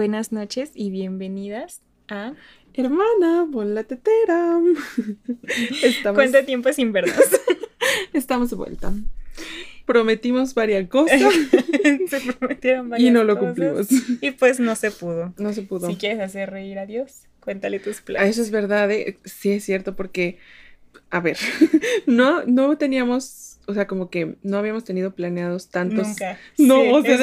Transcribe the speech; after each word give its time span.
buenas 0.00 0.32
noches 0.32 0.70
y 0.74 0.88
bienvenidas 0.88 1.82
a 2.08 2.32
Hermana, 2.72 3.46
pon 3.52 3.74
la 3.74 3.84
tetera. 3.84 4.58
Estamos... 5.82 6.16
¿Cuánto 6.16 6.42
tiempo 6.46 6.72
sin 6.72 6.90
vernos? 6.90 7.20
Estamos 8.14 8.48
de 8.48 8.56
vuelta. 8.56 8.94
Prometimos 9.84 10.54
varias 10.54 10.88
cosas. 10.88 11.20
se 12.08 12.32
prometieron 12.32 12.88
varias 12.88 13.10
Y 13.10 13.12
no 13.12 13.24
lo 13.24 13.38
cumplimos. 13.38 13.88
Y 14.22 14.30
pues 14.30 14.58
no 14.58 14.74
se 14.74 14.90
pudo. 14.90 15.34
No 15.36 15.52
se 15.52 15.60
pudo. 15.60 15.86
Si 15.90 15.96
quieres 15.96 16.20
hacer 16.20 16.48
reír 16.48 16.78
a 16.78 16.86
Dios, 16.86 17.24
cuéntale 17.40 17.78
tus 17.78 18.00
planes. 18.00 18.30
Eso 18.30 18.40
es 18.40 18.50
verdad, 18.50 18.90
eh, 18.90 19.18
sí 19.26 19.50
es 19.50 19.64
cierto, 19.64 19.96
porque, 19.96 20.38
a 21.10 21.20
ver, 21.20 21.36
no, 22.06 22.42
no 22.46 22.78
teníamos 22.78 23.49
o 23.66 23.74
sea, 23.74 23.86
como 23.86 24.10
que 24.10 24.36
no 24.42 24.58
habíamos 24.58 24.84
tenido 24.84 25.12
planeados 25.12 25.68
tantos. 25.68 26.08
Nunca. 26.08 26.38
No, 26.58 26.80
o 26.94 27.02
sea, 27.02 27.16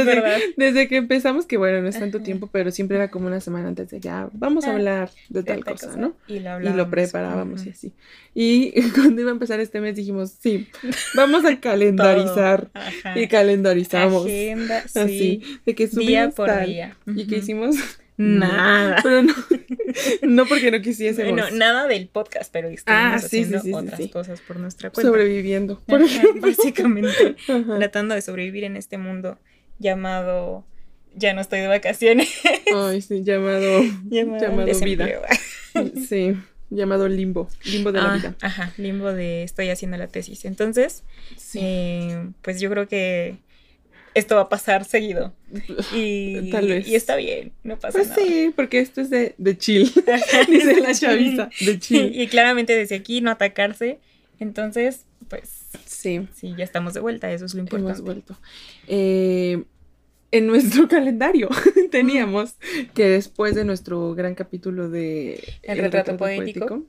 desde, 0.58 0.88
que 0.88 0.98
empezamos, 0.98 1.46
que 1.46 1.58
bueno, 1.58 1.82
no 1.82 1.88
es 1.88 2.00
tanto 2.00 2.22
tiempo, 2.22 2.50
pero 2.52 2.72
siempre 2.72 2.98
era 2.98 3.10
como 3.10 3.28
una 3.28 3.40
semana 3.40 3.68
antes 3.68 3.90
de 3.90 4.00
ya, 4.00 4.30
vamos 4.34 4.66
a 4.66 4.72
ah, 4.72 4.74
hablar 4.74 5.12
de, 5.30 5.44
tal, 5.44 5.64
cosa, 5.64 5.96
¿no? 5.96 6.16
Y 6.28 6.40
lo, 6.40 6.60
y 6.60 6.70
lo 6.70 6.90
preparábamos 6.90 7.66
y 7.66 7.70
así. 7.70 7.94
Y 8.34 8.74
cuando 8.96 9.22
iba 9.22 9.32
a 9.32 9.34
empezar 9.34 9.60
este 9.60 9.80
mes 9.82 9.96
dijimos, 9.96 10.36
sí, 10.40 10.68
vamos 11.16 11.46
a 11.46 11.60
calendarizar. 11.60 12.70
y 13.16 13.28
calendarizamos. 13.28 14.26
Agenda, 14.26 14.84
así, 14.96 15.42
de 15.66 15.76
que 15.76 15.88
subimos 15.88 16.08
día 16.08 16.30
por 16.30 16.66
día. 16.66 16.98
Y 17.06 17.28
que 17.28 17.38
hicimos 17.38 17.76
Nada. 18.18 18.98
Pero 19.04 19.22
no, 19.24 19.34
no 20.24 20.46
porque 20.48 20.72
no 20.72 20.82
quisiésemos. 20.82 21.32
Bueno, 21.32 21.56
nada 21.56 21.88
del 21.88 22.08
podcast, 22.08 22.52
pero 22.52 22.68
estuvimos 22.68 23.04
ah, 23.04 23.16
haciendo 23.16 23.62
otras 23.74 24.08
cosas 24.10 24.42
por 24.42 24.60
nuestra 24.60 24.90
cuenta. 24.90 25.10
Sobreviviendo. 25.10 25.80
Por 25.86 26.02
básicamente, 26.42 27.36
tratando 27.46 28.16
de 28.16 28.22
sobrevivir 28.22 28.64
en 28.64 28.76
este 28.76 28.98
mundo 28.98 29.40
llamado 29.80 30.66
ya 31.16 31.34
no 31.34 31.42
estoy 31.42 31.62
de 31.62 31.68
vacaciones. 31.68 32.30
Ay, 32.76 33.02
sí, 33.02 33.24
llamado, 33.24 33.84
llamado, 34.06 34.66
vida. 34.84 35.08
Sí, 36.08 36.36
llamado 36.70 37.08
limbo, 37.08 37.50
limbo 37.66 37.92
de 37.92 38.02
la 38.02 38.14
ah, 38.14 38.16
vida. 38.18 38.36
Ajá, 38.42 38.74
limbo 38.78 39.14
de 39.14 39.44
estoy 39.44 39.70
haciendo 39.70 39.98
la 39.98 40.08
tesis. 40.08 40.46
Entonces, 40.46 41.04
eh, 41.56 42.30
pues 42.42 42.60
yo 42.60 42.70
creo 42.70 42.88
que 42.88 43.38
esto 44.18 44.36
va 44.36 44.42
a 44.42 44.50
pasar 44.50 44.86
seguido. 44.86 45.34
Y, 45.94 46.50
Tal 46.52 46.68
vez. 46.68 46.88
y 46.88 46.96
está 46.96 47.16
bien, 47.16 47.54
no 47.64 47.80
pasa 47.80 47.98
pues 47.98 48.10
nada. 48.10 48.22
sí, 48.22 48.52
porque 48.56 48.80
esto 48.80 49.02
es 49.02 49.10
de, 49.10 49.36
de 49.38 49.58
chill, 49.58 49.92
dice 50.50 50.82
la 50.82 50.94
chaviza, 50.94 51.50
de 51.62 51.80
chill. 51.80 52.20
Y, 52.20 52.28
claramente 52.28 52.76
desde 52.76 52.96
aquí 52.96 53.22
no 53.22 53.32
atacarse, 53.32 54.00
entonces, 54.40 55.06
pues 55.30 55.50
sí, 55.86 56.28
sí, 56.36 56.54
ya 56.58 56.64
estamos 56.64 56.94
de 56.94 57.00
vuelta, 57.00 57.32
eso 57.32 57.46
es 57.46 57.54
lo 57.54 57.62
importante. 57.62 57.92
Hemos 57.94 58.02
vuelto. 58.02 58.38
Eh, 58.88 59.64
en 60.32 60.48
nuestro 60.48 60.88
calendario 60.88 61.50
teníamos 61.92 62.56
que 62.94 63.06
después 63.06 63.56
de 63.56 63.64
nuestro 63.64 64.14
gran 64.14 64.36
capítulo 64.36 64.90
de 64.90 65.42
El, 65.64 65.78
retrato, 65.80 66.18
poético, 66.18 66.84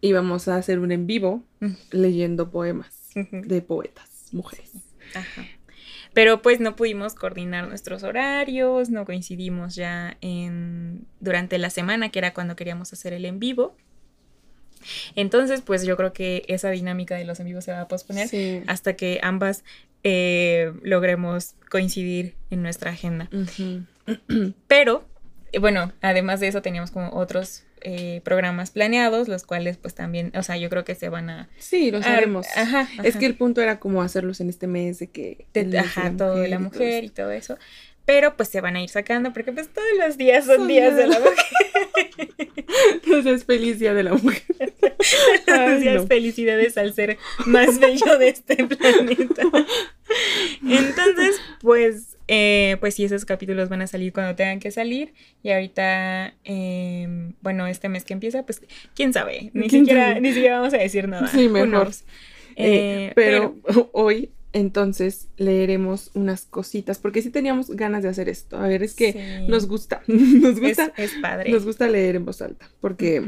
íbamos 0.00 0.48
a 0.48 0.56
hacer 0.56 0.78
un 0.78 0.92
en 0.92 1.06
vivo 1.06 1.44
leyendo 1.90 2.50
poemas 2.50 3.10
de 3.14 3.60
poetas, 3.60 4.28
mujeres. 4.32 4.72
Ajá. 5.14 5.44
Pero 6.14 6.42
pues 6.42 6.60
no 6.60 6.76
pudimos 6.76 7.14
coordinar 7.14 7.68
nuestros 7.68 8.02
horarios, 8.04 8.88
no 8.88 9.04
coincidimos 9.04 9.74
ya 9.74 10.16
en 10.20 11.06
durante 11.20 11.58
la 11.58 11.70
semana, 11.70 12.10
que 12.10 12.20
era 12.20 12.32
cuando 12.32 12.56
queríamos 12.56 12.92
hacer 12.92 13.12
el 13.12 13.24
en 13.24 13.40
vivo. 13.40 13.76
Entonces, 15.16 15.60
pues 15.62 15.84
yo 15.84 15.96
creo 15.96 16.12
que 16.12 16.44
esa 16.48 16.70
dinámica 16.70 17.16
de 17.16 17.24
los 17.24 17.40
en 17.40 17.46
vivos 17.46 17.64
se 17.64 17.72
va 17.72 17.80
a 17.80 17.88
posponer 17.88 18.28
hasta 18.66 18.94
que 18.94 19.18
ambas 19.22 19.64
eh, 20.02 20.72
logremos 20.82 21.54
coincidir 21.70 22.34
en 22.50 22.62
nuestra 22.62 22.90
agenda. 22.90 23.28
Pero, 24.68 25.04
eh, 25.52 25.58
bueno, 25.58 25.92
además 26.02 26.40
de 26.40 26.48
eso 26.48 26.62
teníamos 26.62 26.90
como 26.90 27.10
otros 27.14 27.64
eh, 27.84 28.20
programas 28.24 28.70
planeados, 28.70 29.28
los 29.28 29.44
cuales 29.44 29.76
pues 29.76 29.94
también, 29.94 30.32
o 30.34 30.42
sea, 30.42 30.56
yo 30.56 30.68
creo 30.70 30.84
que 30.84 30.94
se 30.94 31.08
van 31.08 31.30
a... 31.30 31.48
Sí, 31.58 31.90
los 31.90 32.04
haremos. 32.04 32.46
Ajá, 32.56 32.88
Es 33.02 33.16
que 33.16 33.26
el 33.26 33.36
punto 33.36 33.60
era 33.60 33.78
como 33.78 34.02
hacerlos 34.02 34.40
en 34.40 34.48
este 34.48 34.66
mes 34.66 34.98
de 34.98 35.08
que... 35.08 35.46
ajá, 35.78 36.12
todo 36.16 36.36
de 36.36 36.48
la 36.48 36.58
mujer 36.58 37.04
y 37.04 37.10
todo 37.10 37.30
eso. 37.30 37.58
Pero 38.04 38.36
pues 38.36 38.50
se 38.50 38.60
van 38.60 38.76
a 38.76 38.82
ir 38.82 38.90
sacando 38.90 39.32
porque 39.32 39.52
pues 39.52 39.68
todos 39.68 39.88
los 39.98 40.18
días 40.18 40.44
son, 40.44 40.68
días 40.68 40.94
de 40.94 41.06
la 41.06 41.20
mujer. 41.20 41.44
Entonces 43.04 43.44
feliz 43.44 43.78
día 43.78 43.94
de 43.94 44.02
la 44.02 44.14
mujer. 44.14 44.42
Felicidades 46.08 46.76
al 46.76 46.94
ser 46.94 47.18
más 47.46 47.78
bello 47.78 48.18
de 48.18 48.28
este 48.28 48.56
planeta. 48.66 49.42
Entonces, 50.62 51.40
pues 51.60 52.13
eh, 52.26 52.76
pues 52.80 52.94
sí, 52.94 53.04
esos 53.04 53.24
capítulos 53.24 53.68
van 53.68 53.82
a 53.82 53.86
salir 53.86 54.12
cuando 54.12 54.34
tengan 54.34 54.60
que 54.60 54.70
salir. 54.70 55.12
Y 55.42 55.50
ahorita, 55.50 56.34
em, 56.44 57.34
bueno, 57.42 57.66
este 57.66 57.88
mes 57.88 58.04
que 58.04 58.14
empieza, 58.14 58.44
pues 58.44 58.62
quién 58.94 59.12
sabe. 59.12 59.50
Ni, 59.52 59.68
siquiera, 59.68 60.18
ni 60.20 60.32
siquiera 60.32 60.58
vamos 60.58 60.74
a 60.74 60.78
decir 60.78 61.08
nada. 61.08 61.28
Sí, 61.34 61.48
mejor. 61.48 61.90
Eh, 62.56 63.12
pero, 63.14 63.56
hoy 63.92 64.30
entonces 64.52 65.28
leeremos 65.36 66.12
unas 66.14 66.42
cositas, 66.46 66.98
porque 66.98 67.20
sí 67.22 67.30
teníamos 67.30 67.70
ganas 67.70 68.04
de 68.04 68.08
hacer 68.08 68.28
esto. 68.28 68.56
A 68.56 68.68
ver, 68.68 68.82
es 68.82 68.94
que 68.94 69.44
nos 69.48 69.66
gusta, 69.66 70.02
nos 70.06 70.60
gusta. 70.60 70.92
Es, 70.96 71.14
padre. 71.20 71.50
Nos 71.50 71.64
gusta 71.64 71.88
leer 71.88 72.16
en 72.16 72.24
voz 72.24 72.40
alta, 72.40 72.70
porque 72.80 73.24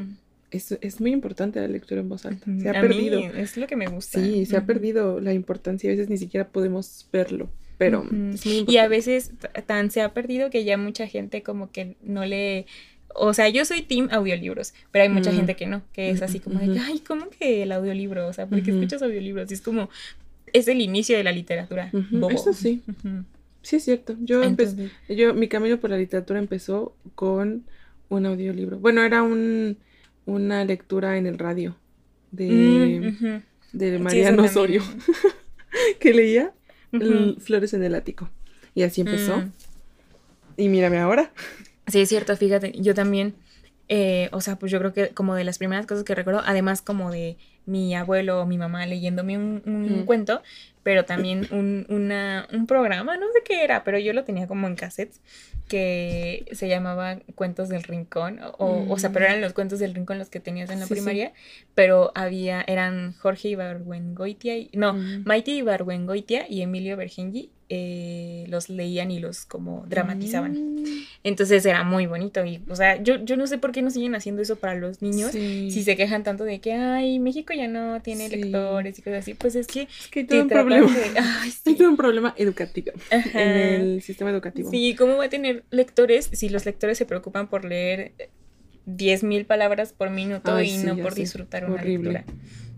es, 0.53 0.73
es, 0.81 1.01
muy 1.01 1.11
importante 1.11 1.61
la 1.61 1.67
lectura 1.67 2.01
en 2.01 2.09
voz 2.09 2.25
alta. 2.25 2.47
Se 2.63 2.69
ha 2.69 2.81
perdido. 2.81 3.19
es 3.19 3.57
lo 3.57 3.67
que 3.67 3.77
me 3.77 3.89
gusta. 3.89 4.21
Sí, 4.21 4.47
se 4.47 4.57
ha 4.57 4.65
perdido 4.65 5.21
la 5.21 5.35
importancia, 5.35 5.91
a 5.91 5.93
veces 5.93 6.09
ni 6.09 6.17
siquiera 6.17 6.49
podemos 6.49 7.09
verlo 7.13 7.51
pero 7.79 8.07
Y 8.43 8.77
a 8.79 8.89
veces 8.89 9.33
tan 9.67 9.91
se 9.91 10.01
ha 10.01 10.15
perdido 10.15 10.51
que 10.51 10.65
ya 10.65 10.79
mucha 10.79 11.07
gente 11.07 11.43
como 11.43 11.71
que 11.71 11.97
no 12.03 12.25
le... 12.25 12.67
O 13.19 13.33
sea, 13.33 13.49
yo 13.49 13.65
soy 13.65 13.83
team 13.83 14.09
audiolibros, 14.11 14.75
pero 14.91 15.05
hay 15.05 15.09
mucha 15.09 15.33
mm. 15.33 15.37
gente 15.37 15.57
que 15.57 15.67
no, 15.67 15.83
que 15.93 16.11
es 16.11 16.21
así 16.21 16.39
como 16.39 16.59
de, 16.59 16.79
ay, 16.79 17.01
¿cómo 17.01 17.31
que 17.31 17.63
el 17.63 17.73
audiolibro? 17.73 18.27
O 18.27 18.33
sea, 18.33 18.47
¿por 18.47 18.63
qué 18.63 18.73
escuchas 18.73 19.01
audiolibros? 19.01 19.51
Y 19.51 19.55
es 19.55 19.63
como, 19.63 19.89
es 20.53 20.69
el 20.69 20.83
inicio 20.83 21.17
de 21.17 21.25
la 21.25 21.33
literatura. 21.33 21.91
Eso 22.31 22.53
sí. 22.53 22.83
Sí, 23.63 23.77
es 23.77 23.85
cierto. 23.85 24.17
Yo 24.21 24.43
empecé, 24.43 24.91
yo, 25.09 25.35
mi 25.35 25.49
camino 25.49 25.79
por 25.79 25.91
la 25.91 25.97
literatura 25.97 26.39
empezó 26.39 26.95
con 27.15 27.65
un 28.11 28.27
audiolibro. 28.27 28.79
Bueno, 28.79 29.03
era 29.03 29.23
un, 29.23 29.79
una 30.27 30.65
lectura 30.65 31.17
en 31.17 31.27
el 31.27 31.39
radio 31.39 31.77
de, 32.33 33.15
mm, 33.21 33.77
de 33.77 33.99
Mariano 33.99 34.45
Osorio, 34.45 34.83
que 36.01 36.13
leía 36.13 36.53
Flores 37.41 37.75
en 37.75 37.83
el 37.83 37.95
ático. 37.95 38.31
Y 38.75 38.83
así 38.83 39.01
empezó. 39.01 39.39
Mm. 39.39 39.53
Y 40.57 40.69
mírame 40.69 40.99
ahora. 40.99 41.33
Sí, 41.87 42.01
es 42.01 42.09
cierto, 42.09 42.37
fíjate, 42.37 42.73
yo 42.79 42.95
también, 42.95 43.35
eh, 43.89 44.29
o 44.33 44.41
sea, 44.41 44.57
pues 44.57 44.73
yo 44.73 44.79
creo 44.79 44.93
que 44.93 45.11
como 45.11 45.35
de 45.35 45.45
las 45.45 45.59
primeras 45.59 45.87
cosas 45.87 46.05
que 46.05 46.15
recuerdo, 46.15 46.43
además 46.45 46.83
como 46.83 47.11
de 47.11 47.37
mi 47.65 47.95
abuelo 47.95 48.41
o 48.41 48.47
mi 48.47 48.59
mamá 48.59 48.87
leyéndome 48.87 49.39
un, 49.39 49.63
un 49.65 50.05
cuento, 50.05 50.43
pero 50.87 51.05
también 51.05 51.49
un, 51.51 51.85
una, 51.89 52.47
un 52.53 52.69
programa, 52.69 53.17
no 53.17 53.27
sé 53.33 53.43
qué 53.45 53.65
era, 53.65 53.83
pero 53.83 53.99
yo 53.99 54.13
lo 54.13 54.23
tenía 54.23 54.47
como 54.47 54.69
en 54.69 54.77
cassettes, 54.77 55.21
que 55.67 56.47
se 56.53 56.69
llamaba 56.69 57.19
Cuentos 57.35 57.69
del 57.69 57.83
Rincón, 57.83 58.39
o, 58.57 58.87
o 58.89 58.97
sea, 58.97 59.11
pero 59.11 59.25
eran 59.25 59.41
los 59.41 59.53
cuentos 59.53 59.81
del 59.81 59.97
Rincón 59.97 60.21
los 60.21 60.31
que 60.31 60.39
tenías 60.39 60.71
en 60.71 60.79
la 60.79 60.87
primaria, 60.87 61.33
pero 61.75 62.13
había, 62.15 62.63
eran 62.69 63.15
Jorge 63.15 63.49
Ibargüengoitia, 63.49 64.59
y, 64.59 64.71
no, 64.75 64.93
mm. 64.93 65.25
Maite 65.25 65.51
Ibargüengoitia 65.51 66.47
y 66.49 66.63
Emilio 66.63 66.97
Bergengi, 66.97 67.51
eh, 67.69 68.45
los 68.49 68.69
leían 68.69 69.11
y 69.11 69.19
los 69.19 69.45
como 69.45 69.85
dramatizaban. 69.89 70.53
Mm. 70.53 70.85
Entonces 71.25 71.67
era 71.67 71.83
muy 71.83 72.07
bonito 72.07 72.45
y, 72.45 72.63
o 72.69 72.77
sea, 72.77 73.03
yo, 73.03 73.17
yo 73.25 73.37
no 73.37 73.47
sé 73.47 73.59
por 73.59 73.73
qué 73.73 73.83
no 73.83 73.91
siguen 73.91 74.15
haciendo 74.15 74.43
eso 74.43 74.57
para 74.57 74.75
los 74.77 75.03
niños 75.03 75.33
si 75.33 75.83
se 75.83 75.97
quejan 75.97 76.23
tanto 76.23 76.45
de 76.45 76.61
que, 76.61 76.75
ay, 76.75 77.19
México 77.19 77.53
ya 77.55 77.67
no 77.67 78.01
tiene 78.03 78.29
lectores 78.29 78.99
y 78.99 79.03
cosas 79.03 79.21
así, 79.21 79.35
pues 79.35 79.57
es 79.57 79.67
que... 79.67 79.83
Es 79.83 80.09
que 80.09 80.25
todo 80.25 80.43
un 80.43 80.49
problema. 80.49 80.89
Hay 81.65 81.75
todo 81.75 81.89
un 81.89 81.97
problema 81.97 82.35
educativo 82.37 82.93
en 83.11 83.41
el 83.41 84.03
sistema 84.03 84.31
educativo. 84.31 84.71
Sí, 84.71 84.95
¿cómo 84.97 85.17
va 85.17 85.25
a 85.25 85.29
tener 85.29 85.65
lectores 85.71 86.31
si 86.33 86.49
los 86.49 86.67
lectores 86.67 86.99
se 86.99 87.07
preocupan 87.07 87.49
por 87.49 87.65
leer 87.65 88.13
10.000 88.87 89.45
palabras 89.47 89.93
por 89.93 90.11
minuto 90.11 90.61
y 90.63 90.79
no 90.79 90.97
por 90.99 91.15
disfrutar 91.15 91.65
una 91.65 91.75
Horrible. 91.75 92.13
lectura? 92.13 92.37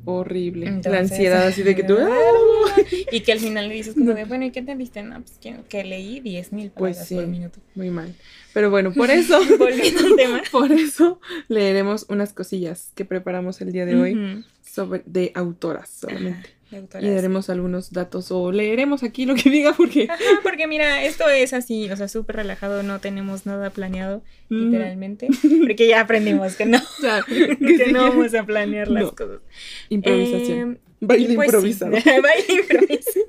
Horrible. 0.08 0.80
la 0.84 0.98
ansiedad 0.98 1.46
así 1.46 1.62
de 1.62 1.76
que 1.76 1.84
tú... 1.84 1.96
y 3.12 3.20
que 3.20 3.32
al 3.32 3.40
final 3.40 3.68
le 3.68 3.74
dices 3.74 3.94
como 3.94 4.14
de, 4.14 4.24
bueno, 4.24 4.44
¿y 4.44 4.50
qué 4.50 4.62
te 4.62 4.74
viste? 4.74 5.02
No, 5.02 5.20
pues 5.20 5.38
que, 5.68 5.84
leí 5.84 6.20
10 6.20 6.52
mil 6.52 6.70
pues 6.70 6.96
palabras 6.96 7.12
por 7.12 7.26
minuto. 7.26 7.60
Muy 7.74 7.90
mal. 7.90 8.14
Pero 8.54 8.70
bueno, 8.70 8.92
por 8.92 9.10
eso... 9.10 9.38
Volviendo 9.58 10.06
al 10.06 10.16
tema. 10.16 10.42
Por 10.52 10.72
eso 10.72 11.20
leeremos 11.48 12.06
unas 12.08 12.32
cosillas 12.32 12.90
que 12.94 13.04
preparamos 13.04 13.60
el 13.60 13.72
día 13.72 13.84
de 13.84 13.96
hoy 13.96 14.44
sobre, 14.62 15.02
de 15.06 15.32
autoras 15.34 15.90
solamente. 15.90 16.57
Y 16.70 17.08
daremos 17.08 17.48
algunos 17.48 17.92
datos 17.92 18.30
o 18.30 18.52
leeremos 18.52 19.02
aquí 19.02 19.24
lo 19.24 19.34
que 19.34 19.48
diga 19.50 19.72
porque... 19.74 20.08
porque 20.42 20.66
mira, 20.66 21.02
esto 21.04 21.28
es 21.28 21.52
así, 21.52 21.90
o 21.90 21.96
sea, 21.96 22.08
súper 22.08 22.36
relajado, 22.36 22.82
no 22.82 23.00
tenemos 23.00 23.46
nada 23.46 23.70
planeado, 23.70 24.22
literalmente, 24.48 25.28
porque 25.66 25.88
ya 25.88 26.00
aprendimos 26.00 26.56
que 26.56 26.66
no, 26.66 26.78
que, 27.26 27.92
no 27.92 28.10
vamos 28.10 28.34
a 28.34 28.44
planear 28.44 28.88
las 28.88 29.12
cosas. 29.12 29.40
Improvisación. 29.88 30.72
Eh, 30.74 30.88
Baile 31.00 31.34
pues 31.34 31.46
improvisado. 31.46 31.92
Baile 31.92 32.62
improvisado. 32.62 33.26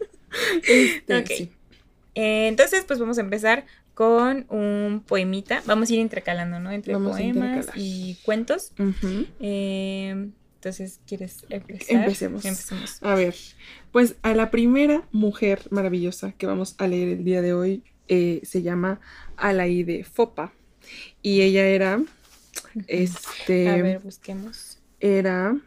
Este, 0.68 1.50
eh, 2.16 2.48
entonces, 2.48 2.84
pues 2.86 3.00
vamos 3.00 3.18
a 3.18 3.22
empezar 3.22 3.66
con 3.94 4.46
un 4.50 5.04
poemita. 5.06 5.62
Vamos 5.66 5.90
a 5.90 5.94
ir 5.94 6.00
intercalando, 6.00 6.60
¿no? 6.60 6.72
Entre 6.72 6.94
poemas 6.98 7.68
y 7.76 8.18
cuentos. 8.24 8.74
Eh, 9.40 10.30
entonces, 10.60 11.00
¿quieres 11.08 11.46
empezar? 11.48 11.96
Empecemos. 11.96 12.44
Empecemos. 12.44 13.02
A 13.02 13.16
ver, 13.16 13.34
pues 13.94 14.16
a 14.24 14.34
la 14.34 14.52
primera 14.52 15.08
mujer 15.14 15.62
maravillosa 15.70 16.34
que 16.34 16.48
vamos 16.48 16.76
a 16.80 16.88
leer 16.88 17.08
el 17.08 17.24
día 17.24 17.42
de 17.42 17.54
hoy 17.54 17.82
eh, 18.10 18.42
se 18.44 18.62
llama 18.62 19.00
Alaide 19.38 20.04
Fopa. 20.04 20.52
Y 21.22 21.44
ella 21.44 21.66
era, 21.66 22.04
este... 22.88 23.70
A 23.70 23.82
ver, 23.82 24.00
busquemos. 24.00 24.80
Era, 25.00 25.58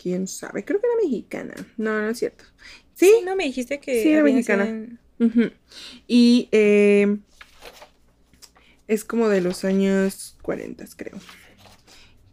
quién 0.00 0.26
sabe, 0.26 0.62
creo 0.62 0.78
que 0.78 0.86
era 0.86 0.96
mexicana. 1.02 1.54
No, 1.78 1.98
no 2.02 2.10
es 2.10 2.18
cierto. 2.18 2.44
Sí, 2.92 3.22
no 3.24 3.34
me 3.34 3.44
dijiste 3.44 3.80
que... 3.80 4.02
Sí, 4.02 4.10
era 4.10 4.22
mexicana. 4.22 4.88
Y 6.06 6.50
eh, 6.52 7.16
es 8.88 9.04
como 9.04 9.30
de 9.30 9.40
los 9.40 9.64
años 9.64 10.36
40, 10.42 10.84
creo. 10.98 11.18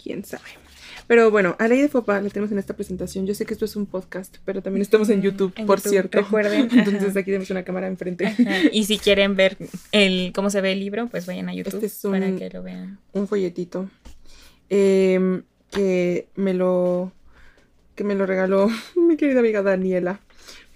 Quién 0.03 0.25
sabe. 0.25 0.65
Pero 1.07 1.30
bueno, 1.31 1.56
a 1.60 1.68
Ley 1.68 1.81
de 1.81 1.88
Fopa 1.88 2.19
la 2.19 2.30
tenemos 2.30 2.52
en 2.52 2.60
esta 2.60 2.75
presentación. 2.75 3.25
Yo 3.28 3.34
sé 3.36 3.46
que 3.46 3.54
esto 3.54 3.66
es 3.66 3.75
un 3.75 3.86
podcast, 3.86 4.38
pero 4.46 4.62
también 4.62 4.81
estamos 4.81 5.10
en 5.10 5.22
YouTube, 5.22 5.54
por 5.66 5.80
cierto. 5.80 6.19
Recuerden. 6.19 6.69
Entonces 6.72 7.16
aquí 7.16 7.25
tenemos 7.25 7.50
una 7.50 7.63
cámara 7.63 7.88
enfrente. 7.88 8.34
Y 8.72 8.86
si 8.86 8.98
quieren 8.98 9.36
ver 9.36 9.57
el 9.92 10.31
cómo 10.34 10.50
se 10.50 10.62
ve 10.62 10.72
el 10.72 10.80
libro, 10.80 11.07
pues 11.07 11.25
vayan 11.25 11.50
a 11.50 11.54
YouTube 11.54 11.84
este 11.84 12.10
para 12.10 12.36
que 12.36 12.50
lo 12.50 12.63
vean. 12.63 13.00
Un 13.13 13.28
folletito 13.28 13.90
em, 14.69 15.44
que 15.72 16.28
me 16.36 16.54
lo 16.54 17.12
que 17.96 18.04
me 18.04 18.16
lo 18.16 18.25
regaló 18.25 18.69
mi 18.96 19.18
querida 19.18 19.40
amiga 19.40 19.62
Daniela. 19.62 20.19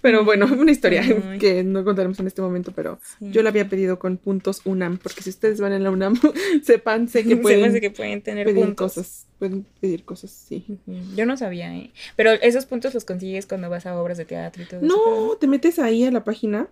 Pero 0.00 0.24
bueno, 0.24 0.46
una 0.58 0.70
historia 0.70 1.02
que 1.38 1.62
no 1.64 1.84
contaremos 1.84 2.18
en 2.20 2.26
este 2.26 2.42
momento, 2.42 2.72
pero 2.74 2.98
yo 3.20 3.42
la 3.42 3.50
había 3.50 3.68
pedido 3.68 3.98
con 3.98 4.16
puntos 4.16 4.62
UNAM, 4.64 4.98
porque 4.98 5.22
si 5.22 5.30
ustedes 5.30 5.60
van 5.60 5.72
en 5.72 5.84
la 5.84 5.90
UNAM, 5.90 6.18
sepan 6.62 7.08
que 7.08 7.36
pueden, 7.36 7.80
que 7.80 7.90
pueden 7.90 8.22
tener 8.22 8.46
pedir 8.46 8.64
puntos. 8.64 8.94
cosas, 8.94 9.26
pueden 9.38 9.66
pedir 9.80 10.04
cosas, 10.04 10.30
sí. 10.30 10.78
Yo 11.16 11.26
no 11.26 11.36
sabía, 11.36 11.74
¿eh? 11.76 11.90
Pero 12.16 12.30
esos 12.32 12.66
puntos 12.66 12.94
los 12.94 13.04
consigues 13.04 13.46
cuando 13.46 13.68
vas 13.70 13.86
a 13.86 14.00
obras 14.00 14.18
de 14.18 14.24
teatro 14.24 14.62
y 14.62 14.66
todo 14.66 14.80
no, 14.80 14.86
eso. 14.86 15.26
No, 15.28 15.36
te 15.36 15.46
metes 15.46 15.78
ahí 15.78 16.04
a 16.04 16.10
la 16.10 16.24
página 16.24 16.68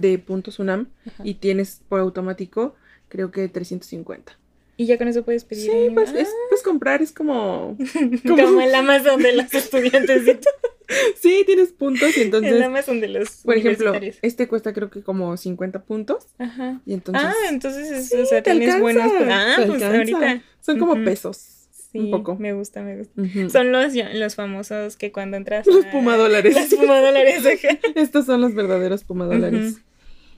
de 0.00 0.18
puntos 0.18 0.58
UNAM 0.58 0.88
y 1.24 1.34
tienes 1.34 1.82
por 1.88 2.00
automático, 2.00 2.74
creo 3.08 3.30
que 3.30 3.48
350. 3.48 4.41
Y 4.76 4.86
ya 4.86 4.98
con 4.98 5.08
eso 5.08 5.24
puedes 5.24 5.44
pedir. 5.44 5.70
Sí, 5.70 5.90
pues, 5.92 6.12
es, 6.12 6.28
pues 6.48 6.62
comprar 6.62 7.02
es 7.02 7.12
como... 7.12 7.76
Como, 8.26 8.60
el 8.60 8.74
Amazon 8.74 9.22
de 9.22 9.32
los 9.34 9.52
estudiantes. 9.54 10.38
sí, 11.20 11.42
tienes 11.46 11.72
puntos 11.72 12.16
y 12.16 12.22
entonces... 12.22 12.52
El 12.52 12.62
Amazon 12.62 13.00
de 13.00 13.08
los 13.08 13.28
Por 13.44 13.56
ejemplo, 13.56 13.92
este 14.22 14.48
cuesta 14.48 14.72
creo 14.72 14.90
que 14.90 15.02
como 15.02 15.36
50 15.36 15.84
puntos. 15.84 16.26
Ajá. 16.38 16.80
Y 16.86 16.94
entonces... 16.94 17.24
Ah, 17.24 17.34
entonces, 17.50 18.12
o 18.14 18.26
sea, 18.26 18.42
tienes 18.42 18.80
buenas... 18.80 19.10
Ah, 19.28 19.56
pues 19.66 19.82
ahorita... 19.82 20.42
Son 20.60 20.78
como 20.78 21.02
pesos. 21.04 21.58
Sí, 21.92 21.98
un 21.98 22.10
poco. 22.10 22.36
me 22.36 22.54
gusta, 22.54 22.82
me 22.82 22.96
gusta. 22.96 23.22
Son 23.50 23.70
los, 23.70 23.92
los 24.14 24.34
famosos 24.34 24.96
que 24.96 25.12
cuando 25.12 25.36
entras... 25.36 25.66
Los 25.66 25.84
pumadólares. 25.86 26.54
Los 26.54 26.80
pumadólares, 26.80 27.44
Estos 27.94 28.24
son 28.24 28.40
los 28.40 28.54
verdaderos 28.54 29.04
pumadólares. 29.04 29.82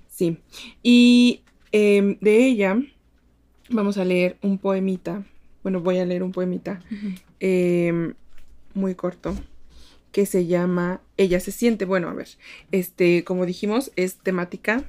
Sí. 0.09 0.39
Y 0.83 1.43
em, 1.71 2.19
de 2.21 2.39
ella 2.39 2.79
vamos 3.69 3.99
a 3.99 4.05
leer 4.05 4.37
un 4.43 4.59
poemita. 4.59 5.25
Bueno, 5.63 5.81
voy 5.81 5.99
a 5.99 6.05
leer 6.05 6.23
un 6.23 6.33
poemita 6.33 6.83
em, 7.41 8.15
muy 8.75 8.95
corto 8.95 9.35
que 10.13 10.27
se 10.27 10.47
llama 10.47 11.01
Ella 11.17 11.41
se 11.41 11.51
siente. 11.51 11.85
Bueno, 11.85 12.09
a 12.09 12.15
ver, 12.15 12.29
este, 12.71 13.25
como 13.25 13.47
dijimos, 13.47 13.91
es 13.97 14.17
temática 14.17 14.85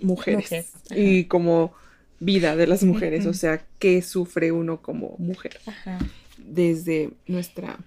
mujeres 0.00 0.72
y 0.90 1.24
como 1.24 1.72
vida 2.20 2.56
de 2.56 2.66
las 2.66 2.84
mujeres, 2.84 3.26
o 3.26 3.34
sea, 3.34 3.64
qué 3.78 4.02
sufre 4.02 4.52
uno 4.52 4.80
como 4.82 5.16
mujer 5.18 5.58
desde 6.36 7.10
nuestra 7.26 7.78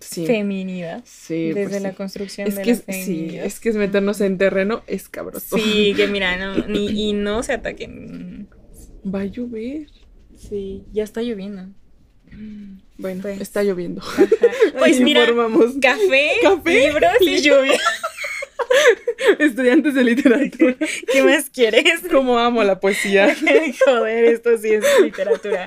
feminidad. 0.00 1.02
Sí, 1.04 1.52
desde 1.52 1.70
pues 1.70 1.82
la 1.82 1.92
construcción 1.94 2.48
es 2.48 2.56
de 2.56 2.62
que 2.62 2.74
la 2.74 2.92
Sí, 2.92 3.36
es 3.36 3.60
que 3.60 3.70
es 3.70 3.76
meternos 3.76 4.20
en 4.20 4.38
terreno 4.38 4.82
escabroso. 4.86 5.58
Sí, 5.58 5.92
que 5.96 6.06
mira, 6.08 6.36
no, 6.56 6.66
ni, 6.66 7.08
y 7.08 7.12
no 7.12 7.42
se 7.42 7.52
ataquen. 7.52 8.48
Va 9.04 9.20
a 9.20 9.24
llover. 9.26 9.88
Sí, 10.36 10.84
ya 10.92 11.04
está 11.04 11.22
lloviendo. 11.22 11.68
Bueno, 12.96 13.22
pues, 13.22 13.40
está 13.40 13.62
lloviendo. 13.62 14.02
Pues 14.78 15.00
mira, 15.00 15.26
café, 15.80 16.30
libros 16.64 17.12
y 17.20 17.40
lluvia. 17.40 17.78
Estudiantes 19.38 19.94
de 19.94 20.04
literatura. 20.04 20.76
¿Qué 21.12 21.22
más 21.22 21.50
quieres? 21.50 22.00
Como 22.10 22.38
amo 22.38 22.62
la 22.62 22.78
poesía. 22.78 23.34
Joder, 23.84 24.24
esto 24.26 24.56
sí 24.58 24.74
es 24.74 24.84
literatura. 25.02 25.66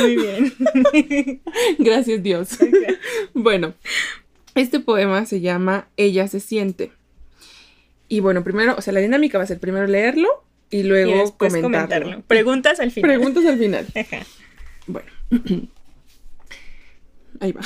Muy 0.00 0.16
bien. 0.16 1.42
Gracias 1.78 2.22
Dios. 2.22 2.48
Bueno, 3.32 3.74
este 4.56 4.80
poema 4.80 5.24
se 5.24 5.40
llama 5.40 5.88
Ella 5.96 6.26
se 6.26 6.40
siente. 6.40 6.90
Y 8.08 8.20
bueno, 8.20 8.42
primero, 8.42 8.74
o 8.76 8.82
sea, 8.82 8.92
la 8.92 9.00
dinámica 9.00 9.38
va 9.38 9.44
a 9.44 9.48
ser 9.48 9.60
primero 9.60 9.86
leerlo 9.86 10.42
y 10.70 10.82
luego 10.82 11.36
comentarlo. 11.36 12.22
Preguntas 12.26 12.80
al 12.80 12.90
final. 12.90 13.10
Preguntas 13.10 13.44
al 13.46 13.58
final. 13.58 13.86
Bueno. 14.90 15.10
Ahí 17.40 17.52
va. 17.52 17.60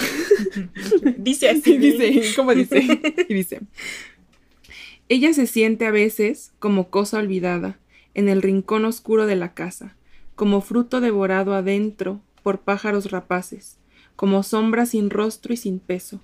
dice 1.16 1.48
así. 1.48 1.78
dice, 1.78 2.22
¿cómo 2.34 2.52
dice? 2.54 2.84
Y 3.28 3.34
dice. 3.34 3.60
Ella 5.08 5.32
se 5.32 5.46
siente 5.46 5.86
a 5.86 5.90
veces 5.90 6.52
como 6.58 6.90
cosa 6.90 7.18
olvidada, 7.18 7.78
en 8.14 8.28
el 8.28 8.42
rincón 8.42 8.84
oscuro 8.84 9.26
de 9.26 9.36
la 9.36 9.54
casa, 9.54 9.96
como 10.34 10.60
fruto 10.60 11.00
devorado 11.00 11.54
adentro 11.54 12.20
por 12.42 12.60
pájaros 12.60 13.10
rapaces, 13.10 13.78
como 14.16 14.42
sombra 14.42 14.84
sin 14.86 15.10
rostro 15.10 15.54
y 15.54 15.56
sin 15.56 15.78
peso. 15.78 16.20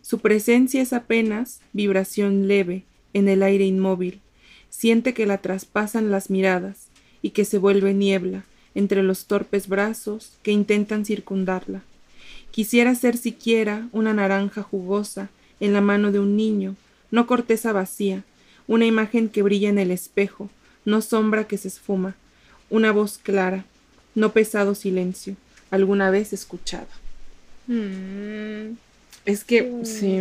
Su 0.00 0.18
presencia 0.18 0.82
es 0.82 0.92
apenas 0.92 1.62
vibración 1.72 2.46
leve 2.46 2.84
en 3.12 3.28
el 3.28 3.42
aire 3.42 3.64
inmóvil, 3.64 4.20
siente 4.76 5.14
que 5.14 5.24
la 5.24 5.38
traspasan 5.38 6.10
las 6.10 6.30
miradas 6.30 6.88
y 7.22 7.30
que 7.30 7.44
se 7.44 7.58
vuelve 7.58 7.94
niebla 7.94 8.44
entre 8.74 9.04
los 9.04 9.26
torpes 9.26 9.68
brazos 9.68 10.32
que 10.42 10.50
intentan 10.50 11.04
circundarla. 11.04 11.82
Quisiera 12.50 12.94
ser 12.96 13.16
siquiera 13.16 13.88
una 13.92 14.12
naranja 14.12 14.62
jugosa 14.62 15.30
en 15.60 15.72
la 15.72 15.80
mano 15.80 16.10
de 16.10 16.18
un 16.18 16.36
niño, 16.36 16.74
no 17.12 17.28
corteza 17.28 17.72
vacía, 17.72 18.24
una 18.66 18.84
imagen 18.84 19.28
que 19.28 19.42
brilla 19.42 19.68
en 19.68 19.78
el 19.78 19.92
espejo, 19.92 20.50
no 20.84 21.02
sombra 21.02 21.44
que 21.44 21.56
se 21.56 21.68
esfuma, 21.68 22.16
una 22.68 22.90
voz 22.90 23.18
clara, 23.18 23.64
no 24.16 24.32
pesado 24.32 24.74
silencio, 24.74 25.36
alguna 25.70 26.10
vez 26.10 26.32
escuchada. 26.32 26.88
Mm. 27.68 28.76
Es 29.26 29.44
que, 29.44 29.80
sí, 29.84 30.20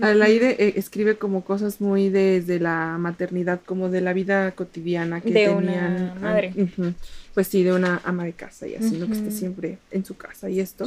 Alaide 0.00 0.64
eh, 0.64 0.74
escribe 0.76 1.16
como 1.16 1.44
cosas 1.44 1.80
muy 1.80 2.10
desde 2.10 2.60
la 2.60 2.96
maternidad, 2.96 3.60
como 3.66 3.88
de 3.88 4.00
la 4.00 4.12
vida 4.12 4.52
cotidiana 4.52 5.20
que 5.20 5.32
de 5.32 5.46
tenían. 5.46 6.12
Una 6.12 6.14
madre. 6.20 6.52
Pues 7.34 7.48
sí, 7.48 7.64
de 7.64 7.72
una 7.72 8.00
ama 8.04 8.24
de 8.24 8.32
casa 8.32 8.68
y 8.68 8.76
así, 8.76 8.96
¿no? 8.98 9.08
Que 9.08 9.14
está 9.14 9.30
siempre 9.32 9.78
en 9.90 10.04
su 10.04 10.16
casa 10.16 10.48
y 10.48 10.60
esto. 10.60 10.86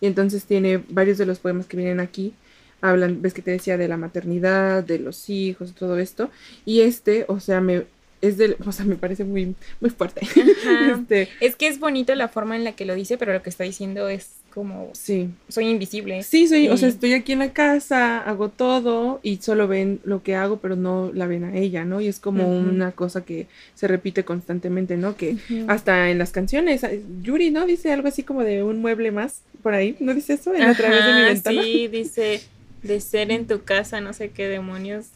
Y 0.00 0.06
entonces 0.06 0.44
tiene 0.44 0.82
varios 0.88 1.16
de 1.16 1.26
los 1.26 1.38
poemas 1.38 1.66
que 1.66 1.76
vienen 1.76 2.00
aquí. 2.00 2.34
Hablan, 2.80 3.22
ves 3.22 3.32
que 3.32 3.40
te 3.40 3.52
decía 3.52 3.78
de 3.78 3.88
la 3.88 3.96
maternidad, 3.96 4.82
de 4.82 4.98
los 4.98 5.30
hijos, 5.30 5.74
todo 5.74 5.98
esto. 5.98 6.30
Y 6.64 6.80
este, 6.80 7.24
o 7.28 7.40
sea, 7.40 7.60
me, 7.60 7.84
es 8.20 8.36
del, 8.36 8.56
o 8.66 8.72
sea, 8.72 8.84
me 8.84 8.96
parece 8.96 9.24
muy, 9.24 9.54
muy 9.80 9.90
fuerte. 9.90 10.26
este, 10.92 11.28
es 11.40 11.56
que 11.56 11.68
es 11.68 11.78
bonito 11.78 12.14
la 12.14 12.28
forma 12.28 12.56
en 12.56 12.64
la 12.64 12.72
que 12.72 12.84
lo 12.84 12.94
dice, 12.94 13.16
pero 13.16 13.32
lo 13.32 13.42
que 13.42 13.50
está 13.50 13.64
diciendo 13.64 14.08
es 14.08 14.30
como 14.56 14.88
sí. 14.94 15.28
soy 15.50 15.68
invisible. 15.68 16.22
Sí, 16.22 16.48
soy, 16.48 16.68
o 16.68 16.78
sea, 16.78 16.88
estoy 16.88 17.12
aquí 17.12 17.32
en 17.32 17.40
la 17.40 17.52
casa, 17.52 18.20
hago 18.20 18.48
todo 18.48 19.20
y 19.22 19.36
solo 19.36 19.68
ven 19.68 20.00
lo 20.02 20.22
que 20.22 20.34
hago, 20.34 20.60
pero 20.60 20.76
no 20.76 21.10
la 21.12 21.26
ven 21.26 21.44
a 21.44 21.54
ella, 21.54 21.84
¿no? 21.84 22.00
Y 22.00 22.08
es 22.08 22.20
como 22.20 22.48
una 22.48 22.92
cosa 22.92 23.22
que 23.22 23.48
se 23.74 23.86
repite 23.86 24.24
constantemente, 24.24 24.96
¿no? 24.96 25.14
Que 25.14 25.36
hasta 25.68 26.08
en 26.08 26.16
las 26.16 26.32
canciones, 26.32 26.86
Yuri, 27.22 27.50
¿no? 27.50 27.66
Dice 27.66 27.92
algo 27.92 28.08
así 28.08 28.22
como 28.22 28.44
de 28.44 28.62
un 28.62 28.80
mueble 28.80 29.10
más 29.10 29.42
por 29.62 29.74
ahí, 29.74 29.94
¿no 30.00 30.14
dice 30.14 30.32
eso? 30.32 30.54
En 30.54 30.62
a 30.62 30.74
través 30.74 31.04
de 31.04 31.12
mi 31.12 31.20
ventana. 31.20 31.62
Sí, 31.62 31.88
dice 31.88 32.40
de 32.82 33.00
ser 33.02 33.30
en 33.32 33.46
tu 33.46 33.62
casa, 33.62 34.00
no 34.00 34.14
sé 34.14 34.30
qué 34.30 34.48
demonios. 34.48 35.08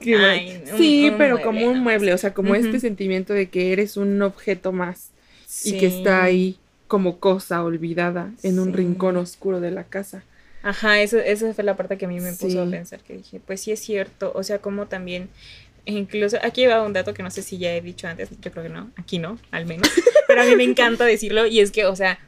sí, 0.00 1.10
pero 1.18 1.42
como 1.42 1.66
un 1.66 1.80
mueble, 1.80 2.14
o 2.14 2.18
sea, 2.18 2.32
como 2.34 2.54
este 2.54 2.78
sentimiento 2.78 3.34
de 3.34 3.48
que 3.48 3.72
eres 3.72 3.96
un 3.96 4.22
objeto 4.22 4.70
más 4.70 5.10
y 5.64 5.72
que 5.72 5.86
está 5.86 6.22
ahí 6.22 6.56
como 6.90 7.20
cosa 7.20 7.62
olvidada 7.62 8.32
en 8.42 8.58
un 8.58 8.72
rincón 8.72 9.16
oscuro 9.16 9.60
de 9.60 9.70
la 9.70 9.84
casa. 9.84 10.24
Ajá, 10.64 11.00
eso, 11.00 11.18
esa 11.20 11.54
fue 11.54 11.62
la 11.62 11.76
parte 11.76 11.96
que 11.96 12.06
a 12.06 12.08
mí 12.08 12.18
me 12.18 12.32
puso 12.32 12.60
a 12.60 12.68
pensar, 12.68 12.98
que 12.98 13.16
dije, 13.16 13.40
pues 13.46 13.60
sí 13.60 13.70
es 13.70 13.78
cierto, 13.78 14.32
o 14.34 14.42
sea, 14.42 14.58
como 14.58 14.86
también, 14.86 15.28
incluso, 15.84 16.38
aquí 16.42 16.66
va 16.66 16.82
un 16.82 16.92
dato 16.92 17.14
que 17.14 17.22
no 17.22 17.30
sé 17.30 17.42
si 17.42 17.58
ya 17.58 17.72
he 17.72 17.80
dicho 17.80 18.08
antes, 18.08 18.28
yo 18.40 18.50
creo 18.50 18.64
que 18.64 18.70
no, 18.70 18.90
aquí 18.96 19.20
no, 19.20 19.38
al 19.52 19.66
menos, 19.66 19.88
pero 20.26 20.42
a 20.42 20.44
mí 20.44 20.56
me 20.56 20.64
encanta 20.64 21.04
decirlo, 21.04 21.46
y 21.46 21.60
es 21.60 21.70
que, 21.70 21.84
o 21.86 21.94
sea, 21.94 22.18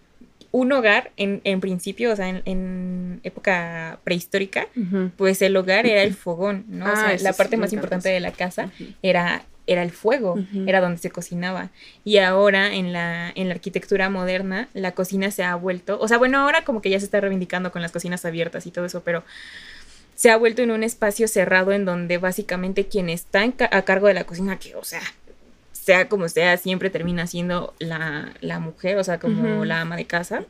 un 0.52 0.70
hogar, 0.70 1.10
en, 1.16 1.40
en 1.42 1.60
principio, 1.60 2.12
o 2.12 2.16
sea, 2.16 2.28
en, 2.28 3.20
época 3.24 3.98
prehistórica, 4.04 4.68
pues 5.16 5.42
el 5.42 5.56
hogar 5.56 5.86
era 5.86 6.04
el 6.04 6.14
fogón, 6.14 6.66
¿no? 6.68 6.84
o 6.84 6.94
sea, 6.94 7.08
ah, 7.08 7.16
la 7.20 7.32
parte 7.32 7.56
más 7.56 7.72
importante 7.72 8.10
de 8.10 8.20
la 8.20 8.30
casa 8.30 8.70
era 9.02 9.44
era 9.66 9.82
el 9.82 9.90
fuego, 9.90 10.38
era 10.66 10.80
donde 10.80 10.98
se 10.98 11.10
cocinaba. 11.10 11.70
Y 12.04 12.18
ahora 12.18 12.74
en 12.74 12.92
la, 12.92 13.30
en 13.34 13.48
la 13.48 13.54
arquitectura 13.54 14.10
moderna, 14.10 14.68
la 14.74 14.92
cocina 14.92 15.30
se 15.30 15.44
ha 15.44 15.54
vuelto, 15.54 15.98
o 16.00 16.08
sea, 16.08 16.18
bueno, 16.18 16.38
ahora 16.38 16.64
como 16.64 16.82
que 16.82 16.90
ya 16.90 16.98
se 16.98 17.04
está 17.04 17.20
reivindicando 17.20 17.70
con 17.70 17.82
las 17.82 17.92
cocinas 17.92 18.24
abiertas 18.24 18.66
y 18.66 18.70
todo 18.70 18.84
eso, 18.84 19.02
pero 19.02 19.24
se 20.14 20.30
ha 20.30 20.36
vuelto 20.36 20.62
en 20.62 20.70
un 20.70 20.82
espacio 20.82 21.28
cerrado 21.28 21.72
en 21.72 21.84
donde 21.84 22.18
básicamente 22.18 22.86
quien 22.86 23.08
está 23.08 23.42
a 23.70 23.82
cargo 23.82 24.08
de 24.08 24.14
la 24.14 24.24
cocina, 24.24 24.58
que, 24.58 24.74
o 24.74 24.84
sea, 24.84 25.02
sea 25.72 26.08
como 26.08 26.28
sea, 26.28 26.56
siempre 26.56 26.90
termina 26.90 27.26
siendo 27.26 27.74
la, 27.78 28.32
la 28.40 28.60
mujer, 28.60 28.98
o 28.98 29.04
sea, 29.04 29.18
como 29.18 29.64
la 29.64 29.80
ama 29.80 29.96
de 29.96 30.04
casa 30.04 30.44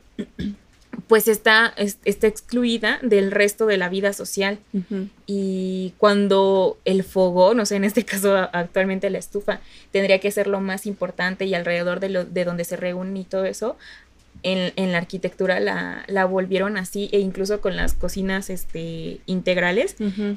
pues 1.07 1.27
está, 1.27 1.73
está 1.77 2.27
excluida 2.27 2.99
del 3.01 3.31
resto 3.31 3.65
de 3.65 3.77
la 3.77 3.89
vida 3.89 4.13
social. 4.13 4.59
Y 5.25 5.93
cuando 5.97 6.77
el 6.85 7.03
fogón, 7.03 7.59
o 7.59 7.65
sea, 7.65 7.77
en 7.77 7.83
este 7.83 8.05
caso 8.05 8.35
actualmente 8.35 9.09
la 9.09 9.19
estufa, 9.19 9.59
tendría 9.91 10.19
que 10.19 10.31
ser 10.31 10.47
lo 10.47 10.59
más 10.59 10.85
importante 10.85 11.45
y 11.45 11.55
alrededor 11.55 11.99
de, 11.99 12.09
lo, 12.09 12.25
de 12.25 12.45
donde 12.45 12.63
se 12.63 12.75
reúnen 12.75 13.17
y 13.17 13.23
todo 13.23 13.45
eso, 13.45 13.77
en, 14.43 14.91
la 14.91 14.97
arquitectura 14.97 15.59
la, 15.59 16.03
la, 16.07 16.25
volvieron 16.25 16.77
así 16.77 17.09
e 17.13 17.19
incluso 17.19 17.61
con 17.61 17.77
las 17.77 17.93
cocinas 17.93 18.49
este, 18.49 19.19
integrales, 19.25 19.95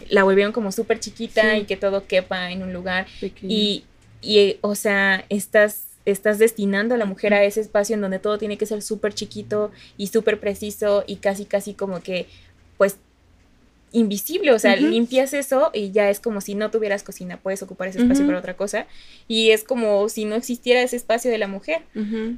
la 0.09 0.23
volvieron 0.23 0.53
como 0.53 0.71
súper 0.71 1.01
chiquita 1.01 1.57
y 1.59 1.65
que 1.65 1.77
todo 1.77 2.07
quepa 2.07 2.51
en 2.51 2.63
un 2.63 2.73
lugar. 2.73 3.07
Y, 3.43 3.85
y, 4.23 4.57
o 4.61 4.75
sea, 4.75 5.25
estas 5.29 5.86
estás 6.07 6.39
destinando 6.39 6.95
a 6.95 6.99
la 6.99 7.05
mujer 7.05 7.35
a 7.35 7.45
ese 7.45 7.61
espacio 7.61 7.95
en 7.95 8.01
donde 8.01 8.21
todo 8.21 8.39
tiene 8.39 8.57
que 8.57 8.65
ser 8.65 8.81
súper 8.81 9.13
chiquito 9.13 9.73
y 9.99 10.07
súper 10.07 10.41
preciso 10.41 11.05
y 11.07 11.17
casi, 11.17 11.45
casi 11.45 11.75
como 11.75 12.01
que, 12.01 12.27
pues, 12.79 12.97
invisible, 13.93 14.53
o 14.53 14.59
sea, 14.59 14.77
limpias 14.77 15.33
eso 15.33 15.71
y 15.73 15.91
ya 15.91 16.11
es 16.11 16.21
como 16.21 16.41
si 16.41 16.55
no 16.55 16.71
tuvieras 16.71 17.03
cocina, 17.03 17.39
puedes 17.39 17.63
ocupar 17.63 17.89
ese 17.89 18.01
espacio 18.01 18.27
para 18.27 18.39
otra 18.39 18.57
cosa. 18.57 18.87
Y 19.27 19.51
es 19.51 19.65
como 19.65 20.09
si 20.09 20.25
no 20.25 20.35
existiera 20.35 20.83
ese 20.83 20.97
espacio 20.97 21.31
de 21.31 21.39
la 21.39 21.49
mujer. 21.49 21.83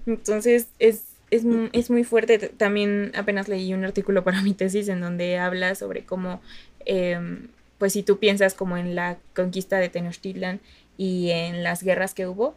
Entonces, 0.07 0.69
es, 0.79 1.03
es, 1.31 1.45
es, 1.73 1.91
muy 1.91 2.05
fuerte. 2.05 2.39
También 2.39 3.13
apenas 3.15 3.49
leí 3.49 3.75
un 3.75 3.85
artículo 3.85 4.25
para 4.25 4.41
mi 4.43 4.55
tesis 4.55 4.89
en 4.89 5.01
donde 5.01 5.39
habla 5.39 5.75
sobre 5.75 6.05
cómo, 6.05 6.41
em, 6.85 7.49
pues 7.79 7.93
si 7.93 8.03
tú 8.03 8.19
piensas 8.19 8.55
como 8.55 8.77
en 8.77 8.95
la 8.95 9.19
conquista 9.35 9.79
de 9.79 9.89
Tenochtitlan 9.89 10.61
y 10.97 11.31
en 11.31 11.63
las 11.65 11.83
guerras 11.83 12.15
que 12.15 12.27
hubo, 12.27 12.55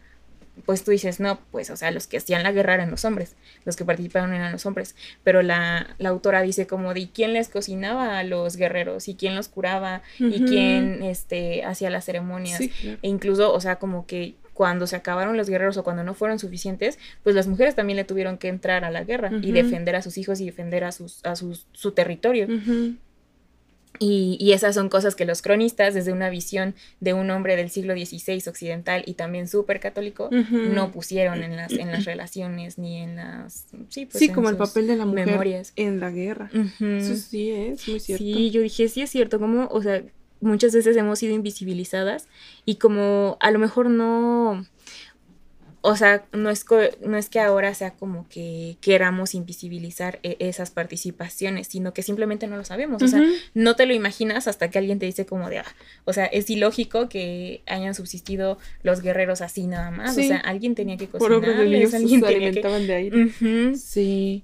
pues 0.66 0.84
tú 0.84 0.92
dices, 0.92 1.20
no, 1.20 1.40
pues, 1.52 1.70
o 1.70 1.78
sea, 1.78 1.92
los 1.92 2.08
que 2.08 2.18
hacían 2.18 2.44
la 2.44 2.52
guerra 2.52 2.76
eran 2.76 2.92
los 2.92 3.06
hombres, 3.06 3.36
los 3.66 3.76
que 3.76 3.86
participaron 3.86 4.34
eran 4.34 4.52
los 4.52 4.66
hombres, 4.66 4.96
pero 5.24 5.42
la, 5.42 5.96
la 5.98 6.10
autora 6.10 6.42
dice 6.42 6.68
como 6.68 6.94
de 6.94 7.10
quién 7.10 7.34
les 7.34 7.50
cocinaba 7.50 8.20
a 8.20 8.24
los 8.24 8.56
guerreros 8.56 9.08
y 9.08 9.16
quién 9.16 9.36
los 9.36 9.48
curaba 9.48 10.02
y 10.20 10.46
quién 10.46 11.04
este, 11.04 11.64
hacía 11.64 11.90
las 11.90 12.06
ceremonias, 12.06 12.62
e 12.62 12.98
incluso, 13.02 13.54
o 13.54 13.60
sea, 13.60 13.78
como 13.78 14.06
que 14.06 14.36
cuando 14.54 14.86
se 14.86 14.96
acabaron 14.96 15.38
los 15.38 15.50
guerreros 15.50 15.78
o 15.78 15.84
cuando 15.84 16.04
no 16.04 16.14
fueron 16.14 16.38
suficientes, 16.38 17.00
pues 17.24 17.36
las 17.36 17.48
mujeres 17.48 17.76
también 17.76 17.98
le 17.98 18.04
tuvieron 18.04 18.38
que 18.38 18.48
entrar 18.48 18.84
a 18.84 18.92
la 18.92 19.04
guerra 19.04 19.32
y 19.42 19.52
defender 19.52 19.96
a 19.96 20.02
sus 20.02 20.18
hijos 20.18 20.40
y 20.40 20.46
defender 20.46 20.84
a, 20.84 20.92
sus, 20.92 21.26
a 21.26 21.36
sus, 21.36 21.66
su 21.72 21.94
territorio. 21.94 22.48
Y, 24.00 24.52
esas 24.52 24.74
son 24.74 24.90
cosas 24.90 25.16
que 25.16 25.26
los 25.26 25.42
cronistas, 25.42 25.94
desde 25.94 26.12
una 26.12 26.30
visión 26.30 26.74
de 27.00 27.14
un 27.14 27.30
hombre 27.30 27.56
del 27.56 27.70
siglo 27.70 27.94
XVI 27.94 28.42
occidental 28.48 29.04
y 29.06 29.14
también 29.14 29.48
súper 29.48 29.80
católico, 29.80 30.30
no 30.32 30.92
pusieron 30.92 31.44
en 31.44 31.56
las, 31.56 31.72
en 31.72 31.92
las 31.92 32.06
relaciones 32.06 32.78
ni 32.78 32.98
en 32.98 33.18
las... 33.18 33.68
Sí, 33.90 34.08
pues 34.08 34.32
como 34.32 34.50
el 34.50 34.58
papel 34.58 34.88
de 34.88 34.96
la 34.96 35.06
mujer 35.06 35.64
en 35.76 36.00
la 36.00 36.10
guerra. 36.10 36.50
Eso 36.54 37.16
sí 37.16 37.52
es 37.52 37.88
muy 37.88 38.00
cierto. 38.00 38.24
Sí, 38.24 38.50
yo 38.50 38.62
dije, 38.62 38.88
sí 38.88 39.02
es 39.02 39.10
cierto, 39.10 39.40
como, 39.40 39.68
o 39.68 39.82
sea, 39.84 40.04
muchas 40.42 40.74
veces 40.74 40.98
hemos 40.98 41.20
sido 41.20 41.34
invisibilizadas 41.34 42.28
y 42.66 42.76
como 42.76 43.38
a 43.40 43.52
lo 43.52 43.60
mejor 43.60 43.90
no 43.90 44.66
o 45.84 45.96
sea, 45.96 46.26
no 46.32 46.52
es, 46.52 46.64
no 47.02 47.18
es 47.18 47.30
que 47.30 47.40
ahora 47.40 47.74
sea 47.74 47.92
como 47.92 48.28
que 48.30 48.78
queramos 48.82 49.34
invisibilizar 49.34 50.20
e, 50.22 50.38
esas 50.40 50.70
participaciones, 50.70 51.68
sino 51.68 51.92
que 51.94 52.04
simplemente 52.04 52.48
no 52.48 52.56
lo 52.56 52.64
sabemos. 52.64 53.02
O 53.02 53.08
sea, 53.08 53.22
no 53.56 53.76
te 53.76 53.88
lo 53.88 53.94
imaginas 53.94 54.48
hasta 54.48 54.70
que 54.70 54.78
alguien 54.78 55.00
te 55.00 55.08
dice 55.08 55.26
como 55.26 55.50
de, 55.50 55.60
ah, 55.60 55.76
o 56.06 56.14
sea, 56.14 56.26
es 56.26 56.50
ilógico 56.52 57.10
que 57.10 57.64
hayan 57.66 57.96
subsistido 57.96 58.60
los 58.84 59.02
guerreros 59.02 59.42
así 59.42 59.66
nada 59.66 59.90
más. 59.90 60.16
O 60.18 60.22
sea, 60.22 60.38
alguien 60.38 60.76
tenía 60.76 60.98
que 60.98 61.08
cocinar. 61.08 61.42
Por 61.42 61.50
alguien 61.50 61.90
tenía 61.90 62.22
que... 62.22 62.62
de 62.62 62.94
aire. 62.94 63.32
Sí. 63.76 64.44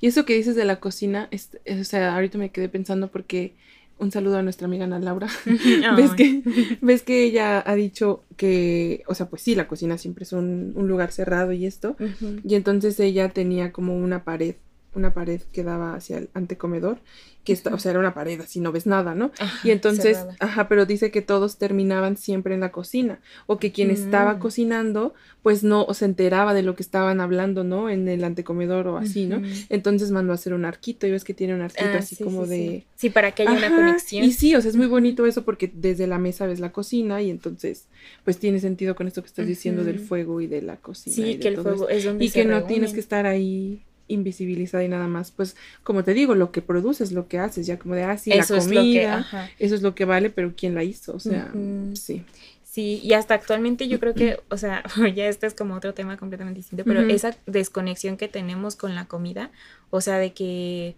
Y 0.00 0.06
eso 0.06 0.24
que 0.24 0.34
dices 0.34 0.56
de 0.56 0.64
la 0.64 0.80
cocina, 0.80 1.28
o 1.32 1.84
sea, 1.84 2.14
ahorita 2.14 2.38
me 2.38 2.50
quedé 2.50 2.68
pensando 2.68 3.08
porque 3.08 3.54
un 3.98 4.10
saludo 4.10 4.38
a 4.38 4.42
nuestra 4.42 4.66
amiga 4.66 4.84
Ana 4.84 4.98
Laura. 4.98 5.28
¿Ves, 5.96 6.12
que, 6.12 6.42
ves 6.80 7.02
que 7.02 7.24
ella 7.24 7.62
ha 7.64 7.74
dicho 7.74 8.24
que, 8.36 9.02
o 9.06 9.14
sea, 9.14 9.28
pues 9.28 9.42
sí, 9.42 9.54
la 9.54 9.68
cocina 9.68 9.98
siempre 9.98 10.24
es 10.24 10.32
un, 10.32 10.72
lugar 10.76 11.12
cerrado 11.12 11.52
y 11.52 11.66
esto. 11.66 11.96
Y 12.44 12.54
entonces 12.54 12.98
ella 13.00 13.28
tenía 13.28 13.72
como 13.72 13.96
una 13.96 14.24
pared, 14.24 14.56
una 14.94 15.14
pared 15.14 15.40
que 15.52 15.62
daba 15.62 15.94
hacia 15.94 16.18
el 16.18 16.30
antecomedor 16.34 16.98
que 17.48 17.54
está, 17.54 17.72
o 17.72 17.78
sea, 17.78 17.92
era 17.92 17.98
una 17.98 18.12
pared, 18.12 18.38
así 18.42 18.60
no 18.60 18.72
ves 18.72 18.86
nada, 18.86 19.14
¿no? 19.14 19.32
y 19.64 19.70
entonces, 19.70 20.18
ajá, 20.38 20.68
pero 20.68 20.84
dice 20.84 21.10
que 21.10 21.22
todos 21.22 21.56
terminaban 21.56 22.18
siempre 22.18 22.52
en 22.52 22.60
la 22.60 22.72
cocina, 22.72 23.20
o 23.46 23.58
que 23.58 23.72
quien 23.72 23.90
estaba 23.90 24.34
mm. 24.34 24.38
cocinando, 24.38 25.14
pues 25.42 25.64
no 25.64 25.86
se 25.94 26.04
enteraba 26.04 26.52
de 26.52 26.62
lo 26.62 26.76
que 26.76 26.82
estaban 26.82 27.22
hablando, 27.22 27.64
¿no? 27.64 27.88
En 27.88 28.06
el 28.06 28.22
antecomedor 28.24 28.86
o 28.88 28.98
así, 28.98 29.24
¿no? 29.24 29.40
Entonces 29.70 30.10
mandó 30.10 30.32
a 30.32 30.34
hacer 30.34 30.52
un 30.52 30.66
arquito, 30.66 31.06
y 31.06 31.10
ves 31.10 31.24
que 31.24 31.32
tiene 31.32 31.54
un 31.54 31.62
arquito 31.62 31.88
ah, 31.94 32.00
así 32.00 32.22
como 32.22 32.46
de... 32.46 32.84
Sí. 32.96 33.08
para 33.08 33.32
que 33.32 33.44
haya 33.44 33.52
una 33.52 33.74
conexión. 33.74 34.24
Y 34.24 34.32
sí, 34.32 34.54
o 34.54 34.60
sea, 34.60 34.68
es 34.68 34.76
muy 34.76 34.86
bonito 34.86 35.24
eso 35.24 35.42
porque 35.46 35.72
desde 35.72 36.06
la 36.06 36.18
mesa 36.18 36.44
ves 36.44 36.60
la 36.60 36.70
cocina 36.70 37.22
y 37.22 37.30
entonces, 37.30 37.86
pues 38.24 38.36
tiene 38.36 38.60
sentido 38.60 38.94
con 38.94 39.08
esto 39.08 39.22
que 39.22 39.28
estás 39.28 39.46
diciendo 39.46 39.84
del 39.84 40.00
fuego 40.00 40.42
y 40.42 40.48
de 40.48 40.60
la 40.60 40.76
cocina. 40.76 41.16
Sí, 41.16 41.38
que 41.38 41.48
el 41.48 41.56
fuego 41.56 41.88
es 41.88 42.04
donde 42.04 42.26
Y 42.26 42.30
que 42.30 42.44
no 42.44 42.64
tienes 42.64 42.92
que 42.92 43.00
estar 43.00 43.24
ahí 43.24 43.80
invisibilizada 44.08 44.82
y 44.82 44.88
nada 44.88 45.06
más, 45.06 45.30
pues 45.30 45.56
como 45.82 46.04
te 46.04 46.14
digo, 46.14 46.34
lo 46.34 46.50
que 46.50 46.62
produces, 46.62 47.12
lo 47.12 47.28
que 47.28 47.38
haces, 47.38 47.66
ya 47.66 47.78
como 47.78 47.94
de, 47.94 48.04
ah, 48.04 48.18
sí, 48.18 48.30
la 48.30 48.46
comida, 48.46 49.26
eso 49.58 49.74
es 49.74 49.82
lo 49.82 49.94
que 49.94 50.04
vale, 50.04 50.30
pero 50.30 50.54
¿quién 50.56 50.74
la 50.74 50.82
hizo? 50.82 51.14
O 51.14 51.20
sea, 51.20 51.52
sí. 51.94 52.24
Sí, 52.64 53.00
y 53.02 53.14
hasta 53.14 53.34
actualmente 53.34 53.88
yo 53.88 53.98
creo 53.98 54.14
que, 54.14 54.40
o 54.50 54.56
sea, 54.56 54.84
ya 55.14 55.26
este 55.26 55.46
es 55.46 55.54
como 55.54 55.74
otro 55.74 55.94
tema 55.94 56.16
completamente 56.16 56.58
distinto, 56.58 56.84
pero 56.84 57.00
esa 57.00 57.34
desconexión 57.46 58.16
que 58.16 58.28
tenemos 58.28 58.76
con 58.76 58.94
la 58.94 59.06
comida, 59.06 59.50
o 59.90 60.00
sea, 60.00 60.18
de 60.18 60.32
que 60.32 60.94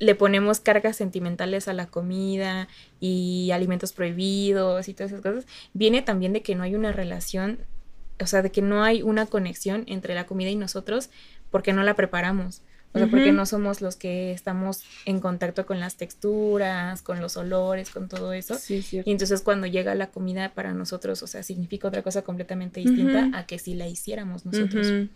le 0.00 0.14
ponemos 0.14 0.60
cargas 0.60 0.96
sentimentales 0.96 1.66
a 1.66 1.72
la 1.72 1.86
comida 1.86 2.68
y 3.00 3.50
alimentos 3.52 3.92
prohibidos 3.92 4.88
y 4.88 4.94
todas 4.94 5.12
esas 5.12 5.22
cosas, 5.22 5.46
viene 5.74 6.02
también 6.02 6.32
de 6.32 6.42
que 6.42 6.54
no 6.54 6.62
hay 6.62 6.74
una 6.74 6.92
relación, 6.92 7.58
o 8.18 8.26
sea, 8.26 8.42
de 8.42 8.50
que 8.50 8.62
no 8.62 8.82
hay 8.82 9.02
una 9.02 9.26
conexión 9.26 9.84
entre 9.86 10.14
la 10.14 10.26
comida 10.26 10.50
y 10.50 10.56
nosotros, 10.56 11.10
porque 11.50 11.72
no 11.72 11.82
la 11.82 11.94
preparamos. 11.94 12.62
O 12.92 12.98
sea, 12.98 13.06
porque 13.06 13.30
no 13.30 13.46
somos 13.46 13.80
los 13.82 13.94
que 13.94 14.32
estamos 14.32 14.82
en 15.04 15.20
contacto 15.20 15.64
con 15.64 15.78
las 15.78 15.96
texturas, 15.96 17.02
con 17.02 17.20
los 17.20 17.36
olores, 17.36 17.90
con 17.90 18.08
todo 18.08 18.32
eso. 18.32 18.56
Sí, 18.56 18.84
y 18.92 19.12
entonces 19.12 19.42
cuando 19.42 19.68
llega 19.68 19.94
la 19.94 20.08
comida 20.08 20.52
para 20.54 20.74
nosotros, 20.74 21.22
o 21.22 21.28
sea, 21.28 21.44
significa 21.44 21.86
otra 21.86 22.02
cosa 22.02 22.22
completamente 22.22 22.80
distinta 22.80 23.30
a 23.32 23.46
que 23.46 23.60
si 23.60 23.74
la 23.74 23.86
hiciéramos 23.86 24.44
nosotros. 24.44 25.08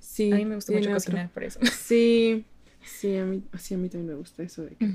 Sí. 0.00 0.32
A 0.32 0.36
mí 0.36 0.44
me 0.44 0.56
gusta 0.56 0.72
mucho 0.72 0.90
cocinar 0.90 1.30
por 1.30 1.44
eso. 1.44 1.60
Sí. 1.80 2.44
Sí, 2.84 3.16
a 3.16 3.24
mí, 3.24 3.44
sí, 3.60 3.74
a 3.74 3.78
mí 3.78 3.88
también 3.88 4.08
me 4.08 4.14
gusta 4.14 4.42
eso 4.42 4.62
de 4.62 4.70
que 4.74 4.90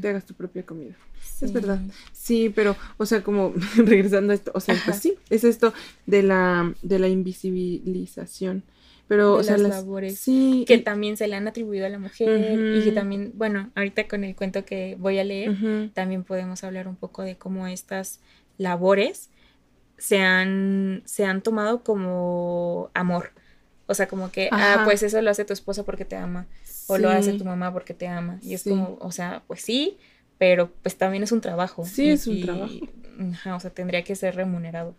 te 0.00 0.08
hagas 0.08 0.24
tu 0.24 0.34
propia 0.34 0.66
comida. 0.66 0.96
Es 1.40 1.52
verdad. 1.52 1.80
Sí, 2.12 2.52
pero, 2.52 2.76
o 2.96 3.06
sea, 3.06 3.22
como 3.22 3.54
regresando 3.76 4.32
a 4.32 4.34
esto, 4.34 4.50
o 4.54 4.58
sea, 4.58 4.74
pues 4.84 4.98
sí, 4.98 5.14
es 5.30 5.44
esto 5.44 5.72
de 6.06 6.24
la, 6.24 6.74
de 6.82 6.98
la 6.98 7.06
invisibilización 7.06 8.64
pero 9.08 9.34
o 9.34 9.42
sea, 9.42 9.56
las, 9.56 9.70
labores 9.70 10.18
sí, 10.18 10.64
que 10.68 10.78
también 10.78 11.16
se 11.16 11.26
le 11.28 11.34
han 11.34 11.48
atribuido 11.48 11.86
a 11.86 11.88
la 11.88 11.98
mujer 11.98 12.76
y 12.76 12.84
que 12.84 12.92
también, 12.92 13.32
bueno, 13.34 13.70
ahorita 13.74 14.06
con 14.06 14.22
el 14.22 14.36
cuento 14.36 14.64
que 14.66 14.96
voy 14.98 15.18
a 15.18 15.24
leer, 15.24 15.90
también 15.94 16.24
podemos 16.24 16.62
hablar 16.62 16.86
un 16.86 16.96
poco 16.96 17.22
de 17.22 17.36
cómo 17.36 17.66
estas 17.66 18.20
labores 18.58 19.30
se 19.96 20.20
han, 20.20 21.02
se 21.06 21.24
han 21.24 21.42
tomado 21.42 21.82
como 21.82 22.90
amor. 22.94 23.32
O 23.86 23.94
sea, 23.94 24.06
como 24.06 24.30
que, 24.30 24.50
ah, 24.52 24.82
pues 24.84 25.02
eso 25.02 25.20
lo 25.22 25.30
hace 25.30 25.46
tu 25.46 25.54
esposa 25.54 25.82
porque 25.82 26.04
te 26.04 26.14
ama, 26.14 26.46
o 26.86 26.98
lo 26.98 27.08
hace 27.08 27.32
tu 27.32 27.44
mamá 27.46 27.72
porque 27.72 27.94
te 27.94 28.06
ama. 28.06 28.38
Y 28.42 28.52
es 28.52 28.64
como, 28.64 28.98
o 29.00 29.10
sea, 29.10 29.42
pues 29.46 29.62
sí, 29.62 29.96
pero 30.36 30.70
pues 30.82 30.96
también 30.96 31.22
es 31.22 31.32
un 31.32 31.40
trabajo. 31.40 31.86
Sí, 31.86 32.10
es 32.10 32.26
un 32.26 32.42
trabajo. 32.42 32.74
o 33.56 33.60
sea, 33.60 33.70
tendría 33.70 34.04
que 34.04 34.14
ser 34.14 34.36
remunerado. 34.36 34.94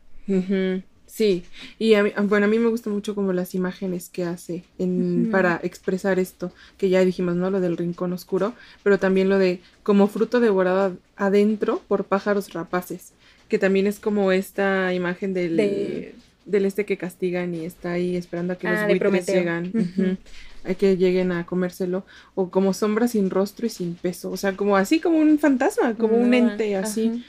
Sí, 1.10 1.44
y 1.80 1.96
a 1.96 2.04
mí, 2.04 2.12
bueno, 2.24 2.46
a 2.46 2.50
mí 2.50 2.60
me 2.60 2.70
gusta 2.70 2.92
mucho 2.92 3.16
como 3.16 3.34
las 3.34 3.56
imágenes 3.56 4.10
que 4.10 4.24
hace 4.24 4.63
en, 4.78 5.30
para 5.32 5.60
expresar 5.63 6.20
esto, 6.20 6.54
que 6.78 6.89
ya 6.89 7.04
dijimos, 7.04 7.36
¿no? 7.36 7.50
Lo 7.50 7.60
del 7.60 7.78
rincón 7.78 8.13
oscuro, 8.13 8.54
pero 8.84 9.00
también 9.00 9.28
lo 9.28 9.39
de 9.39 9.60
como 9.82 10.08
fruto 10.08 10.39
devorado 10.39 10.96
adentro 11.18 11.82
por 11.88 12.06
pájaros 12.06 12.54
rapaces, 12.54 13.12
que 13.50 13.58
también 13.58 13.88
es 13.88 14.00
como 14.00 14.32
esta 14.32 14.94
imagen 14.94 15.34
del, 15.34 16.13
del 16.46 16.66
este 16.66 16.86
que 16.86 16.98
castigan 16.98 17.56
y 17.56 17.66
está 17.66 17.94
ahí 17.94 18.16
esperando 18.16 18.54
a 18.54 18.58
que 18.58 18.70
los 18.70 18.80
ah, 18.80 18.86
buitres 18.88 19.25
llegan, 19.25 20.20
a 20.63 20.74
que 20.75 20.96
lleguen 20.96 21.32
a 21.32 21.44
comérselo, 21.48 22.06
o 22.36 22.51
como 22.51 22.74
sombra 22.75 23.08
sin 23.08 23.32
rostro 23.32 23.66
y 23.66 23.70
sin 23.70 23.96
peso, 23.96 24.30
o 24.30 24.38
sea, 24.38 24.56
como 24.56 24.78
así 24.78 25.00
como 25.00 25.18
un 25.18 25.39
fantasma, 25.39 25.96
como 25.96 26.18
un 26.18 26.36
ente 26.36 26.75
así. 26.75 27.24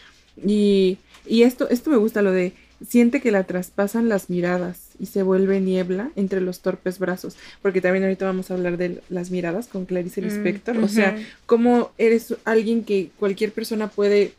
Y, 0.46 0.98
y 1.26 1.42
esto, 1.42 1.68
esto 1.70 1.90
me 1.90 1.96
gusta, 1.96 2.22
lo 2.22 2.30
de 2.30 2.52
siente 2.86 3.20
que 3.20 3.30
la 3.30 3.44
traspasan 3.44 4.08
las 4.08 4.30
miradas 4.30 4.78
y 4.98 5.06
se 5.06 5.22
vuelve 5.22 5.60
niebla 5.60 6.10
entre 6.16 6.40
los 6.40 6.60
torpes 6.60 6.98
brazos, 6.98 7.36
porque 7.62 7.80
también 7.80 8.04
ahorita 8.04 8.24
vamos 8.24 8.50
a 8.50 8.54
hablar 8.54 8.76
de 8.76 9.00
las 9.08 9.30
miradas 9.30 9.66
con 9.66 9.84
Clarice 9.84 10.22
Lispector, 10.22 10.78
mm, 10.78 10.84
o 10.84 10.88
sea, 10.88 11.16
cómo 11.46 11.90
eres 11.98 12.34
alguien 12.44 12.84
que 12.84 13.10
cualquier 13.18 13.52
persona 13.52 13.88
puede 13.88 14.32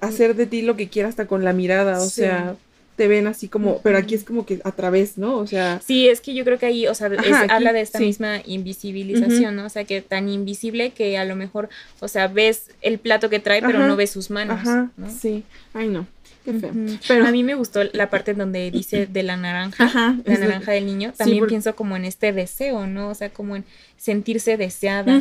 hacer 0.00 0.36
de 0.36 0.46
ti 0.46 0.62
lo 0.62 0.76
que 0.76 0.88
quiera 0.88 1.08
hasta 1.08 1.26
con 1.26 1.44
la 1.44 1.52
mirada, 1.52 2.00
o 2.00 2.08
sea, 2.08 2.56
te 2.96 3.08
ven 3.08 3.26
así 3.26 3.48
como, 3.48 3.80
pero 3.82 3.98
aquí 3.98 4.14
es 4.14 4.24
como 4.24 4.46
que 4.46 4.60
a 4.64 4.72
través, 4.72 5.18
¿no? 5.18 5.36
O 5.36 5.46
sea. 5.46 5.80
Sí, 5.84 6.08
es 6.08 6.22
que 6.22 6.34
yo 6.34 6.44
creo 6.44 6.58
que 6.58 6.66
ahí, 6.66 6.86
o 6.86 6.94
sea, 6.94 7.10
habla 7.50 7.72
de 7.74 7.82
esta 7.82 7.98
misma 7.98 8.40
invisibilización, 8.46 9.54
¿no? 9.54 9.66
O 9.66 9.68
sea, 9.68 9.84
que 9.84 10.00
tan 10.00 10.30
invisible 10.30 10.90
que 10.90 11.18
a 11.18 11.26
lo 11.26 11.36
mejor, 11.36 11.68
o 12.00 12.08
sea, 12.08 12.28
ves 12.28 12.70
el 12.80 12.98
plato 12.98 13.28
que 13.28 13.38
trae, 13.38 13.60
pero 13.60 13.86
no 13.86 13.96
ves 13.96 14.10
sus 14.10 14.30
manos. 14.30 14.60
Ajá, 14.60 14.90
sí. 15.20 15.44
Ay, 15.74 15.88
no. 15.88 16.06
Qué 16.46 16.52
feo. 16.52 16.72
Pero 17.08 17.26
a 17.26 17.32
mí 17.32 17.42
me 17.42 17.56
gustó 17.56 17.80
la 17.92 18.08
parte 18.08 18.32
donde 18.32 18.70
dice 18.70 19.06
de 19.06 19.24
la 19.24 19.36
naranja, 19.36 20.16
la 20.24 20.38
naranja 20.38 20.70
del 20.70 20.86
niño. 20.86 21.12
También 21.16 21.44
pienso 21.48 21.74
como 21.74 21.96
en 21.96 22.04
este 22.04 22.32
deseo, 22.32 22.86
¿no? 22.86 23.08
O 23.08 23.14
sea, 23.16 23.30
como 23.30 23.56
en 23.56 23.64
sentirse 23.98 24.56
deseada. 24.56 25.20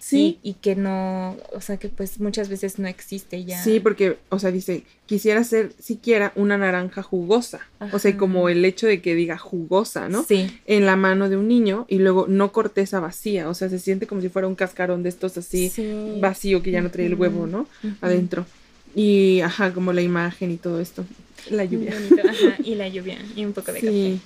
Sí. 0.00 0.38
Y, 0.42 0.54
que 0.54 0.74
no, 0.74 1.36
o 1.52 1.60
sea, 1.60 1.76
que 1.76 1.88
pues 1.90 2.20
muchas 2.20 2.48
veces 2.48 2.78
no 2.78 2.88
existe 2.88 3.44
ya. 3.44 3.62
Sí, 3.62 3.80
porque, 3.80 4.16
o 4.30 4.38
sea, 4.38 4.50
dice, 4.50 4.84
quisiera 5.04 5.44
ser 5.44 5.72
siquiera 5.78 6.32
una 6.34 6.56
naranja 6.56 7.02
jugosa. 7.02 7.60
O 7.92 7.98
sea, 7.98 8.16
como 8.16 8.48
el 8.48 8.64
hecho 8.64 8.86
de 8.86 9.02
que 9.02 9.14
diga 9.14 9.36
jugosa, 9.36 10.08
¿no? 10.08 10.22
Sí. 10.24 10.58
En 10.66 10.86
la 10.86 10.96
mano 10.96 11.28
de 11.28 11.36
un 11.36 11.48
niño 11.48 11.84
y 11.86 11.98
luego 11.98 12.26
no 12.28 12.50
corteza 12.50 12.98
vacía. 12.98 13.50
O 13.50 13.54
sea, 13.54 13.68
se 13.68 13.78
siente 13.78 14.06
como 14.06 14.22
si 14.22 14.30
fuera 14.30 14.48
un 14.48 14.54
cascarón 14.54 15.02
de 15.02 15.10
estos 15.10 15.36
así 15.36 15.70
vacío 16.18 16.62
que 16.62 16.70
ya 16.70 16.80
no 16.80 16.90
trae 16.90 17.06
el 17.06 17.14
huevo, 17.14 17.46
¿no? 17.46 17.66
Adentro. 18.00 18.46
Y, 18.94 19.40
ajá, 19.40 19.72
como 19.72 19.92
la 19.92 20.02
imagen 20.02 20.50
y 20.50 20.56
todo 20.56 20.80
esto. 20.80 21.04
La 21.50 21.64
lluvia. 21.64 21.94
ajá, 22.28 22.56
y 22.64 22.74
la 22.74 22.88
lluvia. 22.88 23.18
Y 23.34 23.44
un 23.44 23.52
poco 23.52 23.72
de 23.72 23.80
café. 23.80 24.18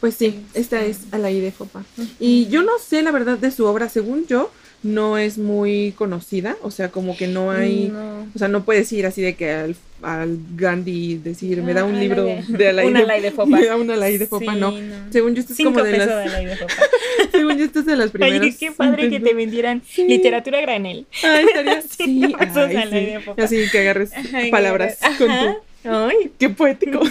Pues 0.00 0.14
sí, 0.14 0.40
esta 0.54 0.84
es 0.84 1.00
Alaí 1.10 1.40
de 1.40 1.52
Fopa. 1.52 1.84
Y 2.20 2.46
yo 2.48 2.62
no 2.62 2.72
sé 2.78 3.02
la 3.02 3.12
verdad 3.12 3.38
de 3.38 3.50
su 3.50 3.64
obra, 3.64 3.88
según 3.88 4.26
yo, 4.26 4.50
no 4.86 5.18
es 5.18 5.38
muy 5.38 5.92
conocida, 5.96 6.56
o 6.62 6.70
sea, 6.70 6.90
como 6.90 7.16
que 7.16 7.26
no 7.26 7.50
hay, 7.50 7.92
o 8.34 8.38
sea, 8.38 8.48
no 8.48 8.64
puedes 8.64 8.90
ir 8.92 9.06
así 9.06 9.20
de 9.20 9.34
que 9.34 9.50
al, 9.50 9.76
al 10.02 10.38
Gandhi 10.54 11.18
decir, 11.18 11.62
me 11.62 11.74
da 11.74 11.84
un 11.84 11.96
ah, 11.96 12.00
libro 12.00 12.24
de 12.24 12.84
una 12.84 13.04
de, 13.04 13.20
de 13.20 13.30
Fopa. 13.30 13.56
Me 13.56 13.66
da 13.66 13.76
una 13.76 13.96
de 13.96 14.26
Fopa, 14.26 14.54
no. 14.54 14.74
Según 15.10 15.34
yo 15.34 15.40
esto 15.40 15.52
es 15.52 15.62
como 15.62 15.82
de 15.82 15.98
las 15.98 16.08
de 16.08 16.56
Según 17.32 17.58
yo 17.58 17.64
esto 17.64 17.80
es 17.80 17.86
de 17.86 17.96
las 17.96 18.10
primeras. 18.10 18.40
Ay, 18.40 18.54
qué 18.54 18.72
padre 18.72 19.10
que 19.10 19.20
te 19.20 19.34
vendieran 19.34 19.82
literatura 19.96 20.60
granel. 20.60 21.06
Ah, 21.24 21.40
estaría 21.40 21.82
sí, 21.88 22.34
ay, 22.38 23.18
sí. 23.24 23.30
Así 23.36 23.70
que 23.70 23.80
agarres 23.80 24.10
palabras 24.50 24.98
con 25.18 25.28
tu 25.28 25.56
Ay, 25.86 26.32
qué 26.38 26.50
poético. 26.50 27.00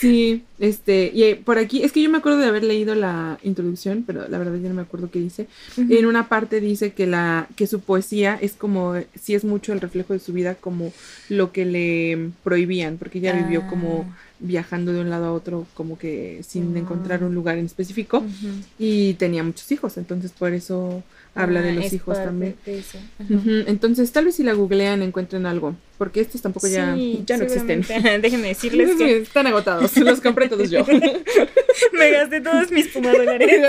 Sí. 0.00 0.44
este, 0.60 1.10
y 1.12 1.24
eh, 1.24 1.40
por 1.42 1.58
aquí, 1.58 1.82
es 1.82 1.90
que 1.90 2.00
yo 2.00 2.08
me 2.08 2.18
acuerdo 2.18 2.38
de 2.38 2.46
haber 2.46 2.62
leído 2.62 2.94
la 2.94 3.38
introducción, 3.42 4.04
pero 4.06 4.28
la 4.28 4.38
verdad 4.38 4.54
ya 4.56 4.68
no 4.68 4.74
me 4.74 4.82
acuerdo 4.82 5.10
qué 5.10 5.18
dice. 5.18 5.48
En 5.76 6.06
una 6.06 6.28
parte 6.28 6.60
dice 6.60 6.92
que 6.92 7.06
la, 7.06 7.48
que 7.56 7.66
su 7.66 7.80
poesía 7.80 8.38
es 8.40 8.52
como, 8.52 8.94
sí 9.20 9.34
es 9.34 9.44
mucho 9.44 9.72
el 9.72 9.80
reflejo 9.80 10.12
de 10.12 10.20
su 10.20 10.32
vida, 10.32 10.54
como 10.54 10.92
lo 11.28 11.50
que 11.50 11.64
le 11.64 12.30
prohibían, 12.44 12.96
porque 12.96 13.18
ella 13.18 13.32
vivió 13.32 13.66
como 13.68 14.06
ah. 14.08 14.16
viajando 14.38 14.92
de 14.92 15.00
un 15.00 15.10
lado 15.10 15.26
a 15.26 15.32
otro, 15.32 15.66
como 15.74 15.98
que 15.98 16.42
sin 16.46 16.76
ah. 16.76 16.78
encontrar 16.78 17.24
un 17.24 17.34
lugar 17.34 17.58
en 17.58 17.66
específico, 17.66 18.24
y 18.78 19.14
tenía 19.14 19.42
muchos 19.42 19.70
hijos, 19.72 19.96
entonces 19.96 20.30
por 20.30 20.52
eso 20.52 21.02
habla 21.34 21.60
de 21.60 21.70
ah, 21.70 21.74
los 21.74 21.92
hijos 21.92 22.16
también. 22.22 22.54
Entonces, 23.66 24.12
tal 24.12 24.26
vez 24.26 24.36
si 24.36 24.44
la 24.44 24.52
googlean 24.52 25.02
encuentren 25.02 25.46
algo, 25.46 25.74
porque 25.98 26.20
estos 26.20 26.40
tampoco 26.40 26.68
ya, 26.68 26.96
ya 27.26 27.36
no 27.36 27.44
existen. 27.44 27.82
Déjenme 28.22 28.48
decirles 28.48 28.94
que 28.98 29.18
están 29.18 29.46
agotados, 29.48 29.96
los 29.96 30.20
compré 30.20 30.48
todos 30.48 30.70
yo. 30.70 30.86
Me 31.92 32.10
gasté 32.10 32.40
todos 32.40 32.70
mis 32.70 32.88
pumadolares. 32.88 33.60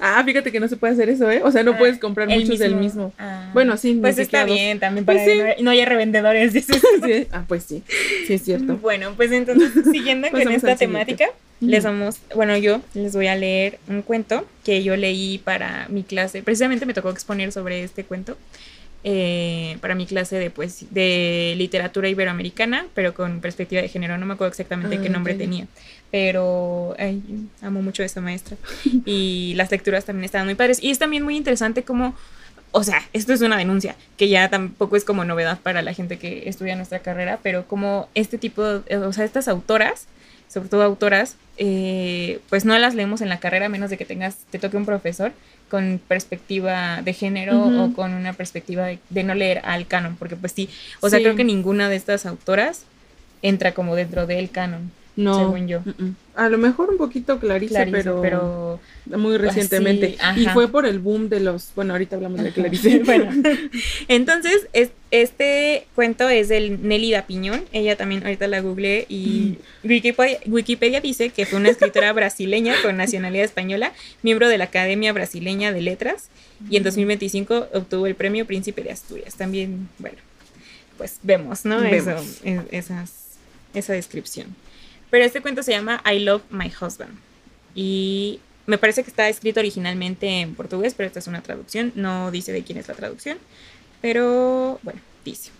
ah, 0.00 0.22
fíjate 0.24 0.52
que 0.52 0.60
no 0.60 0.68
se 0.68 0.76
puede 0.76 0.92
hacer 0.92 1.08
eso, 1.08 1.30
¿eh? 1.30 1.40
O 1.42 1.50
sea, 1.50 1.62
no 1.62 1.72
ah, 1.72 1.78
puedes 1.78 1.98
comprar 1.98 2.28
muchos 2.28 2.58
del 2.58 2.76
mismo. 2.76 3.12
Ah. 3.18 3.50
bueno, 3.52 3.76
sí. 3.76 3.98
Pues 4.00 4.18
está 4.18 4.44
bien, 4.44 4.78
también 4.78 5.04
para 5.04 5.24
pues 5.24 5.60
no, 5.60 5.70
haya 5.70 5.86
revendedores. 5.86 6.52
Ah, 7.32 7.44
pues 7.48 7.64
sí, 7.64 7.82
sí 8.26 8.34
es 8.34 8.42
cierto. 8.42 8.76
Bueno, 8.76 9.14
pues 9.16 9.32
entonces, 9.32 9.72
siguiendo 9.90 10.30
con 10.30 10.50
esta 10.50 10.76
temática, 10.76 11.26
les 11.60 11.84
vamos, 11.84 12.18
bueno, 12.34 12.56
yo 12.58 12.82
les 12.94 13.14
voy 13.14 13.28
a 13.28 13.34
leer 13.34 13.78
un 13.88 14.02
cuento 14.02 14.46
que 14.64 14.82
yo 14.82 14.96
leí 14.96 15.38
para 15.38 15.86
mi 15.88 16.02
clase. 16.02 16.42
Precisamente 16.42 16.84
me 16.84 16.94
tocó 16.94 17.10
exponer 17.10 17.52
sobre 17.52 17.82
este 17.82 18.04
cuento. 18.04 18.36
Eh, 19.08 19.78
para 19.80 19.94
mi 19.94 20.04
clase 20.04 20.36
de, 20.36 20.50
pues, 20.50 20.86
de 20.90 21.54
literatura 21.56 22.08
iberoamericana, 22.08 22.86
pero 22.92 23.14
con 23.14 23.40
perspectiva 23.40 23.80
de 23.80 23.88
género. 23.88 24.18
No 24.18 24.26
me 24.26 24.34
acuerdo 24.34 24.50
exactamente 24.50 24.98
qué 24.98 25.06
ah, 25.06 25.12
nombre 25.12 25.34
tenía, 25.34 25.68
pero 26.10 26.96
amo 27.62 27.82
mucho 27.82 28.02
a 28.02 28.06
esta 28.06 28.20
maestra. 28.20 28.56
Y 29.04 29.54
las 29.54 29.70
lecturas 29.70 30.06
también 30.06 30.24
estaban 30.24 30.48
muy 30.48 30.56
padres. 30.56 30.82
Y 30.82 30.90
es 30.90 30.98
también 30.98 31.22
muy 31.22 31.36
interesante 31.36 31.84
cómo, 31.84 32.16
o 32.72 32.82
sea, 32.82 33.00
esto 33.12 33.32
es 33.32 33.42
una 33.42 33.56
denuncia, 33.56 33.94
que 34.16 34.28
ya 34.28 34.50
tampoco 34.50 34.96
es 34.96 35.04
como 35.04 35.24
novedad 35.24 35.60
para 35.60 35.82
la 35.82 35.94
gente 35.94 36.18
que 36.18 36.48
estudia 36.48 36.74
nuestra 36.74 36.98
carrera, 36.98 37.38
pero 37.44 37.68
como 37.68 38.08
este 38.16 38.38
tipo, 38.38 38.62
o 38.90 39.12
sea, 39.12 39.24
estas 39.24 39.46
autoras 39.46 40.08
sobre 40.48 40.68
todo 40.68 40.82
autoras, 40.82 41.36
eh, 41.58 42.40
pues 42.48 42.64
no 42.64 42.76
las 42.78 42.94
leemos 42.94 43.20
en 43.20 43.28
la 43.28 43.40
carrera 43.40 43.66
a 43.66 43.68
menos 43.68 43.90
de 43.90 43.96
que 43.96 44.04
tengas, 44.04 44.36
te 44.50 44.58
toque 44.58 44.76
un 44.76 44.86
profesor 44.86 45.32
con 45.70 46.00
perspectiva 46.06 47.02
de 47.02 47.12
género 47.12 47.66
o 47.66 47.92
con 47.92 48.14
una 48.14 48.32
perspectiva 48.32 48.86
de, 48.86 49.24
no 49.24 49.34
leer 49.34 49.62
al 49.64 49.86
canon, 49.86 50.16
porque 50.16 50.36
pues 50.36 50.52
sí, 50.52 50.68
o 51.00 51.10
sea, 51.10 51.18
creo 51.18 51.34
que 51.34 51.44
ninguna 51.44 51.88
de 51.88 51.96
estas 51.96 52.24
autoras 52.26 52.84
entra 53.42 53.72
como 53.72 53.96
dentro 53.96 54.26
del 54.26 54.50
canon. 54.50 54.92
No. 55.16 55.38
Según 55.38 55.66
yo. 55.66 55.82
A 56.34 56.50
lo 56.50 56.58
mejor 56.58 56.90
un 56.90 56.98
poquito 56.98 57.40
Clarice, 57.40 57.86
pero, 57.90 58.78
muy 59.06 59.38
recientemente. 59.38 60.16
y 60.36 60.46
fue 60.48 60.68
por 60.68 60.84
el 60.84 60.98
boom 60.98 61.30
de 61.30 61.40
los. 61.40 61.72
Bueno, 61.74 61.94
ahorita 61.94 62.16
hablamos 62.16 62.42
de 62.42 62.52
Clarice. 62.52 62.98
bueno, 63.04 63.30
entonces, 64.08 64.68
este 65.10 65.86
cuento 65.94 66.28
es 66.28 66.50
del 66.50 66.86
Nélida 66.86 67.26
Piñón. 67.26 67.64
Ella 67.72 67.96
también, 67.96 68.22
ahorita 68.22 68.46
la 68.46 68.60
googleé 68.60 69.06
y 69.08 69.56
Wikipedia, 69.84 70.38
Wikipedia 70.46 71.00
dice 71.00 71.30
que 71.30 71.46
fue 71.46 71.58
una 71.58 71.70
escritora 71.70 72.12
brasileña 72.12 72.74
con 72.82 72.98
nacionalidad 72.98 73.44
española, 73.46 73.92
miembro 74.22 74.50
de 74.50 74.58
la 74.58 74.64
Academia 74.64 75.14
Brasileña 75.14 75.72
de 75.72 75.80
Letras 75.80 76.28
y 76.68 76.76
en 76.76 76.82
2025 76.82 77.68
obtuvo 77.72 78.06
el 78.06 78.14
premio 78.14 78.46
Príncipe 78.46 78.82
de 78.82 78.92
Asturias. 78.92 79.34
También, 79.36 79.88
bueno, 79.98 80.18
pues 80.98 81.20
vemos, 81.22 81.64
¿no? 81.64 81.82
Eso, 81.82 82.16
esas, 82.70 83.38
esa 83.72 83.94
descripción. 83.94 84.54
Pero 85.10 85.24
este 85.24 85.42
cuento 85.42 85.62
se 85.62 85.72
llama 85.72 86.02
I 86.10 86.20
Love 86.20 86.42
My 86.50 86.72
Husband. 86.80 87.18
Y 87.74 88.40
me 88.66 88.78
parece 88.78 89.04
que 89.04 89.10
está 89.10 89.28
escrito 89.28 89.60
originalmente 89.60 90.40
en 90.40 90.54
portugués, 90.54 90.94
pero 90.94 91.06
esta 91.06 91.18
es 91.18 91.26
una 91.26 91.42
traducción. 91.42 91.92
No 91.94 92.30
dice 92.30 92.52
de 92.52 92.64
quién 92.64 92.78
es 92.78 92.88
la 92.88 92.94
traducción. 92.94 93.38
Pero 94.00 94.80
bueno, 94.82 95.00
dice. 95.24 95.50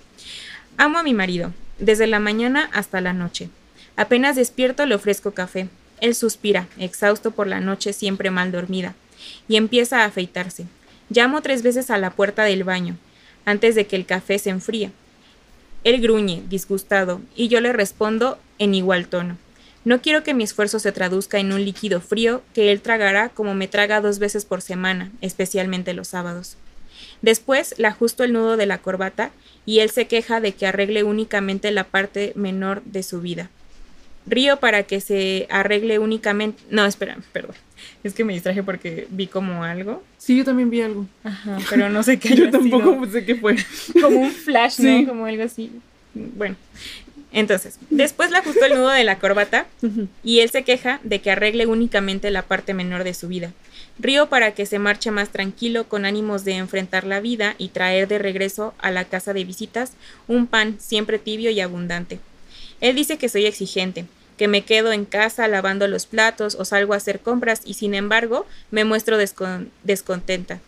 Amo 0.77 0.99
a 0.99 1.03
mi 1.03 1.15
marido, 1.15 1.53
desde 1.79 2.07
la 2.07 2.21
mañana 2.21 2.69
hasta 2.73 3.01
la 3.01 3.13
noche. 3.13 3.49
Apenas 3.97 4.37
despierto 4.37 4.85
le 4.85 4.95
ofrezco 4.95 5.33
café. 5.33 5.69
Él 6.01 6.15
suspira, 6.15 6.69
exhausto 6.79 7.31
por 7.31 7.47
la 7.47 7.61
noche 7.61 7.93
siempre 7.93 8.31
mal 8.31 8.53
dormida, 8.53 8.95
y 9.49 9.57
empieza 9.57 10.03
a 10.03 10.05
afeitarse. 10.07 10.67
Llamo 11.09 11.41
tres 11.41 11.63
veces 11.63 11.91
a 11.91 11.97
la 11.97 12.11
puerta 12.11 12.45
del 12.45 12.65
baño, 12.65 12.97
antes 13.47 13.75
de 13.75 13.87
que 13.87 13.97
el 13.97 14.05
café 14.05 14.39
se 14.39 14.51
enfríe. 14.51 14.91
Él 15.87 16.01
gruñe, 16.01 16.43
disgustado, 16.49 17.21
y 17.37 17.47
yo 17.47 17.61
le 17.61 17.73
respondo 17.73 18.39
en 18.59 18.75
igual 18.75 19.07
tono. 19.07 19.39
No 19.85 20.03
quiero 20.03 20.25
que 20.25 20.35
mi 20.35 20.43
esfuerzo 20.43 20.81
se 20.81 20.91
traduzca 20.91 21.39
en 21.39 21.53
un 21.53 21.65
líquido 21.65 22.01
frío 22.01 22.43
que 22.55 22.73
él 22.73 22.81
tragará 22.81 23.29
como 23.29 23.55
me 23.55 23.69
traga 23.69 24.01
dos 24.01 24.19
veces 24.19 24.45
por 24.45 24.63
semana, 24.63 25.13
especialmente 25.21 25.95
los 25.95 26.09
sábados. 26.09 26.57
Después 27.23 27.77
le 27.79 27.87
ajusto 27.87 28.25
el 28.25 28.33
nudo 28.33 28.57
de 28.57 28.67
la 28.67 28.79
corbata 28.79 29.31
y 29.65 29.79
él 29.79 29.91
se 29.91 30.09
queja 30.09 30.41
de 30.41 30.55
que 30.55 30.67
arregle 30.67 31.05
únicamente 31.05 31.71
la 31.71 31.85
parte 31.85 32.33
menor 32.35 32.83
de 32.83 33.05
su 33.05 33.21
vida. 33.21 33.49
Río 34.27 34.57
para 34.57 34.83
que 34.83 35.01
se 35.01 35.47
arregle 35.51 36.01
únicamente... 36.01 36.65
No, 36.69 36.85
espera, 36.85 37.17
perdón. 37.33 37.55
Es 38.03 38.15
que 38.15 38.25
me 38.25 38.33
distraje 38.33 38.63
porque 38.63 39.07
vi 39.11 39.27
como 39.27 39.65
algo. 39.65 40.03
Sí, 40.19 40.37
yo 40.37 40.45
también 40.45 40.71
vi 40.71 40.81
algo. 40.81 41.07
Ajá, 41.25 41.59
pero 41.71 41.89
no 41.91 42.03
sé 42.03 42.19
qué. 42.21 42.35
yo 42.35 42.51
tampoco 42.51 43.07
sé 43.07 43.25
qué 43.25 43.35
fue. 43.35 43.57
Como 44.01 44.21
un 44.21 44.31
flash, 44.31 44.81
¿no? 44.81 45.09
Como 45.09 45.27
algo 45.27 45.43
así. 45.43 45.71
Bueno, 46.15 46.57
entonces, 47.33 47.79
después 47.91 48.31
le 48.31 48.39
ajustó 48.39 48.65
el 48.65 48.75
nudo 48.75 48.89
de 48.89 49.05
la 49.05 49.19
corbata 49.19 49.67
y 50.25 50.41
él 50.41 50.49
se 50.51 50.65
queja 50.65 51.01
de 51.03 51.21
que 51.21 51.31
arregle 51.31 51.67
únicamente 51.67 52.31
la 52.31 52.43
parte 52.43 52.73
menor 52.73 53.05
de 53.05 53.13
su 53.13 53.29
vida. 53.29 53.53
Río 53.99 54.29
para 54.29 54.53
que 54.53 54.67
se 54.67 54.79
marche 54.79 55.11
más 55.11 55.31
tranquilo 55.31 55.85
con 55.89 56.05
ánimos 56.05 56.45
de 56.45 56.53
enfrentar 56.55 57.05
la 57.05 57.21
vida 57.21 57.55
y 57.59 57.69
traer 57.69 58.09
de 58.09 58.19
regreso 58.19 58.75
a 58.79 58.91
la 58.91 59.05
casa 59.05 59.33
de 59.33 59.45
visitas 59.45 59.93
un 60.29 60.47
pan 60.47 60.77
siempre 60.79 61.19
tibio 61.19 61.51
y 61.51 61.61
abundante. 61.61 62.21
Él 62.81 62.95
dice 62.97 63.17
que 63.19 63.29
soy 63.29 63.47
exigente, 63.47 64.05
que 64.37 64.49
me 64.49 64.65
quedo 64.65 64.93
en 64.93 65.05
casa 65.05 65.49
lavando 65.49 65.89
los 65.89 66.07
platos 66.07 66.55
o 66.55 66.65
salgo 66.65 66.95
a 66.95 66.99
hacer 66.99 67.21
compras 67.21 67.63
y 67.65 67.75
sin 67.75 67.95
embargo 67.95 68.47
me 68.71 68.85
muestro 68.85 69.17
descontenta. 69.19 70.61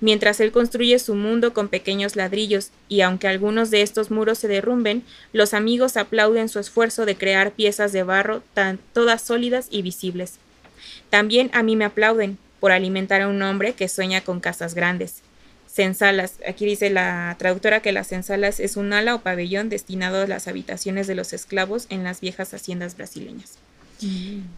mientras 0.00 0.38
él 0.40 0.52
construye 0.52 0.98
su 0.98 1.14
mundo 1.14 1.54
con 1.54 1.68
pequeños 1.68 2.14
ladrillos, 2.14 2.70
y 2.88 3.00
aunque 3.00 3.26
algunos 3.26 3.70
de 3.70 3.80
estos 3.80 4.10
muros 4.10 4.38
se 4.38 4.48
derrumben, 4.48 5.02
los 5.32 5.54
amigos 5.54 5.96
aplauden 5.96 6.50
su 6.50 6.58
esfuerzo 6.58 7.06
de 7.06 7.16
crear 7.16 7.52
piezas 7.52 7.92
de 7.92 8.02
barro 8.02 8.42
tan 8.52 8.78
todas 8.92 9.22
sólidas 9.22 9.68
y 9.70 9.80
visibles. 9.80 10.34
También 11.08 11.48
a 11.54 11.62
mí 11.62 11.74
me 11.74 11.86
aplauden 11.86 12.36
por 12.60 12.72
alimentar 12.72 13.22
a 13.22 13.28
un 13.28 13.40
hombre 13.40 13.72
que 13.72 13.88
sueña 13.88 14.20
con 14.20 14.40
casas 14.40 14.74
grandes. 14.74 15.23
Sensalas, 15.74 16.34
aquí 16.46 16.66
dice 16.66 16.88
la 16.88 17.34
traductora 17.36 17.80
que 17.80 17.90
las 17.90 18.06
sensalas 18.06 18.60
es 18.60 18.76
un 18.76 18.92
ala 18.92 19.12
o 19.16 19.22
pabellón 19.22 19.68
destinado 19.68 20.22
a 20.22 20.26
las 20.28 20.46
habitaciones 20.46 21.08
de 21.08 21.16
los 21.16 21.32
esclavos 21.32 21.86
en 21.88 22.04
las 22.04 22.20
viejas 22.20 22.54
haciendas 22.54 22.96
brasileñas. 22.96 23.58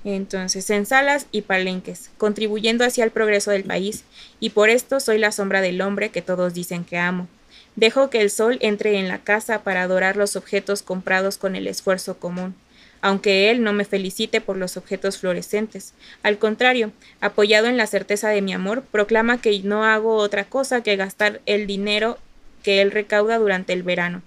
Entonces, 0.04 0.68
en 0.68 0.84
salas 0.84 1.26
y 1.32 1.40
palenques, 1.40 2.10
contribuyendo 2.18 2.84
hacia 2.84 3.02
el 3.02 3.12
progreso 3.12 3.50
del 3.50 3.64
país, 3.64 4.04
y 4.40 4.50
por 4.50 4.68
esto 4.68 5.00
soy 5.00 5.16
la 5.16 5.32
sombra 5.32 5.62
del 5.62 5.80
hombre 5.80 6.10
que 6.10 6.20
todos 6.20 6.52
dicen 6.52 6.84
que 6.84 6.98
amo. 6.98 7.28
Dejo 7.76 8.10
que 8.10 8.20
el 8.20 8.28
sol 8.28 8.58
entre 8.60 8.98
en 8.98 9.08
la 9.08 9.20
casa 9.24 9.62
para 9.62 9.80
adorar 9.80 10.18
los 10.18 10.36
objetos 10.36 10.82
comprados 10.82 11.38
con 11.38 11.56
el 11.56 11.66
esfuerzo 11.66 12.18
común, 12.18 12.54
aunque 13.00 13.50
él 13.50 13.62
no 13.62 13.72
me 13.72 13.84
felicite 13.84 14.40
por 14.40 14.56
los 14.56 14.76
objetos 14.76 15.18
fluorescentes. 15.18 15.94
Al 16.22 16.38
contrario, 16.38 16.92
apoyado 17.20 17.66
en 17.66 17.76
la 17.76 17.86
certeza 17.86 18.28
de 18.28 18.42
mi 18.42 18.52
amor, 18.52 18.82
proclama 18.82 19.40
que 19.40 19.60
no 19.60 19.84
hago 19.84 20.16
otra 20.16 20.44
cosa 20.44 20.82
que 20.82 20.96
gastar 20.96 21.40
el 21.46 21.66
dinero 21.66 22.18
que 22.62 22.82
él 22.82 22.90
recauda 22.90 23.38
durante 23.38 23.72
el 23.72 23.82
verano. 23.82 24.22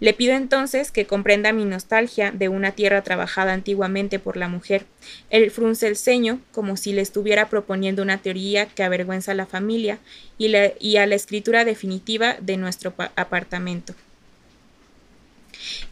Le 0.00 0.14
pido 0.14 0.34
entonces 0.34 0.92
que 0.92 1.06
comprenda 1.06 1.52
mi 1.52 1.64
nostalgia 1.64 2.30
de 2.30 2.48
una 2.48 2.72
tierra 2.72 3.02
trabajada 3.02 3.52
antiguamente 3.52 4.20
por 4.20 4.36
la 4.36 4.48
mujer. 4.48 4.86
Él 5.28 5.50
frunce 5.50 5.88
el 5.88 5.96
ceño 5.96 6.40
como 6.52 6.76
si 6.76 6.92
le 6.92 7.02
estuviera 7.02 7.48
proponiendo 7.48 8.02
una 8.02 8.18
teoría 8.18 8.66
que 8.66 8.84
avergüenza 8.84 9.32
a 9.32 9.34
la 9.34 9.46
familia 9.46 9.98
y, 10.38 10.54
a 10.54 11.06
la 11.06 11.14
escritura 11.16 11.64
definitiva 11.64 12.36
de 12.40 12.56
nuestro 12.56 12.94
apartamento. 13.16 13.94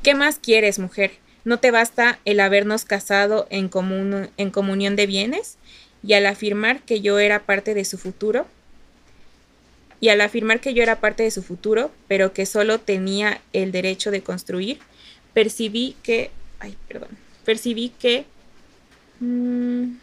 ¿Qué 0.05 0.15
más 0.15 0.39
quieres, 0.39 0.79
mujer? 0.79 1.13
¿No 1.47 1.61
te 1.61 1.71
basta 1.71 2.19
el 2.25 2.41
habernos 2.41 2.85
casado 2.85 3.47
en, 3.51 3.71
en 4.37 4.51
comunión 4.51 4.97
de 4.97 5.07
bienes? 5.07 5.59
Y 6.03 6.15
al 6.15 6.27
afirmar 6.27 6.83
que 6.83 7.01
yo 7.01 7.21
era 7.21 7.47
parte 7.47 7.73
de 7.73 7.85
su 7.85 7.99
futuro, 7.99 8.49
y 10.01 10.09
al 10.09 10.23
afirmar 10.23 10.61
que 10.61 10.75
yo 10.75 10.83
era 10.83 10.99
parte 10.99 11.23
de 11.23 11.31
su 11.31 11.45
futuro, 11.45 11.93
pero 12.09 12.33
que 12.33 12.47
solo 12.47 12.81
tenía 12.81 13.41
el 13.53 13.71
derecho 13.71 14.11
de 14.11 14.25
construir, 14.25 14.81
percibí 15.35 15.95
que, 16.03 16.33
ay, 16.59 16.77
perdón, 16.89 17.11
percibí 17.45 17.91
que, 17.91 18.25
mm, 19.21 19.99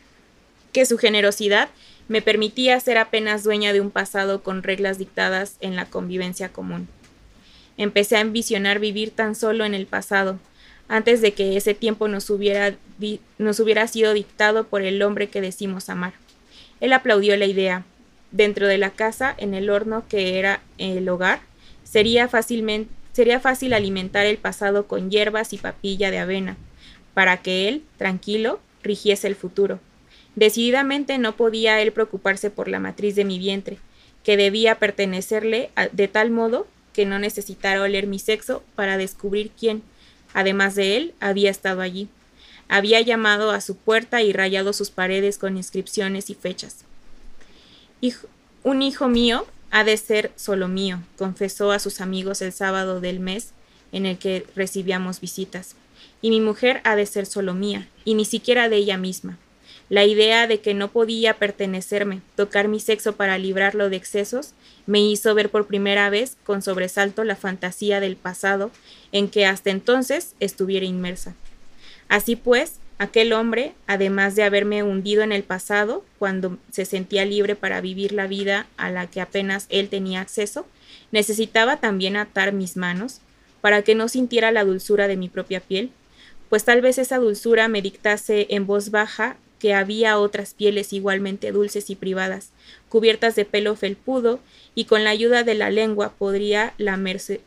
que 0.71 0.85
su 0.85 0.97
generosidad 0.97 1.67
me 2.07 2.21
permitía 2.21 2.79
ser 2.79 2.97
apenas 2.97 3.43
dueña 3.43 3.73
de 3.73 3.81
un 3.81 3.91
pasado 3.91 4.43
con 4.43 4.63
reglas 4.63 4.97
dictadas 4.97 5.57
en 5.59 5.75
la 5.75 5.87
convivencia 5.87 6.53
común. 6.53 6.87
Empecé 7.75 8.15
a 8.15 8.21
envisionar 8.21 8.79
vivir 8.79 9.11
tan 9.11 9.35
solo 9.35 9.65
en 9.65 9.73
el 9.73 9.87
pasado, 9.87 10.39
antes 10.87 11.21
de 11.21 11.33
que 11.33 11.57
ese 11.57 11.73
tiempo 11.73 12.07
nos 12.07 12.29
hubiera, 12.29 12.75
nos 13.37 13.59
hubiera 13.59 13.87
sido 13.87 14.13
dictado 14.13 14.65
por 14.65 14.81
el 14.81 15.01
hombre 15.01 15.27
que 15.27 15.41
decimos 15.41 15.89
amar. 15.89 16.13
Él 16.79 16.93
aplaudió 16.93 17.37
la 17.37 17.45
idea, 17.45 17.85
dentro 18.31 18.67
de 18.67 18.77
la 18.77 18.89
casa, 18.89 19.33
en 19.37 19.53
el 19.53 19.69
horno 19.69 20.03
que 20.09 20.37
era 20.39 20.61
el 20.77 21.07
hogar, 21.07 21.41
sería, 21.83 22.27
fácilmente, 22.27 22.91
sería 23.13 23.39
fácil 23.39 23.73
alimentar 23.73 24.25
el 24.25 24.37
pasado 24.37 24.87
con 24.87 25.09
hierbas 25.09 25.53
y 25.53 25.57
papilla 25.57 26.11
de 26.11 26.19
avena, 26.19 26.57
para 27.13 27.37
que 27.37 27.69
él, 27.69 27.83
tranquilo, 27.97 28.59
rigiese 28.81 29.27
el 29.27 29.35
futuro. 29.35 29.79
Decididamente 30.35 31.17
no 31.19 31.35
podía 31.35 31.79
él 31.79 31.91
preocuparse 31.91 32.49
por 32.49 32.67
la 32.67 32.79
matriz 32.79 33.15
de 33.15 33.23
mi 33.23 33.37
vientre, 33.37 33.77
que 34.23 34.35
debía 34.35 34.79
pertenecerle 34.79 35.69
de 35.91 36.07
tal 36.07 36.31
modo 36.31 36.65
que 36.91 37.05
no 37.05 37.19
necesitara 37.19 37.81
oler 37.81 38.07
mi 38.07 38.19
sexo 38.19 38.63
para 38.75 38.97
descubrir 38.97 39.51
quién, 39.57 39.83
además 40.33 40.75
de 40.75 40.97
él, 40.97 41.13
había 41.19 41.51
estado 41.51 41.81
allí. 41.81 42.07
Había 42.67 43.01
llamado 43.01 43.51
a 43.51 43.61
su 43.61 43.75
puerta 43.75 44.21
y 44.21 44.33
rayado 44.33 44.73
sus 44.73 44.89
paredes 44.89 45.37
con 45.37 45.57
inscripciones 45.57 46.29
y 46.29 46.35
fechas 46.35 46.85
un 48.63 48.81
hijo 48.81 49.07
mío 49.07 49.45
ha 49.71 49.83
de 49.83 49.97
ser 49.97 50.31
solo 50.35 50.67
mío, 50.67 51.01
confesó 51.17 51.71
a 51.71 51.79
sus 51.79 52.01
amigos 52.01 52.41
el 52.41 52.51
sábado 52.51 52.99
del 52.99 53.19
mes 53.19 53.51
en 53.91 54.05
el 54.05 54.17
que 54.17 54.45
recibíamos 54.55 55.19
visitas. 55.19 55.75
Y 56.21 56.29
mi 56.29 56.41
mujer 56.41 56.81
ha 56.83 56.95
de 56.95 57.05
ser 57.05 57.25
solo 57.25 57.53
mía, 57.53 57.87
y 58.05 58.15
ni 58.15 58.25
siquiera 58.25 58.69
de 58.69 58.77
ella 58.77 58.97
misma. 58.97 59.37
La 59.93 60.05
idea 60.05 60.47
de 60.47 60.59
que 60.59 60.73
no 60.73 60.87
podía 60.87 61.35
pertenecerme, 61.35 62.21
tocar 62.35 62.67
mi 62.67 62.79
sexo 62.79 63.13
para 63.13 63.37
librarlo 63.37 63.91
de 63.91 63.95
excesos, 63.95 64.55
me 64.87 64.99
hizo 64.99 65.35
ver 65.35 65.51
por 65.51 65.67
primera 65.67 66.09
vez 66.09 66.35
con 66.43 66.63
sobresalto 66.63 67.23
la 67.23 67.35
fantasía 67.35 67.99
del 67.99 68.15
pasado 68.15 68.71
en 69.11 69.29
que 69.29 69.45
hasta 69.45 69.69
entonces 69.69 70.33
estuviera 70.39 70.87
inmersa. 70.87 71.35
Así 72.09 72.35
pues, 72.35 72.79
Aquel 72.97 73.33
hombre, 73.33 73.73
además 73.85 74.35
de 74.35 74.41
haberme 74.41 74.81
hundido 74.81 75.21
en 75.21 75.31
el 75.31 75.43
pasado, 75.43 76.03
cuando 76.17 76.57
se 76.71 76.85
sentía 76.85 77.23
libre 77.23 77.55
para 77.55 77.79
vivir 77.79 78.13
la 78.13 78.25
vida 78.25 78.65
a 78.77 78.89
la 78.89 79.05
que 79.05 79.21
apenas 79.21 79.67
él 79.69 79.89
tenía 79.89 80.21
acceso, 80.21 80.65
necesitaba 81.11 81.77
también 81.77 82.15
atar 82.15 82.51
mis 82.51 82.77
manos 82.77 83.21
para 83.61 83.83
que 83.83 83.93
no 83.93 84.07
sintiera 84.07 84.51
la 84.51 84.63
dulzura 84.63 85.07
de 85.07 85.17
mi 85.17 85.29
propia 85.29 85.59
piel, 85.59 85.91
pues 86.49 86.65
tal 86.65 86.81
vez 86.81 86.97
esa 86.97 87.19
dulzura 87.19 87.67
me 87.67 87.83
dictase 87.83 88.47
en 88.49 88.65
voz 88.65 88.89
baja 88.89 89.37
que 89.63 89.73
había 89.73 90.19
otras 90.19 90.53
pieles 90.53 90.91
igualmente 90.91 91.53
dulces 91.53 91.89
y 91.89 91.95
privadas, 91.95 92.49
cubiertas 92.89 93.33
de 93.35 93.45
pelo 93.45 93.77
felpudo, 93.77 94.41
y 94.75 94.83
con 94.83 95.05
la 95.05 95.11
ayuda 95.11 95.43
de 95.43 95.53
la 95.53 95.69
lengua 95.69 96.11
podría 96.19 96.73
lamerse, 96.77 97.39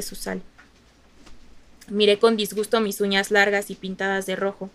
su 0.00 0.14
sal. 0.14 0.42
Miré 1.88 2.20
con 2.20 2.36
disgusto 2.36 2.80
mis 2.80 3.00
uñas 3.00 3.32
largas 3.32 3.72
y 3.72 3.74
pintadas 3.74 4.26
de 4.26 4.36
rojo 4.36 4.70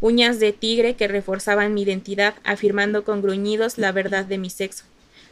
uñas 0.00 0.38
de 0.38 0.52
tigre 0.52 0.94
que 0.94 1.08
reforzaban 1.08 1.74
mi 1.74 1.82
identidad, 1.82 2.34
afirmando 2.44 3.02
con 3.02 3.20
gruñidos 3.20 3.76
la 3.76 3.90
verdad 3.90 4.24
de 4.24 4.38
mi 4.38 4.50
sexo. 4.50 4.84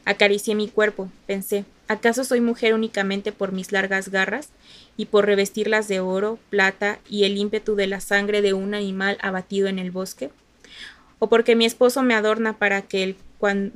Acaricié 0.04 0.56
mi 0.56 0.66
cuerpo, 0.66 1.08
pensé, 1.26 1.64
¿acaso 1.86 2.24
soy 2.24 2.40
mujer 2.40 2.74
únicamente 2.74 3.30
por 3.30 3.52
mis 3.52 3.70
largas 3.70 4.08
garras 4.08 4.48
y 4.96 5.06
por 5.06 5.26
revestirlas 5.26 5.86
de 5.86 6.00
oro, 6.00 6.40
plata 6.50 6.98
y 7.08 7.24
el 7.24 7.36
ímpetu 7.36 7.76
de 7.76 7.86
la 7.86 8.00
sangre 8.00 8.42
de 8.42 8.54
un 8.54 8.74
animal 8.74 9.18
abatido 9.22 9.68
en 9.68 9.78
el 9.78 9.92
bosque? 9.92 10.30
¿O 11.20 11.28
porque 11.28 11.54
mi 11.54 11.66
esposo 11.66 12.02
me 12.02 12.14
adorna 12.14 12.58
para 12.58 12.82
que, 12.82 13.14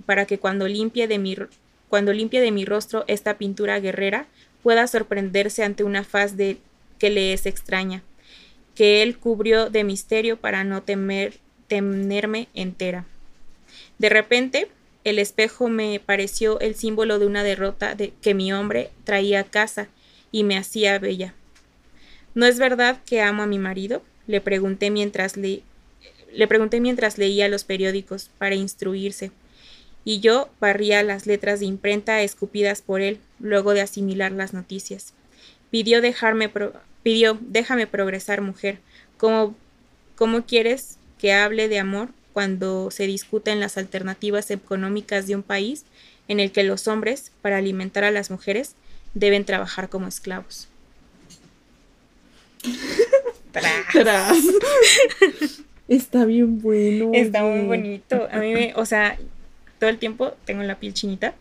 para 0.04 0.26
que 0.26 0.38
cuando, 0.38 0.66
limpie 0.66 1.06
de 1.06 1.18
mi, 1.18 1.36
cuando 1.88 2.12
limpie 2.12 2.40
de 2.40 2.50
mi 2.50 2.64
rostro 2.64 3.04
esta 3.06 3.38
pintura 3.38 3.78
guerrera 3.78 4.26
pueda 4.64 4.88
sorprenderse 4.88 5.62
ante 5.62 5.84
una 5.84 6.02
faz 6.02 6.36
de, 6.36 6.58
que 6.98 7.10
le 7.10 7.32
es 7.32 7.46
extraña? 7.46 8.02
que 8.74 9.02
él 9.02 9.18
cubrió 9.18 9.70
de 9.70 9.84
misterio 9.84 10.36
para 10.36 10.64
no 10.64 10.82
temer, 10.82 11.34
tenerme 11.68 12.48
entera. 12.54 13.04
De 13.98 14.08
repente, 14.08 14.68
el 15.04 15.18
espejo 15.18 15.68
me 15.68 16.00
pareció 16.04 16.58
el 16.60 16.74
símbolo 16.74 17.18
de 17.18 17.26
una 17.26 17.44
derrota 17.44 17.94
de, 17.94 18.12
que 18.20 18.34
mi 18.34 18.52
hombre 18.52 18.90
traía 19.04 19.40
a 19.40 19.44
casa 19.44 19.88
y 20.32 20.44
me 20.44 20.56
hacía 20.56 20.98
bella. 20.98 21.34
¿No 22.34 22.46
es 22.46 22.58
verdad 22.58 23.00
que 23.06 23.22
amo 23.22 23.42
a 23.42 23.46
mi 23.46 23.58
marido? 23.58 24.02
Le 24.26 24.40
pregunté 24.40 24.90
mientras 24.90 25.36
le, 25.36 25.62
le 26.34 26.46
pregunté 26.46 26.80
mientras 26.80 27.18
leía 27.18 27.48
los 27.48 27.64
periódicos 27.64 28.30
para 28.38 28.54
instruirse. 28.54 29.30
Y 30.04 30.20
yo 30.20 30.50
barría 30.60 31.02
las 31.02 31.26
letras 31.26 31.60
de 31.60 31.66
imprenta 31.66 32.22
escupidas 32.22 32.82
por 32.82 33.00
él, 33.00 33.18
luego 33.40 33.72
de 33.72 33.80
asimilar 33.80 34.32
las 34.32 34.52
noticias. 34.52 35.14
Pidió 35.70 36.00
dejarme 36.00 36.50
Pidió, 37.02 37.38
déjame 37.40 37.86
progresar, 37.86 38.40
mujer. 38.40 38.78
¿Cómo, 39.18 39.54
¿Cómo 40.16 40.46
quieres 40.46 40.96
que 41.18 41.34
hable 41.34 41.68
de 41.68 41.78
amor 41.78 42.08
cuando 42.32 42.90
se 42.90 43.06
discuten 43.06 43.60
las 43.60 43.76
alternativas 43.76 44.50
económicas 44.50 45.26
de 45.26 45.36
un 45.36 45.42
país 45.42 45.84
en 46.28 46.40
el 46.40 46.50
que 46.50 46.64
los 46.64 46.88
hombres, 46.88 47.30
para 47.42 47.58
alimentar 47.58 48.04
a 48.04 48.10
las 48.10 48.30
mujeres, 48.30 48.74
deben 49.12 49.44
trabajar 49.44 49.90
como 49.90 50.08
esclavos? 50.08 50.68
Está 55.88 56.24
bien 56.24 56.60
bueno. 56.60 57.10
Está 57.12 57.42
muy 57.42 57.66
bonito. 57.66 58.28
A 58.30 58.38
mí 58.38 58.52
me, 58.52 58.72
o 58.76 58.86
sea, 58.86 59.18
todo 59.78 59.90
el 59.90 59.98
tiempo 59.98 60.32
tengo 60.44 60.62
la 60.62 60.76
piel 60.76 60.94
chinita. 60.94 61.34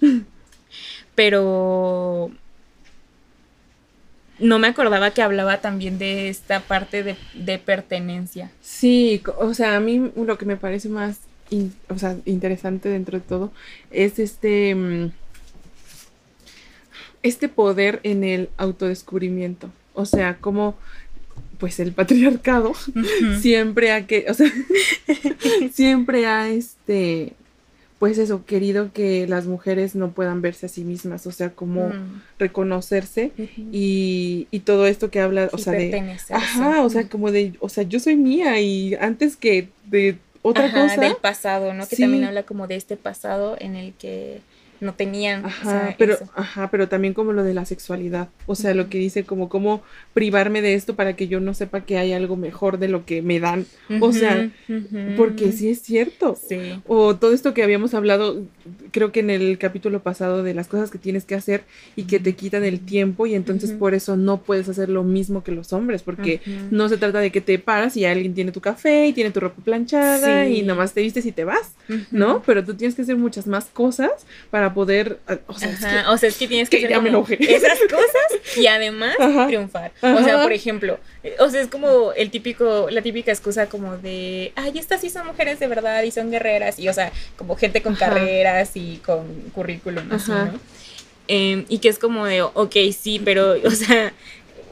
Pero 1.14 2.30
no 4.38 4.58
me 4.58 4.68
acordaba 4.68 5.12
que 5.12 5.22
hablaba 5.22 5.60
también 5.60 5.98
de 5.98 6.28
esta 6.28 6.60
parte 6.60 7.16
de, 7.34 7.58
pertenencia. 7.58 8.50
Sí, 8.60 9.22
o 9.38 9.54
sea, 9.54 9.76
a 9.76 9.80
mí 9.80 10.10
lo 10.16 10.38
que 10.38 10.46
me 10.46 10.56
parece 10.56 10.88
más 10.88 11.20
o 11.88 11.98
sea, 11.98 12.16
interesante 12.24 12.88
dentro 12.88 13.18
de 13.18 13.24
todo 13.24 13.52
es 13.90 14.18
este, 14.18 14.74
mm, 14.74 15.12
este 17.22 17.48
poder 17.48 18.00
en 18.02 18.24
el 18.24 18.50
autodescubrimiento. 18.56 19.70
O 19.92 20.04
sea, 20.04 20.38
como 20.38 20.74
pues 21.64 21.80
el 21.80 21.92
patriarcado 21.92 22.74
siempre 23.40 23.90
ha 23.90 24.06
que, 24.06 24.26
o 24.28 24.34
sea, 24.34 24.52
siempre 25.72 26.26
ha 26.26 26.50
este 26.50 27.32
pues 27.98 28.18
eso, 28.18 28.44
querido 28.44 28.92
que 28.92 29.26
las 29.26 29.46
mujeres 29.46 29.94
no 29.94 30.10
puedan 30.10 30.42
verse 30.42 30.66
a 30.66 30.68
sí 30.68 30.84
mismas, 30.84 31.26
o 31.26 31.32
sea, 31.32 31.52
como 31.52 31.88
mm. 31.88 32.20
reconocerse 32.38 33.32
y, 33.72 34.46
y, 34.50 34.60
todo 34.60 34.86
esto 34.86 35.10
que 35.10 35.20
habla, 35.20 35.48
o 35.52 35.56
sea, 35.56 35.72
de... 35.72 36.18
Ajá, 36.28 36.82
o 36.82 36.90
sea, 36.90 37.08
como 37.08 37.30
de, 37.30 37.54
o 37.60 37.70
sea, 37.70 37.84
yo 37.84 37.98
soy 37.98 38.16
mía 38.16 38.60
y 38.60 38.94
antes 38.96 39.36
que 39.38 39.70
de 39.86 40.18
otra 40.42 40.70
cosa... 40.70 41.00
Del 41.00 41.16
pasado, 41.16 41.72
¿no? 41.72 41.88
Que 41.88 41.96
también 41.96 42.24
habla 42.24 42.42
como 42.42 42.66
de 42.66 42.76
este 42.76 42.98
pasado 42.98 43.56
en 43.58 43.74
el 43.74 43.94
que 43.94 44.42
no 44.84 44.94
tenían. 44.94 45.44
Ajá, 45.44 45.94
pero, 45.98 46.16
ajá, 46.34 46.70
pero 46.70 46.88
también 46.88 47.14
como 47.14 47.32
lo 47.32 47.42
de 47.42 47.54
la 47.54 47.64
sexualidad. 47.64 48.28
O 48.46 48.54
sea, 48.54 48.74
lo 48.74 48.88
que 48.88 48.98
dice 48.98 49.24
como 49.24 49.48
cómo 49.48 49.82
privarme 50.12 50.62
de 50.62 50.74
esto 50.74 50.94
para 50.94 51.16
que 51.16 51.26
yo 51.28 51.40
no 51.40 51.54
sepa 51.54 51.80
que 51.80 51.98
hay 51.98 52.12
algo 52.12 52.36
mejor 52.36 52.78
de 52.78 52.88
lo 52.88 53.04
que 53.04 53.22
me 53.22 53.40
dan. 53.40 53.66
O 54.00 54.12
sea, 54.12 54.50
porque 55.16 55.52
sí 55.52 55.70
es 55.70 55.80
cierto. 55.80 56.36
Sí. 56.48 56.80
O 56.86 57.16
todo 57.16 57.32
esto 57.32 57.54
que 57.54 57.62
habíamos 57.62 57.94
hablado, 57.94 58.42
creo 58.92 59.12
que 59.12 59.20
en 59.20 59.30
el 59.30 59.58
capítulo 59.58 60.02
pasado 60.02 60.42
de 60.42 60.54
las 60.54 60.68
cosas 60.68 60.90
que 60.90 60.98
tienes 60.98 61.24
que 61.24 61.34
hacer 61.34 61.64
y 61.96 62.04
que 62.04 62.20
te 62.20 62.34
quitan 62.34 62.64
el 62.64 62.80
tiempo 62.80 63.26
y 63.26 63.34
entonces 63.34 63.72
por 63.72 63.94
eso 63.94 64.16
no 64.16 64.42
puedes 64.42 64.68
hacer 64.68 64.88
lo 64.88 65.02
mismo 65.02 65.42
que 65.42 65.52
los 65.52 65.72
hombres, 65.72 66.02
porque 66.02 66.40
no 66.70 66.88
se 66.88 66.98
trata 66.98 67.20
de 67.20 67.32
que 67.32 67.40
te 67.40 67.58
paras 67.58 67.96
y 67.96 68.04
alguien 68.04 68.34
tiene 68.34 68.52
tu 68.52 68.60
café 68.60 69.06
y 69.06 69.12
tiene 69.12 69.30
tu 69.30 69.40
ropa 69.40 69.62
planchada 69.64 70.46
y 70.46 70.62
nomás 70.62 70.92
te 70.92 71.00
vistes 71.00 71.24
y 71.26 71.32
te 71.32 71.44
vas, 71.44 71.74
¿no? 72.10 72.42
Pero 72.44 72.64
tú 72.64 72.74
tienes 72.74 72.94
que 72.94 73.02
hacer 73.02 73.16
muchas 73.16 73.46
más 73.46 73.66
cosas 73.66 74.26
para 74.50 74.73
poder, 74.74 75.18
ah, 75.28 75.38
o 75.46 75.54
sea, 75.54 75.70
es 76.28 76.36
que, 76.36 76.48
tienes 76.48 76.68
que, 76.68 76.84
hacer 76.84 77.42
esas 77.42 77.78
cosas 77.90 78.56
y 78.56 78.66
además 78.66 79.16
triunfar. 79.46 79.92
O 80.02 80.22
sea, 80.22 80.42
por 80.42 80.52
ejemplo, 80.52 80.98
o 81.38 81.48
sea, 81.48 81.60
es 81.60 81.68
como 81.68 82.12
el 82.12 82.30
típico, 82.30 82.88
la 82.90 83.02
típica 83.02 83.32
excusa 83.32 83.66
como 83.66 83.96
de, 83.96 84.52
ay, 84.56 84.78
estas 84.78 85.00
sí 85.00 85.10
son 85.10 85.26
mujeres 85.26 85.58
de 85.60 85.66
verdad 85.66 86.02
y 86.02 86.10
son 86.10 86.30
guerreras 86.30 86.78
y, 86.78 86.88
o 86.88 86.92
sea, 86.92 87.12
como 87.36 87.56
gente 87.56 87.82
con 87.82 87.94
carreras 87.94 88.72
y 88.74 89.00
con 89.04 89.26
currículum, 89.54 90.12
así, 90.12 90.30
¿no? 90.30 90.60
Em, 91.26 91.64
y 91.68 91.78
que 91.78 91.88
es 91.88 91.98
como 91.98 92.26
de, 92.26 92.42
ok, 92.42 92.76
sí, 92.96 93.20
pero, 93.24 93.54
o 93.64 93.70
sea, 93.70 94.12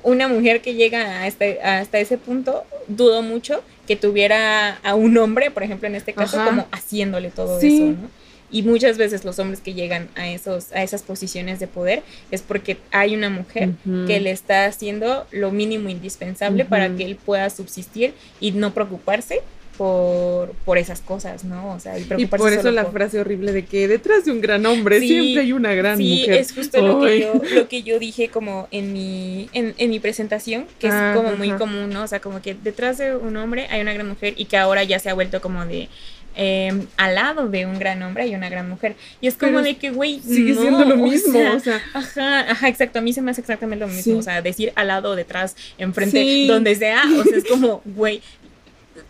una 0.03 0.29
mujer 0.29 0.61
que 0.61 0.75
llega 0.75 1.23
a 1.23 1.27
este, 1.27 1.61
hasta 1.63 1.99
ese 1.99 2.19
punto, 2.19 2.65
dudo 2.89 3.23
mucho 3.23 3.63
que 3.87 3.97
tuviera 3.97 4.79
a 4.83 4.95
un 4.95 5.17
hombre, 5.19 5.51
por 5.51 5.63
ejemplo, 5.63 5.89
en 5.89 5.95
este 5.95 6.13
caso, 6.13 6.43
como 6.45 6.67
haciéndole 6.73 7.31
todo 7.31 7.59
eso, 7.59 7.85
¿no? 7.85 8.22
Y 8.53 8.63
muchas 8.63 8.99
veces 8.99 9.25
los 9.25 9.39
hombres 9.39 9.61
que 9.61 9.75
llegan 9.75 10.09
a, 10.15 10.29
esos, 10.29 10.71
a 10.73 10.83
esas 10.83 11.03
posiciones 11.03 11.59
de 11.59 11.67
poder 11.67 12.03
es 12.31 12.43
porque 12.43 12.77
hay 12.91 13.17
una 13.17 13.31
mujer 13.31 13.71
que 14.07 14.21
le 14.21 14.31
está 14.31 14.67
haciendo 14.67 15.27
lo 15.33 15.51
mínimo 15.51 15.89
indispensable 15.89 16.65
para 16.65 16.95
que 16.95 17.05
él 17.05 17.17
pueda 17.17 17.49
subsistir 17.51 18.15
y 18.41 18.53
no 18.53 18.75
preocuparse 18.75 19.41
por, 19.77 20.51
por 20.65 20.79
esas 20.79 21.01
cosas, 21.01 21.45
¿no? 21.45 21.73
O 21.73 21.81
sea, 21.81 21.99
y, 21.99 22.27
por 22.27 22.53
eso 22.53 22.71
la 22.71 22.85
frase 22.87 23.21
horrible 23.21 23.53
de 23.53 23.65
que 23.65 23.89
detrás 23.89 24.25
de 24.25 24.33
un 24.33 24.41
gran 24.41 24.65
hombre 24.67 25.01
siempre 25.01 25.43
hay 25.43 25.53
una 25.53 25.75
gran 25.75 25.99
mujer. 25.99 26.25
Sí, 26.25 26.31
es 26.31 26.53
justo 26.53 26.81
lo 26.87 27.01
que, 27.01 27.21
yo, 27.21 27.41
lo 27.55 27.69
que 27.69 27.83
yo 27.83 27.99
dije 27.99 28.29
como 28.29 28.69
en 28.71 28.93
mi, 28.93 29.49
en, 29.53 29.75
en 29.79 29.91
mi 29.91 29.99
presentación, 29.99 30.67
que 30.79 30.89
es 30.89 30.93
ah, 30.95 31.13
como 31.17 31.37
muy 31.37 31.51
común, 31.53 31.91
¿no? 31.91 32.03
O 32.03 32.07
sea, 32.07 32.21
como 32.21 32.43
que 32.43 32.55
detrás 32.55 32.99
de 32.99 33.17
un 33.17 33.37
hombre 33.37 33.67
hay 33.71 33.81
una 33.81 33.93
gran 33.93 34.09
mujer 34.09 34.35
y 34.37 34.45
que 34.45 34.57
ahora 34.57 34.85
ya 34.85 34.99
se 34.99 35.09
ha 35.09 35.15
vuelto 35.15 35.41
como 35.41 35.65
de 35.65 35.89
eh, 36.35 36.87
al 36.97 37.15
lado 37.15 37.49
de 37.49 37.67
un 37.67 37.79
gran 37.79 38.03
hombre 38.03 38.25
hay 38.25 38.35
una 38.35 38.49
gran 38.49 38.69
mujer. 38.69 38.97
Y 39.21 39.27
es 39.27 39.35
como 39.35 39.63
de 39.63 39.77
que, 39.77 39.91
güey, 39.91 40.21
sigue 40.21 40.55
siendo 40.55 40.85
lo 40.85 40.97
mismo. 40.97 41.39
O 41.55 41.61
sea, 41.61 41.81
ajá, 41.93 42.51
ajá, 42.51 42.69
exacto. 42.69 42.99
A 42.99 43.03
mí 43.03 43.13
se 43.13 43.23
me 43.23 43.31
hace 43.31 43.41
exactamente 43.41 43.85
lo 43.85 43.93
mismo. 43.93 44.19
O 44.19 44.23
sea, 44.23 44.43
decir 44.43 44.73
al 44.75 44.89
lado, 44.89 45.15
detrás, 45.15 45.57
enfrente, 45.79 46.47
donde 46.47 46.75
sea. 46.75 47.03
O 47.19 47.25
sea, 47.25 47.37
es 47.37 47.45
como, 47.49 47.83
güey. 47.85 48.23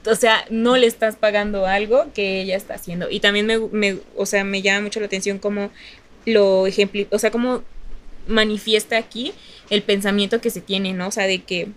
O 0.06 0.14
sea, 0.14 0.44
no 0.50 0.76
le 0.76 0.86
estás 0.86 1.16
pagando 1.16 1.66
algo 1.66 2.06
que 2.14 2.40
ella 2.40 2.56
está 2.56 2.74
haciendo. 2.74 3.08
Y 3.10 3.20
también 3.20 3.46
me, 3.46 3.58
me 3.58 3.98
o 4.16 4.26
sea, 4.26 4.44
me 4.44 4.62
llama 4.62 4.82
mucho 4.82 5.00
la 5.00 5.06
atención 5.06 5.38
como 5.38 5.70
lo 6.24 6.66
ejemplo, 6.66 7.04
o 7.10 7.18
sea, 7.18 7.30
como 7.30 7.62
manifiesta 8.28 8.96
aquí 8.96 9.32
el 9.70 9.82
pensamiento 9.82 10.40
que 10.40 10.50
se 10.50 10.60
tiene, 10.60 10.92
¿no? 10.92 11.08
O 11.08 11.10
sea, 11.10 11.26
de 11.26 11.42
que 11.42 11.68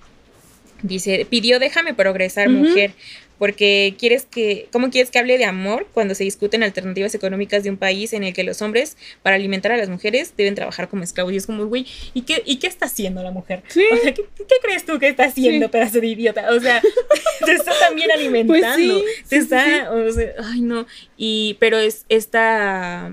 dice, 0.83 1.25
pidió 1.29 1.59
déjame 1.59 1.93
progresar, 1.93 2.49
mujer 2.49 2.93
porque 3.37 3.95
quieres 3.97 4.25
que, 4.25 4.67
¿cómo 4.71 4.89
quieres 4.89 5.11
que 5.11 5.19
hable 5.19 5.37
de 5.37 5.45
amor 5.45 5.87
cuando 5.93 6.15
se 6.15 6.23
discuten 6.23 6.63
alternativas 6.63 7.13
económicas 7.15 7.63
de 7.63 7.69
un 7.69 7.77
país 7.77 8.13
en 8.13 8.23
el 8.23 8.33
que 8.33 8.43
los 8.43 8.61
hombres, 8.61 8.97
para 9.23 9.35
alimentar 9.35 9.71
a 9.71 9.77
las 9.77 9.89
mujeres, 9.89 10.33
deben 10.37 10.55
trabajar 10.55 10.89
como 10.89 11.03
esclavos? 11.03 11.33
Y 11.33 11.37
es 11.37 11.45
como, 11.45 11.65
güey, 11.65 11.85
¿y 12.13 12.21
qué, 12.21 12.41
¿y 12.45 12.57
qué 12.57 12.67
está 12.67 12.85
haciendo 12.85 13.21
la 13.23 13.31
mujer? 13.31 13.63
¿Sí? 13.67 13.83
O 13.91 13.97
sea, 13.97 14.13
¿qué, 14.13 14.23
crees 14.61 14.85
tú 14.85 14.99
que 14.99 15.07
está 15.07 15.25
haciendo, 15.25 15.69
pedazo 15.69 15.99
de 15.99 16.07
idiota? 16.07 16.47
O 16.53 16.59
sea, 16.59 16.81
te 17.45 17.53
está 17.53 17.71
también 17.79 18.09
pues 18.09 18.19
alimentando. 18.19 19.01
te 19.27 19.37
está, 19.37 19.91
o 19.91 20.11
sea, 20.11 20.33
ay 20.43 20.61
no. 20.61 20.87
Y, 21.17 21.57
pero 21.59 21.77
es 21.77 22.05
esta 22.09 23.11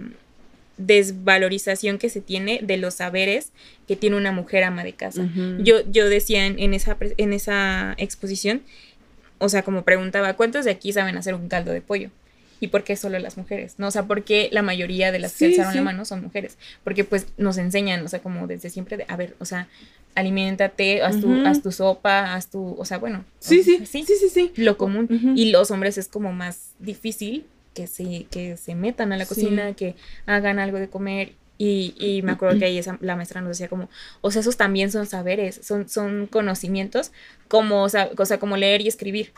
desvalorización 0.79 1.99
que 1.99 2.09
se 2.09 2.21
tiene 2.21 2.61
de 2.63 2.77
los 2.77 2.95
saberes 2.95 3.53
que 3.87 3.97
tiene 3.97 4.17
una 4.17 4.33
mujer 4.33 4.65
ama 4.65 4.85
de 4.85 4.95
casa. 4.95 5.29
yo, 5.59 5.81
yo 5.91 6.09
decía 6.09 6.47
en, 6.47 6.75
esa, 6.75 6.97
en 7.17 7.33
esa 7.33 7.95
exposición 7.99 8.63
o 9.43 9.49
sea, 9.49 9.63
como 9.63 9.83
preguntaba, 9.83 10.35
¿cuántos 10.35 10.65
de 10.65 10.71
aquí 10.71 10.93
saben 10.93 11.17
hacer 11.17 11.35
un 11.35 11.49
caldo 11.49 11.73
de 11.73 11.81
pollo? 11.81 12.11
¿Y 12.61 12.69
por 12.69 12.85
qué 12.85 12.95
solo 12.95 13.19
las 13.19 13.37
mujeres? 13.37 13.75
¿No? 13.79 13.89
O 13.89 13.91
sea, 13.91 14.05
¿por 14.05 14.23
qué 14.23 14.49
la 14.53 14.63
mayoría 14.63 15.11
de 15.11 15.19
las 15.19 15.37
que 15.37 15.47
alzaron 15.47 15.75
la 15.75 15.83
mano 15.83 16.05
son 16.05 16.23
mujeres? 16.23 16.59
Porque 16.85 17.03
pues 17.03 17.27
nos 17.37 17.59
enseñan, 17.59 18.05
o 18.05 18.09
sea, 18.09 18.21
como 18.21 18.47
desde 18.47 18.71
siempre, 18.71 18.97
de, 18.97 19.05
a 19.09 19.17
ver, 19.17 19.35
o 19.41 19.45
sea, 19.45 19.67
aliméntate, 20.15 21.03
haz 21.03 21.21
tu, 21.21 21.45
haz 21.45 21.61
tu 21.61 21.73
sopa, 21.73 22.35
haz 22.35 22.51
tu, 22.51 22.77
o 22.79 22.85
sea, 22.85 22.99
bueno. 22.99 23.25
Sí, 23.41 23.65
sí, 23.65 23.85
sí, 23.85 24.05
sí, 24.05 24.29
sí, 24.33 24.53
Lo 24.55 24.79
común. 24.79 25.35
Y 25.37 25.51
los 25.51 25.73
hombres 25.73 25.99
es 25.99 26.07
como 26.07 26.33
más 26.33 26.71
difícil 26.79 27.47
que 27.75 27.89
se, 27.89 28.27
que 28.31 28.57
se 28.57 28.77
metan 28.77 29.13
a 29.13 29.17
la 29.17 29.27
cocina, 29.27 29.75
que 29.75 29.97
hagan 30.27 30.61
algo 30.61 30.79
de 30.79 30.89
comer 30.89 31.33
y, 31.65 31.95
y, 31.97 32.23
me 32.23 32.33
acuerdo 32.33 32.59
que 32.59 32.65
ahí 32.65 32.77
esa, 32.77 32.99
la 33.01 33.15
maestra 33.15 33.41
nos 33.41 33.51
decía 33.51 33.69
como, 33.69 33.89
o 34.21 34.33
sea, 34.33 34.41
esos 34.41 34.57
también 34.57 34.91
son 34.91 35.07
saberes, 35.07 35.61
son, 35.63 35.89
son 35.89 36.27
conocimientos, 36.27 37.13
como, 37.47 37.85
o 37.85 37.89
sea, 37.89 38.11
como 38.41 38.57
leer 38.57 38.81
y 38.81 38.89
escribir, 38.89 39.33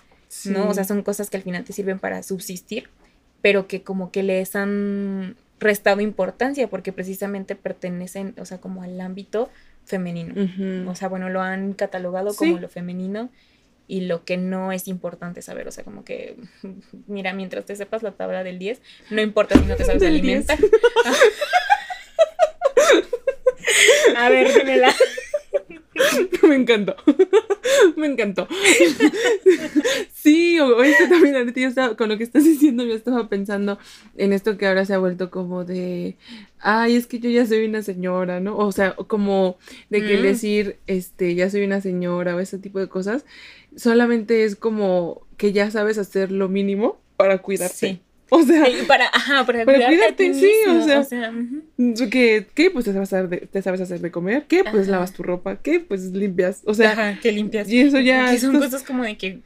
¿no? 0.46 0.70
O 0.70 0.72
sea, 0.72 0.84
son 0.84 1.02
cosas 1.02 1.28
que 1.28 1.36
al 1.36 1.42
final 1.42 1.64
te 1.64 1.74
sirven 1.74 1.98
para 1.98 2.22
subsistir, 2.22 2.88
pero 3.42 3.68
que 3.68 3.82
como 3.82 4.10
que 4.10 4.22
les 4.22 4.56
han 4.56 5.36
restado 5.60 6.00
importancia 6.00 6.66
porque 6.68 6.92
precisamente 6.92 7.56
pertenecen, 7.56 8.34
o 8.38 8.46
sea, 8.46 8.56
como 8.56 8.82
al 8.82 8.98
ámbito 9.02 9.50
femenino. 9.84 10.34
O 10.90 10.94
sea, 10.94 11.08
bueno, 11.08 11.28
lo 11.28 11.42
han 11.42 11.74
catalogado 11.74 12.34
como 12.34 12.58
lo 12.58 12.70
femenino 12.70 13.28
y 13.86 14.00
lo 14.02 14.24
que 14.24 14.38
no 14.38 14.72
es 14.72 14.88
importante 14.88 15.42
saber, 15.42 15.68
o 15.68 15.70
sea, 15.70 15.84
como 15.84 16.04
que, 16.04 16.36
mira, 17.06 17.34
mientras 17.34 17.66
te 17.66 17.76
sepas 17.76 18.02
la 18.02 18.12
tabla 18.12 18.42
del 18.44 18.58
10, 18.58 18.80
no 19.10 19.20
importa 19.20 19.58
si 19.58 19.66
no 19.66 19.76
te 19.76 19.84
sabes 19.84 20.02
alimentar. 20.02 20.58
A 24.16 24.28
ver, 24.28 24.52
dímela. 24.54 24.94
Me 26.42 26.56
encantó. 26.56 26.96
Me 27.96 28.06
encantó. 28.06 28.48
Sí, 30.12 30.58
o 30.58 30.82
esto 30.82 31.08
también, 31.08 31.36
ahorita 31.36 31.60
yo 31.60 31.68
estaba, 31.68 31.96
con 31.96 32.08
lo 32.08 32.18
que 32.18 32.24
estás 32.24 32.44
diciendo, 32.44 32.84
yo 32.84 32.94
estaba 32.94 33.28
pensando 33.28 33.78
en 34.16 34.32
esto 34.32 34.56
que 34.56 34.66
ahora 34.66 34.84
se 34.84 34.94
ha 34.94 34.98
vuelto 34.98 35.30
como 35.30 35.64
de, 35.64 36.16
ay, 36.60 36.96
es 36.96 37.06
que 37.06 37.18
yo 37.18 37.30
ya 37.30 37.46
soy 37.46 37.64
una 37.66 37.82
señora, 37.82 38.40
¿no? 38.40 38.56
O 38.56 38.72
sea, 38.72 38.94
como 38.94 39.56
de 39.90 40.04
que 40.04 40.18
mm. 40.18 40.22
decir, 40.22 40.76
este, 40.86 41.34
ya 41.34 41.50
soy 41.50 41.64
una 41.64 41.80
señora 41.80 42.34
o 42.34 42.40
ese 42.40 42.58
tipo 42.58 42.78
de 42.78 42.88
cosas, 42.88 43.24
solamente 43.76 44.44
es 44.44 44.56
como 44.56 45.26
que 45.36 45.52
ya 45.52 45.70
sabes 45.70 45.98
hacer 45.98 46.32
lo 46.32 46.48
mínimo 46.48 47.00
para 47.16 47.38
cuidarte. 47.38 48.00
O 48.30 48.42
sea, 48.42 48.64
para, 48.88 49.06
ajá, 49.06 49.44
para, 49.44 49.64
cuidarte, 49.64 50.34
sí, 50.34 50.50
o 50.68 50.82
sea, 50.82 51.32
¿qué, 52.10 52.46
¿qué? 52.54 52.70
Pues 52.70 52.84
te 52.84 52.92
sabes, 52.92 53.12
hacer 53.12 53.28
de, 53.28 53.36
te 53.38 53.62
sabes 53.62 53.80
hacer 53.80 54.00
de 54.00 54.10
comer, 54.10 54.46
¿qué? 54.48 54.64
Pues 54.64 54.88
lavas 54.88 55.12
tu 55.12 55.22
ropa, 55.22 55.56
¿qué? 55.56 55.80
Pues 55.80 56.04
limpias, 56.12 56.62
o 56.64 56.74
sea, 56.74 56.92
ajá, 56.92 57.18
que 57.20 57.32
limpias. 57.32 57.68
Y 57.70 57.80
eso 57.80 58.00
ya. 58.00 58.30
Que 58.30 58.38
son 58.38 58.58
cosas 58.58 58.82
como 58.82 59.04
de 59.04 59.16
que 59.16 59.40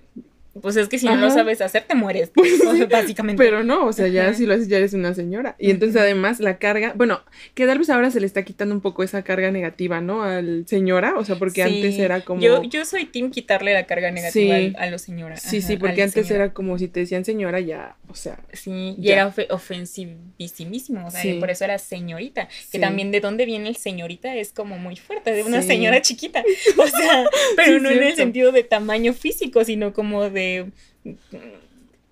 pues 0.60 0.76
es 0.76 0.88
que 0.88 0.98
si 0.98 1.06
no 1.06 1.16
lo 1.16 1.30
sabes 1.30 1.60
hacer, 1.60 1.84
te 1.84 1.94
mueres, 1.94 2.30
pues, 2.34 2.58
básicamente. 2.90 3.42
Pero 3.42 3.64
no, 3.64 3.86
o 3.86 3.92
sea, 3.92 4.08
ya 4.08 4.32
si 4.34 4.46
lo 4.46 4.54
haces, 4.54 4.68
ya 4.68 4.78
eres 4.78 4.94
una 4.94 5.14
señora. 5.14 5.56
Y 5.58 5.70
entonces, 5.70 6.00
además, 6.00 6.40
la 6.40 6.58
carga, 6.58 6.92
bueno, 6.96 7.20
que 7.54 7.66
tal 7.66 7.78
vez 7.78 7.90
ahora 7.90 8.10
se 8.10 8.20
le 8.20 8.26
está 8.26 8.44
quitando 8.44 8.74
un 8.74 8.80
poco 8.80 9.02
esa 9.02 9.22
carga 9.22 9.50
negativa, 9.50 10.00
¿no? 10.00 10.22
Al 10.22 10.66
señora, 10.66 11.14
o 11.16 11.24
sea, 11.24 11.36
porque 11.36 11.62
antes 11.62 11.98
era 11.98 12.20
como. 12.22 12.40
Yo, 12.40 12.62
yo 12.64 12.84
soy 12.84 13.06
team 13.06 13.30
quitarle 13.30 13.74
la 13.74 13.86
carga 13.86 14.10
negativa 14.10 14.56
a, 14.78 14.90
los 14.90 15.02
señoras. 15.02 15.42
Sí, 15.42 15.62
sí, 15.62 15.76
porque 15.76 16.02
antes 16.02 16.30
era 16.30 16.52
como 16.52 16.78
si 16.78 16.88
te 16.88 17.00
decían 17.00 17.24
señora, 17.24 17.60
ya, 17.60 17.96
o 18.08 18.14
sea. 18.14 18.38
Sí, 18.52 18.96
y 19.00 19.10
era 19.10 19.32
ofensivísimo, 19.50 21.06
o 21.06 21.10
sea, 21.10 21.38
por 21.40 21.50
eso 21.50 21.64
era 21.64 21.78
señorita. 21.78 22.48
Que 22.70 22.78
también 22.78 23.10
de 23.10 23.20
dónde 23.20 23.46
viene 23.46 23.68
el 23.68 23.76
señorita 23.76 24.34
es 24.34 24.52
como 24.52 24.78
muy 24.78 24.96
fuerte, 24.96 25.32
de 25.32 25.42
una 25.42 25.62
señora 25.62 26.02
chiquita. 26.02 26.42
O 26.78 26.86
sea, 26.86 27.24
pero 27.56 27.80
no 27.80 27.90
en 27.90 28.02
el 28.02 28.14
sentido 28.14 28.52
de 28.52 28.62
tamaño 28.62 29.12
físico, 29.12 29.64
sino 29.64 29.92
como 29.92 30.30
de 30.30 30.47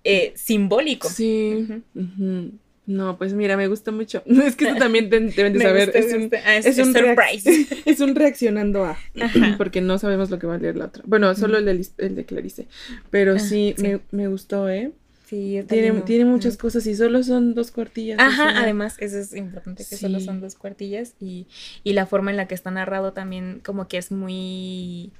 eh, 0.05 0.33
simbólico. 0.35 1.09
Sí. 1.09 1.67
No, 2.87 3.19
pues 3.19 3.35
mira, 3.35 3.57
me 3.57 3.67
gusta 3.67 3.91
mucho. 3.91 4.23
Es 4.45 4.55
que 4.55 4.67
esto 4.67 4.79
también 4.79 5.11
deben 5.11 5.35
de 5.35 5.59
saber. 5.63 5.91
es, 5.95 6.13
un, 6.15 6.31
ah, 6.45 6.57
es, 6.57 6.79
un 6.79 6.95
surprise. 6.95 7.67
es 7.85 8.01
un 8.01 8.15
reaccionando 8.15 8.85
a. 8.85 8.97
Porque 9.59 9.81
no 9.81 9.99
sabemos 9.99 10.31
lo 10.31 10.39
que 10.39 10.47
va 10.47 10.55
a 10.55 10.59
leer 10.59 10.77
la 10.77 10.87
otra. 10.87 11.03
Bueno, 11.07 11.35
solo 11.35 11.59
el 11.59 11.65
de, 11.65 11.87
el 11.99 12.15
de 12.15 12.25
Clarice. 12.25 12.67
Pero 13.11 13.35
ah, 13.35 13.39
sí, 13.39 13.75
Me, 13.79 14.01
me, 14.13 14.29
gustó, 14.29 14.69
¿eh? 14.69 14.93
Sí, 15.27 15.61
tiene, 15.69 15.91
tiene 16.03 16.25
muchas 16.25 16.57
cosas 16.57 16.87
y 16.87 16.95
solo 16.95 17.25
son 17.25 17.55
dos 17.55 17.73
cuartillas. 17.73 18.21
Ajá, 18.21 18.61
además, 18.61 18.95
eso 19.01 19.19
es 19.19 19.35
importante, 19.35 19.85
que 19.85 19.97
solo 19.97 20.21
son 20.21 20.41
dos 20.41 20.55
cuartillas 20.55 21.15
y, 21.21 21.49
y 21.83 21.95
la 21.95 22.07
forma 22.07 22.31
en 22.31 22.37
la 22.37 22.47
que 22.47 22.55
está 22.55 22.71
narrado 22.71 23.13
también 23.13 23.61
como 23.65 23.89
que 23.89 23.99
es 23.99 24.13
muy 24.13 25.11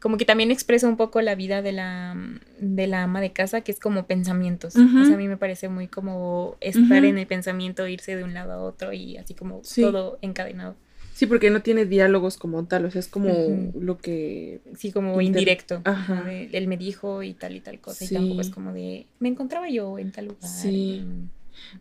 como 0.00 0.16
que 0.16 0.24
también 0.24 0.50
expresa 0.50 0.88
un 0.88 0.96
poco 0.96 1.20
la 1.22 1.34
vida 1.34 1.62
de 1.62 1.72
la, 1.72 2.16
de 2.60 2.86
la 2.86 3.02
ama 3.02 3.20
de 3.20 3.32
casa, 3.32 3.62
que 3.62 3.72
es 3.72 3.80
como 3.80 4.06
pensamientos. 4.06 4.76
O 4.76 5.04
sea, 5.04 5.14
a 5.14 5.18
mí 5.18 5.28
me 5.28 5.36
parece 5.36 5.68
muy 5.68 5.88
como 5.88 6.56
estar 6.60 7.04
en 7.04 7.18
el 7.18 7.26
pensamiento, 7.26 7.86
irse 7.88 8.16
de 8.16 8.24
un 8.24 8.34
lado 8.34 8.52
a 8.52 8.58
otro 8.58 8.92
y 8.92 9.16
así 9.16 9.34
como 9.34 9.62
todo 9.74 10.18
encadenado. 10.22 10.76
Sí, 11.14 11.26
porque 11.26 11.50
no 11.50 11.62
tiene 11.62 11.84
diálogos 11.84 12.36
como 12.36 12.64
tal, 12.66 12.84
o 12.84 12.92
sea, 12.92 13.00
es 13.00 13.08
como 13.08 13.72
lo 13.74 13.98
que... 13.98 14.60
Sí, 14.76 14.92
como 14.92 15.20
indirecto. 15.20 15.80
Ajá. 15.84 16.30
él 16.30 16.68
me 16.68 16.76
dijo 16.76 17.24
y 17.24 17.34
tal 17.34 17.56
y 17.56 17.60
tal 17.60 17.80
cosa, 17.80 18.04
y 18.04 18.08
tampoco 18.08 18.40
es 18.40 18.50
como 18.50 18.72
de, 18.72 19.06
me 19.18 19.28
encontraba 19.28 19.68
yo 19.68 19.98
en 19.98 20.12
tal 20.12 20.26
lugar. 20.26 20.48
Sí. 20.48 21.04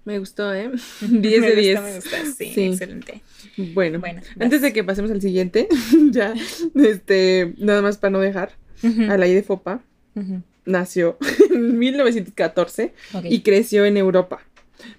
Me 0.06 0.20
gustó, 0.20 0.54
¿eh? 0.54 0.72
10 1.02 1.42
de 1.42 1.56
10. 1.56 1.82
Me 1.82 1.96
gusta, 1.96 2.18
sí, 2.38 2.54
excelente. 2.56 3.22
Bueno, 3.74 4.02
antes 4.40 4.62
de 4.62 4.74
que 4.74 4.84
pasemos 4.84 5.12
al 5.12 5.22
siguiente, 5.22 5.68
ya, 6.12 6.34
este, 6.76 7.54
nada 7.58 7.82
más 7.82 7.98
para 7.98 8.12
no 8.12 8.20
dejar, 8.20 8.52
a 9.10 9.18
la 9.18 9.26
de 9.26 9.42
Fopa 9.42 9.82
nació 10.66 11.18
en 11.52 11.80
1914 11.80 12.94
y 13.24 13.42
creció 13.42 13.86
en 13.86 13.98
Europa, 13.98 14.42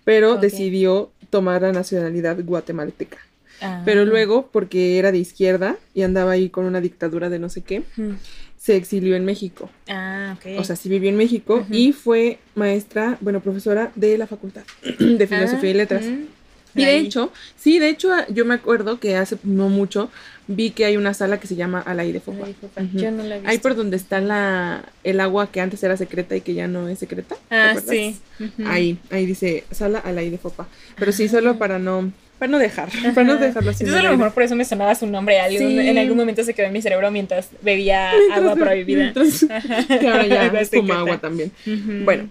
pero 0.04 0.36
decidió 0.36 1.12
tomar 1.30 1.62
la 1.62 1.72
nacionalidad 1.72 2.38
guatemalteca. 2.44 3.18
Ah. 3.60 3.82
Pero 3.84 4.04
luego, 4.04 4.48
porque 4.52 4.98
era 4.98 5.12
de 5.12 5.18
izquierda 5.18 5.76
y 5.94 6.02
andaba 6.02 6.32
ahí 6.32 6.48
con 6.48 6.64
una 6.64 6.80
dictadura 6.80 7.28
de 7.28 7.38
no 7.38 7.48
sé 7.48 7.62
qué, 7.62 7.82
se 8.58 8.76
exilió 8.76 9.16
en 9.16 9.24
México. 9.24 9.70
Ah, 9.88 10.36
ok. 10.36 10.58
O 10.58 10.64
sea, 10.64 10.76
sí 10.76 10.88
vivió 10.88 11.08
en 11.08 11.16
México 11.16 11.64
y 11.70 11.92
fue 11.92 12.38
maestra, 12.54 13.16
bueno, 13.20 13.40
profesora 13.40 13.92
de 13.94 14.18
la 14.18 14.26
Facultad 14.26 14.64
de 14.98 15.26
Filosofía 15.26 15.70
y 15.70 15.72
ah, 15.72 15.76
Letras. 15.76 16.04
Y 16.74 16.84
de 16.84 16.98
hecho, 16.98 17.32
sí, 17.56 17.78
de 17.78 17.88
hecho, 17.88 18.10
yo 18.28 18.44
me 18.44 18.54
acuerdo 18.54 19.00
que 19.00 19.16
hace 19.16 19.36
no 19.42 19.68
mucho 19.68 20.10
vi 20.46 20.70
que 20.70 20.84
hay 20.84 20.96
una 20.96 21.12
sala 21.14 21.40
que 21.40 21.46
se 21.46 21.56
llama 21.56 21.80
Alay 21.80 22.12
de 22.12 22.20
Fopa. 22.20 22.46
Yo 22.94 23.10
no 23.10 23.22
la 23.22 23.36
he 23.36 23.38
visto. 23.38 23.50
Ahí 23.50 23.58
por 23.58 23.74
donde 23.74 23.96
está 23.96 24.20
la, 24.20 24.84
el 25.02 25.20
agua 25.20 25.50
que 25.50 25.60
antes 25.60 25.82
era 25.82 25.96
secreta 25.96 26.36
y 26.36 26.40
que 26.40 26.54
ya 26.54 26.68
no 26.68 26.88
es 26.88 26.98
secreta. 26.98 27.36
Ah, 27.50 27.74
sí. 27.84 28.18
Ahí, 28.66 28.98
ahí 29.10 29.26
dice 29.26 29.64
sala 29.70 29.98
Alay 29.98 30.30
de 30.30 30.38
Fopa. 30.38 30.68
Pero 30.96 31.12
sí, 31.12 31.28
solo 31.28 31.58
para 31.58 31.78
no 31.78 32.12
para 32.38 32.50
no 32.50 32.58
dejar, 32.58 32.88
para 33.14 33.24
no 33.24 33.36
dejarlo 33.36 33.70
así. 33.70 33.84
Entonces 33.84 34.06
a 34.06 34.10
lo 34.10 34.16
mejor 34.16 34.32
por 34.32 34.42
eso 34.42 34.54
me 34.54 34.64
sonaba 34.64 34.94
su 34.94 35.06
nombre. 35.06 35.38
En 35.38 35.98
algún 35.98 36.16
momento 36.16 36.44
se 36.44 36.54
quedó 36.54 36.66
en 36.66 36.72
mi 36.72 36.82
cerebro 36.82 37.10
mientras 37.10 37.48
bebía 37.62 38.12
agua 38.32 38.54
prohibida. 38.54 39.12
que 39.88 40.08
ahora 40.08 40.26
ya 40.26 40.52
puma 40.70 41.00
agua 41.00 41.18
también. 41.18 41.52
Bueno. 42.04 42.28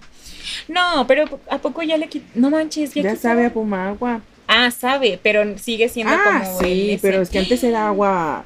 No, 0.68 1.06
pero 1.08 1.26
¿a 1.50 1.58
poco 1.58 1.84
ya 1.84 1.98
le 1.98 2.08
quitó? 2.08 2.26
No 2.36 2.50
manches. 2.50 2.94
Ya, 2.94 3.04
ya 3.04 3.16
sabe 3.16 3.46
a 3.46 3.54
puma 3.54 3.90
agua. 3.90 4.22
Ah, 4.48 4.72
sabe, 4.72 5.20
pero 5.22 5.58
sigue 5.58 5.90
siendo 5.90 6.14
ah, 6.14 6.42
como... 6.46 6.60
sí, 6.62 6.98
pero 7.02 7.22
es 7.22 7.30
que 7.30 7.40
antes 7.40 7.62
era 7.66 7.90
agua 7.90 8.46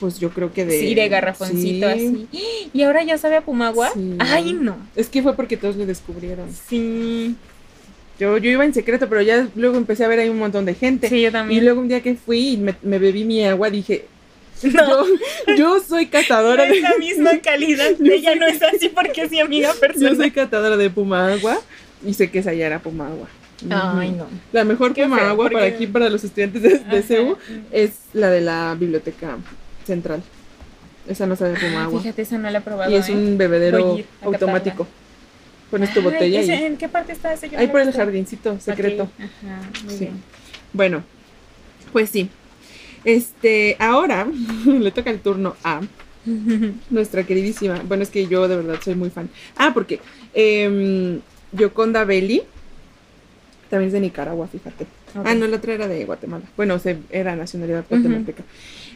pues 0.00 0.18
yo 0.18 0.30
creo 0.30 0.52
que 0.52 0.64
de... 0.66 0.80
Sí, 0.80 0.94
de 0.94 1.08
garrafoncito 1.08 1.88
así. 1.88 2.28
¿Y 2.72 2.82
ahora 2.82 3.02
ya 3.04 3.16
sabe 3.16 3.36
a 3.36 3.40
Pumagua? 3.40 3.90
Ay, 4.18 4.52
no. 4.52 4.76
Es 4.96 5.08
que 5.08 5.22
fue 5.22 5.34
porque 5.34 5.56
todos 5.56 5.76
le 5.76 5.86
descubrieron. 5.86 6.50
Sí. 6.68 7.36
Yo, 8.18 8.38
yo 8.38 8.50
iba 8.50 8.64
en 8.64 8.72
secreto, 8.72 9.08
pero 9.08 9.22
ya 9.22 9.48
luego 9.56 9.76
empecé 9.76 10.04
a 10.04 10.08
ver 10.08 10.20
ahí 10.20 10.28
un 10.28 10.38
montón 10.38 10.64
de 10.64 10.74
gente. 10.74 11.08
Sí, 11.08 11.20
yo 11.20 11.32
también. 11.32 11.60
Y 11.60 11.64
luego 11.64 11.80
un 11.80 11.88
día 11.88 12.00
que 12.00 12.14
fui 12.14 12.50
y 12.50 12.56
me, 12.56 12.98
bebí 12.98 13.24
mi 13.24 13.44
agua, 13.44 13.70
dije, 13.70 14.06
no. 14.62 15.04
Yo, 15.56 15.80
soy 15.80 16.06
catadora 16.06 16.64
de... 16.64 16.80
la 16.80 16.96
misma 16.96 17.38
calidad. 17.42 17.90
Ella 18.00 18.34
no 18.36 18.46
es 18.46 18.62
así 18.62 18.88
porque 18.88 19.22
es 19.22 19.30
mi 19.30 19.40
amiga 19.40 19.72
persona. 19.80 20.08
Yo 20.10 20.16
soy 20.16 20.30
catadora 20.30 20.76
de 20.76 20.90
Puma 20.90 21.32
Agua 21.32 21.58
y 22.06 22.14
sé 22.14 22.30
que 22.30 22.38
esa 22.38 22.54
ya 22.54 22.66
era 22.66 22.78
Puma 22.78 23.08
Agua. 23.08 23.28
Ay, 23.70 24.10
no. 24.10 24.26
La 24.52 24.64
mejor 24.64 24.94
Puma 24.94 25.28
Agua 25.28 25.50
para 25.50 25.66
aquí, 25.66 25.86
para 25.86 26.08
los 26.08 26.22
estudiantes 26.22 26.62
de, 26.62 26.78
de 26.78 27.02
CEU, 27.02 27.36
es 27.72 27.92
la 28.12 28.30
de 28.30 28.40
la 28.40 28.76
biblioteca 28.78 29.36
central. 29.84 30.22
Esa 31.08 31.26
no 31.26 31.36
sabe 31.36 31.58
Puma 31.58 31.84
Agua. 31.84 32.00
Fíjate, 32.00 32.22
esa 32.22 32.38
no 32.38 32.48
la 32.48 32.58
he 32.58 32.62
probado. 32.62 32.90
Y 32.90 32.94
es 32.94 33.08
un 33.08 33.32
¿eh? 33.32 33.36
bebedero 33.36 33.98
automático. 34.22 34.86
Pones 35.74 35.92
tu 35.92 36.02
botella 36.02 36.40
y... 36.40 36.50
¿En 36.52 36.76
qué 36.76 36.88
parte 36.88 37.10
está 37.10 37.32
ese? 37.32 37.50
Ahí 37.56 37.66
por 37.66 37.80
el 37.80 37.92
jardincito 37.92 38.60
secreto. 38.60 39.10
Ajá, 39.18 39.60
muy 39.84 39.96
bien. 39.96 40.12
Bueno, 40.72 41.02
pues 41.92 42.10
sí. 42.10 42.28
Este, 43.04 43.74
ahora 43.80 44.28
le 44.66 44.92
toca 44.92 45.10
el 45.10 45.18
turno 45.18 45.56
a 45.64 45.80
nuestra 46.90 47.24
queridísima. 47.24 47.82
Bueno, 47.88 48.04
es 48.04 48.10
que 48.10 48.28
yo 48.28 48.46
de 48.46 48.54
verdad 48.54 48.78
soy 48.84 48.94
muy 48.94 49.10
fan. 49.10 49.28
Ah, 49.56 49.72
porque 49.74 49.98
eh, 50.32 51.18
Yoconda 51.50 52.04
Belli 52.04 52.44
también 53.68 53.88
es 53.88 53.94
de 53.94 54.00
Nicaragua, 54.00 54.46
fíjate. 54.46 54.86
Ah, 55.24 55.34
no, 55.34 55.48
la 55.48 55.56
otra 55.56 55.74
era 55.74 55.88
de 55.88 56.04
Guatemala. 56.04 56.44
Bueno, 56.56 56.78
se, 56.78 56.98
era 57.10 57.34
nacionalidad 57.34 57.84
guatemalteca. 57.90 58.44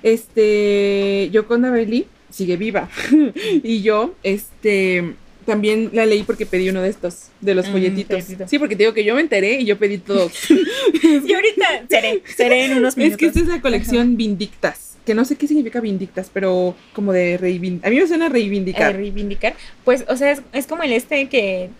Este, 0.04 1.28
Yoconda 1.32 1.72
Belli 1.72 2.06
sigue 2.30 2.56
viva. 2.56 2.88
y 3.64 3.82
yo, 3.82 4.14
este 4.22 5.16
también 5.48 5.88
la 5.94 6.04
leí 6.04 6.24
porque 6.24 6.44
pedí 6.44 6.68
uno 6.68 6.82
de 6.82 6.90
estos, 6.90 7.28
de 7.40 7.54
los 7.54 7.66
mm, 7.66 7.72
folletitos. 7.72 8.24
Sí, 8.46 8.58
porque 8.58 8.76
te 8.76 8.82
digo 8.82 8.92
que 8.92 9.02
yo 9.02 9.14
me 9.14 9.22
enteré 9.22 9.58
y 9.58 9.64
yo 9.64 9.78
pedí 9.78 9.96
todos. 9.96 10.30
y 11.02 11.32
ahorita 11.32 11.86
seré, 11.88 12.22
seré 12.36 12.66
en 12.66 12.76
unos 12.76 12.98
minutos. 12.98 13.14
Es 13.14 13.16
que 13.16 13.26
esta 13.26 13.40
es 13.40 13.46
la 13.46 13.62
colección 13.62 14.18
Vindictas, 14.18 14.98
que 15.06 15.14
no 15.14 15.24
sé 15.24 15.36
qué 15.36 15.48
significa 15.48 15.80
Vindictas, 15.80 16.30
pero 16.30 16.76
como 16.92 17.14
de 17.14 17.38
reivindicar. 17.38 17.88
A 17.88 17.90
mí 17.90 17.98
me 17.98 18.06
suena 18.06 18.28
reivindicar. 18.28 18.90
Eh, 18.90 18.98
reivindicar. 18.98 19.54
Pues, 19.86 20.04
o 20.08 20.16
sea, 20.18 20.36
es, 20.52 20.66
como 20.66 20.82
el 20.82 20.92
este 20.92 21.30
que 21.30 21.70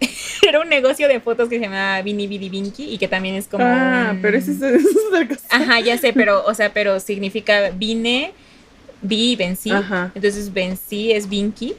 era 0.48 0.58
un 0.58 0.70
negocio 0.70 1.06
de 1.06 1.20
fotos 1.20 1.50
que 1.50 1.58
se 1.58 1.64
llama 1.64 2.00
Vini 2.00 2.26
Vidi 2.26 2.48
Vinky 2.48 2.84
y 2.84 2.96
que 2.96 3.06
también 3.06 3.34
es 3.34 3.48
como. 3.48 3.64
Ah, 3.66 4.16
pero 4.22 4.38
eso 4.38 4.50
es, 4.66 4.82
otra 5.08 5.28
cosa. 5.28 5.46
Ajá, 5.50 5.78
ya 5.80 5.98
sé, 5.98 6.14
pero, 6.14 6.42
o 6.46 6.54
sea, 6.54 6.72
pero 6.72 6.98
significa 7.00 7.68
vine, 7.68 8.32
vi 9.02 9.32
y 9.32 9.36
vencí. 9.36 9.70
Ajá. 9.70 10.10
Entonces 10.14 10.50
vencí 10.54 11.12
es 11.12 11.28
Vinky 11.28 11.76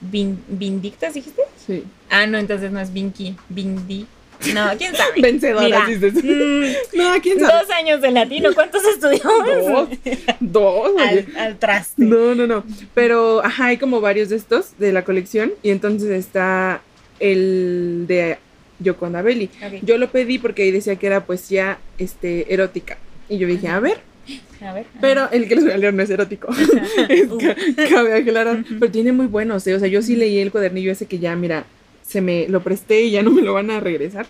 ¿Vindictas 0.00 1.14
dijiste? 1.14 1.42
Sí. 1.66 1.84
Ah, 2.08 2.26
no, 2.26 2.38
entonces 2.38 2.70
no 2.70 2.80
es 2.80 2.92
Vinky, 2.92 3.36
Vindi. 3.48 4.06
No, 4.54 4.70
quién 4.78 4.94
sabe. 4.96 5.12
Vencedora, 5.20 5.86
dices. 5.86 6.14
Mm, 6.14 6.62
no, 6.96 7.20
quién 7.22 7.40
sabe. 7.40 7.52
Dos 7.60 7.70
años 7.70 8.00
de 8.00 8.10
latino, 8.10 8.50
¿cuántos 8.54 8.82
estudió? 8.84 9.20
Dos. 9.22 9.88
Dos. 10.40 10.92
Al, 10.98 11.26
al, 11.36 11.58
traste. 11.58 12.02
No, 12.02 12.34
no, 12.34 12.46
no. 12.46 12.64
Pero, 12.94 13.44
ajá, 13.44 13.66
hay 13.66 13.76
como 13.76 14.00
varios 14.00 14.30
de 14.30 14.36
estos 14.36 14.78
de 14.78 14.92
la 14.92 15.04
colección. 15.04 15.52
Y 15.62 15.70
entonces 15.70 16.10
está 16.10 16.80
el 17.18 18.06
de 18.08 18.38
Yoconda 18.78 19.22
Belli. 19.22 19.50
Yo 19.82 19.98
lo 19.98 20.10
pedí 20.10 20.38
porque 20.38 20.62
ahí 20.62 20.70
decía 20.70 20.96
que 20.96 21.06
era 21.06 21.26
poesía 21.26 21.78
este, 21.98 22.52
erótica. 22.52 22.98
Y 23.28 23.38
yo 23.38 23.46
dije, 23.46 23.68
a 23.68 23.78
ver, 23.78 24.00
pero 25.00 25.30
el 25.30 25.48
que 25.48 25.56
les 25.56 25.64
voy 25.64 25.72
a 25.72 25.78
leer 25.78 25.94
no 25.94 26.02
es 26.02 26.10
erótico. 26.10 26.48
cabe 27.90 28.14
aclarar. 28.14 28.64
Pero 28.78 28.92
tiene 28.92 29.12
muy 29.12 29.26
buenos, 29.26 29.66
¿eh? 29.66 29.74
O 29.74 29.78
sea, 29.78 29.88
yo 29.88 30.02
sí 30.02 30.16
leí 30.16 30.38
el 30.38 30.50
cuadernillo 30.50 30.92
ese 30.92 31.06
que 31.06 31.18
ya, 31.18 31.34
mira, 31.36 31.64
se 32.02 32.20
me 32.20 32.48
lo 32.48 32.62
presté 32.62 33.02
y 33.02 33.12
ya 33.12 33.22
no 33.22 33.30
me 33.30 33.42
lo 33.42 33.54
van 33.54 33.70
a 33.70 33.80
regresar. 33.80 34.26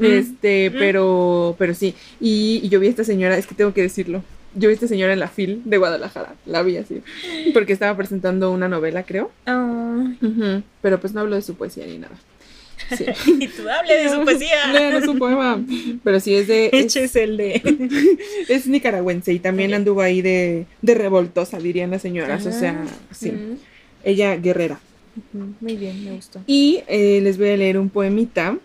Este, 0.00 0.70
pero, 0.70 1.56
pero 1.58 1.74
sí. 1.74 1.94
Y, 2.20 2.68
yo 2.68 2.80
vi 2.80 2.86
a 2.86 2.90
esta 2.90 3.04
señora, 3.04 3.36
es 3.36 3.46
que 3.46 3.54
tengo 3.54 3.74
que 3.74 3.82
decirlo. 3.82 4.22
Yo 4.54 4.68
vi 4.68 4.72
a 4.72 4.74
esta 4.74 4.88
señora 4.88 5.12
en 5.12 5.20
la 5.20 5.28
FIL 5.28 5.62
de 5.64 5.76
Guadalajara. 5.76 6.34
La 6.46 6.62
vi 6.62 6.78
así. 6.78 7.02
Porque 7.52 7.74
estaba 7.74 7.96
presentando 7.96 8.50
una 8.50 8.68
novela, 8.68 9.02
creo. 9.02 9.30
Ah. 9.46 10.10
Pero 10.80 11.00
pues 11.00 11.12
no 11.12 11.20
hablo 11.20 11.36
de 11.36 11.42
su 11.42 11.54
poesía 11.54 11.86
ni 11.86 11.98
nada. 11.98 12.16
y 13.26 13.48
tú 13.48 13.68
hables 13.68 14.04
de 14.04 14.08
su 14.10 14.24
poesía. 14.24 14.72
No, 14.72 14.98
es 14.98 15.06
un 15.06 15.18
poema. 15.18 15.64
Pero 16.04 16.20
sí 16.20 16.34
es 16.34 16.46
de. 16.46 16.70
Es, 16.98 17.16
el 17.16 17.36
de. 17.36 17.62
es 18.48 18.66
nicaragüense 18.66 19.32
y 19.32 19.38
también 19.38 19.74
anduvo 19.74 20.00
ahí 20.00 20.22
de, 20.22 20.66
de 20.82 20.94
revoltosa, 20.94 21.58
dirían 21.58 21.90
las 21.90 22.02
señoras. 22.02 22.46
o 22.46 22.52
sea, 22.52 22.84
ah, 22.86 23.14
sí. 23.14 23.32
Ella 24.04 24.36
guerrera. 24.36 24.80
Muy 25.60 25.76
bien, 25.76 26.04
me 26.04 26.12
gustó. 26.12 26.40
Y 26.46 26.82
eh, 26.86 27.20
les 27.22 27.38
voy 27.38 27.50
a 27.50 27.56
leer 27.56 27.78
un 27.78 27.90
poemita 27.90 28.56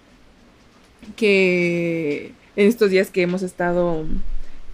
que 1.15 2.31
en 2.55 2.67
estos 2.67 2.91
días 2.91 3.09
que 3.09 3.23
hemos 3.23 3.41
estado 3.41 4.05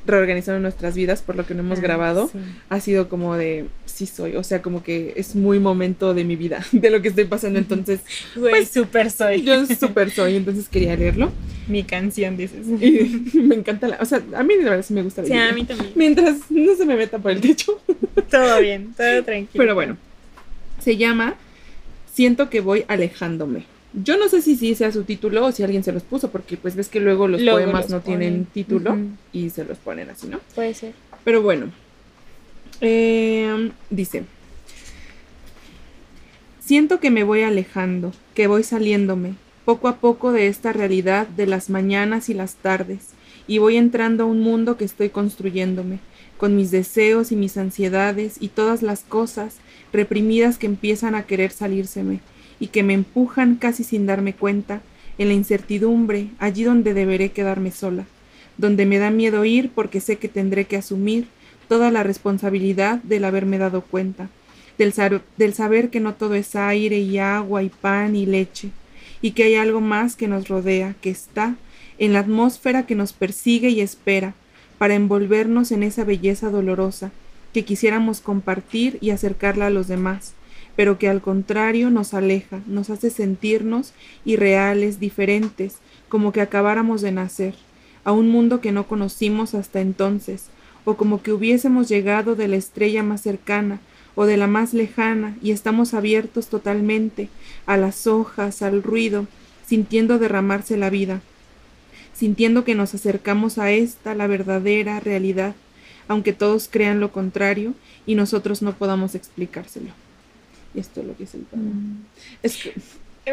reorganizando 0.09 0.59
nuestras 0.59 0.95
vidas 0.95 1.21
por 1.21 1.35
lo 1.35 1.45
que 1.45 1.53
no 1.53 1.61
hemos 1.61 1.79
ah, 1.79 1.81
grabado, 1.81 2.31
ha 2.69 2.79
sido 2.79 3.09
como 3.09 3.35
de, 3.35 3.67
sí 3.85 4.05
soy, 4.05 4.35
o 4.35 4.43
sea, 4.43 4.61
como 4.61 4.83
que 4.83 5.13
es 5.15 5.35
muy 5.35 5.59
momento 5.59 6.13
de 6.13 6.23
mi 6.23 6.35
vida, 6.35 6.65
de 6.71 6.89
lo 6.89 7.01
que 7.01 7.09
estoy 7.09 7.25
pasando, 7.25 7.59
entonces... 7.59 8.01
pues 8.35 8.69
súper 8.69 9.11
soy. 9.11 9.43
Yo 9.43 9.65
súper 9.79 10.11
soy, 10.11 10.35
entonces 10.35 10.67
quería 10.69 10.95
leerlo. 10.95 11.31
Mi 11.67 11.83
canción, 11.83 12.35
dices. 12.35 12.65
me 12.65 13.55
encanta 13.55 13.87
la, 13.87 13.97
o 14.01 14.05
sea, 14.05 14.21
a 14.35 14.43
mí 14.43 14.55
de 14.55 14.63
verdad 14.63 14.83
sí 14.83 14.93
me 14.93 15.03
gusta 15.03 15.23
Sí, 15.23 15.33
a 15.33 15.51
mí 15.51 15.65
también. 15.65 15.91
Mientras 15.95 16.49
no 16.49 16.75
se 16.75 16.85
me 16.85 16.95
meta 16.95 17.19
por 17.19 17.31
el 17.31 17.41
techo. 17.41 17.79
todo 18.31 18.59
bien, 18.59 18.93
todo 18.97 19.23
tranquilo. 19.23 19.63
Pero 19.63 19.75
bueno, 19.75 19.97
se 20.79 20.97
llama 20.97 21.35
Siento 22.19 22.49
que 22.49 22.59
voy 22.59 22.83
alejándome. 22.87 23.63
Yo 23.93 24.17
no 24.17 24.29
sé 24.29 24.41
si 24.41 24.55
sí 24.55 24.75
sea 24.75 24.91
su 24.91 25.03
título 25.03 25.45
o 25.45 25.51
si 25.51 25.63
alguien 25.63 25.83
se 25.83 25.91
los 25.91 26.03
puso, 26.03 26.29
porque 26.29 26.57
pues 26.57 26.75
ves 26.75 26.89
que 26.89 26.99
luego 26.99 27.27
los 27.27 27.41
poemas 27.41 27.89
no 27.89 28.01
tienen 28.01 28.45
título 28.45 28.97
y 29.33 29.49
se 29.49 29.65
los 29.65 29.79
ponen 29.79 30.09
así, 30.09 30.27
¿no? 30.27 30.39
Puede 30.53 30.73
ser. 30.75 30.93
Pero 31.23 31.41
bueno, 31.41 31.71
em, 32.81 33.71
dice, 33.89 34.25
siento 36.59 36.99
que 36.99 37.09
me 37.09 37.23
voy 37.23 37.41
alejando, 37.41 38.13
que 38.35 38.45
voy 38.45 38.63
saliéndome, 38.63 39.33
poco 39.65 39.87
a 39.87 39.97
poco 39.97 40.31
de 40.31 40.47
esta 40.47 40.71
realidad 40.71 41.27
de 41.27 41.47
las 41.47 41.69
mañanas 41.69 42.29
y 42.29 42.35
las 42.35 42.55
tardes, 42.55 43.09
y 43.47 43.57
voy 43.57 43.77
entrando 43.77 44.23
a 44.23 44.27
un 44.27 44.39
mundo 44.39 44.77
que 44.77 44.85
estoy 44.85 45.09
construyéndome, 45.09 45.99
con 46.37 46.55
mis 46.55 46.69
deseos 46.69 47.31
y 47.31 47.35
mis 47.35 47.57
ansiedades 47.57 48.37
y 48.39 48.49
todas 48.49 48.83
las 48.83 49.01
cosas 49.01 49.55
reprimidas 49.91 50.59
que 50.59 50.67
empiezan 50.67 51.15
a 51.15 51.23
querer 51.23 51.51
salírseme, 51.51 52.19
y 52.59 52.67
que 52.67 52.83
me 52.83 52.93
empujan 52.93 53.55
casi 53.55 53.83
sin 53.83 54.05
darme 54.05 54.33
cuenta, 54.33 54.81
en 55.17 55.27
la 55.27 55.33
incertidumbre, 55.33 56.29
allí 56.39 56.63
donde 56.63 56.93
deberé 56.93 57.31
quedarme 57.31 57.71
sola, 57.71 58.05
donde 58.57 58.85
me 58.85 58.99
da 58.99 59.11
miedo 59.11 59.43
ir 59.45 59.69
porque 59.69 59.99
sé 59.99 60.17
que 60.17 60.29
tendré 60.29 60.65
que 60.65 60.77
asumir 60.77 61.27
toda 61.67 61.91
la 61.91 62.03
responsabilidad 62.03 62.99
del 63.03 63.25
haberme 63.25 63.57
dado 63.57 63.81
cuenta, 63.81 64.29
del, 64.77 64.93
del 65.37 65.53
saber 65.53 65.89
que 65.89 65.99
no 65.99 66.15
todo 66.15 66.35
es 66.35 66.55
aire 66.55 66.99
y 66.99 67.19
agua 67.19 67.63
y 67.63 67.69
pan 67.69 68.15
y 68.15 68.25
leche, 68.25 68.71
y 69.21 69.31
que 69.31 69.43
hay 69.43 69.55
algo 69.55 69.81
más 69.81 70.15
que 70.15 70.29
nos 70.29 70.47
rodea, 70.47 70.95
que 71.01 71.09
está 71.09 71.55
en 71.97 72.13
la 72.13 72.19
atmósfera 72.19 72.85
que 72.85 72.95
nos 72.95 73.11
persigue 73.11 73.69
y 73.69 73.81
espera, 73.81 74.33
para 74.77 74.95
envolvernos 74.95 75.73
en 75.73 75.83
esa 75.83 76.05
belleza 76.05 76.49
dolorosa, 76.49 77.11
que 77.53 77.65
quisiéramos 77.65 78.21
compartir 78.21 78.97
y 79.01 79.09
acercarla 79.09 79.67
a 79.67 79.71
los 79.71 79.89
demás, 79.89 80.33
pero 80.79 80.97
que 80.97 81.09
al 81.09 81.19
contrario 81.19 81.89
nos 81.89 82.13
aleja, 82.13 82.61
nos 82.65 82.89
hace 82.89 83.09
sentirnos 83.09 83.91
irreales, 84.23 84.97
diferentes, 84.97 85.75
como 86.07 86.31
que 86.31 86.39
acabáramos 86.39 87.01
de 87.01 87.11
nacer, 87.11 87.55
a 88.05 88.13
un 88.13 88.29
mundo 88.29 88.61
que 88.61 88.71
no 88.71 88.87
conocimos 88.87 89.55
hasta 89.55 89.81
entonces, 89.81 90.45
o 90.85 90.95
como 90.95 91.21
que 91.21 91.33
hubiésemos 91.33 91.89
llegado 91.89 92.37
de 92.37 92.47
la 92.47 92.55
estrella 92.55 93.03
más 93.03 93.19
cercana 93.19 93.81
o 94.15 94.25
de 94.25 94.37
la 94.37 94.47
más 94.47 94.73
lejana 94.73 95.35
y 95.41 95.51
estamos 95.51 95.93
abiertos 95.93 96.47
totalmente 96.47 97.27
a 97.65 97.75
las 97.75 98.07
hojas, 98.07 98.61
al 98.61 98.81
ruido, 98.81 99.27
sintiendo 99.65 100.17
derramarse 100.17 100.77
la 100.77 100.89
vida, 100.89 101.19
sintiendo 102.13 102.63
que 102.63 102.75
nos 102.75 102.95
acercamos 102.95 103.57
a 103.57 103.69
esta, 103.71 104.15
la 104.15 104.27
verdadera 104.27 105.01
realidad, 105.01 105.55
aunque 106.07 106.31
todos 106.31 106.69
crean 106.71 107.01
lo 107.01 107.11
contrario 107.11 107.73
y 108.05 108.15
nosotros 108.15 108.61
no 108.61 108.75
podamos 108.75 109.13
explicárselo. 109.13 109.91
Esto 110.79 111.01
es 111.01 111.07
lo 111.07 111.17
que 111.17 111.23
es 111.23 111.33
el 111.35 111.41
mm. 111.41 112.05
Es 112.43 112.57
que 112.57 112.73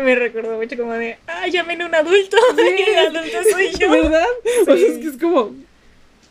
me 0.01 0.15
recordó 0.15 0.57
mucho 0.57 0.77
como 0.77 0.93
de, 0.93 1.17
ah, 1.27 1.47
llamen 1.49 1.83
a 1.83 1.87
un 1.87 1.95
adulto, 1.95 2.37
el 2.59 2.99
adulto 2.99 3.39
soy 3.51 3.71
yo. 3.79 3.91
¿Verdad? 3.91 4.27
O 4.63 4.65
sea, 4.65 4.75
es 4.75 4.99
que 4.99 5.09
es 5.09 5.17
como, 5.17 5.55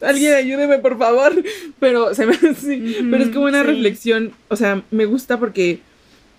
alguien 0.02 0.34
ayúdeme 0.34 0.80
por 0.80 0.98
favor, 0.98 1.34
pero 1.80 2.14
se 2.14 2.26
me 2.26 2.36
sí, 2.36 3.08
pero 3.10 3.24
es 3.24 3.30
como 3.30 3.46
una 3.46 3.64
reflexión, 3.64 4.34
o 4.50 4.56
sea, 4.56 4.84
me 4.92 5.06
gusta 5.06 5.40
porque 5.40 5.80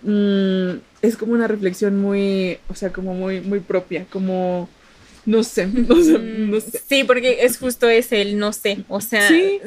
mm, 0.03 0.71
es 1.01 1.17
como 1.17 1.33
una 1.33 1.47
reflexión 1.47 1.99
muy, 1.99 2.59
o 2.69 2.75
sea, 2.75 2.91
como 2.91 3.13
muy, 3.13 3.41
muy 3.41 3.59
propia, 3.59 4.05
como 4.09 4.69
no 5.25 5.43
sé, 5.43 5.67
no 5.67 6.59
sé. 6.61 6.81
Sí, 6.87 7.03
porque 7.03 7.39
es 7.41 7.57
justo 7.57 7.89
ese 7.89 8.21
el 8.21 8.37
no 8.37 8.53
sé, 8.53 8.83
o 8.87 9.01
sea, 9.01 9.27
¿Sí? 9.27 9.59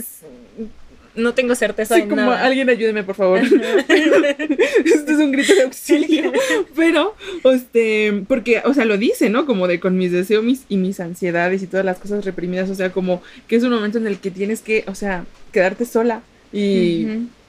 No 1.15 1.35
tengo 1.35 1.55
certeza 1.55 1.97
sí, 1.97 2.03
como 2.03 2.31
alguien 2.31 2.69
ayúdeme, 2.69 3.03
por 3.03 3.15
favor. 3.15 3.41
este 3.89 5.13
es 5.13 5.19
un 5.19 5.33
grito 5.33 5.55
de 5.55 5.63
auxilio. 5.63 6.33
Pero, 6.77 7.15
este, 7.45 8.25
porque, 8.29 8.63
o 8.65 8.75
sea, 8.75 8.85
lo 8.85 8.97
dice, 8.97 9.31
¿no? 9.31 9.47
Como 9.47 9.67
de 9.67 9.81
con 9.81 9.97
mis 9.97 10.13
deseos 10.13 10.45
mis, 10.45 10.65
y 10.69 10.77
mis 10.77 11.01
ansiedades 11.01 11.63
y 11.63 11.67
todas 11.67 11.85
las 11.85 11.99
cosas 11.99 12.25
reprimidas. 12.25 12.71
O 12.71 12.75
sea, 12.75 12.93
como 12.93 13.23
que 13.49 13.57
es 13.57 13.63
un 13.63 13.71
momento 13.71 13.99
en 13.99 14.07
el 14.07 14.19
que 14.19 14.31
tienes 14.31 14.61
que, 14.61 14.85
o 14.87 14.95
sea, 14.95 15.25
quedarte 15.53 15.85
sola 15.85 16.23
y, 16.53 17.07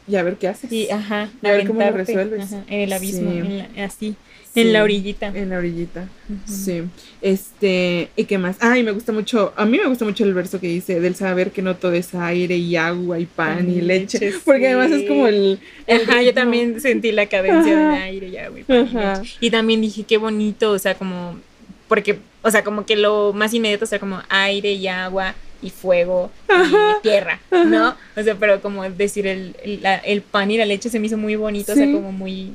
y 0.07 0.15
a 0.15 0.23
ver 0.23 0.35
qué 0.37 0.47
haces. 0.47 0.71
Y, 0.71 0.89
ajá, 0.89 1.29
a 1.43 1.51
ver 1.51 1.67
cómo 1.67 1.81
lo 1.81 1.91
resuelves. 1.91 2.51
en 2.51 2.63
el 2.67 2.93
abismo, 2.93 3.31
así. 3.77 4.15
En 4.53 4.73
la 4.73 4.83
orillita. 4.83 5.27
En 5.27 5.49
la 5.49 5.59
orillita. 5.59 6.09
Sí. 6.45 6.83
Este, 7.21 8.09
¿y 8.17 8.25
qué 8.25 8.37
más? 8.37 8.57
Ay, 8.59 8.83
me 8.83 8.91
gusta 8.91 9.13
mucho, 9.13 9.53
a 9.55 9.65
mí 9.65 9.77
me 9.77 9.87
gusta 9.87 10.03
mucho 10.03 10.25
el 10.25 10.33
verso 10.33 10.59
que 10.59 10.67
dice 10.67 10.99
del 10.99 11.15
saber 11.15 11.51
que 11.51 11.61
no 11.61 11.77
todo 11.77 11.93
es 11.93 12.13
aire 12.13 12.57
y 12.57 12.75
agua 12.75 13.17
y 13.19 13.25
pan 13.25 13.71
y 13.71 13.79
leche. 13.79 14.33
porque 14.45 14.67
además 14.67 14.91
es 14.91 15.07
como 15.07 15.27
el. 15.27 15.59
Ajá, 15.87 16.21
yo 16.21 16.33
también 16.33 16.81
sentí 16.81 17.11
la 17.13 17.27
cadencia 17.27 17.75
de 17.75 17.95
aire 17.97 18.27
y 18.27 18.37
agua 18.37 18.59
y 18.59 18.63
pan 18.63 18.89
y 18.91 18.93
leche. 18.93 19.35
Y 19.39 19.51
también 19.51 19.81
dije, 19.81 20.03
qué 20.03 20.17
bonito, 20.17 20.71
o 20.71 20.79
sea, 20.79 20.95
como. 20.95 21.39
Porque, 21.87 22.19
o 22.41 22.51
sea, 22.51 22.63
como 22.63 22.85
que 22.85 22.97
lo 22.97 23.31
más 23.33 23.53
inmediato, 23.53 23.85
o 23.85 23.87
sea, 23.87 23.99
como 23.99 24.21
aire 24.29 24.73
y 24.73 24.87
agua 24.87 25.35
y 25.61 25.69
fuego 25.69 26.31
y 26.49 27.01
tierra, 27.01 27.39
¿no? 27.51 27.95
O 28.15 28.23
sea, 28.23 28.35
pero 28.35 28.61
como 28.61 28.89
decir 28.89 29.27
el, 29.27 29.55
el, 29.61 30.21
pan 30.21 30.51
y 30.51 30.57
la 30.57 30.65
leche 30.65 30.89
se 30.89 30.99
me 30.99 31.07
hizo 31.07 31.17
muy 31.17 31.35
bonito, 31.35 31.73
o 31.73 31.75
sea, 31.75 31.91
como 31.91 32.11
muy 32.11 32.51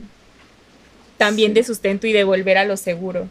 también 1.16 1.54
de 1.54 1.62
sustento 1.62 2.06
y 2.06 2.12
de 2.12 2.24
volver 2.24 2.58
a 2.58 2.64
lo 2.64 2.76
seguro. 2.76 3.28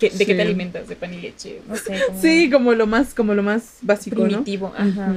¿De 0.00 0.26
qué 0.26 0.34
te 0.34 0.42
alimentas? 0.42 0.88
¿De 0.88 0.96
pan 0.96 1.12
y 1.12 1.20
leche? 1.20 1.60
No 1.68 1.76
sé. 1.76 2.00
Sí, 2.20 2.50
como 2.50 2.72
lo 2.72 2.86
más, 2.86 3.12
como 3.14 3.34
lo 3.34 3.42
más 3.42 3.78
básico, 3.82 4.24
primitivo. 4.24 4.72
Ajá. 4.76 5.14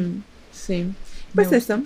Sí. 0.52 0.88
Pues 1.36 1.52
eso. 1.52 1.82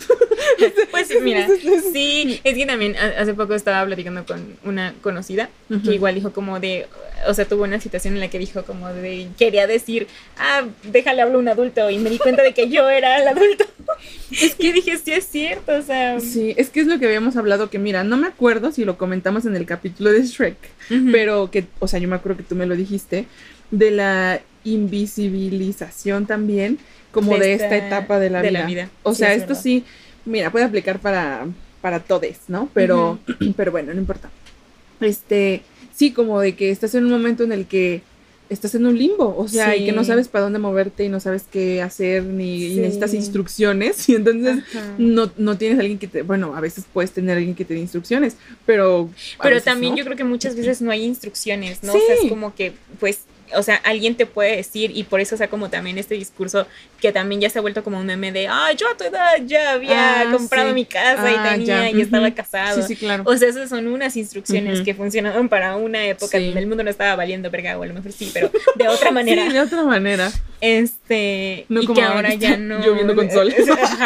pues 0.92 1.10
mira, 1.22 1.48
sí, 1.94 2.42
es 2.44 2.56
que 2.56 2.66
también 2.66 2.96
hace 2.98 3.34
poco 3.34 3.54
estaba 3.54 3.86
platicando 3.86 4.26
con 4.26 4.58
una 4.66 4.94
conocida 5.02 5.50
que 5.84 5.96
igual 5.96 6.16
dijo 6.16 6.34
como 6.34 6.60
de, 6.60 6.88
o 7.28 7.34
sea, 7.34 7.46
tuvo 7.46 7.64
una 7.64 7.80
situación 7.80 8.16
en 8.16 8.20
la 8.20 8.30
que 8.30 8.40
dijo 8.40 8.64
como 8.64 8.90
de, 8.90 9.30
quería 9.38 9.68
decir, 9.68 10.08
ah, 10.38 10.66
déjale 10.84 11.22
hablar 11.22 11.38
a 11.38 11.40
un 11.40 11.48
adulto 11.48 11.90
y 11.90 11.98
me 12.00 12.10
di 12.10 12.18
cuenta 12.18 12.44
de 12.44 12.54
que 12.54 12.70
yo 12.70 12.90
era 12.90 13.22
el 13.22 13.28
adulto. 13.28 13.66
es 14.32 14.56
que 14.56 14.74
dije, 14.74 14.98
sí 14.98 15.12
es 15.14 15.28
cierto, 15.28 15.76
o 15.76 15.82
sea. 15.82 16.20
Sí, 16.20 16.54
es 16.58 16.70
que 16.70 16.82
es 16.82 16.88
lo 16.88 17.00
que 17.00 17.06
habíamos 17.06 17.38
hablado 17.38 17.70
que 17.70 17.80
mira, 17.80 18.04
no 18.04 18.18
me 18.18 18.28
acuerdo 18.28 18.72
si 18.72 18.84
lo 18.84 18.98
comentamos 18.98 19.46
en 19.46 19.56
el 19.56 19.66
capítulo 19.66 20.12
de 20.12 20.24
Shrek, 20.24 20.58
pero 21.12 21.52
que, 21.52 21.66
o 21.80 21.88
sea, 21.88 22.00
yo 22.00 22.08
me 22.08 22.16
acuerdo 22.16 22.38
que 22.38 22.44
tú 22.44 22.56
me 22.56 22.66
lo 22.66 22.76
dijiste, 22.76 23.28
de 23.72 23.92
la 23.92 24.42
invisibilización 24.64 26.26
también 26.26 26.80
como 27.12 27.38
de, 27.38 27.54
esta, 27.54 27.76
etapa 27.76 28.20
de 28.20 28.30
la, 28.30 28.66
vida. 28.66 28.90
O 29.04 29.14
sea, 29.14 29.34
esto 29.34 29.56
sí, 29.56 29.84
mira, 30.26 30.52
puede 30.52 30.66
aplicar 30.66 31.00
para, 31.00 31.48
para 31.82 32.00
todos, 32.00 32.38
¿no? 32.48 32.70
Pero, 32.74 33.20
pero 33.56 33.72
bueno, 33.72 33.94
no 33.94 34.00
importa. 34.00 34.30
Este, 35.00 35.62
sí, 35.96 36.12
como 36.12 36.40
de 36.40 36.56
que 36.56 36.72
estás 36.72 36.96
en 36.96 37.06
un 37.06 37.12
momento 37.12 37.44
en 37.44 37.52
el 37.52 37.66
que 37.66 38.02
estás 38.50 38.76
en 38.76 38.86
un 38.86 38.98
limbo, 38.98 39.36
o 39.38 39.48
sea, 39.48 39.76
y 39.76 39.86
que 39.86 39.92
no 39.92 40.04
sabes 40.04 40.28
para 40.28 40.44
dónde 40.44 40.60
moverte 40.60 41.04
y 41.04 41.10
no 41.10 41.20
sabes 41.20 41.44
qué 41.52 41.82
hacer 41.82 42.24
ni 42.24 42.76
necesitas 42.76 43.14
instrucciones 43.14 44.08
y 44.10 44.16
entonces 44.16 44.64
no, 44.98 45.30
no, 45.38 45.58
tienes 45.58 45.80
alguien 45.80 46.00
que 46.00 46.08
te, 46.08 46.22
bueno, 46.22 46.56
a 46.56 46.62
veces 46.62 46.86
puedes 46.92 47.12
tener 47.12 47.38
alguien 47.38 47.56
que 47.56 47.66
te 47.66 47.74
dé 47.74 47.82
instrucciones, 47.82 48.38
pero... 48.66 49.10
Pero 49.42 49.62
también 49.62 49.96
yo 49.96 50.06
creo 50.06 50.16
que 50.16 50.24
muchas 50.24 50.56
veces 50.56 50.82
no 50.82 50.92
hay 50.92 51.04
instrucciones, 51.04 51.84
¿no? 51.84 51.94
O 51.94 52.00
sea, 52.00 52.16
es 52.16 52.30
como 52.30 52.56
que, 52.56 52.74
pues, 53.00 53.22
o 53.56 53.64
sea, 53.64 53.76
alguien 53.76 54.16
te 54.16 54.26
puede 54.26 54.58
decir, 54.58 54.92
y 54.94 55.04
por 55.04 55.20
eso, 55.20 55.36
o 55.36 55.38
sea, 55.38 55.50
como 55.50 55.70
también 55.70 55.98
este 55.98 56.16
discurso 56.16 56.68
que 57.00 57.12
también 57.12 57.42
ya 57.42 57.50
se 57.50 57.60
ha 57.60 57.62
vuelto 57.62 57.84
como 57.84 58.00
un 58.00 58.06
meme 58.06 58.32
de, 58.32 58.48
ah, 58.48 58.72
yo 58.74 58.88
a 58.90 58.98
tu 58.98 59.04
edad 59.04 59.38
ya 59.46 59.74
había 59.74 60.22
ah, 60.22 60.32
comprado 60.32 60.74
mi 60.74 60.86
casa 60.86 61.32
y 61.32 61.36
ah, 61.36 61.50
tenía 61.54 61.92
y 61.92 62.02
estaba 62.02 62.32
casado. 62.32 62.82
Sí, 62.82 62.88
sí, 62.88 62.96
claro. 62.96 63.24
O 63.26 63.38
sea, 63.38 63.50
esas 63.50 63.70
son 63.70 63.88
unas 63.88 64.18
instrucciones 64.18 64.82
que 64.82 64.94
funcionaron 64.94 65.50
para 65.50 65.76
una 65.76 66.06
época 66.06 66.40
donde 66.40 66.60
el 66.60 66.68
mundo 66.68 66.84
no 66.84 66.90
estaba 66.90 67.16
valiendo 67.16 67.50
verga, 67.50 67.78
o 67.78 67.84
a 67.84 67.86
lo 67.86 67.94
mejor 67.94 68.12
sí, 68.12 68.32
pero 68.34 68.52
de 68.76 68.88
otra 68.88 69.12
manera. 69.12 69.46
sí, 69.46 69.54
de 69.54 69.60
otra 69.60 69.84
manera. 69.84 70.32
Este, 70.62 71.66
y 71.70 71.88
que 71.94 72.02
ahora 72.02 72.34
ya 72.34 72.58
no. 72.58 72.80
Lloviendo 72.80 73.16
con 73.16 73.30
sol. 73.32 73.54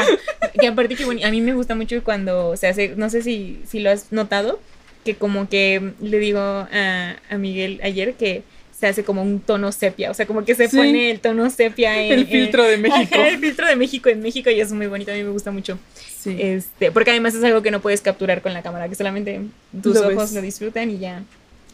que 0.60 0.68
aparte 0.68 0.96
que 0.96 1.06
bueno, 1.06 1.26
a 1.26 1.32
mí 1.32 1.42
me 1.42 1.54
gusta 1.54 1.76
mucho 1.76 2.04
cuando 2.04 2.56
se 2.58 2.68
hace, 2.68 2.94
no 2.96 3.10
sé 3.10 3.22
si, 3.22 3.62
si 3.68 3.80
lo 3.80 3.90
has 3.90 4.12
notado, 4.12 4.60
que 5.04 5.16
como 5.16 5.50
que 5.50 5.94
le 6.02 6.20
digo 6.20 6.40
a, 6.40 7.16
a 7.30 7.38
Miguel 7.38 7.80
ayer 7.84 8.14
que 8.14 8.44
se 8.82 8.88
hace 8.88 9.04
como 9.04 9.22
un 9.22 9.40
tono 9.40 9.72
sepia, 9.72 10.10
o 10.10 10.16
sea, 10.16 10.26
como 10.26 10.44
que 10.44 10.56
se 10.56 10.68
pone 10.68 11.12
el 11.12 11.20
tono 11.20 11.52
sepia 11.52 12.04
en... 12.04 12.14
El 12.14 12.26
filtro 12.26 12.64
de 12.64 12.78
México. 12.78 13.16
el 13.16 13.38
filtro 13.38 13.68
de 13.68 13.76
México 13.76 14.10
en 14.10 14.24
México 14.24 14.50
y 14.50 14.60
es 14.60 14.72
muy 14.72 14.88
bonito, 14.88 15.12
a 15.12 15.14
mí 15.14 15.22
me 15.22 15.30
gusta 15.30 15.52
mucho. 15.52 15.78
Sí. 16.18 16.36
Este, 16.40 16.92
porque 16.92 17.12
además 17.12 17.36
es 17.36 17.44
algo 17.44 17.62
que 17.62 17.70
no 17.70 17.80
puedes 17.80 18.02
capturar 18.02 18.42
con 18.42 18.56
la 18.56 18.64
cámara, 18.64 18.90
que 18.90 18.96
solamente 18.96 19.42
tus 19.84 19.98
ojos 19.98 20.32
lo 20.32 20.42
disfrutan 20.42 20.90
y 20.90 20.98
ya. 20.98 21.22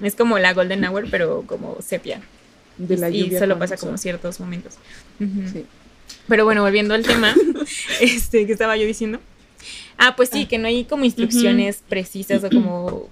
Es 0.03 0.16
como 0.16 0.38
la 0.38 0.53
Golden 0.53 0.84
Hour, 0.84 1.08
pero 1.10 1.45
como 1.47 1.78
sepia. 1.82 2.20
De 2.78 2.97
la 2.97 3.10
y 3.10 3.32
solo 3.39 3.58
pasa 3.58 3.78
como 3.78 3.97
ciertos 3.97 4.41
momentos. 4.41 4.74
sí. 5.18 5.66
Pero 6.28 6.43
bueno, 6.43 6.62
volviendo 6.62 6.93
al 6.93 7.03
tema, 7.03 7.34
este, 8.01 8.45
que 8.45 8.51
estaba 8.51 8.76
yo 8.76 8.86
diciendo. 8.86 9.22
Ah, 9.97 10.18
pues 10.18 10.30
sí, 10.30 10.43
ah. 10.43 10.47
que 10.49 10.58
no 10.58 10.68
hay 10.68 10.84
como 10.84 11.05
instrucciones 11.05 11.82
precisas 11.88 12.43
o 12.43 12.49
como, 12.49 13.08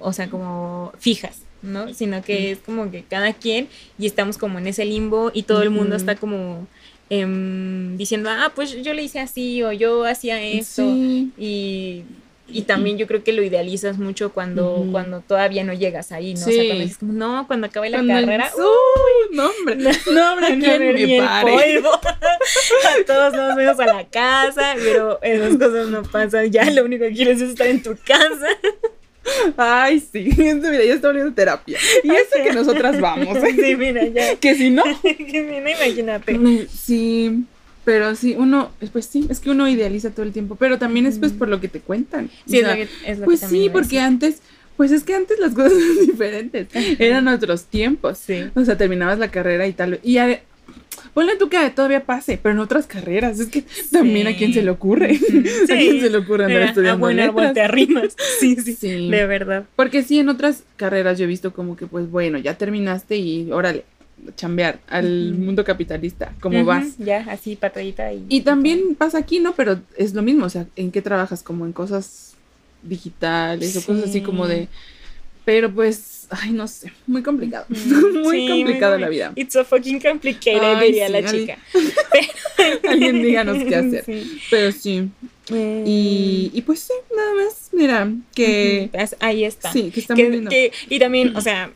o 0.00 0.12
sea, 0.12 0.28
como 0.28 0.92
fijas. 0.98 1.38
¿No? 1.62 1.92
Sino 1.94 2.22
que 2.22 2.52
es 2.52 2.58
como 2.58 2.90
que 2.90 3.02
cada 3.02 3.32
quien 3.32 3.68
y 3.98 4.06
estamos 4.06 4.38
como 4.38 4.58
en 4.58 4.66
ese 4.66 4.84
limbo 4.84 5.30
y 5.34 5.42
todo 5.42 5.62
el 5.62 5.70
mundo 5.70 5.96
está 5.96 6.16
como 6.16 6.66
em, 7.08 7.96
diciendo, 7.96 8.30
ah, 8.30 8.52
pues 8.54 8.82
yo 8.82 8.94
le 8.94 9.02
hice 9.02 9.20
así 9.20 9.62
o 9.62 9.72
yo 9.72 10.04
hacía 10.04 10.42
esto 10.42 10.82
y, 10.82 12.04
y, 12.48 12.62
también 12.62 12.98
yo 12.98 13.06
creo 13.06 13.22
que 13.22 13.32
lo 13.32 13.42
idealizas 13.42 13.98
mucho 13.98 14.32
cuando, 14.32 14.86
cuando 14.90 15.20
todavía 15.20 15.64
no 15.64 15.72
llegas 15.72 16.12
ahí, 16.12 16.34
¿no? 16.34 16.40
O 16.40 16.44
sea, 16.44 16.64
cuando 16.64 16.82
dices 16.82 16.98
como, 16.98 17.12
no, 17.12 17.46
cuando 17.46 17.66
acabe 17.66 17.90
la 17.90 18.04
carrera, 18.06 18.50
uy, 18.56 19.36
no 19.36 19.50
hombre, 19.50 19.76
no, 19.76 19.90
hombre, 20.32 20.58
¿quién 20.60 20.94
me 20.94 21.26
pare? 21.26 21.78
a 21.82 23.04
todos 23.06 23.34
nos 23.34 23.56
vemos 23.56 23.80
a 23.80 23.86
la 23.86 24.08
casa, 24.08 24.74
pero 24.82 25.20
esas 25.22 25.56
cosas 25.56 25.88
no 25.88 26.02
pasan, 26.02 26.50
ya 26.50 26.70
lo 26.70 26.84
único 26.84 27.04
que 27.04 27.12
quieres 27.12 27.40
es 27.40 27.50
estar 27.50 27.66
en 27.66 27.82
tu 27.82 27.96
casa. 28.04 28.48
Ay, 29.56 30.00
sí, 30.00 30.30
mira, 30.36 30.84
ya 30.84 30.94
está 30.94 31.08
volviendo 31.08 31.32
terapia. 31.32 31.78
Y 32.02 32.10
eso 32.10 32.42
que 32.42 32.52
nosotras 32.52 33.00
vamos. 33.00 33.36
¿eh? 33.42 33.54
Sí, 33.54 33.76
mira, 33.76 34.06
ya. 34.06 34.36
Que 34.40 34.54
si 34.54 34.70
no. 34.70 34.82
que 35.02 35.26
si 35.26 35.60
no, 35.60 35.68
imagínate. 35.70 36.66
Sí, 36.68 37.44
pero 37.84 38.14
sí, 38.14 38.34
uno, 38.38 38.70
pues 38.92 39.06
sí, 39.06 39.26
es 39.28 39.40
que 39.40 39.50
uno 39.50 39.68
idealiza 39.68 40.10
todo 40.10 40.24
el 40.24 40.32
tiempo, 40.32 40.56
pero 40.56 40.78
también 40.78 41.06
es 41.06 41.18
pues 41.18 41.32
por 41.32 41.48
lo 41.48 41.60
que 41.60 41.68
te 41.68 41.80
cuentan. 41.80 42.30
Sí, 42.46 42.58
es 42.58 42.66
lo 42.66 42.74
que, 42.74 42.88
es 43.06 43.18
lo 43.18 43.24
Pues 43.24 43.40
que 43.40 43.46
sí, 43.48 43.70
porque 43.72 43.98
antes, 44.00 44.40
pues 44.76 44.92
es 44.92 45.02
que 45.02 45.14
antes 45.14 45.38
las 45.38 45.54
cosas 45.54 45.72
eran 45.72 46.06
diferentes, 46.06 46.68
eran 46.98 47.28
otros 47.28 47.64
tiempos. 47.64 48.18
Sí. 48.18 48.44
O 48.54 48.64
sea, 48.64 48.76
terminabas 48.76 49.18
la 49.18 49.30
carrera 49.30 49.66
y 49.66 49.72
tal, 49.72 49.98
y 50.02 50.14
ya, 50.14 50.40
ponle 51.14 51.36
tú 51.36 51.48
que 51.48 51.70
todavía 51.70 52.04
pase, 52.04 52.38
pero 52.42 52.54
en 52.54 52.60
otras 52.60 52.86
carreras, 52.86 53.40
es 53.40 53.48
que 53.48 53.64
también 53.90 54.26
a 54.26 54.36
quién 54.36 54.52
se 54.52 54.62
le 54.62 54.70
ocurre, 54.70 55.10
a 55.64 55.66
quién 55.66 56.00
se 56.00 56.10
le 56.10 56.18
ocurre 56.18 56.44
andar 56.46 56.62
estudiando 56.62 57.06
a 57.06 57.10
árbol 57.10 57.16
letras? 57.16 57.54
te 57.54 57.60
arrimas. 57.62 58.16
Sí, 58.38 58.56
sí, 58.64 58.74
Sí. 58.74 59.08
de 59.10 59.26
verdad. 59.26 59.64
Porque 59.76 60.02
sí, 60.02 60.18
en 60.18 60.28
otras 60.28 60.62
carreras 60.76 61.18
yo 61.18 61.24
he 61.24 61.28
visto 61.28 61.52
como 61.52 61.76
que, 61.76 61.86
pues 61.86 62.10
bueno, 62.10 62.38
ya 62.38 62.54
terminaste 62.58 63.16
y 63.16 63.50
órale, 63.52 63.84
chambear 64.36 64.80
al 64.88 65.32
mundo 65.34 65.64
capitalista, 65.64 66.32
como 66.40 66.58
Ujú, 66.58 66.66
vas. 66.66 66.98
Ya, 66.98 67.24
así, 67.30 67.56
patadita 67.56 68.12
y... 68.12 68.26
Y 68.28 68.42
también 68.42 68.94
pasa 68.94 69.16
aquí, 69.18 69.40
¿no? 69.40 69.54
Pero 69.54 69.80
es 69.96 70.12
lo 70.14 70.20
mismo, 70.22 70.44
o 70.46 70.50
sea, 70.50 70.66
¿en 70.76 70.90
qué 70.92 71.00
trabajas? 71.00 71.42
Como 71.42 71.64
en 71.64 71.72
cosas 71.72 72.34
digitales 72.82 73.76
o 73.76 73.84
cosas 73.84 74.04
así 74.04 74.18
Sí. 74.18 74.20
como 74.22 74.46
de... 74.46 74.68
Pero 75.46 75.70
pues, 75.72 76.19
ay, 76.30 76.52
no 76.52 76.66
sé, 76.68 76.92
muy 77.06 77.22
complicado. 77.22 77.66
Mm, 77.68 78.18
muy 78.22 78.40
sí, 78.40 78.48
complicada 78.48 78.98
la 78.98 79.08
vida. 79.08 79.32
It's 79.36 79.52
so 79.52 79.64
fucking 79.64 80.00
complicated, 80.00 80.62
Ay, 80.62 80.86
diría 80.86 81.06
sí, 81.08 81.12
la 81.12 81.24
chica. 81.30 81.58
Alguien 82.88 83.22
díganos 83.22 83.58
qué 83.64 83.76
hacer. 83.76 84.04
Sí. 84.04 84.40
Pero 84.50 84.72
sí. 84.72 85.08
Y, 85.52 86.50
y 86.54 86.62
pues 86.62 86.80
sí, 86.80 86.92
nada 87.16 87.34
más, 87.34 87.70
mira, 87.72 88.08
que... 88.34 88.88
Pues, 88.92 89.16
Ahí 89.18 89.44
está. 89.44 89.72
Sí, 89.72 89.90
que 89.92 90.00
está 90.00 90.14
Que- 90.14 90.24
muy 90.24 90.32
lindo. 90.36 90.50
que- 90.50 90.72
y 90.88 90.98
también, 91.00 91.36
o 91.36 91.40
sea, 91.40 91.72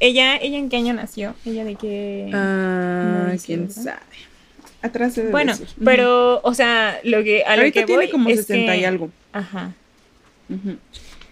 ella, 0.00 0.36
ella 0.36 0.58
en 0.58 0.68
qué 0.70 0.76
año 0.78 0.94
nació? 0.94 1.34
Ella 1.44 1.64
de 1.64 1.74
qué... 1.74 2.30
Ah, 2.32 3.28
no 3.30 3.38
quién 3.44 3.70
sabe. 3.70 3.98
Atrás 4.80 5.14
de 5.16 5.28
bueno, 5.30 5.52
decir. 5.52 5.68
Pero, 5.84 6.40
o 6.42 6.54
sea, 6.54 6.98
lo 7.04 7.22
que 7.24 7.42
a 7.42 7.56
lo 7.56 7.62
Ahorita 7.62 7.80
que 7.80 7.86
tiene 7.86 8.02
voy 8.04 8.10
como 8.10 8.28
es 8.28 8.46
60 8.46 8.76
y 8.76 8.84
algo. 8.84 9.10
Ajá. 9.32 9.72
Ujú. 10.50 10.76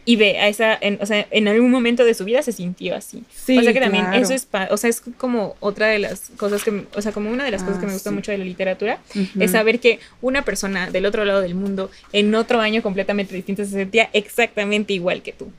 Y 0.05 0.17
ve, 0.17 0.41
a 0.41 0.49
esa, 0.49 0.77
en, 0.81 0.99
o 1.01 1.07
sea, 1.07 1.29
en 1.31 1.47
algún 1.47 1.71
momento 1.71 2.05
de 2.05 2.15
su 2.15 2.25
vida 2.25 2.43
se 2.43 2.51
sintió 2.51 2.97
así. 2.97 3.23
Sí, 3.33 3.57
o 3.57 3.63
sea 3.63 3.73
que 3.73 3.79
también 3.81 4.05
claro. 4.07 4.21
eso 4.21 4.35
es, 4.35 4.47
pa- 4.47 4.67
o 4.73 4.77
sea, 4.77 4.91
es 4.91 5.01
como 5.17 5.55
otra 5.61 5.87
de 5.87 6.01
las 6.01 6.31
cosas 6.37 6.65
que, 6.65 6.87
o 6.97 7.01
sea, 7.03 7.13
como 7.13 7.31
una 7.31 7.45
de 7.45 7.53
las 7.53 7.63
cosas 7.63 7.79
que 7.79 7.85
Ah, 7.85 7.89
me 7.89 7.93
gusta 7.95 8.11
sí. 8.11 8.17
mucho 8.17 8.33
de 8.33 8.39
la 8.39 8.45
literatura, 8.45 8.99
es 9.39 9.53
saber 9.53 9.79
que 9.79 10.01
una 10.21 10.43
persona 10.45 10.91
del 10.91 11.07
otro 11.07 11.25
lado 11.25 11.41
del 11.41 11.55
mundo, 11.55 11.89
en 12.13 12.35
otro 12.35 12.61
año 12.61 12.83
completamente 12.83 13.35
distinto, 13.37 13.65
se 13.65 13.71
sentía 13.71 14.11
exactamente 14.13 14.93
igual 14.93 15.23
que 15.23 15.33
tú. 15.35 15.53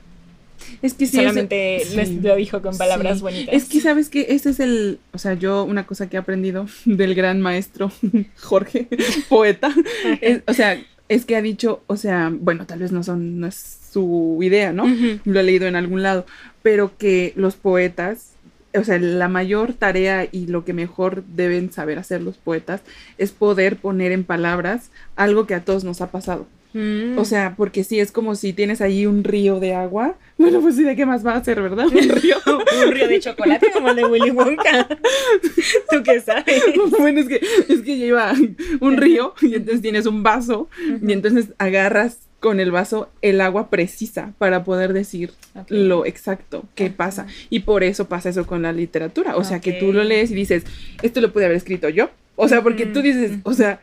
Es 0.82 0.92
que 0.94 1.06
sí, 1.06 1.16
Solamente 1.16 1.76
eso- 1.76 1.96
les- 1.96 2.08
sí. 2.08 2.20
lo 2.22 2.36
dijo 2.36 2.60
con 2.60 2.76
palabras 2.76 3.18
Sí. 3.18 3.22
bonitas. 3.22 3.54
Es 3.54 3.64
que 3.64 3.80
sabes 3.80 4.08
que 4.10 4.26
ese 4.30 4.50
es 4.50 4.60
el, 4.60 4.98
o 5.12 5.18
sea, 5.18 5.34
yo 5.34 5.64
una 5.64 5.86
cosa 5.86 6.08
que 6.10 6.16
he 6.16 6.20
aprendido 6.20 6.66
del 6.84 7.14
gran 7.14 7.40
maestro 7.40 7.90
Jorge, 8.42 8.88
poeta, 9.30 9.74
es- 10.20 10.42
o 10.46 10.52
sea, 10.52 10.82
es 11.08 11.24
que 11.24 11.36
ha 11.36 11.42
dicho, 11.42 11.82
o 11.86 11.96
sea, 11.96 12.30
bueno, 12.32 12.66
tal 12.66 12.78
vez 12.80 12.92
no 12.92 13.02
son, 13.02 13.40
no 13.40 13.46
es 13.46 13.78
su 13.94 14.38
idea, 14.42 14.72
¿no? 14.72 14.84
Ujú. 14.84 15.20
Lo 15.24 15.40
he 15.40 15.42
leído 15.42 15.66
en 15.66 15.76
algún 15.76 16.02
lado, 16.02 16.26
pero 16.62 16.98
que 16.98 17.32
los 17.36 17.54
poetas, 17.54 18.32
o 18.76 18.84
sea, 18.84 18.98
la 18.98 19.28
mayor 19.28 19.72
tarea 19.72 20.28
y 20.30 20.48
lo 20.48 20.64
que 20.64 20.74
mejor 20.74 21.24
deben 21.24 21.72
saber 21.72 21.98
hacer 21.98 22.20
los 22.20 22.36
poetas 22.36 22.82
es 23.16 23.30
poder 23.30 23.76
poner 23.76 24.12
en 24.12 24.24
palabras 24.24 24.90
algo 25.16 25.46
que 25.46 25.54
a 25.54 25.64
todos 25.64 25.84
nos 25.84 26.00
ha 26.00 26.10
pasado. 26.10 26.46
Mm. 26.74 27.16
O 27.18 27.24
sea, 27.24 27.54
porque 27.56 27.84
sí, 27.84 28.00
es 28.00 28.10
como 28.10 28.34
si 28.34 28.52
tienes 28.52 28.80
ahí 28.80 29.06
un 29.06 29.22
río 29.22 29.60
de 29.60 29.74
agua. 29.74 30.16
Bueno, 30.36 30.60
pues 30.60 30.74
sí, 30.74 30.82
¿de 30.82 30.96
qué 30.96 31.06
más 31.06 31.24
va 31.24 31.36
a 31.36 31.44
ser, 31.44 31.62
verdad? 31.62 31.86
Un 31.86 32.08
río. 32.08 32.36
un 32.86 32.92
río 32.92 33.06
de 33.06 33.20
chocolate 33.20 33.70
como 33.72 33.90
el 33.90 33.96
de 33.96 34.04
Willy 34.04 34.30
Wonka. 34.32 34.88
¿Tú 35.90 36.02
qué 36.02 36.20
sabes? 36.20 36.62
bueno, 36.98 37.20
es 37.20 37.28
que, 37.28 37.40
es 37.68 37.80
que 37.80 37.96
lleva 37.96 38.34
un 38.80 38.96
río 38.96 39.34
y 39.40 39.54
entonces 39.54 39.82
tienes 39.82 40.06
un 40.06 40.24
vaso 40.24 40.68
y 41.00 41.12
entonces 41.12 41.52
agarras 41.58 42.18
con 42.44 42.60
el 42.60 42.70
vaso 42.70 43.08
el 43.22 43.40
agua 43.40 43.70
precisa 43.70 44.34
para 44.36 44.64
poder 44.64 44.92
decir 44.92 45.30
lo 45.68 46.04
exacto 46.04 46.64
que 46.74 46.90
pasa. 46.90 47.26
Y 47.48 47.60
por 47.60 47.82
eso 47.82 48.06
pasa 48.06 48.28
eso 48.28 48.46
con 48.46 48.60
la 48.60 48.70
literatura. 48.70 49.34
O 49.38 49.44
sea, 49.44 49.60
que 49.60 49.72
tú 49.72 49.94
lo 49.94 50.04
lees 50.04 50.30
y 50.30 50.34
dices, 50.34 50.64
esto 51.00 51.22
lo 51.22 51.32
pude 51.32 51.46
haber 51.46 51.56
escrito 51.56 51.88
yo. 51.88 52.10
O 52.36 52.46
sea, 52.46 52.60
porque 52.60 52.84
tú 52.84 53.00
dices, 53.00 53.38
o 53.44 53.54
sea, 53.54 53.80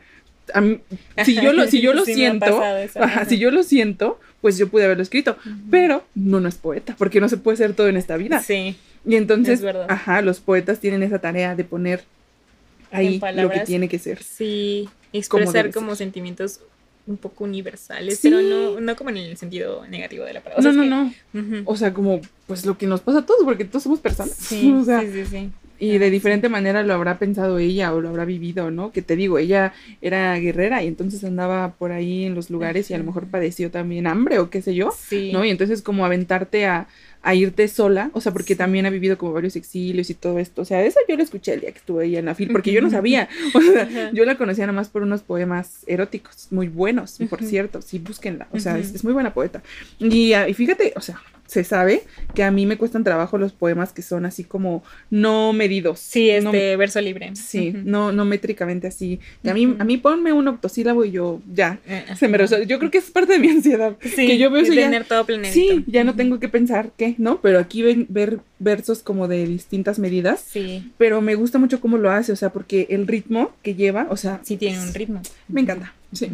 mí- 0.60 0.78
si 1.24 1.34
yo 1.34 1.52
lo, 1.52 1.66
si 1.66 1.80
yo 1.80 1.92
lo 1.98 2.04
Sí 2.04 2.14
siento, 2.14 2.64
eso, 2.76 3.02
ajá, 3.02 3.24
si 3.24 3.36
yo 3.40 3.50
lo 3.50 3.64
siento, 3.64 4.20
pues 4.40 4.56
yo 4.58 4.68
pude 4.68 4.84
haberlo 4.84 5.02
escrito. 5.02 5.36
Pero 5.68 6.04
no, 6.14 6.38
no 6.38 6.48
es 6.48 6.54
poeta, 6.54 6.94
porque 6.96 7.20
no 7.20 7.28
se 7.28 7.38
puede 7.38 7.56
ser 7.56 7.74
todo 7.74 7.88
en 7.88 7.96
esta 7.96 8.16
vida. 8.16 8.40
Sí. 8.42 8.76
Y 9.04 9.16
entonces, 9.16 9.60
ajá, 9.88 10.22
los 10.22 10.38
poetas 10.38 10.78
tienen 10.78 11.02
esa 11.02 11.18
tarea 11.18 11.56
de 11.56 11.64
poner 11.64 12.04
ahí 12.92 13.20
lo 13.34 13.50
que 13.50 13.60
tiene 13.60 13.88
que 13.88 13.98
ser. 13.98 14.22
Sí, 14.22 14.88
expresar 15.12 15.72
como 15.72 15.96
sentimientos 15.96 16.60
un 17.06 17.16
poco 17.16 17.44
universales, 17.44 18.18
Sí. 18.18 18.30
pero 18.30 18.42
no, 18.42 18.80
no 18.80 18.96
como 18.96 19.10
en 19.10 19.16
el 19.18 19.36
sentido 19.36 19.84
negativo 19.88 20.24
de 20.24 20.34
la 20.34 20.40
palabra. 20.40 20.60
O 20.70 20.72
no, 20.72 20.80
sea, 20.82 20.88
no, 20.90 21.12
es 21.34 21.44
no. 21.46 21.62
O 21.64 21.76
sea, 21.76 21.92
como 21.92 22.20
pues 22.46 22.64
lo 22.66 22.78
que 22.78 22.86
nos 22.86 23.00
pasa 23.00 23.18
a 23.20 23.26
todos, 23.26 23.44
porque 23.44 23.64
todos 23.64 23.82
somos 23.82 24.00
personas. 24.00 24.34
Sí, 24.36 24.72
o 24.76 24.84
sea, 24.84 25.00
sí, 25.00 25.08
sí, 25.12 25.26
sí. 25.26 25.50
y 25.80 25.98
de 25.98 26.10
diferente 26.10 26.48
manera 26.48 26.82
lo 26.84 26.94
habrá 26.94 27.18
pensado 27.18 27.58
ella 27.58 27.92
o 27.92 28.00
lo 28.00 28.08
habrá 28.10 28.24
vivido, 28.24 28.70
¿no? 28.70 28.92
Que 28.92 29.02
te 29.02 29.16
digo, 29.16 29.38
ella 29.38 29.72
era 30.00 30.36
guerrera 30.38 30.82
y 30.84 30.86
entonces 30.86 31.24
andaba 31.24 31.72
por 31.72 31.90
ahí 31.90 32.24
en 32.24 32.34
los 32.36 32.50
lugares 32.50 32.88
y 32.90 32.94
a 32.94 32.98
lo 32.98 33.04
mejor 33.04 33.26
padeció 33.26 33.70
también 33.72 34.06
hambre 34.06 34.38
o 34.38 34.48
qué 34.48 34.62
sé 34.62 34.74
yo, 34.74 34.92
Sí. 34.96 35.32
¿no? 35.32 35.44
Y 35.44 35.50
entonces 35.50 35.82
como 35.82 36.04
aventarte 36.06 36.66
a, 36.66 36.86
a 37.22 37.34
irte 37.34 37.68
sola, 37.68 38.10
o 38.14 38.20
sea, 38.20 38.32
porque 38.32 38.56
también 38.56 38.86
ha 38.86 38.90
vivido 38.90 39.16
como 39.16 39.32
varios 39.32 39.56
exilios 39.56 40.10
y 40.10 40.14
todo 40.14 40.38
esto, 40.38 40.62
o 40.62 40.64
sea, 40.64 40.84
eso 40.84 40.98
yo 41.08 41.16
lo 41.16 41.22
escuché 41.22 41.54
el 41.54 41.60
día 41.60 41.72
que 41.72 41.78
estuve 41.78 42.04
ahí 42.04 42.16
en 42.16 42.24
la 42.24 42.34
fil, 42.34 42.50
porque 42.50 42.72
yo 42.72 42.82
no 42.82 42.90
sabía, 42.90 43.28
o 43.54 43.60
sea, 43.60 44.10
yo 44.12 44.24
la 44.24 44.36
conocía 44.36 44.66
nomás 44.66 44.88
por 44.88 45.02
unos 45.02 45.22
poemas 45.22 45.84
eróticos, 45.86 46.48
muy 46.50 46.68
buenos, 46.68 47.18
por 47.30 47.42
cierto, 47.44 47.80
sí, 47.80 47.98
búsquenla, 47.98 48.48
o 48.50 48.58
sea, 48.58 48.78
es, 48.78 49.02
muy 49.04 49.12
buena 49.12 49.34
poeta. 49.34 49.62
Y, 49.98 50.32
ah, 50.32 50.48
y 50.48 50.54
fíjate, 50.54 50.92
o 50.96 51.00
sea, 51.00 51.20
se 51.52 51.64
sabe 51.64 52.02
que 52.34 52.42
a 52.42 52.50
mí 52.50 52.64
me 52.66 52.78
cuestan 52.78 53.04
trabajo 53.04 53.36
los 53.38 53.52
poemas 53.52 53.92
que 53.92 54.00
son 54.02 54.24
así 54.24 54.42
como 54.42 54.82
no 55.10 55.52
medidos. 55.52 56.00
Sí, 56.00 56.30
no- 56.42 56.50
este 56.50 56.76
verso 56.76 57.00
libre. 57.00 57.30
Sí, 57.34 57.72
no, 57.84 58.10
no 58.10 58.24
métricamente 58.24 58.86
así. 58.86 59.20
Y 59.44 59.48
a 59.48 59.54
mí, 59.54 59.76
a 59.78 59.84
mí 59.84 59.98
ponme 59.98 60.32
un 60.32 60.48
octosílabo 60.48 61.04
y 61.04 61.10
yo 61.10 61.40
ya. 61.52 61.78
Eh, 61.86 62.04
Se 62.16 62.28
me 62.28 62.38
resuelve. 62.38 62.66
Yo 62.66 62.78
creo 62.78 62.90
que 62.90 62.98
es 62.98 63.10
parte 63.10 63.34
de 63.34 63.38
mi 63.38 63.48
ansiedad. 63.50 63.96
Sí, 64.00 64.26
que 64.26 64.38
yo 64.38 64.50
veo 64.50 64.62
eso 64.62 64.72
ya- 64.72 64.82
tener 64.82 65.04
todo 65.04 65.26
planeadito. 65.26 65.74
Sí, 65.74 65.84
ya 65.86 66.04
no 66.04 66.14
tengo 66.16 66.40
que 66.40 66.48
pensar 66.48 66.90
qué, 66.96 67.14
¿no? 67.18 67.40
Pero 67.40 67.58
aquí 67.58 67.82
ven 67.82 68.06
ver 68.08 68.38
versos 68.58 69.02
como 69.02 69.28
de 69.28 69.46
distintas 69.46 69.98
medidas. 69.98 70.40
Sí, 70.48 70.90
Pero 70.96 71.20
me 71.20 71.34
gusta 71.34 71.58
mucho 71.58 71.80
cómo 71.80 71.98
lo 71.98 72.10
hace, 72.10 72.32
o 72.32 72.36
sea, 72.36 72.50
porque 72.50 72.86
el 72.90 73.06
ritmo 73.06 73.52
que 73.62 73.74
lleva, 73.74 74.06
o 74.10 74.16
sea, 74.16 74.40
sí 74.42 74.56
tiene 74.56 74.80
un 74.80 74.94
ritmo. 74.94 75.20
me 75.48 75.60
encanta, 75.60 75.92
sí. 76.12 76.30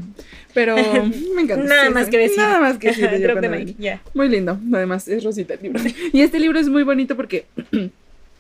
Pero 0.55 0.77
me 1.35 1.43
encanta. 1.43 1.65
Nada 1.65 1.87
sí, 1.89 1.95
más 1.95 2.05
sí. 2.07 2.11
que 2.11 2.19
decir. 2.19 2.39
Nada 2.39 2.61
más 2.61 2.79
que 2.79 2.89
decir. 2.95 3.23
Drop 3.23 3.41
the 3.41 3.49
mic. 3.49 3.77
Muy 4.15 4.29
lindo, 4.29 4.59
además 4.73 5.09
es 5.09 5.25
Rosita 5.25 5.55
el 5.55 5.63
libro. 5.63 5.81
Y 6.13 6.21
este 6.23 6.39
libro 6.39 6.59
es 6.59 6.69
muy 6.69 6.83
bonito 6.83 7.17
porque 7.17 7.47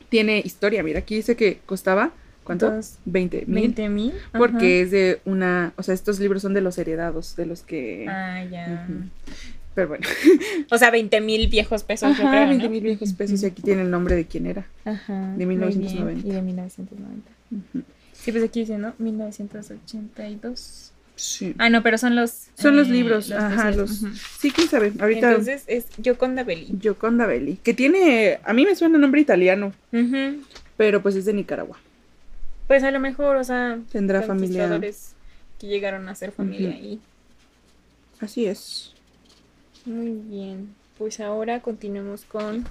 tiene 0.08 0.40
historia. 0.44 0.82
Mira, 0.82 1.00
aquí 1.00 1.14
dice 1.16 1.36
que 1.36 1.58
costaba, 1.66 2.12
¿cuánto? 2.44 2.70
Dos, 2.70 2.98
20 3.04 3.44
mil. 3.46 3.54
20 3.62 3.88
mil. 3.88 4.12
Porque 4.36 4.82
es 4.82 4.90
de 4.90 5.20
una, 5.24 5.72
o 5.76 5.82
sea, 5.82 5.94
estos 5.94 6.18
libros 6.20 6.42
son 6.42 6.54
de 6.54 6.60
los 6.60 6.78
heredados, 6.78 7.36
de 7.36 7.46
los 7.46 7.62
que... 7.62 8.06
Ah, 8.08 8.44
ya. 8.50 8.86
Pero 9.74 9.88
bueno, 9.88 10.06
O 10.72 10.78
sea, 10.78 10.90
20 10.90 11.20
mil 11.20 11.46
viejos 11.46 11.84
pesos, 11.84 12.16
yo 12.18 12.24
ajá, 12.24 12.32
creo, 12.32 12.48
20 12.48 12.64
¿no? 12.64 12.70
mil 12.70 12.82
viejos 12.82 13.12
pesos 13.12 13.40
y 13.44 13.46
aquí 13.46 13.62
tiene 13.62 13.82
el 13.82 13.90
nombre 13.92 14.16
de 14.16 14.24
quién 14.26 14.46
era. 14.46 14.66
Ajá. 14.84 15.34
de 15.36 15.46
muy 15.46 15.54
1990. 15.54 16.22
bien, 16.22 16.26
Y 16.26 16.34
de 16.34 16.42
1990. 16.42 17.30
Ujú. 17.52 17.84
Sí, 18.12 18.32
pues 18.32 18.42
aquí 18.42 18.60
dice, 18.60 18.76
¿no? 18.76 18.94
1982. 18.98 20.92
Sí. 21.18 21.54
Ah, 21.58 21.68
no, 21.68 21.82
pero 21.82 21.98
son 21.98 22.14
los... 22.14 22.46
Son 22.54 22.76
los 22.76 22.86
eh, 22.88 22.92
libros, 22.92 23.32
ajá, 23.32 23.72
los... 23.72 24.04
Sí, 24.38 24.52
quién 24.52 24.68
sabe, 24.68 24.92
ahorita... 25.00 25.30
Entonces 25.30 25.64
es 25.66 25.86
Yoconda 25.98 26.44
Belli. 26.44 26.78
Gioconda 26.80 27.26
Belli, 27.26 27.56
que 27.56 27.74
tiene, 27.74 28.38
a 28.44 28.52
mí 28.52 28.64
me 28.64 28.76
suena 28.76 28.98
nombre 28.98 29.20
italiano, 29.20 29.72
pero 30.76 31.02
pues 31.02 31.16
es 31.16 31.24
de 31.24 31.32
Nicaragua. 31.32 31.76
Pues 32.68 32.84
a 32.84 32.92
lo 32.92 33.00
mejor, 33.00 33.36
o 33.36 33.44
sea... 33.44 33.78
Tendrá 33.90 34.22
familia. 34.22 34.80
que 35.58 35.66
llegaron 35.66 36.08
a 36.08 36.14
ser 36.14 36.30
familia 36.30 36.68
Ujú. 36.68 36.78
ahí. 36.78 37.00
Así 38.20 38.46
es. 38.46 38.94
Muy 39.84 40.10
bien. 40.10 40.74
Pues 40.98 41.18
ahora 41.18 41.60
continuemos 41.60 42.24
con 42.24 42.68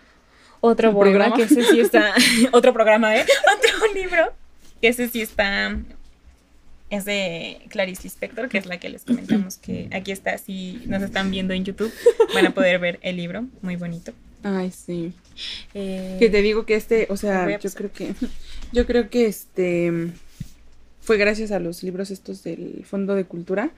otro 0.60 0.88
¿El 0.88 0.96
programa, 0.96 1.34
programa? 1.34 1.36
que 1.36 1.42
ese 1.42 1.62
sí 1.64 1.80
está... 1.80 2.14
otro 2.52 2.72
programa, 2.72 3.14
¿eh? 3.14 3.26
Otro 3.58 3.92
libro. 3.92 4.32
Que 4.80 4.88
ese 4.88 5.08
sí 5.08 5.20
está... 5.20 5.76
Es 6.90 7.04
de 7.04 7.58
Clarice 7.68 8.02
Lispector, 8.04 8.48
que 8.48 8.58
es 8.58 8.66
la 8.66 8.78
que 8.80 8.88
les 8.88 9.04
comentamos 9.04 9.56
que 9.56 9.88
aquí 9.92 10.10
está, 10.10 10.36
si 10.38 10.82
nos 10.86 11.02
están 11.02 11.30
viendo 11.30 11.54
en 11.54 11.64
YouTube, 11.64 11.92
van 12.34 12.46
a 12.46 12.50
poder 12.54 12.78
ver 12.80 12.98
el 13.02 13.16
libro, 13.16 13.46
muy 13.62 13.76
bonito. 13.76 14.12
Ay, 14.42 14.70
sí. 14.72 15.12
Eh, 15.74 16.16
Que 16.18 16.28
te 16.30 16.42
digo 16.42 16.66
que 16.66 16.74
este, 16.74 17.06
o 17.10 17.16
sea, 17.16 17.58
yo 17.58 17.70
creo 17.70 17.92
que, 17.92 18.14
yo 18.72 18.86
creo 18.86 19.08
que 19.08 19.26
este 19.26 20.08
fue 21.02 21.16
gracias 21.16 21.50
a 21.50 21.58
los 21.58 21.82
libros 21.82 22.10
estos 22.10 22.42
del 22.42 22.84
Fondo 22.84 23.14
de 23.14 23.24
Cultura 23.24 23.70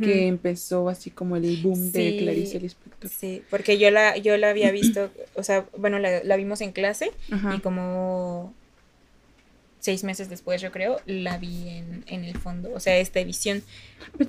que 0.00 0.26
empezó 0.26 0.88
así 0.88 1.10
como 1.10 1.36
el 1.36 1.58
boom 1.62 1.92
de 1.92 2.16
Clarice 2.18 2.58
Lispector. 2.60 3.10
Sí, 3.10 3.42
porque 3.50 3.78
yo 3.78 3.90
la, 3.90 4.16
yo 4.16 4.36
la 4.36 4.50
había 4.50 4.70
visto, 4.70 5.10
o 5.34 5.42
sea, 5.42 5.66
bueno, 5.76 5.98
la, 5.98 6.22
la 6.24 6.36
vimos 6.36 6.60
en 6.60 6.72
clase 6.72 7.10
y 7.56 7.60
como 7.60 8.54
seis 9.82 10.04
meses 10.04 10.30
después, 10.30 10.62
yo 10.62 10.70
creo, 10.70 11.00
la 11.06 11.38
vi 11.38 11.68
en, 11.68 12.04
en 12.06 12.24
el 12.24 12.38
fondo. 12.38 12.70
O 12.72 12.78
sea, 12.78 12.96
esta 12.98 13.18
edición. 13.18 13.62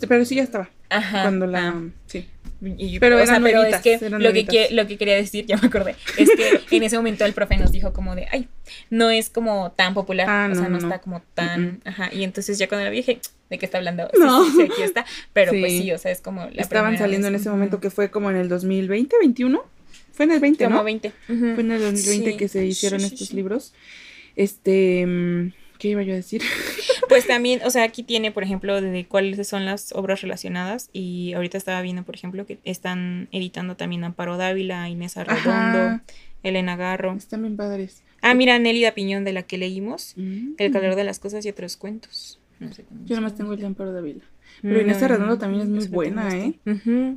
Pero, 0.10 0.26
sí 0.26 0.36
ya 0.36 0.44
estaba. 0.44 0.70
Ajá. 0.90 1.22
Cuando 1.22 1.46
la. 1.46 1.70
Ah. 1.70 1.84
Sí. 2.08 2.28
pero, 3.00 3.22
o 3.22 3.26
sea, 3.26 3.40
pero 3.40 3.62
es 3.64 3.78
que 3.82 4.10
lo 4.10 4.34
que, 4.34 4.70
lo 4.72 4.88
que 4.88 4.98
quería 4.98 5.16
decir, 5.16 5.46
ya 5.48 5.58
me 5.58 5.68
acordé, 5.68 5.96
es 6.18 6.30
que 6.68 6.76
en 6.76 6.84
ese 6.84 6.98
momento 6.98 7.24
el 7.24 7.34
profe 7.34 7.58
nos 7.58 7.72
dijo 7.72 7.94
como 7.94 8.16
de, 8.16 8.28
ay, 8.32 8.48
no 8.90 9.12
es 9.12 9.30
como 9.30 9.72
tan 9.72 9.94
popular, 9.94 10.28
ah, 10.28 10.50
o 10.52 10.56
sea, 10.56 10.70
no, 10.70 10.80
está 10.80 11.00
como 11.00 11.22
tan, 11.36 11.82
ajá, 11.86 12.10
y 12.12 12.24
entonces 12.24 12.58
ya 12.58 12.68
cuando 12.68 12.86
la 12.86 12.90
vi 12.90 12.98
dije, 12.98 13.20
¿de 13.50 13.58
qué 13.60 13.66
está 13.66 13.78
hablando? 13.78 14.10
No. 14.20 14.46
Sí, 14.46 14.52
sí, 14.56 14.62
aquí 14.64 14.82
está, 14.82 15.06
pero 15.34 15.52
pues 15.52 15.72
sí, 15.72 15.92
o 15.92 15.98
sea, 15.98 16.12
es 16.12 16.22
como 16.22 16.46
la 16.50 16.62
Estaban 16.62 16.98
saliendo 16.98 17.28
en 17.28 17.36
ese 17.36 17.50
momento 17.50 17.80
que 17.80 17.92
fue 17.92 18.10
como 18.10 18.32
en 18.32 18.38
el 18.38 18.50
2020, 18.50 19.18
21, 19.20 19.64
fue 20.14 20.26
en 20.26 20.32
el 20.32 20.40
20, 20.40 20.64
como 20.66 20.84
20. 20.84 21.12
Fue 21.28 21.36
en 21.36 21.72
el 21.72 21.82
2020 21.82 22.38
que 22.38 22.48
se 22.48 22.66
hicieron 22.66 23.02
estos 23.02 23.34
libros. 23.34 23.74
Este, 24.36 25.06
mm, 25.06 25.54
¿qué 25.80 25.90
iba 25.90 26.04
yo 26.04 26.14
a 26.14 26.18
decir? 26.18 26.42
Pues 27.10 27.28
también, 27.28 27.60
o 27.64 27.70
sea, 27.70 27.84
aquí 27.84 28.02
tiene, 28.02 28.32
por 28.32 28.44
ejemplo, 28.44 28.82
de 28.82 29.06
cuáles 29.06 29.48
son 29.48 29.66
las 29.66 29.92
obras 29.92 30.22
relacionadas 30.22 30.90
y 30.94 31.34
ahorita 31.34 31.58
estaba 31.58 31.82
viendo, 31.82 32.04
por 32.04 32.16
ejemplo, 32.16 32.46
que 32.46 32.58
están 32.64 33.28
editando 33.32 33.76
también 33.76 34.04
Amparo 34.04 34.38
Dávila, 34.38 34.90
Inés 34.90 35.18
Arredondo, 35.18 36.02
Elena 36.42 36.76
Garro. 36.76 37.14
Están 37.14 37.44
bien 37.44 37.56
padres. 37.56 38.02
Ah, 38.22 38.34
mira, 38.34 38.58
Nélida 38.58 38.94
Piñón, 38.94 39.26
de 39.26 39.34
la 39.34 39.44
que 39.44 39.58
leímos, 39.58 40.14
mm. 40.16 40.54
El 40.58 40.72
calor 40.72 40.96
de 40.96 41.04
las 41.04 41.20
cosas 41.20 41.46
y 41.46 41.50
otros 41.50 41.78
cuentos. 41.78 42.40
No 42.60 42.74
sé 42.74 42.86
yo 43.06 43.16
nomás 43.16 43.36
tengo 43.36 43.54
el 43.54 43.60
de 43.60 43.66
Amparo 43.66 43.92
Dávila. 43.92 44.24
Pero 44.62 44.82
Inés 44.82 45.02
Arredondo 45.04 45.38
también 45.38 45.64
es 45.64 45.70
muy 45.70 45.88
buena, 45.88 46.36
¿eh? 46.38 46.54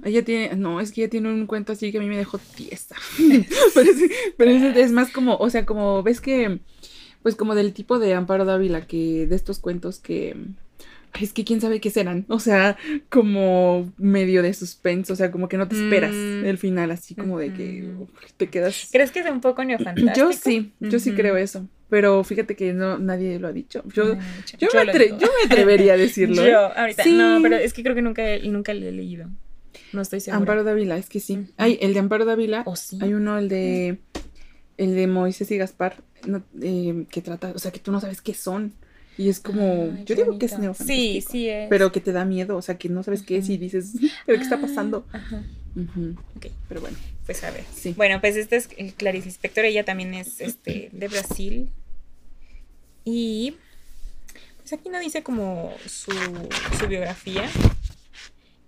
Ella 0.04 0.24
tiene, 0.24 0.56
no, 0.56 0.80
es 0.80 0.90
que 0.90 1.02
ella 1.02 1.10
tiene 1.10 1.32
un 1.32 1.46
cuento 1.46 1.72
así 1.72 1.92
que 1.92 1.98
a 1.98 2.00
mí 2.00 2.08
me 2.08 2.16
dejó 2.16 2.40
pero, 3.74 3.90
es, 3.90 3.96
pero 4.36 4.50
es, 4.50 4.90
más 4.92 5.10
como, 5.10 5.36
o 5.36 5.48
sea, 5.50 5.64
como 5.64 6.02
ves 6.02 6.20
que 6.20 6.60
pues 7.26 7.34
como 7.34 7.56
del 7.56 7.72
tipo 7.72 7.98
de 7.98 8.14
Amparo 8.14 8.44
Dávila, 8.44 8.86
que 8.86 9.26
de 9.26 9.34
estos 9.34 9.58
cuentos 9.58 9.98
que 9.98 10.36
es 11.20 11.32
que 11.32 11.44
quién 11.44 11.60
sabe 11.60 11.80
qué 11.80 11.90
serán, 11.90 12.24
o 12.28 12.38
sea, 12.38 12.76
como 13.08 13.92
medio 13.96 14.44
de 14.44 14.54
suspenso, 14.54 15.14
o 15.14 15.16
sea, 15.16 15.32
como 15.32 15.48
que 15.48 15.56
no 15.56 15.66
te 15.66 15.74
esperas 15.74 16.12
mm. 16.14 16.44
el 16.44 16.56
final, 16.56 16.92
así 16.92 17.16
como 17.16 17.40
de 17.40 17.52
que 17.52 17.90
te 18.36 18.46
quedas. 18.46 18.90
¿Crees 18.92 19.10
que 19.10 19.18
es 19.18 19.26
un 19.28 19.40
poco 19.40 19.64
neofantástico? 19.64 20.12
Yo 20.14 20.32
sí, 20.32 20.70
yo 20.78 21.00
sí 21.00 21.14
creo 21.14 21.36
eso. 21.36 21.66
Pero 21.90 22.22
fíjate 22.22 22.54
que 22.54 22.72
no 22.72 22.96
nadie 22.98 23.40
lo 23.40 23.48
ha 23.48 23.52
dicho. 23.52 23.82
Yo, 23.92 24.16
yo, 24.60 24.68
me, 24.72 24.92
atrevería 25.46 25.94
a 25.94 25.96
decirlo. 25.96 26.36
yo, 26.36 26.68
¿eh? 26.68 26.72
ahorita. 26.76 27.06
No, 27.06 27.42
pero 27.42 27.56
es 27.56 27.72
que 27.72 27.82
creo 27.82 27.96
que 27.96 28.02
nunca, 28.02 28.22
nunca 28.44 28.72
lo 28.72 28.86
he 28.86 28.92
leído. 28.92 29.28
No 29.92 30.00
estoy 30.00 30.20
segura. 30.20 30.38
Amparo 30.38 30.62
Dávila, 30.62 30.96
es 30.96 31.08
que 31.08 31.18
sí. 31.18 31.48
Hay 31.56 31.76
el 31.80 31.92
de 31.92 31.98
Amparo 31.98 32.24
Dávila. 32.24 32.62
Oh, 32.66 32.76
sí. 32.76 33.00
Hay 33.02 33.14
uno, 33.14 33.36
el 33.36 33.48
de 33.48 33.98
el 34.76 34.94
de 34.94 35.06
Moisés 35.06 35.50
y 35.50 35.56
Gaspar, 35.56 36.02
eh, 36.62 37.06
que 37.10 37.22
trata, 37.22 37.52
o 37.54 37.58
sea, 37.58 37.70
que 37.70 37.80
tú 37.80 37.92
no 37.92 38.00
sabes 38.00 38.20
qué 38.20 38.34
son. 38.34 38.72
Y 39.18 39.30
es 39.30 39.40
como, 39.40 39.96
yo 40.04 40.14
digo 40.14 40.38
que 40.38 40.46
es 40.46 40.58
neofantástico. 40.58 40.86
Sí, 40.86 41.24
sí 41.26 41.48
es. 41.48 41.68
Pero 41.70 41.90
que 41.90 42.00
te 42.00 42.12
da 42.12 42.24
miedo, 42.24 42.56
o 42.56 42.62
sea, 42.62 42.76
que 42.76 42.88
no 42.90 43.02
sabes 43.02 43.22
qué 43.22 43.38
es 43.38 43.48
y 43.48 43.56
dices, 43.56 43.92
¿pero 44.26 44.38
qué 44.38 44.44
está 44.44 44.60
pasando? 44.60 45.06
Ajá. 45.12 45.42
Ok, 46.36 46.46
pero 46.68 46.80
bueno. 46.82 46.96
Pues 47.24 47.42
a 47.42 47.50
ver. 47.50 47.64
Sí. 47.74 47.94
Bueno, 47.96 48.20
pues 48.20 48.36
este 48.36 48.56
es 48.56 48.68
Clarice 48.96 49.28
Inspector, 49.28 49.64
ella 49.64 49.84
también 49.84 50.14
es 50.14 50.40
este, 50.40 50.90
de 50.92 51.08
Brasil. 51.08 51.70
Y 53.04 53.56
pues 54.58 54.72
aquí 54.72 54.88
no 54.88 54.98
dice 54.98 55.22
como 55.22 55.72
su, 55.86 56.12
su 56.78 56.88
biografía, 56.88 57.48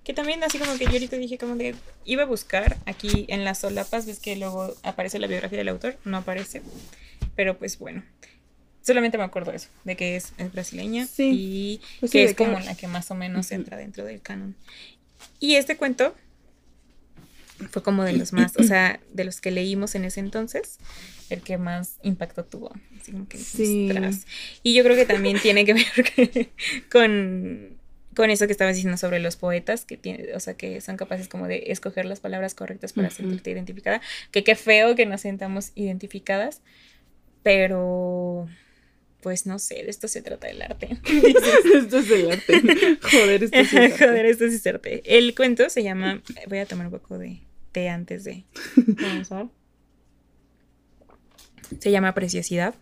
que 0.04 0.14
también 0.14 0.42
así 0.44 0.58
como 0.58 0.78
que 0.78 0.84
yo 0.84 0.92
ahorita 0.92 1.16
dije 1.16 1.38
como 1.38 1.56
de, 1.56 1.74
iba 2.04 2.22
a 2.22 2.26
buscar 2.26 2.76
aquí 2.86 3.26
en 3.28 3.44
las 3.44 3.58
solapas, 3.58 4.06
ves 4.06 4.20
que 4.20 4.36
luego 4.36 4.74
aparece 4.82 5.18
la 5.18 5.26
biografía 5.26 5.58
del 5.58 5.68
autor, 5.68 5.98
no 6.04 6.16
aparece, 6.18 6.62
pero 7.38 7.56
pues 7.56 7.78
bueno, 7.78 8.02
solamente 8.82 9.16
me 9.16 9.22
acuerdo 9.22 9.52
eso, 9.52 9.68
de 9.84 9.94
que 9.94 10.16
es, 10.16 10.32
brasileña 10.52 11.06
y 11.16 11.80
pues 12.00 12.10
que 12.10 12.24
es 12.24 12.34
como 12.34 12.58
la 12.58 12.74
que 12.74 12.88
más 12.88 13.12
o 13.12 13.14
menos 13.14 13.52
entra 13.52 13.76
dentro 13.76 14.04
del 14.04 14.20
canon. 14.20 14.56
Y 15.38 15.54
este 15.54 15.76
cuento 15.76 16.16
fue 17.70 17.84
como 17.84 18.02
de 18.02 18.14
los 18.14 18.32
más, 18.32 18.56
o 18.56 18.64
sea, 18.64 18.98
de 19.12 19.22
los 19.22 19.40
que 19.40 19.52
leímos 19.52 19.94
en 19.94 20.04
ese 20.04 20.18
entonces, 20.18 20.78
el 21.30 21.42
que 21.42 21.58
más 21.58 21.98
impacto 22.02 22.44
tuvo. 22.44 22.72
Así 23.00 23.12
como 23.12 23.28
que 23.28 23.38
sí. 23.38 23.88
Y 24.64 24.74
yo 24.74 24.82
creo 24.82 24.96
que 24.96 25.04
también 25.04 25.38
tiene 25.42 25.64
que 25.64 25.74
ver 25.74 26.50
con 26.90 27.78
con 28.16 28.30
eso 28.30 28.46
que 28.46 28.52
estabas 28.52 28.74
diciendo 28.74 28.98
sobre 28.98 29.20
los 29.20 29.36
poetas, 29.36 29.84
que 29.84 29.96
tiene, 29.96 30.34
o 30.34 30.40
sea, 30.40 30.54
que 30.54 30.80
son 30.80 30.96
capaces 30.96 31.28
como 31.28 31.46
de 31.46 31.66
escoger 31.68 32.04
las 32.04 32.18
palabras 32.18 32.52
correctas 32.52 32.92
para 32.92 33.10
sentirte 33.10 33.52
identificada, 33.52 34.00
que 34.32 34.42
qué 34.42 34.56
feo 34.56 34.96
que 34.96 35.06
nos 35.06 35.20
sentamos 35.20 35.70
identificadas, 35.76 36.60
pero 37.48 38.46
pues 39.22 39.46
no 39.46 39.58
sé, 39.58 39.76
de 39.76 39.88
esto 39.88 40.06
se 40.06 40.20
trata 40.20 40.48
el 40.48 40.60
arte. 40.60 40.98
esto 41.74 41.96
es 41.96 42.10
el 42.10 42.30
arte. 42.30 42.98
Joder, 43.00 43.42
esto 43.42 43.56
es 43.56 43.74
arte. 43.74 43.98
Joder, 43.98 44.26
esto 44.26 44.44
es 44.44 44.66
arte. 44.66 45.02
El 45.06 45.34
cuento 45.34 45.70
se 45.70 45.82
llama, 45.82 46.20
voy 46.46 46.58
a 46.58 46.66
tomar 46.66 46.88
un 46.88 46.92
poco 46.92 47.16
de 47.16 47.40
té 47.72 47.88
antes 47.88 48.24
de 48.24 48.44
Se 51.80 51.90
llama 51.90 52.12
Preciosidad. 52.12 52.74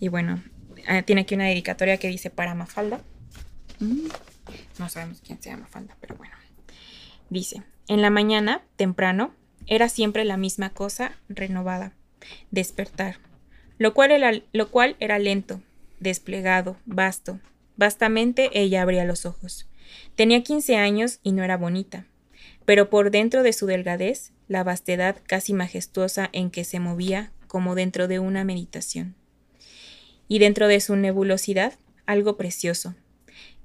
Y 0.00 0.08
bueno, 0.08 0.42
ah, 0.88 1.02
tiene 1.02 1.20
aquí 1.20 1.36
una 1.36 1.46
dedicatoria 1.46 1.96
que 1.98 2.08
dice 2.08 2.30
para 2.30 2.56
Mafalda. 2.56 3.00
Mm. 3.78 4.08
No 4.80 4.88
sabemos 4.88 5.22
quién 5.24 5.40
se 5.40 5.50
llama 5.50 5.68
Fanda, 5.68 5.96
pero 6.00 6.16
bueno. 6.16 6.34
Dice, 7.28 7.62
en 7.86 8.02
la 8.02 8.10
mañana, 8.10 8.64
temprano, 8.74 9.32
era 9.68 9.88
siempre 9.88 10.24
la 10.24 10.36
misma 10.36 10.70
cosa 10.70 11.12
renovada, 11.28 11.92
despertar, 12.50 13.29
lo 13.80 13.94
cual 13.94 14.10
era, 14.10 14.30
lo 14.52 14.70
cual 14.70 14.94
era 15.00 15.18
lento, 15.18 15.62
desplegado, 16.00 16.76
vasto. 16.84 17.40
Vastamente 17.78 18.50
ella 18.52 18.82
abría 18.82 19.06
los 19.06 19.24
ojos. 19.24 19.66
Tenía 20.16 20.42
15 20.42 20.76
años 20.76 21.18
y 21.22 21.32
no 21.32 21.42
era 21.42 21.56
bonita, 21.56 22.04
pero 22.66 22.90
por 22.90 23.10
dentro 23.10 23.42
de 23.42 23.54
su 23.54 23.64
delgadez, 23.64 24.32
la 24.48 24.64
vastedad 24.64 25.16
casi 25.26 25.54
majestuosa 25.54 26.28
en 26.32 26.50
que 26.50 26.64
se 26.64 26.78
movía 26.78 27.32
como 27.46 27.74
dentro 27.74 28.06
de 28.06 28.18
una 28.18 28.44
meditación. 28.44 29.14
Y 30.28 30.40
dentro 30.40 30.68
de 30.68 30.80
su 30.80 30.94
nebulosidad, 30.94 31.72
algo 32.04 32.36
precioso, 32.36 32.94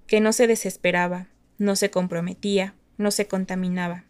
que 0.08 0.22
no 0.22 0.32
se 0.32 0.48
desesperaba, 0.48 1.28
no 1.58 1.76
se 1.76 1.92
comprometía, 1.92 2.74
no 2.98 3.12
se 3.12 3.28
contaminaba, 3.28 4.06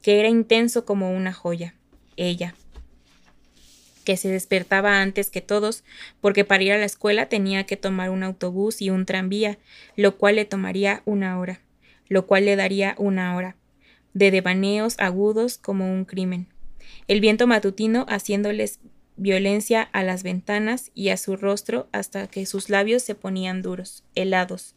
que 0.00 0.20
era 0.20 0.28
intenso 0.30 0.86
como 0.86 1.14
una 1.14 1.34
joya, 1.34 1.74
ella, 2.16 2.54
que 4.04 4.16
se 4.16 4.28
despertaba 4.28 5.00
antes 5.00 5.30
que 5.30 5.40
todos, 5.40 5.84
porque 6.20 6.44
para 6.44 6.62
ir 6.62 6.72
a 6.72 6.78
la 6.78 6.84
escuela 6.84 7.26
tenía 7.28 7.64
que 7.64 7.76
tomar 7.76 8.10
un 8.10 8.22
autobús 8.22 8.82
y 8.82 8.90
un 8.90 9.06
tranvía, 9.06 9.58
lo 9.96 10.16
cual 10.16 10.36
le 10.36 10.44
tomaría 10.44 11.02
una 11.04 11.38
hora, 11.38 11.60
lo 12.08 12.26
cual 12.26 12.44
le 12.44 12.56
daría 12.56 12.94
una 12.98 13.36
hora, 13.36 13.56
de 14.14 14.30
devaneos 14.30 14.96
agudos 14.98 15.58
como 15.58 15.92
un 15.92 16.04
crimen. 16.04 16.48
El 17.08 17.20
viento 17.20 17.46
matutino 17.46 18.06
haciéndoles 18.08 18.80
violencia 19.16 19.82
a 19.82 20.02
las 20.02 20.22
ventanas 20.22 20.90
y 20.94 21.10
a 21.10 21.16
su 21.16 21.36
rostro 21.36 21.88
hasta 21.92 22.26
que 22.26 22.46
sus 22.46 22.70
labios 22.70 23.02
se 23.02 23.14
ponían 23.14 23.62
duros, 23.62 24.04
helados, 24.14 24.74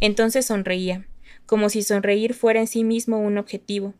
entonces 0.00 0.46
sonreía, 0.46 1.06
como 1.46 1.70
si 1.70 1.82
sonreír 1.82 2.34
fuera 2.34 2.60
en 2.60 2.66
sí 2.66 2.84
mismo 2.84 3.18
un 3.18 3.38
objetivo. 3.38 3.94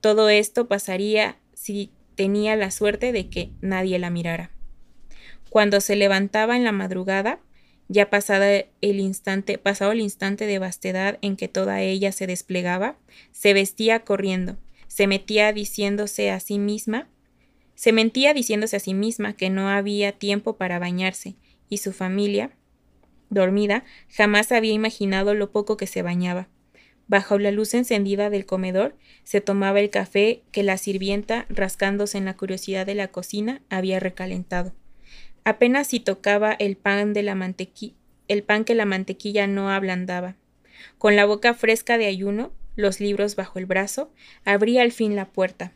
Todo 0.00 0.28
esto 0.28 0.68
pasaría 0.68 1.36
si 1.54 1.90
tenía 2.14 2.56
la 2.56 2.70
suerte 2.70 3.12
de 3.12 3.28
que 3.28 3.50
nadie 3.60 3.98
la 3.98 4.10
mirara. 4.10 4.50
Cuando 5.50 5.80
se 5.80 5.96
levantaba 5.96 6.56
en 6.56 6.64
la 6.64 6.72
madrugada, 6.72 7.40
ya 7.88 8.10
pasada 8.10 8.64
el 8.80 9.00
instante, 9.00 9.58
pasado 9.58 9.92
el 9.92 10.00
instante 10.00 10.46
de 10.46 10.58
vastedad 10.58 11.18
en 11.22 11.36
que 11.36 11.48
toda 11.48 11.80
ella 11.82 12.12
se 12.12 12.26
desplegaba, 12.26 12.96
se 13.30 13.52
vestía 13.52 14.00
corriendo, 14.00 14.56
se 14.88 15.06
metía 15.06 15.52
diciéndose 15.52 16.30
a 16.30 16.40
sí 16.40 16.58
misma, 16.58 17.08
se 17.74 17.92
mentía 17.92 18.32
diciéndose 18.32 18.76
a 18.76 18.80
sí 18.80 18.94
misma 18.94 19.34
que 19.34 19.50
no 19.50 19.68
había 19.68 20.12
tiempo 20.12 20.56
para 20.56 20.78
bañarse, 20.78 21.36
y 21.68 21.78
su 21.78 21.92
familia, 21.92 22.52
dormida, 23.30 23.84
jamás 24.08 24.52
había 24.52 24.72
imaginado 24.72 25.34
lo 25.34 25.50
poco 25.50 25.76
que 25.76 25.86
se 25.86 26.02
bañaba. 26.02 26.48
Bajo 27.06 27.38
la 27.38 27.50
luz 27.50 27.74
encendida 27.74 28.30
del 28.30 28.46
comedor 28.46 28.96
se 29.24 29.40
tomaba 29.40 29.80
el 29.80 29.90
café 29.90 30.42
que 30.52 30.62
la 30.62 30.78
sirvienta, 30.78 31.46
rascándose 31.48 32.18
en 32.18 32.24
la 32.24 32.36
curiosidad 32.36 32.86
de 32.86 32.94
la 32.94 33.08
cocina, 33.08 33.60
había 33.68 34.00
recalentado. 34.00 34.72
Apenas 35.44 35.88
si 35.88 36.00
tocaba 36.00 36.52
el 36.52 36.76
pan 36.76 37.12
de 37.12 37.22
la 37.22 37.34
mantequilla, 37.34 37.94
el 38.28 38.42
pan 38.42 38.64
que 38.64 38.74
la 38.74 38.86
mantequilla 38.86 39.46
no 39.46 39.70
ablandaba. 39.70 40.36
Con 40.96 41.16
la 41.16 41.26
boca 41.26 41.52
fresca 41.52 41.98
de 41.98 42.06
ayuno, 42.06 42.52
los 42.76 43.00
libros 43.00 43.36
bajo 43.36 43.58
el 43.58 43.66
brazo, 43.66 44.10
abría 44.44 44.82
al 44.82 44.92
fin 44.92 45.14
la 45.14 45.26
puerta, 45.26 45.72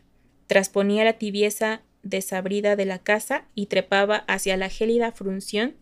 trasponía 0.47 1.03
la 1.03 1.13
tibieza 1.13 1.83
desabrida 2.01 2.75
de 2.75 2.85
la 2.85 2.99
casa 2.99 3.45
y 3.55 3.67
trepaba 3.67 4.17
hacia 4.27 4.57
la 4.57 4.69
gélida 4.69 5.11
frunción 5.11 5.75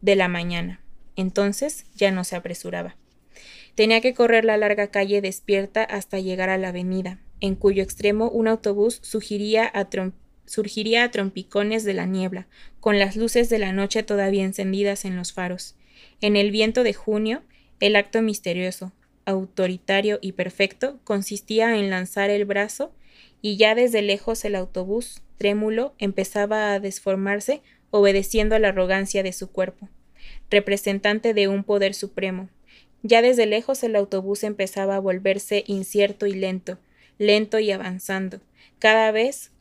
de 0.00 0.16
la 0.16 0.28
mañana 0.28 0.80
Entonces 1.16 1.86
ya 1.94 2.10
no 2.10 2.24
se 2.24 2.36
apresuraba. 2.36 2.96
Tenía 3.74 4.00
que 4.00 4.14
correr 4.14 4.44
la 4.44 4.56
larga 4.56 4.88
calle 4.88 5.20
despierta 5.20 5.82
hasta 5.82 6.20
llegar 6.20 6.48
a 6.48 6.58
la 6.58 6.68
avenida, 6.68 7.18
en 7.40 7.56
cuyo 7.56 7.82
extremo 7.82 8.30
un 8.30 8.46
autobús 8.46 9.00
surgiría 9.02 9.64
a, 9.66 9.88
surgiría 10.46 11.04
a 11.04 11.10
trompicones 11.10 11.84
de 11.84 11.94
la 11.94 12.06
niebla, 12.06 12.46
con 12.80 12.98
las 12.98 13.16
luces 13.16 13.48
de 13.48 13.58
la 13.58 13.72
noche 13.72 14.02
todavía 14.02 14.44
encendidas 14.44 15.04
en 15.04 15.16
los 15.16 15.32
faros. 15.32 15.74
En 16.20 16.36
el 16.36 16.50
viento 16.50 16.84
de 16.84 16.94
junio, 16.94 17.42
el 17.80 17.96
acto 17.96 18.22
misterioso, 18.22 18.92
autoritario 19.24 20.18
y 20.20 20.32
perfecto 20.32 21.00
consistía 21.04 21.76
en 21.76 21.90
lanzar 21.90 22.30
el 22.30 22.44
brazo 22.44 22.92
y 23.42 23.56
ya 23.56 23.74
desde 23.74 24.02
lejos 24.02 24.44
el 24.44 24.54
autobús, 24.54 25.22
trémulo, 25.36 25.94
empezaba 25.98 26.72
a 26.72 26.80
desformarse 26.80 27.62
obedeciendo 27.90 28.54
a 28.54 28.58
la 28.58 28.68
arrogancia 28.68 29.22
de 29.22 29.32
su 29.32 29.50
cuerpo, 29.50 29.88
representante 30.50 31.34
de 31.34 31.48
un 31.48 31.64
poder 31.64 31.94
supremo. 31.94 32.48
Ya 33.04 33.20
desde 33.20 33.44
lejos 33.44 33.84
el 33.84 33.94
autobús 33.96 34.42
empezaba 34.42 34.96
a 34.96 35.00
volverse 35.00 35.62
incierto 35.66 36.26
y 36.26 36.32
lento, 36.32 36.78
lento 37.18 37.58
y 37.58 37.70
avanzando, 37.70 38.40
cada 38.80 39.12
vez 39.12 39.52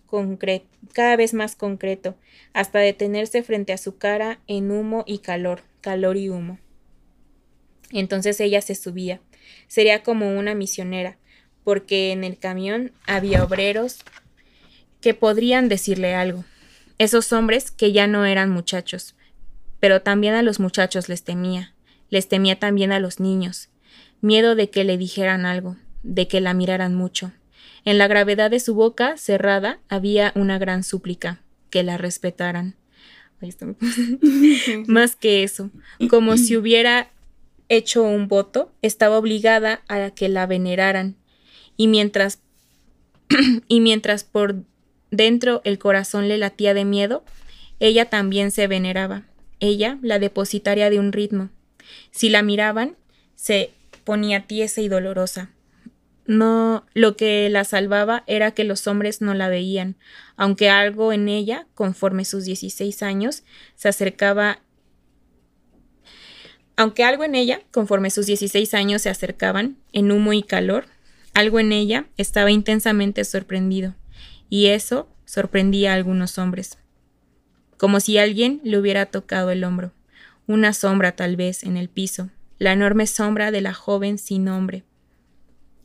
cada 0.93 1.15
vez 1.15 1.33
más 1.33 1.55
concreto, 1.55 2.15
hasta 2.53 2.79
detenerse 2.79 3.41
frente 3.41 3.73
a 3.73 3.77
su 3.77 3.97
cara 3.97 4.39
en 4.47 4.69
humo 4.69 5.03
y 5.07 5.19
calor, 5.19 5.61
calor 5.81 6.17
y 6.17 6.29
humo. 6.29 6.59
Entonces 7.91 8.39
ella 8.39 8.61
se 8.61 8.75
subía. 8.75 9.21
Sería 9.67 10.03
como 10.03 10.37
una 10.37 10.53
misionera, 10.53 11.17
porque 11.63 12.11
en 12.11 12.23
el 12.23 12.37
camión 12.37 12.91
había 13.07 13.43
obreros 13.43 13.99
que 15.01 15.13
podrían 15.13 15.67
decirle 15.67 16.13
algo. 16.13 16.45
Esos 16.99 17.33
hombres 17.33 17.71
que 17.71 17.91
ya 17.91 18.05
no 18.05 18.25
eran 18.25 18.51
muchachos, 18.51 19.15
pero 19.79 20.01
también 20.01 20.35
a 20.35 20.43
los 20.43 20.59
muchachos 20.59 21.09
les 21.09 21.23
temía, 21.23 21.72
les 22.13 22.27
temía 22.27 22.59
también 22.59 22.91
a 22.91 22.99
los 22.99 23.19
niños, 23.19 23.69
miedo 24.21 24.53
de 24.53 24.69
que 24.69 24.83
le 24.83 24.99
dijeran 24.99 25.47
algo, 25.47 25.77
de 26.03 26.27
que 26.27 26.41
la 26.41 26.53
miraran 26.53 26.93
mucho. 26.93 27.31
En 27.85 27.97
la 27.97 28.07
gravedad 28.07 28.51
de 28.51 28.59
su 28.59 28.75
boca 28.75 29.17
cerrada 29.17 29.79
había 29.89 30.31
una 30.35 30.59
gran 30.59 30.83
súplica, 30.83 31.41
que 31.71 31.81
la 31.81 31.97
respetaran. 31.97 32.75
Más 34.87 35.15
que 35.15 35.43
eso, 35.43 35.71
como 36.07 36.37
si 36.37 36.55
hubiera 36.57 37.09
hecho 37.67 38.03
un 38.03 38.27
voto, 38.27 38.71
estaba 38.83 39.17
obligada 39.17 39.81
a 39.87 40.11
que 40.11 40.29
la 40.29 40.45
veneraran. 40.45 41.15
Y 41.77 41.87
mientras 41.87 42.43
y 43.67 43.79
mientras 43.79 44.23
por 44.23 44.57
dentro 45.09 45.61
el 45.63 45.79
corazón 45.79 46.27
le 46.27 46.37
latía 46.37 46.75
de 46.75 46.85
miedo, 46.85 47.25
ella 47.79 48.05
también 48.05 48.51
se 48.51 48.67
veneraba. 48.67 49.23
Ella, 49.59 49.97
la 50.03 50.19
depositaria 50.19 50.91
de 50.91 50.99
un 50.99 51.11
ritmo. 51.11 51.49
Si 52.11 52.29
la 52.29 52.43
miraban, 52.43 52.97
se 53.35 53.71
ponía 54.03 54.47
tiesa 54.47 54.81
y 54.81 54.87
dolorosa. 54.87 55.51
No, 56.25 56.85
lo 56.93 57.17
que 57.17 57.49
la 57.49 57.65
salvaba 57.65 58.23
era 58.27 58.51
que 58.51 58.63
los 58.63 58.87
hombres 58.87 59.21
no 59.21 59.33
la 59.33 59.49
veían, 59.49 59.97
aunque 60.37 60.69
algo 60.69 61.11
en 61.11 61.27
ella, 61.27 61.67
conforme 61.73 62.23
sus 62.23 62.45
16 62.45 63.03
años, 63.03 63.43
se 63.75 63.89
acercaba 63.89 64.59
aunque 66.75 67.03
algo 67.03 67.23
en 67.23 67.35
ella, 67.35 67.61
conforme 67.71 68.09
sus 68.09 68.25
16 68.25 68.73
años 68.73 69.03
se 69.03 69.09
acercaban, 69.09 69.77
en 69.91 70.11
humo 70.11 70.33
y 70.33 70.41
calor, 70.41 70.85
algo 71.33 71.59
en 71.59 71.71
ella 71.71 72.07
estaba 72.17 72.51
intensamente 72.51 73.23
sorprendido, 73.25 73.95
y 74.49 74.67
eso 74.67 75.07
sorprendía 75.25 75.91
a 75.91 75.95
algunos 75.95 76.37
hombres. 76.37 76.79
Como 77.77 77.99
si 77.99 78.17
alguien 78.17 78.59
le 78.63 78.77
hubiera 78.77 79.05
tocado 79.07 79.51
el 79.51 79.63
hombro, 79.63 79.91
una 80.47 80.73
sombra 80.73 81.15
tal 81.15 81.35
vez 81.35 81.63
en 81.63 81.77
el 81.77 81.89
piso, 81.89 82.29
la 82.59 82.73
enorme 82.73 83.07
sombra 83.07 83.51
de 83.51 83.61
la 83.61 83.73
joven 83.73 84.17
sin 84.17 84.45
nombre, 84.45 84.83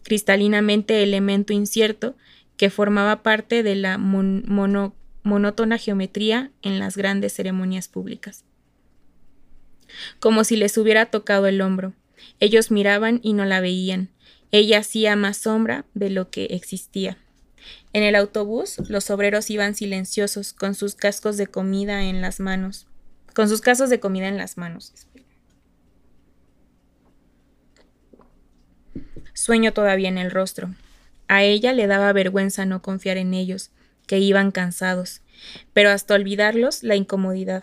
cristalinamente 0.03 1.03
elemento 1.03 1.53
incierto 1.53 2.17
que 2.57 2.71
formaba 2.71 3.23
parte 3.23 3.63
de 3.63 3.77
la 3.77 3.99
monótona 3.99 5.79
geometría 5.79 6.51
en 6.63 6.79
las 6.79 6.97
grandes 6.97 7.33
ceremonias 7.33 7.89
públicas. 7.89 8.45
Como 10.19 10.45
si 10.45 10.57
les 10.57 10.77
hubiera 10.77 11.07
tocado 11.07 11.47
el 11.47 11.61
hombro. 11.61 11.95
Ellos 12.41 12.73
miraban 12.73 13.21
y 13.23 13.33
no 13.33 13.45
la 13.45 13.61
veían. 13.61 14.11
Ella 14.51 14.79
hacía 14.79 15.15
más 15.15 15.37
sombra 15.37 15.85
de 15.95 16.11
lo 16.11 16.31
que 16.31 16.47
existía. 16.47 17.17
En 17.93 18.03
el 18.03 18.17
autobús, 18.17 18.79
los 18.89 19.09
obreros 19.11 19.51
iban 19.51 19.75
silenciosos, 19.75 20.53
con 20.53 20.75
sus 20.75 20.97
cascos 20.97 21.37
de 21.37 21.47
comida 21.47 22.05
en 22.05 22.21
las 22.21 22.41
manos. 22.41 22.88
Con 23.39 23.49
sus 23.49 23.61
cascos 23.61 23.89
de 23.89 24.01
comida 24.01 24.27
en 24.27 24.37
las 24.37 24.57
manos. 24.57 24.93
sueño 29.33 29.73
todavía 29.73 30.09
en 30.09 30.19
el 30.19 30.33
rostro. 30.33 30.75
A 31.29 31.45
ella 31.45 31.73
le 31.73 31.87
daba 31.87 32.13
vergüenza 32.13 32.67
no 32.67 32.83
confiar 32.83 33.17
en 33.17 33.35
ellos, 33.35 33.71
que 34.09 34.19
iban 34.19 34.51
cansados, 34.51 35.23
pero 35.73 35.91
hasta 35.91 36.15
olvidarlos 36.15 36.83
la 36.83 36.97
incomodidad. 36.97 37.63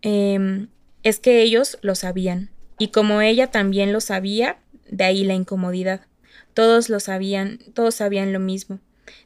Em, 0.00 0.68
es 1.02 1.18
que 1.18 1.42
ellos 1.42 1.76
lo 1.82 1.94
sabían, 1.94 2.48
y 2.78 2.88
como 2.88 3.20
ella 3.20 3.50
también 3.50 3.92
lo 3.92 4.00
sabía, 4.00 4.60
de 4.90 5.04
ahí 5.04 5.24
la 5.24 5.34
incomodidad. 5.34 6.06
Todos 6.54 6.88
lo 6.88 7.00
sabían, 7.00 7.58
todos 7.74 7.96
sabían 7.96 8.32
lo 8.32 8.40
mismo. 8.40 8.80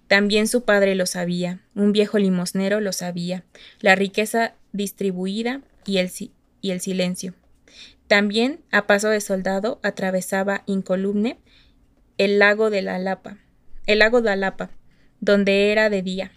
También 0.09 0.49
su 0.49 0.65
padre 0.65 0.95
lo 0.95 1.07
sabía, 1.07 1.61
un 1.75 1.93
viejo 1.93 2.19
limosnero 2.19 2.81
lo 2.81 2.93
sabía, 2.93 3.45
la 3.81 3.95
riqueza 3.95 4.55
distribuida 4.73 5.61
y 5.87 5.99
el, 5.99 6.11
y 6.61 6.71
el 6.71 6.81
silencio. 6.81 7.35
También, 8.07 8.61
a 8.71 8.87
paso 8.87 9.09
de 9.09 9.21
soldado, 9.21 9.81
atravesaba 9.83 10.63
incolumne 10.67 11.39
el 12.19 12.39
lago 12.39 12.71
de 12.71 12.83
la 12.83 12.99
Lapa, 12.99 13.39
el 13.87 14.01
lago 14.01 14.21
de 14.21 14.31
Alapa, 14.31 14.71
donde 15.21 15.73
era 15.73 15.89
de 15.89 16.03
día. 16.03 16.33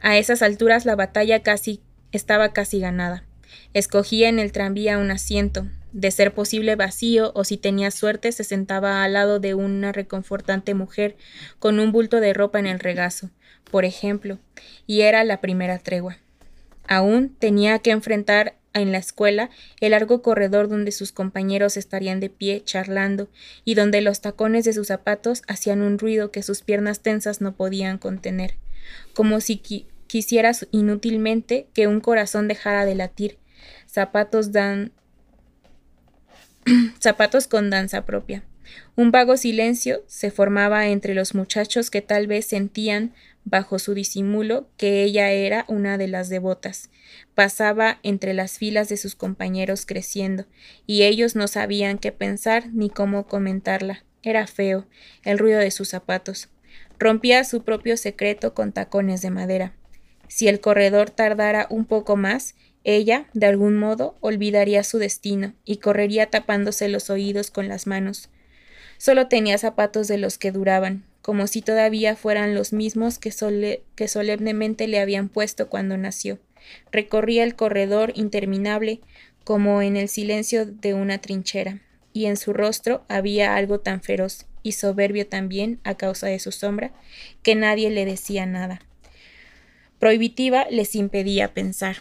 A 0.00 0.16
esas 0.18 0.42
alturas 0.42 0.84
la 0.86 0.96
batalla 0.96 1.42
casi 1.42 1.80
estaba 2.12 2.52
casi 2.52 2.80
ganada. 2.80 3.24
Escogía 3.74 4.28
en 4.28 4.38
el 4.38 4.52
tranvía 4.52 4.98
un 4.98 5.10
asiento, 5.10 5.68
de 5.92 6.10
ser 6.10 6.34
posible 6.34 6.76
vacío, 6.76 7.32
o 7.34 7.44
si 7.44 7.56
tenía 7.56 7.90
suerte 7.90 8.32
se 8.32 8.44
sentaba 8.44 9.02
al 9.02 9.14
lado 9.14 9.40
de 9.40 9.54
una 9.54 9.92
reconfortante 9.92 10.74
mujer 10.74 11.16
con 11.58 11.80
un 11.80 11.92
bulto 11.92 12.20
de 12.20 12.34
ropa 12.34 12.58
en 12.58 12.66
el 12.66 12.80
regazo, 12.80 13.30
por 13.70 13.84
ejemplo, 13.84 14.38
y 14.86 15.02
era 15.02 15.24
la 15.24 15.40
primera 15.40 15.78
tregua. 15.78 16.18
Aún 16.86 17.34
tenía 17.38 17.78
que 17.80 17.90
enfrentar 17.90 18.56
en 18.74 18.92
la 18.92 18.98
escuela 18.98 19.50
el 19.80 19.90
largo 19.92 20.22
corredor 20.22 20.68
donde 20.68 20.92
sus 20.92 21.12
compañeros 21.12 21.76
estarían 21.76 22.20
de 22.20 22.30
pie 22.30 22.62
charlando 22.64 23.28
y 23.64 23.74
donde 23.74 24.00
los 24.00 24.20
tacones 24.20 24.64
de 24.64 24.72
sus 24.72 24.88
zapatos 24.88 25.42
hacían 25.48 25.82
un 25.82 25.98
ruido 25.98 26.30
que 26.30 26.42
sus 26.42 26.62
piernas 26.62 27.00
tensas 27.00 27.40
no 27.40 27.54
podían 27.54 27.98
contener, 27.98 28.54
como 29.14 29.40
si 29.40 29.60
quisieras 30.06 30.66
inútilmente 30.70 31.66
que 31.74 31.86
un 31.86 32.00
corazón 32.00 32.48
dejara 32.48 32.84
de 32.84 32.94
latir. 32.94 33.38
Zapatos 33.86 34.52
dan 34.52 34.92
zapatos 37.00 37.46
con 37.46 37.70
danza 37.70 38.04
propia. 38.04 38.42
Un 38.96 39.10
vago 39.10 39.36
silencio 39.36 40.02
se 40.06 40.30
formaba 40.30 40.88
entre 40.88 41.14
los 41.14 41.34
muchachos 41.34 41.90
que 41.90 42.02
tal 42.02 42.26
vez 42.26 42.46
sentían 42.46 43.14
bajo 43.44 43.78
su 43.78 43.94
disimulo 43.94 44.68
que 44.76 45.02
ella 45.04 45.30
era 45.30 45.64
una 45.68 45.96
de 45.96 46.08
las 46.08 46.28
devotas. 46.28 46.90
Pasaba 47.34 47.98
entre 48.02 48.34
las 48.34 48.58
filas 48.58 48.88
de 48.88 48.96
sus 48.96 49.14
compañeros 49.14 49.86
creciendo, 49.86 50.46
y 50.86 51.04
ellos 51.04 51.34
no 51.34 51.48
sabían 51.48 51.98
qué 51.98 52.12
pensar 52.12 52.68
ni 52.72 52.90
cómo 52.90 53.26
comentarla. 53.26 54.04
Era 54.22 54.46
feo, 54.46 54.86
el 55.24 55.38
ruido 55.38 55.60
de 55.60 55.70
sus 55.70 55.88
zapatos. 55.88 56.48
Rompía 56.98 57.44
su 57.44 57.62
propio 57.62 57.96
secreto 57.96 58.52
con 58.52 58.72
tacones 58.72 59.22
de 59.22 59.30
madera. 59.30 59.72
Si 60.26 60.48
el 60.48 60.60
corredor 60.60 61.10
tardara 61.10 61.66
un 61.70 61.86
poco 61.86 62.16
más, 62.16 62.54
ella, 62.96 63.26
de 63.34 63.46
algún 63.46 63.76
modo, 63.76 64.16
olvidaría 64.20 64.82
su 64.82 64.98
destino 64.98 65.52
y 65.64 65.76
correría 65.76 66.30
tapándose 66.30 66.88
los 66.88 67.10
oídos 67.10 67.50
con 67.50 67.68
las 67.68 67.86
manos. 67.86 68.30
Solo 68.96 69.28
tenía 69.28 69.58
zapatos 69.58 70.08
de 70.08 70.16
los 70.16 70.38
que 70.38 70.52
duraban, 70.52 71.04
como 71.20 71.46
si 71.46 71.60
todavía 71.60 72.16
fueran 72.16 72.54
los 72.54 72.72
mismos 72.72 73.18
que, 73.18 73.82
que 73.94 74.08
solemnemente 74.08 74.88
le 74.88 75.00
habían 75.00 75.28
puesto 75.28 75.68
cuando 75.68 75.98
nació. 75.98 76.38
Recorría 76.90 77.44
el 77.44 77.54
corredor 77.54 78.12
interminable 78.14 79.00
como 79.44 79.82
en 79.82 79.96
el 79.96 80.08
silencio 80.08 80.64
de 80.64 80.94
una 80.94 81.18
trinchera, 81.18 81.80
y 82.14 82.24
en 82.24 82.36
su 82.36 82.52
rostro 82.52 83.04
había 83.08 83.54
algo 83.54 83.80
tan 83.80 84.00
feroz 84.00 84.46
y 84.62 84.72
soberbio 84.72 85.26
también 85.26 85.78
a 85.84 85.94
causa 85.94 86.26
de 86.26 86.38
su 86.38 86.52
sombra, 86.52 86.92
que 87.42 87.54
nadie 87.54 87.90
le 87.90 88.04
decía 88.04 88.46
nada. 88.46 88.80
Prohibitiva 89.98 90.66
les 90.70 90.94
impedía 90.94 91.52
pensar. 91.54 91.96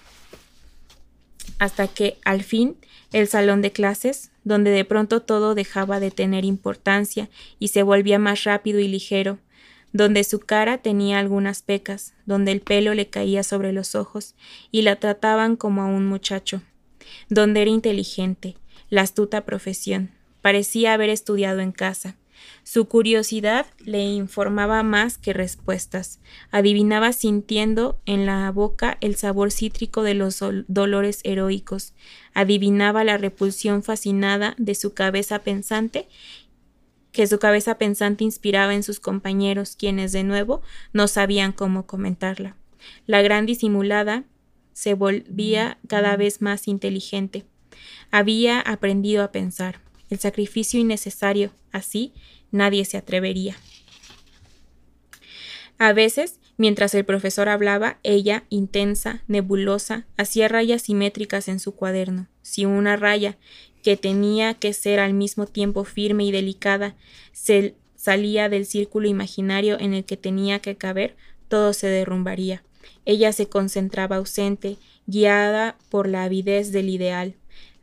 Hasta 1.60 1.88
que, 1.88 2.18
al 2.24 2.43
fin, 2.43 2.78
el 3.14 3.28
salón 3.28 3.62
de 3.62 3.72
clases, 3.72 4.32
donde 4.43 4.72
de 4.72 4.86
pronto 4.86 5.22
todo 5.22 5.56
dejaba 5.56 6.00
de 6.00 6.12
tener 6.12 6.45
importancia 6.45 7.30
y 7.60 7.70
se 7.70 7.84
volvía 7.84 8.20
más 8.20 8.43
rápido 8.43 8.80
y 8.80 8.88
ligero, 8.88 9.39
donde 9.93 10.24
su 10.24 10.39
cara 10.39 10.78
tenía 10.80 11.20
algunas 11.20 11.62
pecas, 11.62 12.14
donde 12.26 12.52
el 12.52 12.62
pelo 12.62 12.93
le 12.93 13.08
caía 13.08 13.43
sobre 13.43 13.74
los 13.74 13.95
ojos 13.95 14.36
y 14.72 14.82
la 14.82 14.98
trataban 14.98 15.56
como 15.56 15.82
a 15.82 15.86
un 15.86 16.06
muchacho, 16.06 16.62
donde 17.30 17.62
era 17.62 17.72
inteligente, 17.72 18.56
la 18.89 19.02
astuta 19.02 19.45
profesión, 19.45 20.12
parecía 20.41 20.93
haber 20.93 21.10
estudiado 21.10 21.60
en 21.60 21.72
casa. 21.72 22.16
Su 22.64 22.88
curiosidad 22.88 23.66
le 23.80 24.04
informaba 24.04 24.84
más 24.84 25.18
que 25.18 25.34
respuestas. 25.34 26.20
Adivinaba 26.52 27.14
sintiendo 27.14 28.00
en 28.06 28.26
la 28.26 28.52
boca 28.52 28.98
el 29.02 29.16
sabor 29.16 29.52
cítrico 29.52 30.04
de 30.04 30.14
los 30.14 30.43
dolores 30.68 31.22
heroicos. 31.24 31.93
Adivinaba 32.34 33.04
la 33.04 33.18
repulsión 33.18 33.84
fascinada 33.84 34.54
de 34.58 34.76
su 34.76 34.93
cabeza 34.93 35.39
pensante 35.39 36.08
que 37.18 37.26
su 37.26 37.39
cabeza 37.39 37.80
pensante 37.80 38.24
inspiraba 38.24 38.76
en 38.76 38.84
sus 38.84 39.00
compañeros, 39.00 39.76
quienes 39.76 40.12
de 40.12 40.24
nuevo 40.24 40.62
no 40.93 41.08
sabían 41.08 41.52
cómo 41.52 41.88
comentarla. 41.88 42.56
La 43.08 43.24
gran 43.24 43.48
disimulada 43.48 44.24
se 44.74 44.93
volvía 44.93 45.80
cada 45.88 46.16
vez 46.16 46.43
más 46.43 46.68
inteligente. 46.68 47.43
Había 48.12 48.60
aprendido 48.60 49.24
a 49.24 49.32
pensar. 49.32 49.80
El 50.12 50.20
sacrificio 50.20 50.80
innecesario, 50.80 51.50
así, 51.72 52.14
nadie 52.52 52.86
se 52.86 52.98
atrevería. 52.98 53.58
A 55.78 55.93
veces, 55.93 56.39
mientras 56.58 56.95
el 56.95 57.06
profesor 57.06 57.50
hablaba, 57.50 58.00
ella, 58.04 58.45
intensa, 58.50 59.24
nebulosa, 59.28 60.06
hacía 60.18 60.48
rayas 60.48 60.84
simétricas 60.84 61.48
en 61.48 61.60
su 61.60 61.76
cuaderno. 61.76 62.28
Si 62.41 62.66
una 62.66 62.95
raya 62.95 63.38
que 63.84 63.95
tenía 63.95 64.56
que 64.56 64.74
ser 64.74 65.00
al 65.00 65.14
mismo 65.14 65.45
tiempo 65.45 65.84
firme 65.84 66.26
y 66.26 66.32
delicada, 66.32 66.95
se 67.32 67.76
salía 67.95 68.50
del 68.50 68.66
círculo 68.66 69.08
imaginario 69.08 69.80
en 69.80 69.93
el 69.93 70.04
que 70.04 70.18
tenía 70.18 70.60
que 70.60 70.76
caber, 70.76 71.16
todo 71.48 71.74
se 71.74 71.88
derrumbaría. 71.88 72.64
Ella 73.06 73.32
se 73.32 73.48
concentraba 73.48 74.18
ausente, 74.18 74.78
guiada 75.06 75.78
por 75.89 76.08
la 76.08 76.24
avidez 76.24 76.72
del 76.72 76.89
ideal. 76.89 77.36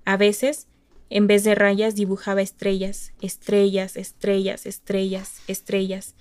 A 0.05 0.17
veces, 0.17 0.67
en 1.15 1.29
vez 1.29 1.45
de 1.45 1.55
rayas, 1.55 1.95
dibujaba 1.95 2.43
estrellas, 2.43 3.13
estrellas, 3.23 3.97
estrellas, 3.97 4.67
estrellas, 4.67 5.43
estrellas, 5.47 6.17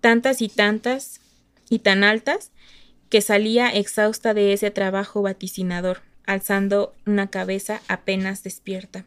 tantas 0.00 0.42
y 0.42 0.48
tantas 0.48 1.20
y 1.70 1.78
tan 1.78 2.02
altas 2.02 2.50
que 3.08 3.20
salía 3.20 3.68
exhausta 3.68 4.34
de 4.34 4.52
ese 4.52 4.72
trabajo 4.72 5.22
vaticinador, 5.22 6.02
alzando 6.26 6.92
una 7.06 7.30
cabeza 7.30 7.82
apenas 7.86 8.42
despierta. 8.42 9.04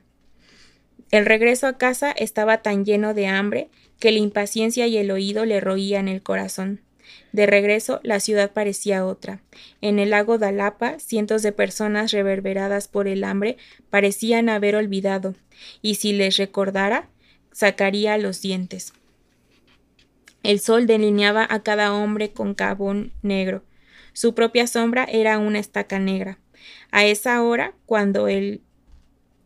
El 1.12 1.26
regreso 1.26 1.68
a 1.68 1.78
casa 1.78 2.14
estaba 2.14 2.62
tan 2.62 2.86
lleno 2.86 3.14
de 3.14 3.28
hambre 3.28 3.68
que 4.00 4.14
la 4.14 4.20
impaciencia 4.20 4.88
y 4.88 4.96
el 4.96 5.12
oído 5.12 5.44
le 5.44 5.60
roían 5.60 6.08
el 6.08 6.24
corazón. 6.24 6.80
De 7.36 7.48
regreso, 7.48 8.00
la 8.02 8.22
ciudad 8.22 8.54
parecía 8.54 9.06
otra. 9.06 9.42
En 9.82 10.00
el 10.00 10.12
lago 10.12 10.38
Dalapa, 10.38 11.00
cientos 11.00 11.44
de 11.44 11.52
personas 11.52 12.14
reverberadas 12.14 12.88
por 12.88 13.10
el 13.10 13.26
hambre 13.26 13.58
parecían 13.90 14.48
haber 14.48 14.78
olvidado, 14.78 15.36
y 15.82 15.96
si 15.96 16.14
les 16.14 16.38
recordara, 16.38 17.10
sacaría 17.52 18.18
los 18.18 18.42
dientes. 18.42 18.94
El 20.44 20.62
sol 20.62 20.88
delineaba 20.88 21.46
a 21.50 21.62
cada 21.62 21.94
hombre 21.94 22.32
con 22.32 22.54
carbón 22.54 23.12
negro. 23.22 23.66
Su 24.14 24.34
propia 24.34 24.66
sombra 24.66 25.04
era 25.04 25.38
una 25.38 25.60
estaca 25.60 26.00
negra. 26.00 26.40
A 26.90 27.04
esa 27.04 27.44
hora, 27.44 27.74
cuando 27.86 28.30
el 28.30 28.62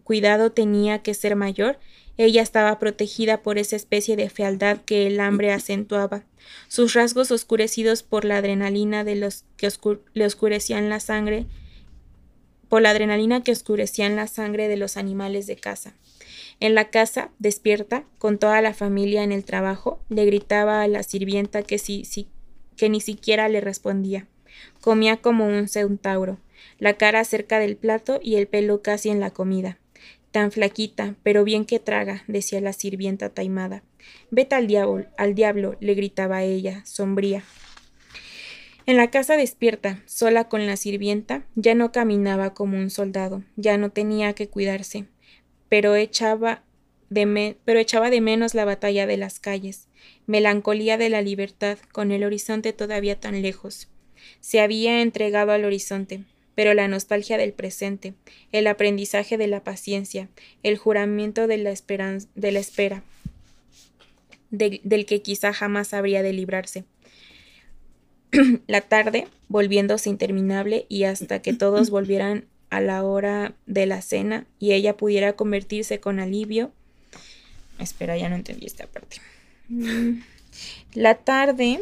cuidado 0.03 0.51
tenía 0.51 1.01
que 1.01 1.15
ser 1.15 1.35
mayor, 1.35 1.79
ella 2.19 2.41
estaba 2.41 2.79
protegida 2.79 3.41
por 3.41 3.57
esa 3.57 3.77
especie 3.77 4.17
de 4.17 4.29
fealdad 4.29 4.81
que 4.81 5.07
el 5.07 5.21
hambre 5.21 5.53
acentuaba. 5.53 6.25
Sus 6.67 6.93
rasgos 6.93 7.31
oscurecidos 7.31 8.03
por 8.03 8.25
la 8.25 8.39
adrenalina 8.39 9.05
de 9.05 9.15
los 9.15 9.45
que 9.55 9.71
le 10.13 10.25
oscurecían 10.25 10.89
la 10.89 10.99
sangre, 10.99 11.45
por 12.67 12.81
la 12.81 12.89
adrenalina 12.89 13.41
que 13.41 13.53
oscurecían 13.53 14.17
la 14.17 14.27
sangre 14.27 14.67
de 14.67 14.75
los 14.75 14.97
animales 14.97 15.47
de 15.47 15.55
casa. 15.55 15.93
En 16.59 16.75
la 16.75 16.89
casa, 16.89 17.31
despierta, 17.39 18.03
con 18.17 18.37
toda 18.37 18.61
la 18.61 18.73
familia 18.73 19.23
en 19.23 19.31
el 19.31 19.45
trabajo, 19.45 20.03
le 20.09 20.25
gritaba 20.25 20.81
a 20.81 20.89
la 20.89 21.03
sirvienta 21.03 21.63
que, 21.63 21.77
si, 21.77 22.27
que 22.75 22.89
ni 22.89 22.99
siquiera 22.99 23.47
le 23.47 23.61
respondía. 23.61 24.27
Comía 24.81 25.21
como 25.21 25.47
un 25.47 25.69
centauro, 25.69 26.37
la 26.79 26.95
cara 26.95 27.23
cerca 27.23 27.59
del 27.59 27.77
plato 27.77 28.19
y 28.21 28.35
el 28.35 28.47
pelo 28.47 28.81
casi 28.81 29.07
en 29.07 29.21
la 29.21 29.31
comida. 29.31 29.77
Tan 30.31 30.51
flaquita, 30.51 31.15
pero 31.23 31.43
bien 31.43 31.65
que 31.65 31.79
traga, 31.79 32.23
decía 32.27 32.61
la 32.61 32.73
sirvienta 32.73 33.29
taimada. 33.29 33.83
Vete 34.29 34.55
al 34.55 34.67
diablo, 34.67 35.05
al 35.17 35.33
diablo, 35.33 35.75
le 35.79 35.95
gritaba 35.95 36.43
ella, 36.43 36.85
sombría. 36.85 37.43
En 38.85 38.97
la 38.97 39.11
casa 39.11 39.37
despierta, 39.37 40.01
sola 40.05 40.49
con 40.49 40.65
la 40.65 40.75
sirvienta, 40.75 41.45
ya 41.55 41.75
no 41.75 41.91
caminaba 41.91 42.53
como 42.53 42.77
un 42.77 42.89
soldado, 42.89 43.43
ya 43.55 43.77
no 43.77 43.91
tenía 43.91 44.33
que 44.33 44.49
cuidarse, 44.49 45.05
pero 45.67 45.95
echaba 45.95 46.63
de, 47.09 47.57
pero 47.65 47.79
echaba 47.79 48.09
de 48.09 48.21
menos 48.21 48.55
la 48.55 48.65
batalla 48.65 49.05
de 49.05 49.17
las 49.17 49.39
calles, 49.39 49.87
melancolía 50.25 50.97
de 50.97 51.09
la 51.09 51.21
libertad, 51.21 51.77
con 51.91 52.11
el 52.11 52.23
horizonte 52.23 52.73
todavía 52.73 53.19
tan 53.19 53.41
lejos. 53.41 53.89
Se 54.39 54.59
había 54.59 55.01
entregado 55.01 55.51
al 55.51 55.65
horizonte, 55.65 56.23
pero 56.59 56.73
la 56.73 56.89
nostalgia 56.89 57.37
del 57.37 57.53
presente, 57.53 58.15
el 58.51 58.67
aprendizaje 58.67 59.37
de 59.37 59.47
la 59.47 59.63
paciencia, 59.63 60.27
el 60.61 60.77
juramento 60.77 61.47
de 61.47 61.57
la, 61.57 61.71
esperanza, 61.71 62.27
de 62.35 62.51
la 62.51 62.59
espera, 62.59 63.01
del 64.49 65.05
que 65.05 65.21
quizá 65.21 65.53
jamás 65.53 65.93
habría 65.93 66.21
de 66.21 66.33
librarse. 66.33 66.83
la 68.67 68.81
tarde, 68.81 69.29
volviéndose 69.47 70.09
interminable 70.09 70.85
y 70.89 71.05
hasta 71.05 71.41
que 71.41 71.53
todos 71.53 71.89
volvieran 71.91 72.43
a 72.69 72.81
la 72.81 73.05
hora 73.05 73.53
de 73.65 73.85
la 73.85 74.01
cena 74.01 74.45
y 74.59 74.73
ella 74.73 74.97
pudiera 74.97 75.37
convertirse 75.37 76.01
con 76.01 76.19
alivio. 76.19 76.73
Espera, 77.79 78.17
ya 78.17 78.27
no 78.27 78.35
entendí 78.35 78.65
esta 78.65 78.85
parte. 78.85 79.21
Mm. 79.69 80.23
La 80.93 81.15
tarde, 81.15 81.79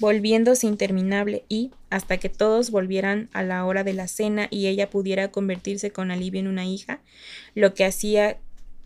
volviéndose 0.00 0.66
interminable 0.66 1.44
y, 1.48 1.70
hasta 1.90 2.18
que 2.18 2.28
todos 2.28 2.70
volvieran 2.70 3.28
a 3.32 3.42
la 3.42 3.64
hora 3.64 3.84
de 3.84 3.94
la 3.94 4.08
cena 4.08 4.48
y 4.50 4.66
ella 4.66 4.90
pudiera 4.90 5.30
convertirse 5.30 5.90
con 5.90 6.10
alivio 6.10 6.40
en 6.40 6.48
una 6.48 6.66
hija, 6.66 7.00
lo 7.54 7.74
que 7.74 7.84
hacía 7.84 8.38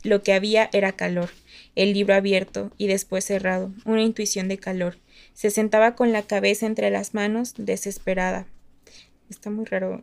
lo 0.02 0.22
que 0.22 0.32
había 0.32 0.68
era 0.72 0.92
calor, 0.92 1.30
el 1.76 1.92
libro 1.92 2.14
abierto 2.14 2.72
y 2.76 2.88
después 2.88 3.24
cerrado, 3.24 3.72
una 3.84 4.02
intuición 4.02 4.48
de 4.48 4.58
calor. 4.58 4.98
Se 5.32 5.50
sentaba 5.50 5.94
con 5.94 6.12
la 6.12 6.22
cabeza 6.22 6.66
entre 6.66 6.90
las 6.90 7.14
manos, 7.14 7.54
desesperada. 7.56 8.46
Está 9.30 9.50
muy 9.50 9.64
raro. 9.64 10.00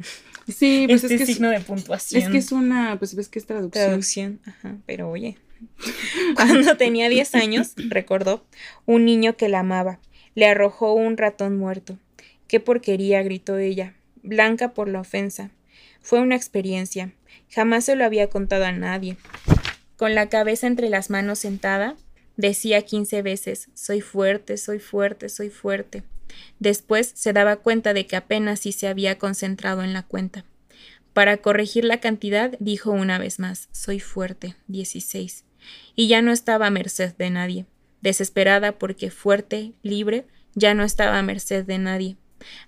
Sí, 0.48 0.86
pues 0.88 1.04
este 1.04 1.16
es 1.16 1.22
que 1.22 1.26
signo 1.28 1.50
de 1.50 1.60
puntuación. 1.60 2.24
Es 2.24 2.30
que 2.30 2.38
es 2.38 2.52
una, 2.52 2.98
pues 2.98 3.14
ves 3.14 3.30
que 3.30 3.40
es 3.40 3.46
traducción. 3.46 3.86
Traducción, 3.86 4.40
ajá, 4.46 4.78
pero 4.86 5.10
oye. 5.10 5.38
Cuando 6.36 6.78
tenía 6.78 7.10
10 7.10 7.36
años, 7.36 7.74
recordó, 7.76 8.46
un 8.86 9.06
niño 9.06 9.36
que 9.36 9.50
la 9.50 9.60
amaba, 9.60 10.00
le 10.34 10.48
arrojó 10.48 10.94
un 10.94 11.18
ratón 11.18 11.58
muerto. 11.58 12.00
¡Qué 12.50 12.60
porquería! 12.60 13.24
gritó 13.24 13.58
ella, 13.58 13.96
blanca 14.22 14.74
por 14.74 14.90
la 14.90 15.00
ofensa. 15.00 15.52
Fue 16.02 16.20
una 16.20 16.36
experiencia. 16.36 17.14
Jamás 17.50 17.86
se 17.86 17.96
lo 17.96 18.04
había 18.04 18.30
contado 18.30 18.66
a 18.66 18.74
nadie. 18.74 19.16
Con 19.96 20.16
la 20.16 20.28
cabeza 20.28 20.68
entre 20.68 20.90
las 20.90 21.10
manos 21.10 21.40
sentada, 21.40 21.96
decía 22.36 22.82
quince 22.82 23.22
veces 23.22 23.70
Soy 23.74 24.02
fuerte, 24.02 24.58
soy 24.58 24.80
fuerte, 24.80 25.30
soy 25.30 25.50
fuerte. 25.50 26.04
Después 26.60 27.14
se 27.16 27.32
daba 27.32 27.56
cuenta 27.56 27.94
de 27.94 28.06
que 28.06 28.18
apenas 28.18 28.60
si 28.60 28.74
se 28.74 28.90
había 28.90 29.18
concentrado 29.18 29.82
en 29.82 29.94
la 29.94 30.04
cuenta. 30.04 30.44
Para 31.14 31.38
corregir 31.38 31.86
la 31.86 32.02
cantidad, 32.02 32.52
dijo 32.60 32.92
una 32.92 33.18
vez 33.18 33.40
más 33.40 33.70
Soy 33.72 34.02
fuerte, 34.02 34.58
dieciséis. 34.68 35.46
Y 35.96 36.10
ya 36.10 36.22
no 36.22 36.34
estaba 36.34 36.68
a 36.68 36.72
merced 36.72 37.14
de 37.16 37.30
nadie 37.30 37.66
desesperada 38.02 38.74
porque 38.74 39.12
fuerte, 39.12 39.74
libre, 39.84 40.26
ya 40.56 40.74
no 40.74 40.84
estaba 40.84 41.18
a 41.18 41.24
merced 41.24 41.66
de 41.66 41.78
nadie. 41.78 42.18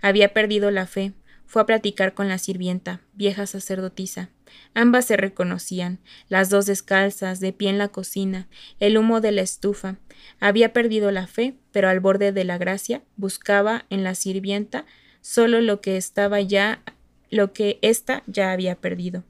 Había 0.02 0.34
perdido 0.34 0.72
la 0.72 0.88
fe. 0.88 1.14
Fue 1.46 1.62
a 1.62 1.66
platicar 1.66 2.14
con 2.14 2.30
la 2.30 2.38
sirvienta, 2.38 3.02
vieja 3.14 3.46
sacerdotisa. 3.46 4.30
Ambas 4.74 5.06
se 5.06 5.18
reconocían, 5.18 6.00
las 6.30 6.50
dos 6.50 6.66
descalzas, 6.66 7.42
de 7.42 7.52
pie 7.52 7.70
en 7.70 7.78
la 7.78 7.90
cocina, 7.90 8.48
el 8.80 8.98
humo 8.98 9.20
de 9.20 9.34
la 9.34 9.42
estufa. 9.42 9.98
Había 10.40 10.72
perdido 10.72 11.12
la 11.12 11.28
fe, 11.28 11.56
pero 11.74 11.90
al 11.90 12.00
borde 12.00 12.32
de 12.32 12.46
la 12.46 12.58
gracia 12.58 13.04
buscaba 13.18 13.86
en 13.90 14.04
la 14.04 14.16
sirvienta 14.16 14.86
solo 15.22 15.62
lo 15.62 15.82
que 15.82 15.98
estaba 15.98 16.42
ya, 16.42 16.84
lo 17.30 17.54
que 17.54 17.80
ésta 17.82 18.24
ya 18.28 18.52
había 18.52 18.76
perdido, 18.76 19.24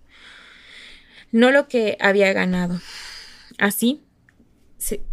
no 1.32 1.52
lo 1.52 1.68
que 1.68 1.98
había 2.00 2.32
ganado. 2.34 2.80
Así, 3.58 4.02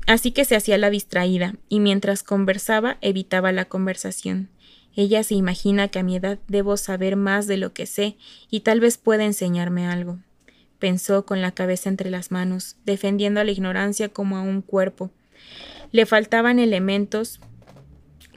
así 0.06 0.32
que 0.32 0.44
se 0.44 0.56
hacía 0.56 0.78
la 0.78 0.90
distraída, 0.90 1.54
y 1.68 1.80
mientras 1.80 2.22
conversaba 2.22 2.98
evitaba 3.00 3.52
la 3.52 3.66
conversación. 3.66 4.50
Ella 4.98 5.22
se 5.22 5.36
imagina 5.36 5.86
que 5.86 6.00
a 6.00 6.02
mi 6.02 6.16
edad 6.16 6.40
debo 6.48 6.76
saber 6.76 7.14
más 7.14 7.46
de 7.46 7.56
lo 7.56 7.72
que 7.72 7.86
sé, 7.86 8.16
y 8.50 8.60
tal 8.60 8.80
vez 8.80 8.98
pueda 8.98 9.24
enseñarme 9.24 9.86
algo. 9.86 10.18
Pensó 10.80 11.24
con 11.24 11.40
la 11.40 11.52
cabeza 11.52 11.88
entre 11.88 12.10
las 12.10 12.32
manos, 12.32 12.76
defendiendo 12.84 13.38
a 13.38 13.44
la 13.44 13.52
ignorancia 13.52 14.08
como 14.08 14.36
a 14.36 14.42
un 14.42 14.60
cuerpo. 14.60 15.12
Le 15.92 16.04
faltaban 16.04 16.58
elementos 16.58 17.38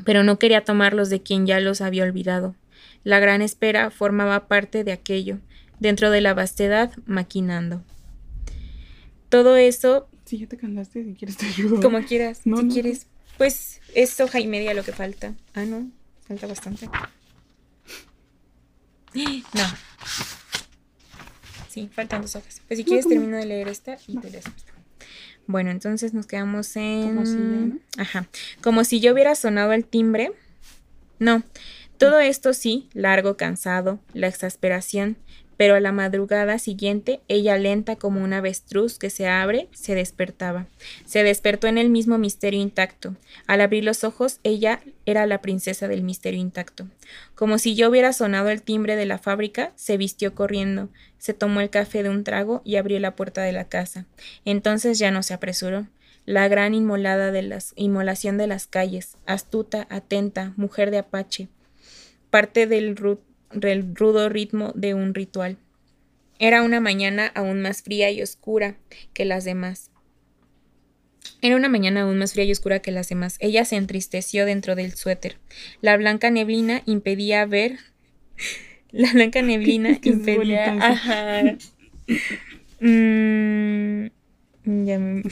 pero 0.03 0.23
no 0.23 0.39
quería 0.39 0.63
tomarlos 0.63 1.09
de 1.09 1.21
quien 1.21 1.45
ya 1.45 1.59
los 1.59 1.81
había 1.81 2.03
olvidado. 2.03 2.55
La 3.03 3.19
gran 3.19 3.41
espera 3.41 3.91
formaba 3.91 4.47
parte 4.47 4.83
de 4.83 4.91
aquello, 4.91 5.39
dentro 5.79 6.11
de 6.11 6.21
la 6.21 6.33
vastedad, 6.33 6.91
maquinando. 7.05 7.83
Todo 9.29 9.57
eso... 9.57 10.07
Si 10.25 10.37
ya 10.37 10.47
te 10.47 10.57
cansaste, 10.57 11.03
si 11.03 11.13
quieres 11.13 11.37
te 11.37 11.45
ayudo. 11.47 11.81
Como 11.81 12.03
quieras, 12.03 12.41
si 12.43 12.51
quieres. 12.69 13.07
Pues 13.37 13.81
es 13.95 14.19
hoja 14.19 14.39
y 14.39 14.47
media 14.47 14.73
lo 14.73 14.83
que 14.83 14.91
falta. 14.91 15.33
Ah, 15.53 15.65
no, 15.65 15.89
falta 16.31 16.47
bastante. 16.47 16.89
No. 19.13 19.65
Sí, 21.67 21.89
faltan 21.93 22.21
dos 22.21 22.37
hojas. 22.37 22.61
Pues 22.65 22.77
si 22.77 22.85
quieres 22.85 23.07
termino 23.07 23.35
de 23.35 23.45
leer 23.45 23.67
esta 23.67 23.97
y 24.07 24.17
te 24.17 24.29
lees 24.29 24.45
esta. 24.45 24.71
Bueno, 25.47 25.69
entonces 25.69 26.13
nos 26.13 26.27
quedamos 26.27 26.73
en... 26.77 27.15
Como 27.15 27.25
si, 27.25 27.81
Ajá. 27.97 28.27
Como 28.61 28.85
si 28.85 29.01
yo 29.01 29.11
hubiera 29.11 29.35
sonado 29.35 29.73
el 29.73 29.83
timbre. 29.83 30.31
No. 31.19 31.43
Todo 31.97 32.21
esto 32.21 32.53
sí, 32.53 32.87
largo, 32.93 33.35
cansado, 33.35 33.99
la 34.13 34.27
exasperación, 34.27 35.17
pero 35.57 35.75
a 35.75 35.79
la 35.79 35.91
madrugada 35.91 36.57
siguiente, 36.57 37.21
ella 37.27 37.57
lenta 37.57 37.95
como 37.95 38.23
un 38.23 38.33
avestruz 38.33 38.97
que 38.97 39.09
se 39.09 39.27
abre, 39.27 39.67
se 39.73 39.95
despertaba. 39.95 40.67
Se 41.05 41.23
despertó 41.23 41.67
en 41.67 41.77
el 41.77 41.89
mismo 41.89 42.17
misterio 42.17 42.59
intacto. 42.59 43.15
Al 43.47 43.61
abrir 43.61 43.83
los 43.83 44.03
ojos, 44.03 44.39
ella 44.43 44.81
era 45.05 45.25
la 45.25 45.41
princesa 45.41 45.87
del 45.87 46.03
misterio 46.03 46.39
intacto. 46.39 46.87
Como 47.35 47.57
si 47.57 47.75
yo 47.75 47.89
hubiera 47.89 48.13
sonado 48.13 48.49
el 48.49 48.61
timbre 48.61 48.95
de 48.95 49.05
la 49.05 49.17
fábrica, 49.17 49.71
se 49.75 49.97
vistió 49.97 50.33
corriendo, 50.33 50.89
se 51.17 51.33
tomó 51.33 51.61
el 51.61 51.69
café 51.69 52.03
de 52.03 52.09
un 52.09 52.23
trago 52.23 52.61
y 52.65 52.77
abrió 52.77 52.99
la 52.99 53.15
puerta 53.15 53.41
de 53.43 53.51
la 53.51 53.65
casa. 53.65 54.05
Entonces 54.45 54.97
ya 54.97 55.11
no 55.11 55.21
se 55.23 55.33
apresuró 55.33 55.87
la 56.25 56.47
gran 56.47 56.73
inmolada 56.73 57.31
de 57.31 57.41
las 57.41 57.73
inmolación 57.75 58.37
de 58.37 58.47
las 58.47 58.67
calles, 58.67 59.17
astuta, 59.25 59.87
atenta, 59.89 60.53
mujer 60.55 60.91
de 60.91 60.99
apache, 60.99 61.49
parte 62.29 62.67
del, 62.67 62.95
del 63.53 63.95
rudo 63.95 64.29
ritmo 64.29 64.71
de 64.75 64.93
un 64.93 65.13
ritual. 65.13 65.57
Era 66.39 66.63
una 66.63 66.79
mañana 66.79 67.27
aún 67.35 67.61
más 67.61 67.83
fría 67.83 68.09
y 68.11 68.21
oscura 68.21 68.75
que 69.13 69.25
las 69.25 69.45
demás. 69.45 69.91
Era 71.41 71.55
una 71.55 71.69
mañana 71.69 72.01
aún 72.01 72.17
más 72.17 72.33
fría 72.33 72.45
y 72.45 72.51
oscura 72.51 72.79
que 72.79 72.91
las 72.91 73.09
demás. 73.09 73.37
Ella 73.39 73.65
se 73.65 73.75
entristeció 73.75 74.45
dentro 74.45 74.75
del 74.75 74.93
suéter. 74.95 75.37
La 75.81 75.97
blanca 75.97 76.29
neblina 76.29 76.81
impedía 76.85 77.45
ver. 77.45 77.77
La 78.91 79.11
blanca 79.13 79.41
neblina 79.41 79.99
impedía. 80.03 80.73
Ajá. 80.73 81.57
Mm, 82.79 84.07
ya 84.65 84.99
me... 84.99 85.23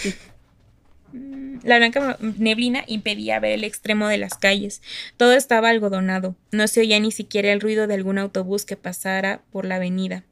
La 1.64 1.78
blanca 1.78 2.18
neblina 2.38 2.84
impedía 2.88 3.39
ver 3.39 3.51
el 3.51 3.64
extremo 3.64 4.07
de 4.07 4.18
las 4.18 4.36
calles. 4.36 4.82
Todo 5.18 5.34
estaba 5.34 5.70
algodonado. 5.70 6.36
No 6.51 6.68
se 6.68 6.82
oía 6.82 6.99
ni 6.99 7.12
siquiera 7.12 7.51
el 7.51 7.62
ruido 7.62 7.88
de 7.88 7.95
algún 7.95 8.18
autobús 8.18 8.66
que 8.66 8.78
pasara 8.78 9.41
por 9.51 9.66
la 9.66 9.76
avenida. 9.76 10.24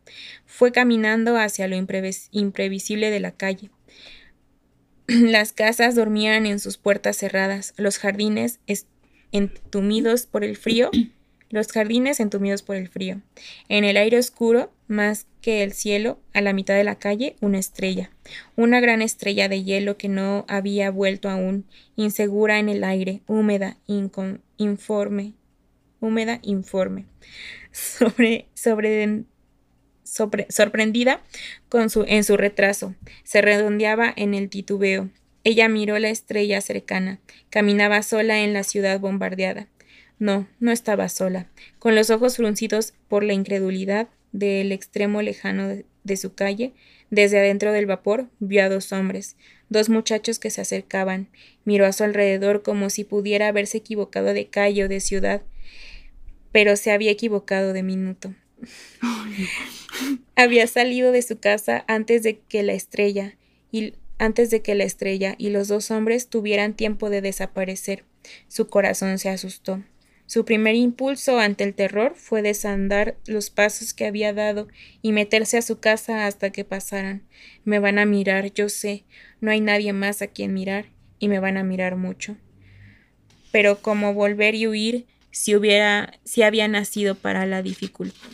Fue 0.45 0.71
caminando 0.71 1.37
hacia 1.37 1.67
lo 1.67 1.75
imprevisible 1.75 3.09
de 3.09 3.19
la 3.19 3.31
calle. 3.31 3.69
Las 5.07 5.51
casas 5.51 5.95
dormían 5.95 6.45
en 6.45 6.59
sus 6.59 6.77
puertas 6.77 7.17
cerradas, 7.17 7.73
los 7.77 7.97
jardines 7.97 8.59
entumidos 9.31 10.25
por 10.25 10.43
el 10.43 10.55
frío 10.55 10.91
los 11.49 11.71
jardines 11.71 12.19
entumidos 12.19 12.61
por 12.61 12.75
el 12.75 12.89
frío. 12.89 13.21
En 13.69 13.83
el 13.83 13.97
aire 13.97 14.17
oscuro, 14.17 14.71
más 14.87 15.27
que 15.41 15.63
el 15.63 15.73
cielo, 15.73 16.19
a 16.33 16.41
la 16.41 16.53
mitad 16.53 16.75
de 16.75 16.83
la 16.83 16.95
calle, 16.95 17.35
una 17.41 17.59
estrella. 17.59 18.11
Una 18.55 18.79
gran 18.79 19.01
estrella 19.01 19.47
de 19.47 19.63
hielo 19.63 19.97
que 19.97 20.09
no 20.09 20.45
había 20.47 20.91
vuelto 20.91 21.29
aún, 21.29 21.65
insegura 21.95 22.59
en 22.59 22.69
el 22.69 22.83
aire, 22.83 23.21
húmeda, 23.27 23.77
informe. 23.87 25.33
Húmeda, 25.99 26.39
informe. 26.43 27.05
Sobre, 27.71 28.47
sobre, 28.55 29.25
sorprendida 30.49 31.21
con 31.69 31.89
su, 31.89 32.05
en 32.07 32.23
su 32.23 32.37
retraso, 32.37 32.95
se 33.23 33.41
redondeaba 33.41 34.13
en 34.15 34.33
el 34.33 34.49
titubeo. 34.49 35.09
Ella 35.43 35.69
miró 35.69 35.97
la 35.99 36.09
estrella 36.09 36.59
cercana, 36.59 37.19
caminaba 37.49 38.01
sola 38.01 38.39
en 38.39 38.53
la 38.53 38.63
ciudad 38.63 38.99
bombardeada. 38.99 39.67
No, 40.19 40.47
no 40.59 40.71
estaba 40.71 41.09
sola. 41.09 41.47
Con 41.79 41.95
los 41.95 42.09
ojos 42.09 42.37
fruncidos 42.37 42.93
por 43.07 43.23
la 43.23 43.33
incredulidad 43.33 44.07
del 44.31 44.71
extremo 44.71 45.21
lejano 45.21 45.67
de, 46.03 46.17
su 46.17 46.33
calle, 46.33 46.73
desde 47.09 47.39
adentro 47.39 47.71
del 47.71 47.85
vapor, 47.85 48.27
vio 48.39 48.63
a 48.63 48.69
dos 48.69 48.91
hombres, 48.91 49.35
dos 49.69 49.89
muchachos 49.89 50.39
que 50.39 50.49
se 50.49 50.61
acercaban. 50.61 51.27
Miró 51.65 51.85
a 51.85 51.93
su 51.93 52.03
alrededor 52.03 52.63
como 52.63 52.89
si 52.89 53.03
pudiera 53.03 53.47
haberse 53.47 53.77
equivocado 53.77 54.33
de 54.33 54.47
calle 54.47 54.85
o 54.85 54.87
de 54.87 54.99
ciudad, 54.99 55.41
pero 56.51 56.75
se 56.75 56.91
había 56.91 57.11
equivocado 57.11 57.73
de 57.73 57.83
minuto. 57.83 58.33
había 60.35 60.67
salido 60.67 61.11
de 61.11 61.21
su 61.21 61.39
casa 61.39 61.83
antes 61.87 62.23
de 62.23 62.39
que 62.39 62.63
la 62.63 62.73
estrella 62.73 63.35
y 63.71 63.93
antes 64.17 64.49
de 64.49 64.61
que 64.61 64.75
la 64.75 64.83
estrella 64.83 65.35
y 65.37 65.49
los 65.49 65.67
dos 65.67 65.91
hombres 65.91 66.27
tuvieran 66.27 66.73
tiempo 66.73 67.09
de 67.09 67.21
desaparecer. 67.21 68.03
Su 68.47 68.67
corazón 68.67 69.19
se 69.19 69.29
asustó. 69.29 69.83
Su 70.27 70.43
primer 70.43 70.75
impulso 70.75 71.39
ante 71.39 71.63
el 71.63 71.73
terror 71.73 72.13
fue 72.15 72.41
desandar 72.41 73.17
los 73.25 73.49
pasos 73.49 73.93
que 73.93 74.05
había 74.05 74.33
dado 74.33 74.67
y 75.01 75.13
meterse 75.13 75.57
a 75.57 75.61
su 75.61 75.79
casa 75.79 76.27
hasta 76.27 76.51
que 76.51 76.65
pasaran. 76.65 77.23
Me 77.63 77.79
van 77.79 77.97
a 77.97 78.05
mirar, 78.05 78.53
yo 78.53 78.67
sé, 78.67 79.05
no 79.39 79.51
hay 79.51 79.61
nadie 79.61 79.93
más 79.93 80.21
a 80.21 80.27
quien 80.27 80.53
mirar, 80.53 80.87
y 81.17 81.29
me 81.29 81.39
van 81.39 81.55
a 81.55 81.63
mirar 81.63 81.95
mucho. 81.95 82.35
Pero 83.53 83.81
como 83.81 84.13
volver 84.13 84.53
y 84.53 84.67
huir 84.67 85.05
si 85.31 85.55
hubiera, 85.55 86.19
si 86.25 86.43
había 86.43 86.67
nacido 86.67 87.15
para 87.15 87.45
la 87.45 87.61
dificultad. 87.61 88.27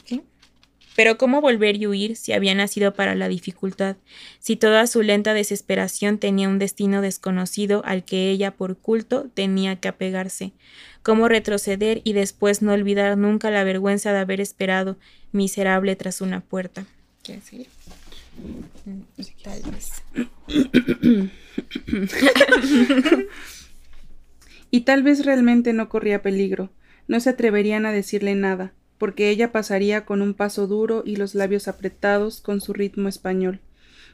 Pero 0.95 1.17
cómo 1.17 1.41
volver 1.41 1.77
y 1.77 1.87
huir 1.87 2.15
si 2.15 2.33
había 2.33 2.53
nacido 2.53 2.93
para 2.93 3.15
la 3.15 3.27
dificultad, 3.27 3.95
si 4.39 4.55
toda 4.55 4.85
su 4.87 5.01
lenta 5.01 5.33
desesperación 5.33 6.19
tenía 6.19 6.47
un 6.47 6.59
destino 6.59 7.01
desconocido 7.01 7.81
al 7.85 8.03
que 8.03 8.29
ella 8.29 8.51
por 8.51 8.77
culto 8.77 9.27
tenía 9.33 9.77
que 9.77 9.87
apegarse, 9.87 10.53
cómo 11.01 11.27
retroceder 11.27 12.01
y 12.03 12.13
después 12.13 12.61
no 12.61 12.73
olvidar 12.73 13.17
nunca 13.17 13.49
la 13.49 13.63
vergüenza 13.63 14.13
de 14.13 14.19
haber 14.19 14.39
esperado 14.39 14.97
miserable 15.31 15.95
tras 15.95 16.21
una 16.21 16.41
puerta. 16.41 16.85
¿Quieres 17.23 17.45
decir? 17.45 17.67
Tal 19.43 19.61
vez. 19.71 20.03
y 24.71 24.81
tal 24.81 25.03
vez 25.03 25.25
realmente 25.25 25.73
no 25.73 25.89
corría 25.89 26.21
peligro. 26.21 26.71
No 27.07 27.19
se 27.19 27.29
atreverían 27.29 27.85
a 27.85 27.91
decirle 27.91 28.35
nada, 28.35 28.73
porque 29.03 29.29
ella 29.29 29.51
pasaría 29.51 30.05
con 30.05 30.21
un 30.21 30.33
paso 30.33 30.65
duro 30.65 31.03
y 31.05 31.17
los 31.17 31.35
labios 31.35 31.67
apretados 31.67 32.39
con 32.39 32.61
su 32.61 32.71
ritmo 32.71 33.09
español. 33.09 33.59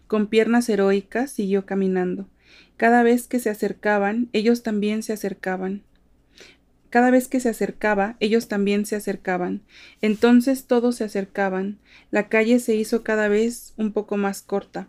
Con 0.07 0.25
piernas 0.25 0.67
heroicas 0.67 1.29
siguió 1.29 1.67
caminando. 1.67 2.27
Cada 2.75 3.03
vez 3.03 3.27
que 3.27 3.37
se 3.37 3.51
acercaban, 3.51 4.29
ellos 4.33 4.63
también 4.63 5.03
se 5.03 5.13
acercaban. 5.13 5.83
Cada 6.89 7.11
vez 7.11 7.27
que 7.27 7.39
se 7.39 7.49
acercaba, 7.49 8.17
ellos 8.19 8.47
también 8.47 8.87
se 8.87 8.95
acercaban. 8.95 9.61
Entonces 10.01 10.65
todos 10.65 10.95
se 10.95 11.03
acercaban. 11.03 11.77
La 12.09 12.27
calle 12.27 12.57
se 12.57 12.73
hizo 12.73 13.03
cada 13.03 13.27
vez 13.27 13.75
un 13.77 13.91
poco 13.91 14.17
más 14.17 14.41
corta. 14.41 14.87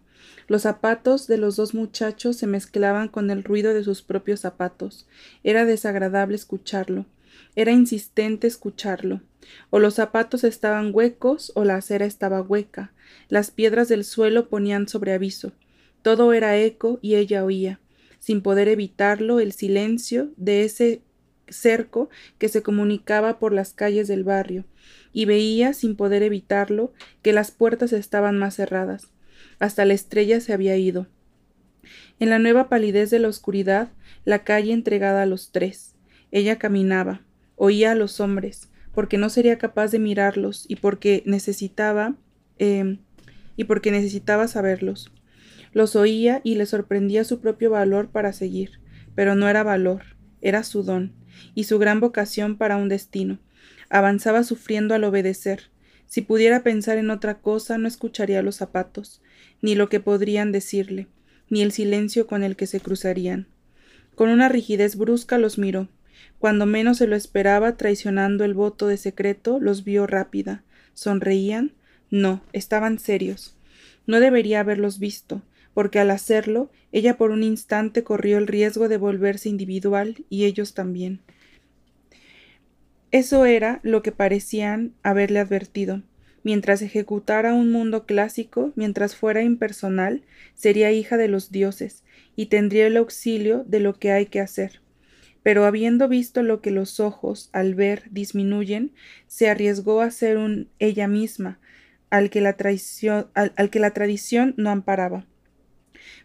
Los 0.48 0.62
zapatos 0.62 1.26
de 1.26 1.36
los 1.36 1.56
dos 1.56 1.74
muchachos 1.74 2.38
se 2.38 2.46
mezclaban 2.46 3.08
con 3.08 3.30
el 3.30 3.44
ruido 3.44 3.74
de 3.74 3.84
sus 3.84 4.00
propios 4.00 4.40
zapatos. 4.40 5.06
Era 5.44 5.66
desagradable 5.66 6.36
escucharlo. 6.36 7.04
Era 7.54 7.72
insistente 7.72 8.46
escucharlo. 8.46 9.20
O 9.70 9.78
los 9.78 9.94
zapatos 9.94 10.44
estaban 10.44 10.90
huecos 10.92 11.52
o 11.54 11.64
la 11.64 11.76
acera 11.76 12.06
estaba 12.06 12.42
hueca. 12.42 12.92
Las 13.28 13.50
piedras 13.50 13.88
del 13.88 14.04
suelo 14.04 14.48
ponían 14.48 14.88
sobre 14.88 15.12
aviso. 15.12 15.52
Todo 16.02 16.32
era 16.32 16.56
eco 16.56 16.98
y 17.02 17.16
ella 17.16 17.44
oía, 17.44 17.80
sin 18.18 18.42
poder 18.42 18.68
evitarlo, 18.68 19.40
el 19.40 19.52
silencio 19.52 20.30
de 20.36 20.64
ese 20.64 21.02
cerco 21.48 22.08
que 22.38 22.48
se 22.48 22.62
comunicaba 22.62 23.38
por 23.38 23.52
las 23.52 23.72
calles 23.72 24.08
del 24.08 24.24
barrio, 24.24 24.64
y 25.12 25.24
veía, 25.24 25.74
sin 25.74 25.96
poder 25.96 26.22
evitarlo, 26.22 26.92
que 27.22 27.32
las 27.32 27.50
puertas 27.50 27.92
estaban 27.92 28.38
más 28.38 28.56
cerradas. 28.56 29.08
Hasta 29.58 29.84
la 29.84 29.94
estrella 29.94 30.40
se 30.40 30.52
había 30.52 30.76
ido. 30.76 31.06
En 32.18 32.30
la 32.30 32.38
nueva 32.38 32.68
palidez 32.68 33.10
de 33.10 33.18
la 33.18 33.28
oscuridad, 33.28 33.90
la 34.24 34.44
calle 34.44 34.72
entregada 34.72 35.22
a 35.22 35.26
los 35.26 35.52
tres. 35.52 35.94
Ella 36.30 36.58
caminaba, 36.58 37.22
oía 37.56 37.92
a 37.92 37.94
los 37.94 38.20
hombres, 38.20 38.69
porque 38.92 39.18
no 39.18 39.30
sería 39.30 39.58
capaz 39.58 39.90
de 39.90 39.98
mirarlos 39.98 40.64
y 40.68 40.76
porque 40.76 41.22
necesitaba 41.26 42.16
em, 42.58 42.98
y 43.56 43.64
porque 43.64 43.90
necesitaba 43.90 44.48
saberlos. 44.48 45.12
Los 45.72 45.94
oía 45.94 46.40
y 46.42 46.56
le 46.56 46.66
sorprendía 46.66 47.24
su 47.24 47.40
propio 47.40 47.70
valor 47.70 48.08
para 48.08 48.32
seguir, 48.32 48.80
pero 49.14 49.34
no 49.34 49.48
era 49.48 49.62
valor, 49.62 50.02
era 50.40 50.64
su 50.64 50.82
don, 50.82 51.12
y 51.54 51.64
su 51.64 51.78
gran 51.78 52.00
vocación 52.00 52.56
para 52.56 52.76
un 52.76 52.88
destino. 52.88 53.38
Avanzaba 53.88 54.44
sufriendo 54.44 54.94
al 54.94 55.04
obedecer. 55.04 55.70
Si 56.06 56.22
pudiera 56.22 56.62
pensar 56.62 56.98
en 56.98 57.10
otra 57.10 57.40
cosa, 57.40 57.78
no 57.78 57.86
escucharía 57.86 58.42
los 58.42 58.56
zapatos, 58.56 59.22
ni 59.62 59.74
lo 59.74 59.88
que 59.88 60.00
podrían 60.00 60.52
decirle, 60.52 61.06
ni 61.48 61.62
el 61.62 61.70
silencio 61.70 62.26
con 62.26 62.42
el 62.42 62.56
que 62.56 62.66
se 62.66 62.80
cruzarían. 62.80 63.46
Con 64.14 64.28
una 64.28 64.48
rigidez 64.48 64.96
brusca 64.96 65.38
los 65.38 65.58
miró. 65.58 65.88
Cuando 66.40 66.64
menos 66.64 66.96
se 66.96 67.06
lo 67.06 67.16
esperaba, 67.16 67.76
traicionando 67.76 68.44
el 68.44 68.54
voto 68.54 68.86
de 68.86 68.96
secreto, 68.96 69.60
los 69.60 69.84
vio 69.84 70.06
rápida. 70.06 70.62
¿Sonreían? 70.94 71.72
No, 72.10 72.42
estaban 72.54 72.98
serios. 72.98 73.54
No 74.06 74.20
debería 74.20 74.60
haberlos 74.60 74.98
visto, 74.98 75.42
porque 75.74 75.98
al 75.98 76.10
hacerlo, 76.10 76.70
ella 76.92 77.18
por 77.18 77.30
un 77.30 77.42
instante 77.42 78.02
corrió 78.04 78.38
el 78.38 78.46
riesgo 78.46 78.88
de 78.88 78.96
volverse 78.96 79.50
individual 79.50 80.24
y 80.30 80.46
ellos 80.46 80.72
también. 80.72 81.20
Eso 83.10 83.44
era 83.44 83.80
lo 83.82 84.02
que 84.02 84.10
parecían 84.10 84.94
haberle 85.02 85.40
advertido. 85.40 86.00
Mientras 86.42 86.80
ejecutara 86.80 87.52
un 87.52 87.70
mundo 87.70 88.06
clásico, 88.06 88.72
mientras 88.76 89.14
fuera 89.14 89.42
impersonal, 89.42 90.22
sería 90.54 90.90
hija 90.90 91.18
de 91.18 91.28
los 91.28 91.52
dioses, 91.52 92.02
y 92.34 92.46
tendría 92.46 92.86
el 92.86 92.96
auxilio 92.96 93.62
de 93.66 93.80
lo 93.80 93.98
que 93.98 94.12
hay 94.12 94.24
que 94.24 94.40
hacer. 94.40 94.80
Pero 95.42 95.64
habiendo 95.64 96.08
visto 96.08 96.42
lo 96.42 96.60
que 96.60 96.70
los 96.70 97.00
ojos, 97.00 97.48
al 97.52 97.74
ver, 97.74 98.04
disminuyen, 98.10 98.92
se 99.26 99.48
arriesgó 99.48 100.00
a 100.00 100.10
ser 100.10 100.36
un 100.36 100.68
ella 100.78 101.08
misma, 101.08 101.58
al 102.10 102.28
que 102.28 102.40
la, 102.40 102.56
traición, 102.56 103.28
al 103.34 103.70
que 103.70 103.80
la 103.80 103.92
tradición 103.92 104.54
no 104.56 104.70
amparaba. 104.70 105.26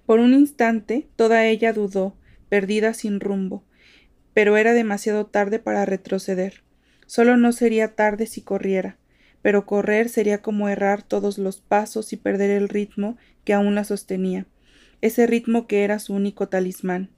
Por 0.05 0.19
un 0.19 0.33
instante 0.33 1.07
toda 1.15 1.45
ella 1.45 1.73
dudó, 1.73 2.15
perdida 2.49 2.93
sin 2.93 3.19
rumbo, 3.19 3.63
pero 4.33 4.57
era 4.57 4.73
demasiado 4.73 5.25
tarde 5.27 5.59
para 5.59 5.85
retroceder. 5.85 6.63
Solo 7.05 7.37
no 7.37 7.51
sería 7.51 7.95
tarde 7.95 8.25
si 8.25 8.41
corriera, 8.41 8.97
pero 9.41 9.65
correr 9.65 10.09
sería 10.09 10.41
como 10.41 10.69
errar 10.69 11.03
todos 11.03 11.37
los 11.37 11.61
pasos 11.61 12.13
y 12.13 12.17
perder 12.17 12.49
el 12.49 12.67
ritmo 12.67 13.17
que 13.43 13.53
aún 13.53 13.75
la 13.75 13.83
sostenía, 13.83 14.47
ese 15.01 15.27
ritmo 15.27 15.67
que 15.67 15.83
era 15.83 15.99
su 15.99 16.13
único 16.13 16.49
talismán, 16.49 17.09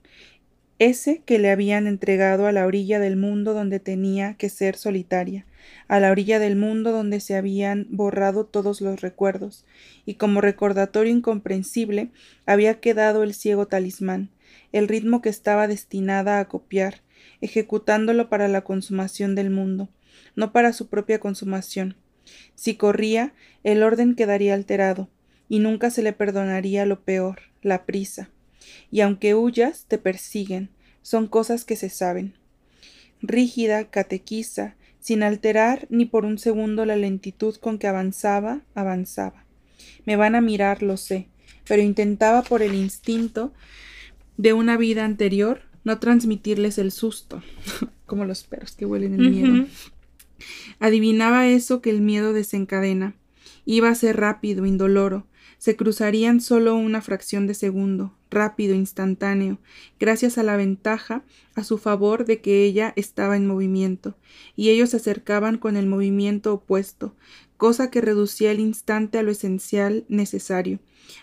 ese 0.78 1.22
que 1.24 1.38
le 1.38 1.50
habían 1.50 1.86
entregado 1.86 2.46
a 2.46 2.52
la 2.52 2.66
orilla 2.66 3.00
del 3.00 3.16
mundo 3.16 3.52
donde 3.52 3.80
tenía 3.80 4.34
que 4.34 4.48
ser 4.48 4.76
solitaria, 4.76 5.44
a 5.88 5.98
la 5.98 6.10
orilla 6.10 6.38
del 6.38 6.56
mundo 6.56 6.92
donde 6.92 7.20
se 7.20 7.36
habían 7.36 7.86
borrado 7.90 8.44
todos 8.44 8.80
los 8.80 9.00
recuerdos, 9.00 9.64
y 10.06 10.14
como 10.14 10.40
recordatorio 10.40 11.12
incomprensible 11.12 12.10
había 12.46 12.80
quedado 12.80 13.22
el 13.22 13.34
ciego 13.34 13.66
talismán, 13.66 14.30
el 14.72 14.86
ritmo 14.86 15.20
que 15.20 15.28
estaba 15.28 15.66
destinada 15.66 16.38
a 16.38 16.46
copiar, 16.46 17.02
ejecutándolo 17.40 18.28
para 18.28 18.48
la 18.48 18.62
consumación 18.62 19.34
del 19.34 19.50
mundo, 19.50 19.88
no 20.36 20.52
para 20.52 20.72
su 20.72 20.88
propia 20.88 21.18
consumación. 21.18 21.96
Si 22.54 22.76
corría, 22.76 23.32
el 23.64 23.82
orden 23.82 24.14
quedaría 24.14 24.54
alterado, 24.54 25.08
y 25.48 25.58
nunca 25.58 25.90
se 25.90 26.02
le 26.02 26.12
perdonaría 26.12 26.86
lo 26.86 27.00
peor, 27.00 27.40
la 27.62 27.84
prisa. 27.84 28.30
Y 28.90 29.00
aunque 29.00 29.34
huyas, 29.34 29.86
te 29.86 29.98
persiguen, 29.98 30.70
son 31.02 31.26
cosas 31.26 31.64
que 31.64 31.76
se 31.76 31.90
saben. 31.90 32.34
Rígida, 33.20 33.90
catequiza, 33.90 34.76
sin 35.00 35.22
alterar 35.22 35.86
ni 35.90 36.04
por 36.04 36.24
un 36.24 36.38
segundo 36.38 36.84
la 36.84 36.96
lentitud 36.96 37.56
con 37.56 37.78
que 37.78 37.86
avanzaba, 37.86 38.62
avanzaba. 38.74 39.44
Me 40.04 40.16
van 40.16 40.34
a 40.34 40.40
mirar, 40.40 40.82
lo 40.82 40.96
sé, 40.96 41.28
pero 41.66 41.82
intentaba 41.82 42.42
por 42.42 42.62
el 42.62 42.74
instinto 42.74 43.52
de 44.36 44.52
una 44.52 44.76
vida 44.76 45.04
anterior 45.04 45.62
no 45.84 45.98
transmitirles 45.98 46.78
el 46.78 46.92
susto, 46.92 47.42
como 48.06 48.24
los 48.24 48.44
perros 48.44 48.72
que 48.72 48.86
huelen 48.86 49.14
el 49.14 49.30
miedo. 49.30 49.66
Adivinaba 50.78 51.48
eso 51.48 51.80
que 51.80 51.90
el 51.90 52.00
miedo 52.00 52.32
desencadena. 52.32 53.14
Iba 53.64 53.88
a 53.88 53.94
ser 53.94 54.16
rápido, 54.16 54.66
indoloro. 54.66 55.26
Se 55.58 55.74
cruzarían 55.74 56.40
solo 56.40 56.76
una 56.76 57.02
fracción 57.02 57.48
de 57.48 57.54
segundo, 57.54 58.14
rápido, 58.30 58.74
instantáneo, 58.74 59.58
gracias 59.98 60.38
a 60.38 60.44
la 60.44 60.56
ventaja 60.56 61.24
a 61.56 61.64
su 61.64 61.78
favor 61.78 62.24
de 62.24 62.40
que 62.40 62.62
ella 62.62 62.92
estaba 62.94 63.36
en 63.36 63.46
movimiento, 63.46 64.16
y 64.54 64.70
ellos 64.70 64.90
se 64.90 64.98
acercaban 64.98 65.58
con 65.58 65.76
el 65.76 65.86
movimiento 65.86 66.54
opuesto, 66.54 67.16
cosa 67.56 67.90
que 67.90 68.00
reducía 68.00 68.52
el 68.52 68.60
instante 68.60 69.18
a 69.18 69.22
lo 69.24 69.32
esencial 69.32 70.04
necesario, 70.08 70.78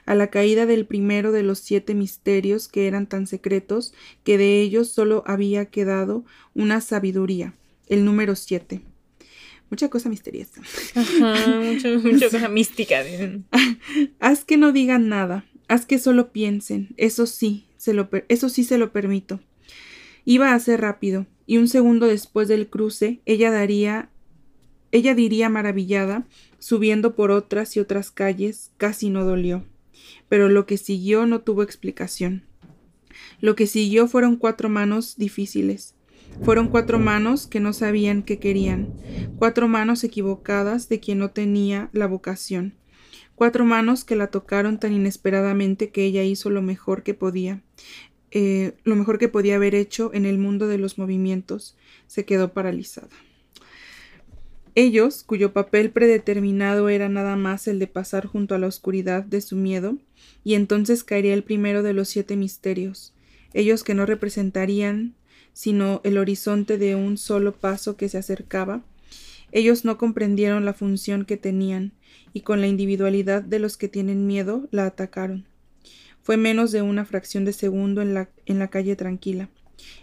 a 0.06 0.16
la 0.16 0.28
caída 0.28 0.66
del 0.66 0.86
primero 0.86 1.32
de 1.32 1.44
los 1.44 1.60
siete 1.60 1.94
misterios 1.94 2.68
que 2.68 2.88
eran 2.88 3.08
tan 3.08 3.28
secretos 3.28 3.94
que 4.26 4.38
de 4.38 4.60
ellos 4.60 4.90
solo 4.90 5.24
había 5.26 5.68
quedado 5.68 6.26
una 6.54 6.82
sabiduría, 6.82 7.56
el 7.88 8.04
número 8.04 8.36
siete. 8.36 8.82
Mucha 9.70 9.90
cosa 9.90 10.10
misteriosa. 10.10 10.62
Ajá, 10.96 11.60
mucha 11.62 12.30
cosa 12.32 12.50
mística. 12.50 13.04
haz 14.20 14.46
que 14.46 14.58
no 14.58 14.72
digan 14.72 15.10
nada, 15.10 15.46
haz 15.68 15.86
que 15.86 16.00
solo 16.00 16.32
piensen, 16.32 16.90
eso 16.98 17.26
sí, 17.26 17.66
se 17.78 17.94
lo, 17.94 18.10
eso 18.28 18.50
sí 18.50 18.64
se 18.64 18.78
lo 18.78 18.92
permito. 18.92 19.40
Iba 20.24 20.54
a 20.54 20.60
ser 20.60 20.82
rápido, 20.82 21.28
y 21.46 21.58
un 21.58 21.68
segundo 21.68 22.08
después 22.08 22.48
del 22.48 22.68
cruce, 22.68 23.22
ella 23.26 23.52
daría 23.52 24.10
ella 24.92 25.14
diría 25.14 25.50
maravillada, 25.50 26.26
subiendo 26.58 27.16
por 27.16 27.30
otras 27.30 27.76
y 27.76 27.82
otras 27.82 28.12
calles, 28.12 28.72
casi 28.78 29.10
no 29.10 29.26
dolió 29.26 29.66
pero 30.30 30.50
lo 30.50 30.66
que 30.66 30.78
siguió 30.78 31.26
no 31.26 31.42
tuvo 31.42 31.64
explicación. 31.64 32.44
Lo 33.40 33.56
que 33.56 33.68
siguió 33.68 34.08
fueron 34.08 34.38
cuatro 34.38 34.70
manos 34.70 35.18
difíciles. 35.18 35.95
Fueron 36.44 36.68
cuatro 36.68 37.00
manos 37.00 37.48
que 37.48 37.60
no 37.60 37.74
sabían 37.74 38.22
qué 38.22 38.40
querían, 38.40 38.94
cuatro 39.38 39.68
manos 39.68 40.04
equivocadas 40.04 40.90
de 40.90 41.00
quien 41.00 41.20
no 41.20 41.32
tenía 41.32 41.90
la 41.94 42.08
vocación, 42.08 42.76
cuatro 43.36 43.66
manos 43.66 44.04
que 44.04 44.16
la 44.16 44.28
tocaron 44.28 44.80
tan 44.80 44.94
inesperadamente 44.94 45.90
que 45.90 46.06
ella 46.06 46.24
hizo 46.24 46.50
lo 46.50 46.62
mejor 46.62 47.04
que 47.04 47.14
podía, 47.14 47.62
eh, 48.32 48.74
lo 48.84 48.96
mejor 48.96 49.18
que 49.18 49.30
podía 49.30 49.56
haber 49.56 49.76
hecho 49.76 50.12
en 50.14 50.26
el 50.26 50.38
mundo 50.38 50.68
de 50.68 50.78
los 50.78 50.98
movimientos, 50.98 51.78
se 52.08 52.26
quedó 52.26 52.54
paralizada. 52.54 53.10
Ellos, 54.78 55.24
cuyo 55.24 55.54
papel 55.54 55.90
predeterminado 55.90 56.90
era 56.90 57.08
nada 57.08 57.38
más 57.38 57.66
el 57.70 57.80
de 57.80 57.88
pasar 57.88 58.26
junto 58.26 58.56
a 58.56 58.60
la 58.60 58.68
oscuridad 58.68 59.24
de 59.24 59.40
su 59.40 59.56
miedo, 59.56 59.98
y 60.44 60.56
entonces 60.56 61.06
caería 61.06 61.34
el 61.34 61.46
primero 61.46 61.82
de 61.82 61.94
los 61.94 62.10
siete 62.10 62.36
misterios, 62.36 63.14
ellos 63.54 63.86
que 63.86 63.94
no 63.94 64.06
representarían 64.06 65.16
sino 65.56 66.02
el 66.04 66.18
horizonte 66.18 66.78
de 66.78 66.96
un 66.96 67.18
solo 67.18 67.54
paso 67.54 67.96
que 67.96 68.10
se 68.10 68.18
acercaba, 68.18 68.84
ellos 69.54 69.86
no 69.86 69.98
comprendieron 69.98 70.66
la 70.66 70.74
función 70.74 71.24
que 71.24 71.38
tenían, 71.38 71.94
y 72.34 72.42
con 72.42 72.60
la 72.60 72.68
individualidad 72.68 73.42
de 73.42 73.60
los 73.60 73.78
que 73.78 73.88
tienen 73.88 74.28
miedo 74.28 74.68
la 74.72 74.86
atacaron. 74.86 75.46
Fue 76.24 76.36
menos 76.36 76.74
de 76.74 76.82
una 76.82 77.06
fracción 77.06 77.46
de 77.46 77.54
segundo 77.54 78.02
en 78.02 78.14
la, 78.14 78.28
en 78.46 78.60
la 78.60 78.68
calle 78.68 78.98
tranquila. 78.98 79.50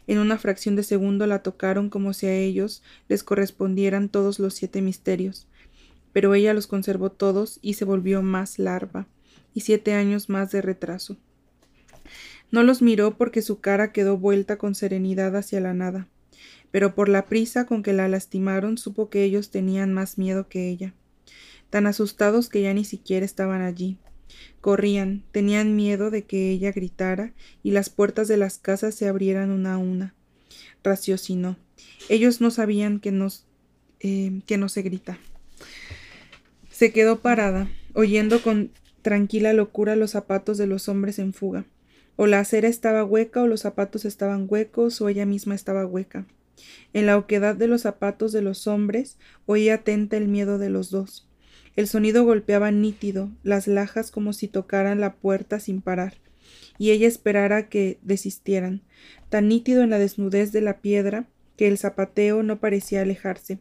En 0.06 0.18
una 0.18 0.38
fracción 0.38 0.74
de 0.74 0.84
segundo 0.84 1.26
la 1.26 1.42
tocaron 1.42 1.90
como 1.90 2.14
si 2.14 2.26
a 2.28 2.34
ellos 2.34 2.82
les 3.10 3.22
correspondieran 3.22 4.08
todos 4.08 4.38
los 4.38 4.54
siete 4.54 4.80
misterios. 4.80 5.46
Pero 6.14 6.34
ella 6.34 6.54
los 6.54 6.66
conservó 6.66 7.12
todos 7.12 7.58
y 7.60 7.74
se 7.74 7.84
volvió 7.84 8.22
más 8.22 8.58
larva, 8.58 9.06
y 9.52 9.60
siete 9.60 9.92
años 9.92 10.30
más 10.30 10.50
de 10.50 10.62
retraso. 10.62 11.18
No 12.52 12.62
los 12.62 12.80
miró 12.82 13.16
porque 13.16 13.42
su 13.42 13.58
cara 13.58 13.90
quedó 13.90 14.16
vuelta 14.16 14.56
con 14.58 14.76
serenidad 14.76 15.34
hacia 15.34 15.60
la 15.60 15.74
nada, 15.74 16.06
pero 16.70 16.94
por 16.94 17.08
la 17.08 17.26
prisa 17.26 17.66
con 17.66 17.82
que 17.82 17.92
la 17.92 18.06
lastimaron 18.08 18.78
supo 18.78 19.10
que 19.10 19.24
ellos 19.24 19.50
tenían 19.50 19.92
más 19.92 20.16
miedo 20.18 20.48
que 20.48 20.68
ella, 20.68 20.94
tan 21.70 21.88
asustados 21.88 22.48
que 22.48 22.62
ya 22.62 22.72
ni 22.72 22.84
siquiera 22.84 23.26
estaban 23.26 23.62
allí, 23.62 23.98
Corrían, 24.60 25.24
tenían 25.32 25.74
miedo 25.74 26.10
de 26.10 26.24
que 26.24 26.50
ella 26.50 26.72
gritara 26.72 27.32
y 27.62 27.72
las 27.72 27.90
puertas 27.90 28.28
de 28.28 28.36
las 28.36 28.58
casas 28.58 28.94
se 28.94 29.08
abrieran 29.08 29.50
una 29.50 29.74
a 29.74 29.78
una. 29.78 30.14
Raciocinó. 30.84 31.56
Ellos 32.08 32.40
no 32.40 32.50
sabían 32.50 33.00
que, 33.00 33.12
eh, 34.00 34.40
que 34.46 34.58
no 34.58 34.68
se 34.68 34.82
grita. 34.82 35.18
Se 36.70 36.92
quedó 36.92 37.20
parada, 37.20 37.68
oyendo 37.94 38.40
con 38.42 38.70
tranquila 39.02 39.52
locura 39.52 39.96
los 39.96 40.12
zapatos 40.12 40.58
de 40.58 40.66
los 40.66 40.88
hombres 40.88 41.18
en 41.18 41.32
fuga. 41.32 41.64
O 42.22 42.28
la 42.28 42.38
acera 42.38 42.68
estaba 42.68 43.02
hueca, 43.02 43.42
o 43.42 43.48
los 43.48 43.62
zapatos 43.62 44.04
estaban 44.04 44.46
huecos, 44.48 45.00
o 45.00 45.08
ella 45.08 45.26
misma 45.26 45.56
estaba 45.56 45.84
hueca. 45.84 46.24
En 46.92 47.06
la 47.06 47.18
oquedad 47.18 47.56
de 47.56 47.66
los 47.66 47.80
zapatos 47.80 48.30
de 48.30 48.42
los 48.42 48.68
hombres 48.68 49.18
oía 49.44 49.74
atenta 49.74 50.18
el 50.18 50.28
miedo 50.28 50.56
de 50.56 50.70
los 50.70 50.92
dos. 50.92 51.28
El 51.74 51.88
sonido 51.88 52.24
golpeaba 52.24 52.70
nítido 52.70 53.32
las 53.42 53.66
lajas 53.66 54.12
como 54.12 54.32
si 54.34 54.46
tocaran 54.46 55.00
la 55.00 55.14
puerta 55.14 55.58
sin 55.58 55.82
parar, 55.82 56.14
y 56.78 56.92
ella 56.92 57.08
esperara 57.08 57.68
que 57.68 57.98
desistieran, 58.02 58.82
tan 59.28 59.48
nítido 59.48 59.82
en 59.82 59.90
la 59.90 59.98
desnudez 59.98 60.52
de 60.52 60.60
la 60.60 60.78
piedra 60.78 61.26
que 61.56 61.66
el 61.66 61.76
zapateo 61.76 62.44
no 62.44 62.60
parecía 62.60 63.02
alejarse. 63.02 63.58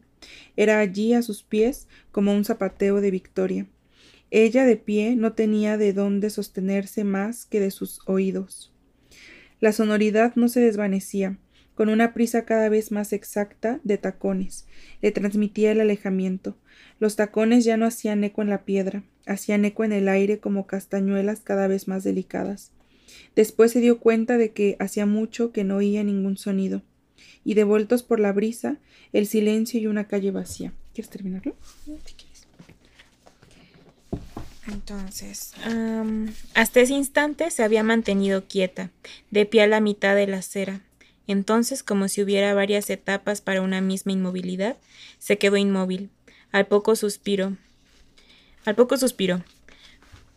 Era 0.55 0.77
allí 0.77 1.15
a 1.15 1.23
sus 1.23 1.41
pies 1.41 1.87
como 2.11 2.31
un 2.31 2.45
zapateo 2.45 3.01
de 3.01 3.09
victoria. 3.09 3.65
Ella 4.31 4.65
de 4.65 4.77
pie 4.77 5.17
no 5.17 5.33
tenía 5.33 5.77
de 5.77 5.91
dónde 5.91 6.29
sostenerse 6.29 7.03
más 7.03 7.45
que 7.45 7.59
de 7.59 7.69
sus 7.69 7.99
oídos. 8.05 8.73
La 9.59 9.73
sonoridad 9.73 10.33
no 10.35 10.47
se 10.47 10.61
desvanecía, 10.61 11.37
con 11.75 11.89
una 11.89 12.13
prisa 12.13 12.45
cada 12.45 12.69
vez 12.69 12.91
más 12.91 13.11
exacta 13.11 13.81
de 13.83 13.97
tacones. 13.97 14.67
Le 15.01 15.11
transmitía 15.11 15.73
el 15.73 15.81
alejamiento. 15.81 16.55
Los 16.99 17.17
tacones 17.17 17.65
ya 17.65 17.75
no 17.75 17.85
hacían 17.85 18.23
eco 18.23 18.41
en 18.41 18.49
la 18.49 18.63
piedra, 18.63 19.03
hacían 19.25 19.65
eco 19.65 19.83
en 19.83 19.91
el 19.91 20.07
aire 20.07 20.39
como 20.39 20.65
castañuelas 20.65 21.41
cada 21.41 21.67
vez 21.67 21.89
más 21.89 22.03
delicadas. 22.03 22.71
Después 23.35 23.71
se 23.71 23.81
dio 23.81 23.99
cuenta 23.99 24.37
de 24.37 24.51
que 24.51 24.77
hacía 24.79 25.05
mucho 25.05 25.51
que 25.51 25.65
no 25.65 25.77
oía 25.77 26.03
ningún 26.03 26.37
sonido. 26.37 26.83
y 27.43 27.55
devueltos 27.55 28.03
por 28.03 28.19
la 28.19 28.31
brisa, 28.33 28.77
el 29.13 29.25
silencio 29.25 29.79
y 29.79 29.87
una 29.87 30.07
calle 30.07 30.29
vacía. 30.31 30.73
¿Quieres 30.93 31.09
terminarlo? 31.09 31.55
Entonces, 34.71 35.53
hasta 36.53 36.79
ese 36.79 36.93
instante 36.93 37.51
se 37.51 37.63
había 37.63 37.83
mantenido 37.83 38.45
quieta, 38.47 38.89
de 39.29 39.45
pie 39.45 39.63
a 39.63 39.67
la 39.67 39.81
mitad 39.81 40.15
de 40.15 40.27
la 40.27 40.37
acera. 40.37 40.81
Entonces, 41.27 41.83
como 41.83 42.07
si 42.07 42.21
hubiera 42.21 42.53
varias 42.53 42.89
etapas 42.89 43.41
para 43.41 43.61
una 43.61 43.81
misma 43.81 44.13
inmovilidad, 44.13 44.77
se 45.19 45.37
quedó 45.37 45.57
inmóvil. 45.57 46.09
Al 46.51 46.67
poco 46.67 46.95
suspiro. 46.95 47.57
Al 48.65 48.75
poco 48.75 48.97
suspiró. 48.97 49.43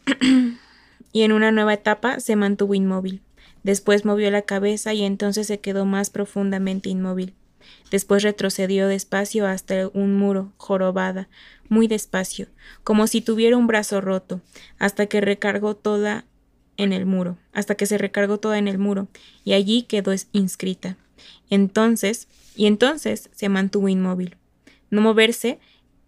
y 1.12 1.22
en 1.22 1.32
una 1.32 1.52
nueva 1.52 1.74
etapa 1.74 2.20
se 2.20 2.36
mantuvo 2.36 2.74
inmóvil. 2.74 3.22
Después 3.62 4.04
movió 4.04 4.30
la 4.30 4.42
cabeza 4.42 4.92
y 4.94 5.04
entonces 5.04 5.46
se 5.46 5.60
quedó 5.60 5.84
más 5.86 6.10
profundamente 6.10 6.90
inmóvil. 6.90 7.34
Después 7.90 8.22
retrocedió 8.22 8.88
despacio 8.88 9.46
hasta 9.46 9.88
un 9.94 10.16
muro, 10.16 10.52
jorobada, 10.56 11.28
muy 11.68 11.88
despacio, 11.88 12.48
como 12.82 13.06
si 13.06 13.20
tuviera 13.20 13.56
un 13.56 13.66
brazo 13.66 14.00
roto, 14.00 14.40
hasta 14.78 15.06
que 15.06 15.20
recargó 15.20 15.74
toda 15.74 16.24
en 16.76 16.92
el 16.92 17.06
muro, 17.06 17.38
hasta 17.52 17.74
que 17.74 17.86
se 17.86 17.98
recargó 17.98 18.38
toda 18.38 18.58
en 18.58 18.68
el 18.68 18.78
muro, 18.78 19.08
y 19.44 19.52
allí 19.52 19.82
quedó 19.82 20.12
inscrita. 20.32 20.96
Entonces, 21.50 22.28
y 22.56 22.66
entonces 22.66 23.30
se 23.32 23.48
mantuvo 23.48 23.88
inmóvil. 23.88 24.36
No 24.90 25.00
moverse 25.00 25.58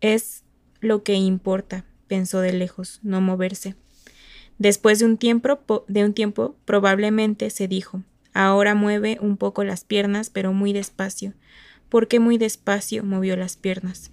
es 0.01 0.45
lo 0.81 1.03
que 1.03 1.15
importa, 1.15 1.85
pensó 2.07 2.41
de 2.41 2.53
lejos, 2.53 3.01
no 3.03 3.21
moverse. 3.21 3.75
Después 4.59 4.99
de 4.99 5.05
un 5.05 5.19
tiempo, 5.19 5.85
de 5.89 6.05
un 6.05 6.15
tiempo 6.15 6.57
probablemente 6.65 7.51
se 7.51 7.69
dijo, 7.69 8.03
ahora 8.33 8.75
mueve 8.75 9.19
un 9.21 9.37
poco 9.37 9.65
las 9.65 9.85
piernas, 9.85 10.31
pero 10.31 10.53
muy 10.53 10.73
despacio. 10.73 11.35
¿Por 11.89 12.09
qué 12.09 12.21
muy 12.21 12.39
despacio 12.39 13.05
movió 13.05 13.37
las 13.37 13.57
piernas? 13.57 14.11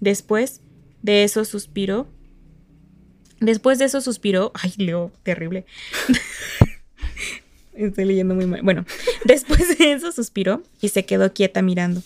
Después 0.00 0.60
de 1.06 1.22
eso 1.22 1.44
suspiró. 1.44 2.08
Después 3.40 3.78
de 3.78 3.84
eso 3.84 4.00
suspiró. 4.00 4.50
Ay, 4.54 4.72
leo 4.76 5.12
terrible. 5.22 5.64
Estoy 7.74 8.06
leyendo 8.06 8.34
muy 8.34 8.46
mal. 8.46 8.62
Bueno, 8.62 8.84
después 9.24 9.78
de 9.78 9.92
eso 9.92 10.10
suspiró 10.10 10.64
y 10.80 10.88
se 10.88 11.04
quedó 11.06 11.32
quieta 11.32 11.62
mirando. 11.62 12.02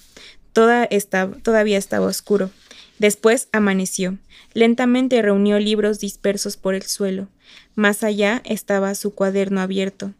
Toda 0.52 0.84
estaba, 0.84 1.34
todavía 1.38 1.78
estaba 1.78 2.06
oscuro. 2.06 2.50
Después 2.98 3.48
amaneció. 3.52 4.18
Lentamente 4.52 5.22
reunió 5.22 5.58
libros 5.58 5.98
dispersos 5.98 6.58
por 6.58 6.74
el 6.74 6.82
suelo. 6.82 7.28
Más 7.74 8.04
allá 8.04 8.42
estaba 8.44 8.94
su 8.94 9.14
cuaderno 9.14 9.62
abierto. 9.62 10.12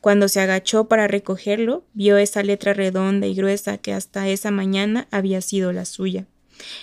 Cuando 0.00 0.28
se 0.28 0.38
agachó 0.38 0.84
para 0.84 1.08
recogerlo, 1.08 1.82
vio 1.94 2.16
esa 2.16 2.44
letra 2.44 2.74
redonda 2.74 3.26
y 3.26 3.34
gruesa 3.34 3.78
que 3.78 3.92
hasta 3.92 4.28
esa 4.28 4.52
mañana 4.52 5.08
había 5.10 5.40
sido 5.40 5.72
la 5.72 5.84
suya. 5.84 6.26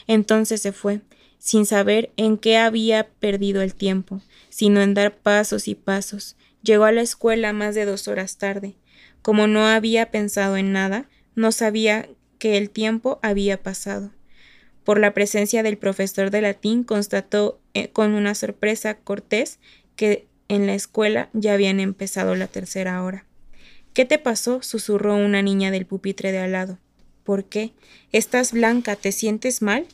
Entonces 0.07 0.61
se 0.61 0.71
fue, 0.73 1.01
sin 1.41 1.65
saber 1.65 2.11
en 2.17 2.37
qué 2.37 2.57
había 2.57 3.09
perdido 3.19 3.63
el 3.63 3.73
tiempo, 3.73 4.21
sino 4.49 4.79
en 4.79 4.93
dar 4.93 5.17
pasos 5.17 5.67
y 5.67 5.73
pasos. 5.73 6.35
Llegó 6.61 6.83
a 6.83 6.91
la 6.91 7.01
escuela 7.01 7.51
más 7.51 7.73
de 7.73 7.85
dos 7.85 8.07
horas 8.07 8.37
tarde. 8.37 8.75
Como 9.23 9.47
no 9.47 9.65
había 9.65 10.11
pensado 10.11 10.55
en 10.55 10.71
nada, 10.71 11.09
no 11.33 11.51
sabía 11.51 12.07
que 12.37 12.57
el 12.57 12.69
tiempo 12.69 13.19
había 13.23 13.63
pasado. 13.63 14.11
Por 14.83 14.99
la 14.99 15.15
presencia 15.15 15.63
del 15.63 15.79
profesor 15.79 16.29
de 16.29 16.41
latín 16.41 16.83
constató 16.83 17.59
eh, 17.73 17.89
con 17.89 18.13
una 18.13 18.35
sorpresa 18.35 18.99
cortés 18.99 19.57
que 19.95 20.27
en 20.47 20.67
la 20.67 20.75
escuela 20.75 21.31
ya 21.33 21.53
habían 21.53 21.79
empezado 21.79 22.35
la 22.35 22.45
tercera 22.45 23.01
hora. 23.01 23.25
¿Qué 23.95 24.05
te 24.05 24.19
pasó? 24.19 24.61
susurró 24.61 25.15
una 25.15 25.41
niña 25.41 25.71
del 25.71 25.87
pupitre 25.87 26.31
de 26.31 26.37
al 26.37 26.51
lado. 26.51 26.77
¿Por 27.23 27.45
qué? 27.45 27.73
¿Estás 28.11 28.51
blanca? 28.51 28.95
¿Te 28.95 29.11
sientes 29.11 29.63
mal? 29.63 29.87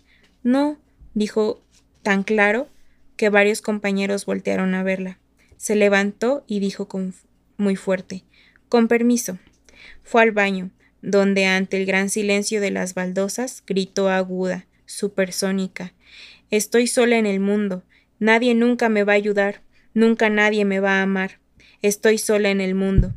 No, 0.44 0.78
dijo 1.18 1.62
tan 2.04 2.24
claro 2.24 2.68
que 3.16 3.30
varios 3.30 3.62
compañeros 3.62 4.26
voltearon 4.26 4.76
a 4.76 4.84
verla. 4.84 5.18
Se 5.58 5.76
levantó 5.76 6.44
y 6.48 6.60
dijo 6.60 6.88
con 6.88 7.16
muy 7.58 7.76
fuerte 7.76 8.24
Con 8.70 8.88
permiso. 8.88 9.40
Fue 10.04 10.22
al 10.22 10.32
baño, 10.32 10.70
donde 11.02 11.46
ante 11.46 11.78
el 11.78 11.86
gran 11.86 12.10
silencio 12.10 12.62
de 12.62 12.72
las 12.72 12.94
baldosas 12.94 13.64
gritó 13.66 14.10
aguda, 14.10 14.68
supersónica 14.86 15.94
Estoy 16.50 16.88
sola 16.88 17.18
en 17.18 17.26
el 17.26 17.40
mundo. 17.40 17.84
Nadie 18.20 18.54
nunca 18.56 18.88
me 18.88 19.04
va 19.04 19.14
a 19.14 19.18
ayudar. 19.18 19.62
Nunca 19.94 20.30
nadie 20.30 20.64
me 20.64 20.80
va 20.80 21.00
a 21.00 21.02
amar. 21.02 21.40
Estoy 21.82 22.20
sola 22.20 22.52
en 22.52 22.62
el 22.62 22.74
mundo. 22.74 23.14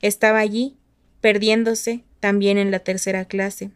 Estaba 0.00 0.38
allí, 0.38 0.76
perdiéndose 1.20 2.04
también 2.18 2.56
en 2.56 2.70
la 2.70 2.78
tercera 2.78 3.26
clase. 3.26 3.70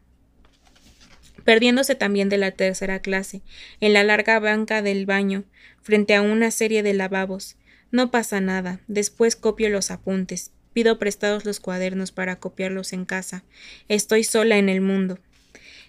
Perdiéndose 1.45 1.95
también 1.95 2.29
de 2.29 2.39
la 2.39 2.51
tercera 2.53 3.01
clase, 3.01 3.43
en 3.81 3.93
la 3.93 4.05
larga 4.05 4.39
banca 4.39 4.83
del 4.83 5.07
baño, 5.07 5.45
frente 5.83 6.15
a 6.15 6.23
una 6.23 6.51
serie 6.51 6.83
de 6.83 6.95
lavabos. 6.95 7.57
No 7.91 8.11
pasa 8.11 8.41
nada, 8.41 8.81
después 8.87 9.37
copio 9.37 9.69
los 9.69 9.91
apuntes, 9.91 10.53
pido 10.73 10.99
prestados 10.99 11.45
los 11.45 11.61
cuadernos 11.61 12.13
para 12.13 12.37
copiarlos 12.37 12.93
en 12.93 13.05
casa. 13.05 13.43
Estoy 13.89 14.25
sola 14.25 14.59
en 14.59 14.69
el 14.69 14.81
mundo. 14.81 15.19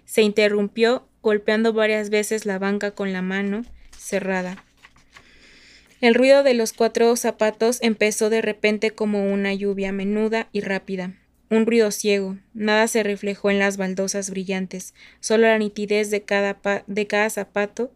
Se 0.06 0.22
interrumpió, 0.22 1.08
golpeando 1.22 1.74
varias 1.74 2.10
veces 2.10 2.46
la 2.46 2.58
banca 2.58 2.92
con 2.92 3.14
la 3.14 3.22
mano 3.22 3.64
cerrada. 3.98 4.64
El 6.02 6.16
ruido 6.16 6.42
de 6.42 6.56
los 6.56 6.74
cuatro 6.74 7.16
zapatos 7.16 7.78
empezó 7.84 8.32
de 8.32 8.42
repente 8.42 8.90
como 8.90 9.32
una 9.32 9.54
lluvia 9.54 9.92
menuda 9.92 10.50
y 10.52 10.62
rápida. 10.62 11.14
Un 11.52 11.68
ruido 11.68 11.92
ciego. 11.92 12.38
Nada 12.56 12.88
se 12.88 13.04
reflejó 13.04 13.52
en 13.52 13.60
las 13.60 13.78
baldosas 13.78 14.32
brillantes, 14.32 14.96
solo 15.20 15.46
la 15.46 15.60
nitidez 15.60 16.10
de 16.10 16.24
cada, 16.24 16.60
de 16.88 17.06
cada 17.08 17.30
zapato 17.30 17.92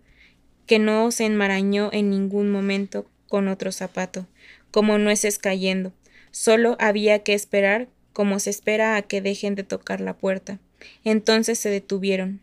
que 0.68 0.78
no 0.78 1.10
se 1.10 1.26
enmarañó 1.26 1.90
en 1.92 2.12
ningún 2.12 2.52
momento 2.52 3.10
con 3.28 3.48
otro 3.48 3.72
zapato, 3.72 4.28
como 4.70 5.00
nueces 5.00 5.40
cayendo. 5.40 5.94
Solo 6.30 6.76
había 6.80 7.24
que 7.24 7.34
esperar 7.34 7.88
como 8.14 8.40
se 8.40 8.52
espera 8.52 8.98
a 8.98 9.02
que 9.02 9.22
dejen 9.22 9.56
de 9.56 9.64
tocar 9.64 10.02
la 10.02 10.16
puerta. 10.18 10.60
Entonces 11.04 11.58
se 11.58 11.70
detuvieron. 11.70 12.42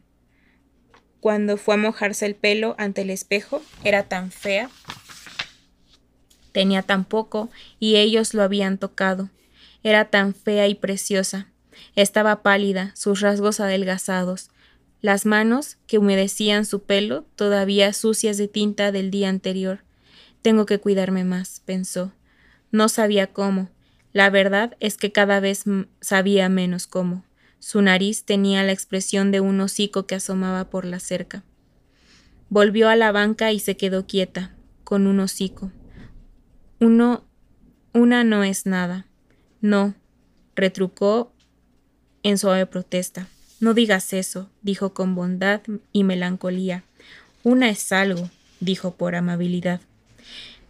Cuando 1.20 1.56
fue 1.56 1.74
a 1.74 1.78
mojarse 1.78 2.26
el 2.26 2.34
pelo 2.34 2.74
ante 2.78 3.02
el 3.02 3.10
espejo, 3.10 3.62
era 3.84 4.02
tan 4.02 4.32
fea 4.32 4.68
tenía 6.52 6.82
tan 6.82 7.04
poco 7.04 7.50
y 7.80 7.96
ellos 7.96 8.34
lo 8.34 8.42
habían 8.42 8.78
tocado. 8.78 9.30
Era 9.82 10.06
tan 10.06 10.34
fea 10.34 10.68
y 10.68 10.74
preciosa. 10.74 11.48
Estaba 11.96 12.42
pálida, 12.42 12.92
sus 12.94 13.20
rasgos 13.20 13.60
adelgazados, 13.60 14.50
las 15.02 15.26
manos 15.26 15.78
que 15.88 15.98
humedecían 15.98 16.64
su 16.64 16.84
pelo 16.84 17.26
todavía 17.34 17.92
sucias 17.92 18.36
de 18.38 18.46
tinta 18.46 18.92
del 18.92 19.10
día 19.10 19.28
anterior. 19.28 19.80
Tengo 20.42 20.64
que 20.64 20.78
cuidarme 20.78 21.24
más, 21.24 21.60
pensó. 21.64 22.12
No 22.70 22.88
sabía 22.88 23.26
cómo. 23.26 23.68
La 24.12 24.30
verdad 24.30 24.76
es 24.78 24.96
que 24.96 25.10
cada 25.10 25.40
vez 25.40 25.64
sabía 26.00 26.48
menos 26.48 26.86
cómo. 26.86 27.24
Su 27.58 27.82
nariz 27.82 28.24
tenía 28.24 28.62
la 28.62 28.72
expresión 28.72 29.30
de 29.32 29.40
un 29.40 29.60
hocico 29.60 30.06
que 30.06 30.14
asomaba 30.14 30.70
por 30.70 30.84
la 30.84 31.00
cerca. 31.00 31.44
Volvió 32.48 32.88
a 32.88 32.96
la 32.96 33.12
banca 33.12 33.50
y 33.50 33.58
se 33.58 33.76
quedó 33.76 34.06
quieta, 34.06 34.54
con 34.84 35.06
un 35.06 35.20
hocico. 35.20 35.72
Uno, 36.80 37.24
una 37.92 38.24
no 38.24 38.44
es 38.44 38.66
nada. 38.66 39.06
No, 39.62 39.94
retrucó 40.54 41.32
en 42.22 42.36
suave 42.36 42.66
protesta. 42.66 43.28
No 43.60 43.72
digas 43.72 44.12
eso, 44.12 44.50
dijo 44.60 44.92
con 44.92 45.14
bondad 45.14 45.62
y 45.92 46.04
melancolía. 46.04 46.84
Una 47.42 47.70
es 47.70 47.90
algo, 47.92 48.28
dijo 48.60 48.94
por 48.94 49.14
amabilidad. 49.14 49.80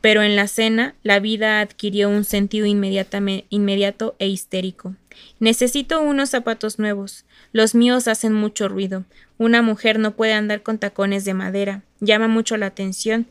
Pero 0.01 0.23
en 0.23 0.37
la 0.37 0.47
cena 0.47 0.95
la 1.03 1.19
vida 1.19 1.61
adquirió 1.61 2.09
un 2.09 2.25
sentido 2.25 2.67
inmediato 2.67 4.15
e 4.19 4.29
histérico. 4.29 4.95
Necesito 5.41 6.01
unos 6.01 6.31
zapatos 6.31 6.79
nuevos. 6.79 7.25
Los 7.53 7.75
míos 7.75 8.07
hacen 8.07 8.33
mucho 8.33 8.69
ruido. 8.69 9.05
Una 9.39 9.63
mujer 9.63 9.99
no 9.99 10.13
puede 10.13 10.35
andar 10.35 10.63
con 10.63 10.79
tacones 10.79 11.25
de 11.25 11.35
madera. 11.35 11.83
Llama 12.01 12.29
mucho 12.29 12.57
la 12.57 12.67
atención 12.67 13.27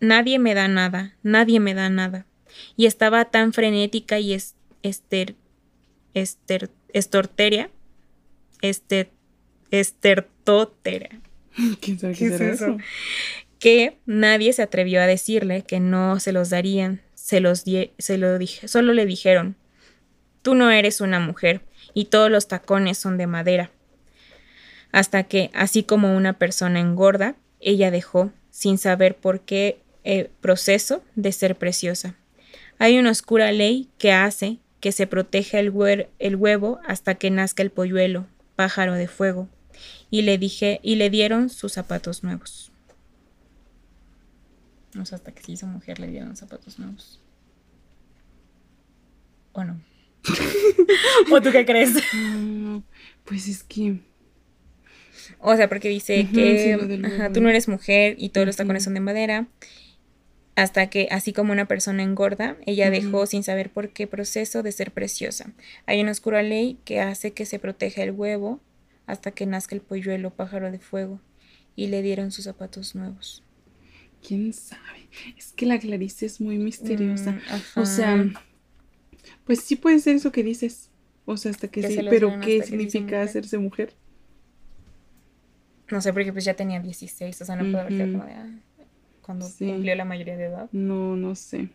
Nadie 0.00 0.38
me 0.38 0.52
da 0.54 0.68
nada, 0.68 1.14
nadie 1.22 1.58
me 1.58 1.72
da 1.72 1.88
nada. 1.88 2.26
Y 2.76 2.86
estaba 2.86 3.26
tan 3.26 3.52
frenética 3.52 4.18
y 4.18 4.32
es, 4.32 4.54
ester, 4.82 5.34
ester, 6.14 6.70
estorteria, 6.92 7.70
ester, 8.62 9.10
estertótera. 9.70 11.10
¿Quién 11.80 11.98
sabe 11.98 12.14
qué, 12.14 12.26
es 12.26 12.40
eso? 12.40 12.76
Que 13.58 13.98
nadie 14.06 14.52
se 14.52 14.62
atrevió 14.62 15.00
a 15.00 15.06
decirle 15.06 15.62
que 15.62 15.80
no 15.80 16.20
se 16.20 16.32
los 16.32 16.50
darían. 16.50 17.02
Se 17.14 17.40
los 17.40 17.64
se 17.98 18.18
lo 18.18 18.38
dije, 18.38 18.68
solo 18.68 18.92
le 18.92 19.04
dijeron, 19.04 19.56
tú 20.42 20.54
no 20.54 20.70
eres 20.70 21.00
una 21.00 21.18
mujer 21.18 21.62
y 21.92 22.04
todos 22.04 22.30
los 22.30 22.46
tacones 22.46 22.98
son 22.98 23.18
de 23.18 23.26
madera. 23.26 23.72
Hasta 24.92 25.24
que, 25.24 25.50
así 25.52 25.82
como 25.82 26.16
una 26.16 26.34
persona 26.34 26.78
engorda, 26.78 27.34
ella 27.58 27.90
dejó, 27.90 28.30
sin 28.50 28.78
saber 28.78 29.16
por 29.16 29.40
qué, 29.40 29.80
proceso 30.40 31.02
de 31.16 31.32
ser 31.32 31.56
preciosa. 31.56 32.14
Hay 32.78 32.98
una 32.98 33.10
oscura 33.10 33.52
ley 33.52 33.88
que 33.98 34.12
hace 34.12 34.58
que 34.80 34.92
se 34.92 35.06
proteja 35.06 35.58
el, 35.58 36.08
el 36.18 36.36
huevo 36.36 36.78
hasta 36.86 37.14
que 37.14 37.30
nazca 37.30 37.62
el 37.62 37.70
polluelo, 37.70 38.26
pájaro 38.54 38.94
de 38.94 39.08
fuego. 39.08 39.48
Y 40.10 40.22
le 40.22 40.38
dije, 40.38 40.80
y 40.82 40.96
le 40.96 41.10
dieron 41.10 41.48
sus 41.48 41.72
zapatos 41.72 42.22
nuevos. 42.22 42.70
No 44.94 45.04
sé, 45.04 45.14
hasta 45.14 45.32
que 45.32 45.42
se 45.42 45.52
hizo 45.52 45.66
mujer 45.66 45.98
le 45.98 46.08
dieron 46.08 46.36
zapatos 46.36 46.78
nuevos. 46.78 47.20
¿O 49.52 49.64
no? 49.64 49.80
¿O 51.32 51.42
tú 51.42 51.50
qué 51.50 51.66
crees? 51.66 51.94
pues 53.24 53.48
es 53.48 53.62
que. 53.62 54.00
O 55.40 55.56
sea, 55.56 55.68
porque 55.68 55.88
dice 55.88 56.28
que 56.32 57.30
tú 57.32 57.40
no 57.40 57.48
eres 57.48 57.68
mujer 57.68 58.16
y 58.18 58.28
todos 58.28 58.46
los 58.46 58.56
tacones 58.56 58.84
son 58.84 58.94
de 58.94 59.00
madera. 59.00 59.48
Hasta 60.56 60.88
que, 60.88 61.06
así 61.10 61.34
como 61.34 61.52
una 61.52 61.68
persona 61.68 62.02
engorda, 62.02 62.56
ella 62.64 62.90
dejó 62.90 63.26
sin 63.26 63.42
saber 63.42 63.70
por 63.70 63.90
qué 63.90 64.06
proceso 64.06 64.62
de 64.62 64.72
ser 64.72 64.90
preciosa. 64.90 65.52
Hay 65.84 66.00
una 66.00 66.10
oscura 66.10 66.42
ley 66.42 66.78
que 66.86 66.98
hace 67.00 67.32
que 67.32 67.44
se 67.44 67.58
proteja 67.58 68.02
el 68.02 68.12
huevo 68.12 68.58
hasta 69.06 69.32
que 69.32 69.44
nazca 69.44 69.74
el 69.74 69.82
polluelo 69.82 70.30
pájaro 70.30 70.70
de 70.70 70.78
fuego. 70.78 71.20
Y 71.76 71.88
le 71.88 72.00
dieron 72.00 72.32
sus 72.32 72.46
zapatos 72.46 72.94
nuevos. 72.94 73.44
¿Quién 74.26 74.54
sabe? 74.54 75.10
Es 75.36 75.52
que 75.52 75.66
la 75.66 75.78
Clarice 75.78 76.24
es 76.24 76.40
muy 76.40 76.56
misteriosa. 76.56 77.32
Mm, 77.32 77.80
o 77.80 77.84
sea, 77.84 78.26
pues 79.44 79.60
sí 79.60 79.76
puede 79.76 79.98
ser 79.98 80.16
eso 80.16 80.32
que 80.32 80.42
dices. 80.42 80.88
O 81.26 81.36
sea, 81.36 81.50
hasta 81.50 81.68
que, 81.68 81.86
sí. 81.86 82.00
Pero 82.08 82.40
¿qué 82.40 82.62
significa 82.62 83.20
hacerse 83.20 83.58
mujer? 83.58 83.92
No 85.90 86.00
sé, 86.00 86.14
porque 86.14 86.32
pues 86.32 86.46
ya 86.46 86.54
tenía 86.54 86.80
16, 86.80 87.42
o 87.42 87.44
sea, 87.44 87.56
no 87.56 87.64
puedo 87.64 87.80
haber 87.80 88.10
como 88.10 88.24
de, 88.24 88.34
cuando 89.26 89.46
cumplió 89.58 89.94
la 89.96 90.04
mayoría 90.04 90.36
de 90.36 90.44
edad. 90.44 90.68
No, 90.70 91.16
no 91.16 91.34
sé. 91.34 91.68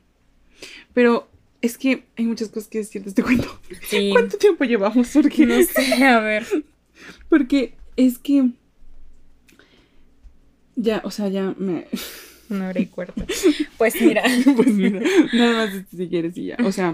Pero 0.94 1.28
es 1.62 1.78
que 1.78 2.06
hay 2.18 2.26
muchas 2.26 2.48
cosas 2.48 2.70
que 2.70 2.78
decir 2.78 3.04
de 3.04 3.10
este 3.10 3.22
cuento. 3.24 3.60
Sí. 3.90 4.10
¿Cuánto 4.14 4.38
tiempo 4.38 4.64
llevamos? 4.64 5.10
Porque 5.14 5.46
no 5.46 5.62
sé, 5.62 6.04
a 6.06 6.22
ver. 6.22 6.46
Porque 7.30 7.74
es 7.98 8.18
que 8.18 8.52
ya, 10.78 11.02
o 11.04 11.12
sea, 11.12 11.28
ya 11.28 11.54
me 11.58 11.88
no 12.50 12.72
recuerdo. 12.72 13.26
Pues 13.78 14.02
mira. 14.02 14.24
pues 14.56 14.74
mira, 14.74 15.02
nada 15.34 15.66
más 15.66 15.86
si 15.90 16.08
quieres 16.08 16.38
y 16.38 16.46
ya. 16.46 16.58
O 16.64 16.72
sea, 16.72 16.94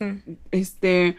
mm. 0.00 0.18
este 0.50 1.16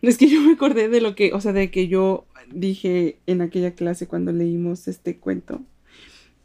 es 0.00 0.16
que 0.16 0.28
yo 0.28 0.40
me 0.40 0.52
acordé 0.52 0.88
de 0.88 1.00
lo 1.00 1.14
que, 1.14 1.32
o 1.32 1.40
sea, 1.40 1.52
de 1.52 1.70
que 1.70 1.88
yo 1.88 2.26
dije 2.50 3.18
en 3.26 3.42
aquella 3.42 3.74
clase 3.74 4.06
cuando 4.06 4.32
leímos 4.32 4.88
este 4.88 5.16
cuento, 5.16 5.62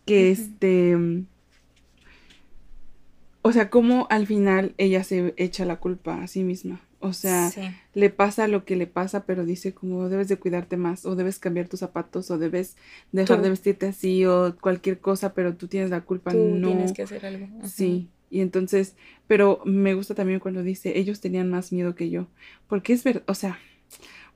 que 0.10 0.32
este, 0.32 0.98
o 3.42 3.52
sea, 3.52 3.70
como 3.70 4.08
al 4.10 4.28
final 4.28 4.74
ella 4.78 5.04
se 5.04 5.34
echa 5.38 5.66
la 5.66 5.78
culpa 5.78 6.22
a 6.22 6.28
sí 6.28 6.44
misma. 6.44 6.82
O 7.02 7.14
sea, 7.14 7.50
le 7.94 8.10
pasa 8.10 8.50
lo 8.50 8.66
que 8.66 8.76
le 8.76 8.86
pasa, 8.86 9.26
pero 9.26 9.46
dice 9.46 9.74
como 9.74 10.10
debes 10.10 10.28
de 10.28 10.36
cuidarte 10.36 10.76
más, 10.76 11.06
o 11.06 11.16
debes 11.16 11.40
cambiar 11.40 11.70
tus 11.70 11.80
zapatos, 11.80 12.30
o 12.30 12.38
debes 12.38 12.76
dejar 13.14 13.42
de 13.42 13.50
vestirte 13.50 13.88
así, 13.88 14.26
o 14.26 14.54
cualquier 14.60 15.00
cosa, 15.00 15.34
pero 15.34 15.56
tú 15.56 15.68
tienes 15.68 15.92
la 15.92 16.02
culpa, 16.02 16.32
tú 16.32 16.38
no. 16.38 16.68
Tienes 16.68 16.92
que 16.92 17.04
hacer 17.04 17.26
algo. 17.26 17.48
Sí. 17.64 18.10
Y 18.30 18.42
entonces, 18.42 18.96
pero 19.28 19.62
me 19.64 19.94
gusta 19.94 20.14
también 20.14 20.42
cuando 20.42 20.62
dice, 20.62 21.00
ellos 21.00 21.22
tenían 21.22 21.50
más 21.50 21.72
miedo 21.72 21.96
que 21.96 22.10
yo. 22.10 22.28
Porque 22.68 22.92
es 22.92 23.04
verdad, 23.06 23.24
o 23.28 23.34
sea, 23.34 23.58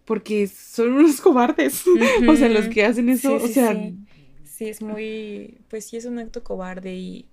porque 0.05 0.47
son 0.47 0.93
unos 0.93 1.19
cobardes. 1.19 1.83
o 2.27 2.35
sea, 2.37 2.47
los 2.47 2.69
que 2.69 2.85
hacen 2.85 3.09
eso, 3.09 3.35
o 3.35 3.47
sea. 3.47 3.75
Sí. 4.63 4.65
sí. 4.65 4.69
es 4.69 4.81
muy, 4.81 5.57
pues 5.69 5.85
sí 5.85 5.97
es 5.97 6.05
un 6.05 6.19
acto 6.19 6.43
cobarde 6.43 6.93
y. 6.95 7.25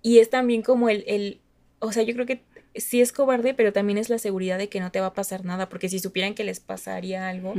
Y 0.00 0.20
es 0.20 0.30
también 0.30 0.62
como 0.62 0.88
el, 0.88 1.02
el, 1.06 1.40
o 1.80 1.92
sea, 1.92 2.04
yo 2.04 2.14
creo 2.14 2.24
que 2.24 2.42
sí 2.80 3.00
es 3.00 3.12
cobarde, 3.12 3.54
pero 3.54 3.72
también 3.72 3.98
es 3.98 4.08
la 4.08 4.18
seguridad 4.18 4.58
de 4.58 4.68
que 4.68 4.80
no 4.80 4.90
te 4.90 5.00
va 5.00 5.06
a 5.06 5.14
pasar 5.14 5.44
nada, 5.44 5.68
porque 5.68 5.88
si 5.88 5.98
supieran 5.98 6.34
que 6.34 6.44
les 6.44 6.60
pasaría 6.60 7.28
algo, 7.28 7.54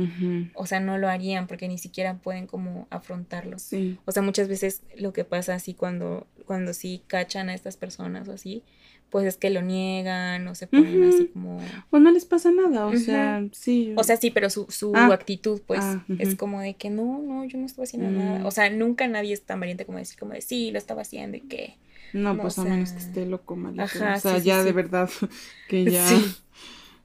o 0.54 0.66
sea, 0.66 0.80
no 0.80 0.98
lo 0.98 1.08
harían 1.08 1.46
porque 1.46 1.68
ni 1.68 1.78
siquiera 1.78 2.14
pueden 2.18 2.46
como 2.46 2.86
afrontarlo. 2.90 3.56
O 4.04 4.12
sea, 4.12 4.22
muchas 4.22 4.48
veces 4.48 4.82
lo 4.96 5.12
que 5.12 5.24
pasa 5.24 5.54
así 5.54 5.74
cuando, 5.74 6.26
cuando 6.46 6.72
sí 6.72 7.02
cachan 7.06 7.48
a 7.48 7.54
estas 7.54 7.76
personas 7.76 8.28
o 8.28 8.32
así, 8.32 8.62
pues 9.10 9.26
es 9.26 9.36
que 9.36 9.50
lo 9.50 9.60
niegan 9.60 10.46
o 10.48 10.54
se 10.54 10.66
ponen 10.66 11.08
así 11.08 11.26
como... 11.32 11.60
O 11.90 11.98
no 11.98 12.10
les 12.12 12.24
pasa 12.24 12.50
nada, 12.50 12.86
o 12.86 12.96
sea, 12.96 13.44
sí. 13.52 13.92
O 13.96 14.04
sea, 14.04 14.16
sí, 14.16 14.30
pero 14.30 14.48
su, 14.50 14.66
su 14.68 14.92
ah. 14.94 15.12
actitud 15.12 15.60
pues 15.66 15.80
ah, 15.82 16.04
es 16.18 16.36
como 16.36 16.60
de 16.60 16.74
que 16.74 16.90
no, 16.90 17.18
no, 17.18 17.44
yo 17.44 17.58
no 17.58 17.66
estaba 17.66 17.84
haciendo 17.84 18.10
nada. 18.10 18.38
Mm. 18.38 18.46
O 18.46 18.50
sea, 18.50 18.70
nunca 18.70 19.08
nadie 19.08 19.32
es 19.32 19.42
tan 19.42 19.60
valiente 19.60 19.84
como 19.84 19.98
decir 19.98 20.18
como 20.18 20.32
de 20.32 20.40
sí, 20.40 20.70
lo 20.70 20.78
estaba 20.78 21.02
haciendo 21.02 21.36
y 21.36 21.40
que... 21.40 21.76
No, 22.12 22.36
pues 22.36 22.58
a 22.58 22.64
menos 22.64 22.92
que 22.92 22.98
esté 22.98 23.26
loco, 23.26 23.56
malito. 23.56 23.84
o 23.84 23.88
sea, 24.18 24.38
ya 24.38 24.64
de 24.64 24.72
verdad, 24.72 25.08
que 25.68 25.84
ya. 25.84 26.06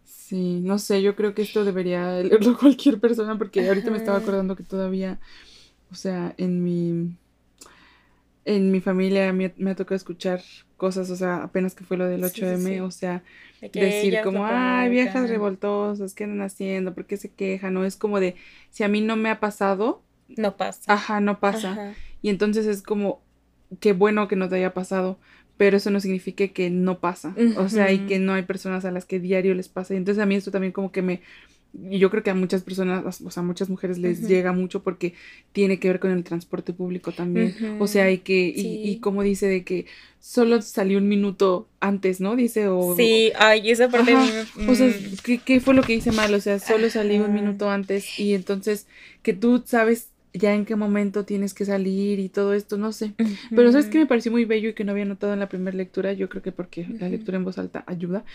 Sí. 0.04 0.62
no 0.62 0.80
sé, 0.80 1.02
yo 1.02 1.16
creo 1.16 1.34
que 1.36 1.44
esto 1.44 1.64
debería 1.64 2.22
leerlo 2.22 2.58
cualquier 2.60 3.00
persona, 3.00 3.38
porque 3.38 3.68
ahorita 3.68 3.92
me 3.92 3.98
estaba 3.98 4.18
acordando 4.18 4.56
que 4.56 4.64
todavía, 4.64 5.20
o 5.92 5.96
sea, 5.96 6.34
en 6.38 6.64
mi. 6.64 7.18
En 8.48 8.70
mi 8.70 8.80
familia 8.80 9.34
me, 9.34 9.46
ha 9.48 9.76
tocado 9.76 9.96
escuchar 9.96 10.40
cosas, 10.78 11.10
o 11.10 11.16
sea, 11.16 11.44
apenas 11.44 11.76
que 11.76 11.84
fue 11.84 11.98
lo 11.98 12.06
del 12.06 12.24
8M, 12.24 12.82
o 12.82 12.92
sea, 12.92 13.24
decir 13.74 14.20
como, 14.24 14.46
ay, 14.46 14.90
viejas 14.90 15.30
revoltosas, 15.30 16.14
¿qué 16.14 16.26
andan 16.26 16.42
haciendo? 16.42 16.94
¿Por 16.94 17.06
qué 17.06 17.18
se 17.18 17.32
quejan? 17.32 17.74
No 17.74 17.86
es 17.86 17.96
como 17.96 18.20
de, 18.20 18.36
si 18.70 18.84
a 18.84 18.88
mí 18.88 19.02
no 19.02 19.16
me 19.16 19.30
ha 19.30 19.40
pasado. 19.40 20.02
No 20.28 20.58
pasa. 20.58 20.94
Ajá, 20.94 21.22
no 21.22 21.40
pasa. 21.40 21.94
Y 22.22 22.30
entonces 22.30 22.66
es 22.66 22.82
como, 22.82 23.22
qué 23.80 23.94
bueno 23.94 24.28
que 24.28 24.36
no 24.36 24.50
te 24.50 24.56
haya 24.56 24.74
pasado, 24.74 25.20
pero 25.58 25.78
eso 25.78 25.90
no 25.90 26.00
significa 26.00 26.48
que 26.50 26.70
no 26.70 27.00
pasa, 27.00 27.34
o 27.58 27.70
sea, 27.70 27.92
y 27.92 28.00
que 28.00 28.20
no 28.20 28.34
hay 28.34 28.44
personas 28.44 28.84
a 28.86 28.92
las 28.92 29.06
que 29.06 29.20
diario 29.20 29.56
les 29.56 29.70
pasa. 29.70 29.94
Y 29.94 29.98
entonces 29.98 30.22
a 30.22 30.26
mí 30.26 30.36
esto 30.36 30.52
también 30.52 30.74
como 30.74 30.92
que 30.92 31.02
me, 31.02 31.22
yo 31.90 32.10
creo 32.10 32.24
que 32.24 32.30
a 32.30 32.36
muchas 32.36 32.64
personas, 32.64 33.22
o 33.22 33.32
sea, 33.32 33.42
a 33.42 33.46
muchas 33.46 33.70
mujeres 33.70 33.98
les 33.98 34.28
llega 34.28 34.52
mucho 34.54 34.84
porque 34.84 35.14
tiene 35.52 35.80
que 35.80 35.88
ver 35.88 36.00
con 36.00 36.12
el 36.12 36.24
transporte 36.24 36.74
público 36.74 37.12
también. 37.12 37.78
O 37.80 37.88
sea, 37.88 38.12
y 38.12 38.20
que, 38.20 38.54
y, 38.56 39.00
como 39.00 39.24
dice 39.24 39.48
de 39.48 39.64
que 39.64 39.86
solo 40.20 40.62
salió 40.62 40.98
un 40.98 41.08
minuto 41.08 41.68
antes, 41.80 42.22
¿no? 42.22 42.36
Dice, 42.36 42.68
o... 42.68 42.96
Sí, 42.96 43.32
ay, 43.38 43.70
esa 43.70 43.90
parte 43.90 44.16
O 44.68 44.76
sea, 44.76 44.88
mm. 44.88 45.18
¿qué, 45.24 45.38
¿qué, 45.40 45.60
fue 45.60 45.74
lo 45.74 45.84
que 45.84 45.94
hice 45.94 46.12
mal? 46.12 46.34
O 46.34 46.40
sea, 46.40 46.60
solo 46.60 46.90
salí 46.90 47.20
un 47.20 47.34
minuto 47.34 47.70
antes 47.70 48.20
y 48.20 48.34
entonces 48.34 48.88
que 49.22 49.34
tú 49.34 49.64
sabes 49.66 50.10
ya 50.38 50.54
en 50.54 50.66
qué 50.66 50.76
momento 50.76 51.26
tienes 51.26 51.54
que 51.54 51.66
salir 51.66 52.20
y 52.20 52.30
todo 52.30 52.54
esto, 52.54 52.78
no 52.78 52.92
sé. 52.92 53.14
Pero 53.56 53.72
sabes 53.72 53.88
que 53.88 53.98
me 53.98 54.06
pareció 54.06 54.32
muy 54.32 54.46
bello 54.46 54.70
y 54.70 54.74
que 54.74 54.84
no 54.84 54.92
había 54.92 55.06
notado 55.06 55.34
en 55.34 55.40
la 55.40 55.50
primera 55.50 55.76
lectura, 55.76 56.14
yo 56.14 56.30
creo 56.30 56.42
que 56.42 56.52
porque 56.52 56.88
la 57.00 57.10
lectura 57.10 57.38
en 57.38 57.46
voz 57.46 57.58
alta 57.58 57.84
ayuda, 57.88 58.26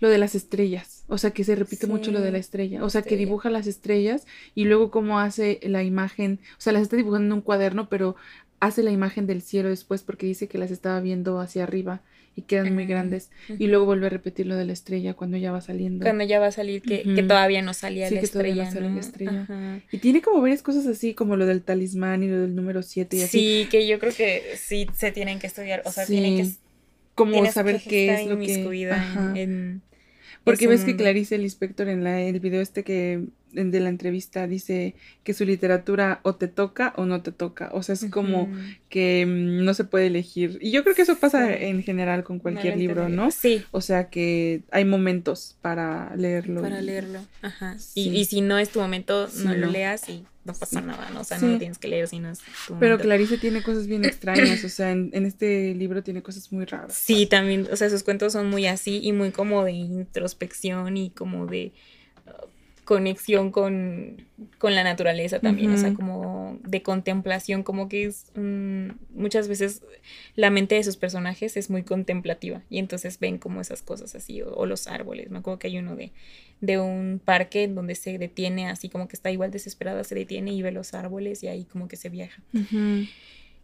lo 0.00 0.08
de 0.08 0.18
las 0.18 0.34
estrellas, 0.34 1.04
o 1.08 1.18
sea, 1.18 1.32
que 1.32 1.44
se 1.44 1.54
repite 1.54 1.86
mucho 1.86 2.10
lo 2.10 2.20
de 2.20 2.32
la 2.32 2.38
estrella, 2.38 2.84
o 2.84 2.90
sea, 2.90 3.02
que 3.02 3.16
dibuja 3.16 3.50
las 3.50 3.66
estrellas 3.66 4.26
y 4.54 4.64
luego 4.64 4.90
cómo 4.90 5.18
hace 5.18 5.60
la 5.62 5.82
imagen, 5.82 6.40
o 6.52 6.60
sea, 6.60 6.72
las 6.72 6.82
está 6.82 6.96
dibujando 6.96 7.26
en 7.26 7.32
un 7.32 7.40
cuaderno, 7.40 7.88
pero 7.88 8.16
hace 8.60 8.82
la 8.82 8.92
imagen 8.92 9.26
del 9.26 9.42
cielo 9.42 9.68
después 9.68 10.02
porque 10.02 10.26
dice 10.26 10.46
que 10.46 10.58
las 10.58 10.70
estaba 10.70 11.00
viendo 11.00 11.40
hacia 11.40 11.64
arriba 11.64 12.02
y 12.34 12.42
quedan 12.42 12.74
muy 12.74 12.86
grandes. 12.86 13.30
Y 13.58 13.66
luego 13.66 13.84
vuelve 13.84 14.06
a 14.06 14.10
repetir 14.10 14.46
lo 14.46 14.56
de 14.56 14.64
la 14.64 14.72
estrella 14.72 15.14
cuando 15.14 15.36
ya 15.36 15.52
va 15.52 15.60
saliendo. 15.60 16.04
Cuando 16.04 16.24
ya 16.24 16.40
va 16.40 16.46
a 16.46 16.52
salir, 16.52 16.82
que, 16.82 17.04
todavía 17.26 17.62
no 17.62 17.74
salía 17.74 18.10
la 18.10 18.20
estrella. 18.20 18.70
la 18.70 19.00
estrella. 19.00 19.82
Y 19.90 19.98
tiene 19.98 20.22
como 20.22 20.40
varias 20.40 20.62
cosas 20.62 20.86
así, 20.86 21.14
como 21.14 21.36
lo 21.36 21.46
del 21.46 21.62
talismán 21.62 22.22
y 22.22 22.28
lo 22.28 22.40
del 22.40 22.54
número 22.54 22.82
7 22.82 23.16
y 23.16 23.22
así. 23.22 23.38
Sí, 23.38 23.68
que 23.70 23.86
yo 23.86 23.98
creo 23.98 24.14
que 24.14 24.42
sí 24.56 24.86
se 24.94 25.12
tienen 25.12 25.38
que 25.38 25.46
estudiar, 25.46 25.82
o 25.84 25.92
sea, 25.92 26.06
tienen 26.06 26.36
que... 26.36 26.50
Como 27.14 27.44
saber 27.52 27.80
qué 27.86 28.14
es 28.14 28.26
lo 28.26 28.38
que... 28.38 28.92
En, 29.34 29.82
porque 30.44 30.66
ves 30.66 30.84
que 30.84 30.96
Clarice, 30.96 31.36
el 31.36 31.42
inspector, 31.42 31.88
en 31.88 32.02
la, 32.02 32.20
el 32.20 32.40
video 32.40 32.60
este 32.60 32.82
que 32.82 33.26
de 33.52 33.80
la 33.80 33.88
entrevista 33.88 34.46
dice 34.46 34.94
que 35.24 35.34
su 35.34 35.44
literatura 35.44 36.20
o 36.22 36.34
te 36.34 36.48
toca 36.48 36.92
o 36.96 37.04
no 37.04 37.22
te 37.22 37.32
toca. 37.32 37.70
O 37.72 37.82
sea, 37.82 37.94
es 37.94 38.06
como 38.10 38.48
que 38.88 39.24
mm, 39.26 39.64
no 39.64 39.74
se 39.74 39.84
puede 39.84 40.06
elegir. 40.06 40.58
Y 40.60 40.70
yo 40.70 40.82
creo 40.82 40.94
que 40.94 41.02
eso 41.02 41.16
pasa 41.18 41.54
en 41.54 41.82
general 41.82 42.24
con 42.24 42.38
cualquier 42.38 42.76
libro, 42.76 43.08
¿no? 43.08 43.30
Sí. 43.30 43.62
O 43.70 43.80
sea, 43.80 44.08
que 44.08 44.62
hay 44.70 44.84
momentos 44.84 45.56
para 45.60 46.14
leerlo. 46.16 46.62
Para 46.62 46.80
leerlo, 46.80 47.20
ajá. 47.42 47.76
Y, 47.94 48.24
si 48.24 48.40
no 48.40 48.58
es 48.58 48.70
tu 48.70 48.80
momento, 48.80 49.28
no, 49.44 49.54
lo 49.54 49.66
leas 49.68 50.08
y 50.08 50.24
no 50.44 50.54
pasa 50.54 50.80
nada, 50.80 51.10
¿no? 51.10 51.20
O 51.20 51.24
sea, 51.24 51.38
no 51.38 51.48
lo 51.48 51.58
tienes 51.58 51.78
que 51.78 51.88
leer 51.88 52.08
si 52.08 52.18
no 52.18 52.30
es 52.30 52.40
tu 52.66 52.78
Pero 52.78 52.98
Clarice 52.98 53.38
tiene 53.38 53.62
cosas 53.62 53.86
bien 53.86 54.04
extrañas, 54.06 54.64
o 54.64 54.68
sea, 54.68 54.90
en, 54.90 55.10
en, 55.12 55.26
este 55.26 55.74
libro 55.74 56.02
tiene 56.02 56.22
cosas 56.22 56.50
muy 56.52 56.64
raras. 56.64 56.94
Sí, 56.94 57.26
también, 57.26 57.68
o 57.70 57.76
sea, 57.76 57.90
sus 57.90 58.02
cuentos 58.02 58.32
son 58.32 58.48
muy 58.50 58.66
así 58.66 59.00
y 59.02 59.12
muy 59.12 59.30
como 59.30 59.64
de 59.64 59.72
introspección 59.72 60.96
y 60.96 61.10
como 61.10 61.46
de 61.46 61.72
conexión 62.84 63.52
con, 63.52 64.26
la 64.60 64.82
naturaleza 64.82 65.38
también, 65.38 65.72
o 65.72 65.76
sea, 65.76 65.94
como 65.94 66.58
de 66.64 66.82
contemplación, 66.82 67.62
como 67.62 67.88
que 67.88 68.04
es 68.06 68.32
muchas 68.34 69.46
veces 69.48 69.82
la 70.34 70.50
mente 70.50 70.74
de 70.74 70.82
sus 70.84 70.96
personajes 70.96 71.56
es 71.56 71.70
muy 71.70 71.84
contemplativa 71.84 72.62
y 72.70 72.78
entonces 72.78 73.18
ven 73.20 73.38
como 73.38 73.60
esas 73.60 73.82
cosas 73.82 74.14
así, 74.14 74.42
o, 74.42 74.66
los 74.66 74.86
árboles, 74.86 75.30
me 75.30 75.38
acuerdo 75.38 75.60
que 75.60 75.68
hay 75.68 75.78
uno 75.78 75.94
de, 75.94 76.12
de 76.60 76.80
un 76.80 77.20
parque 77.24 77.68
donde 77.68 77.94
se 77.94 78.18
detiene 78.18 78.68
así 78.68 78.88
como 78.88 79.06
que 79.06 79.16
está 79.16 79.30
igual 79.30 79.50
desesperada, 79.50 80.02
se 80.02 80.14
detiene 80.14 80.52
y 80.52 80.62
ve 80.62 80.72
los 80.72 80.94
árboles 80.94 81.42
y 81.42 81.48
ahí 81.48 81.64
como 81.64 81.88
que 81.88 81.96
se 81.96 82.08
viaja. 82.08 82.42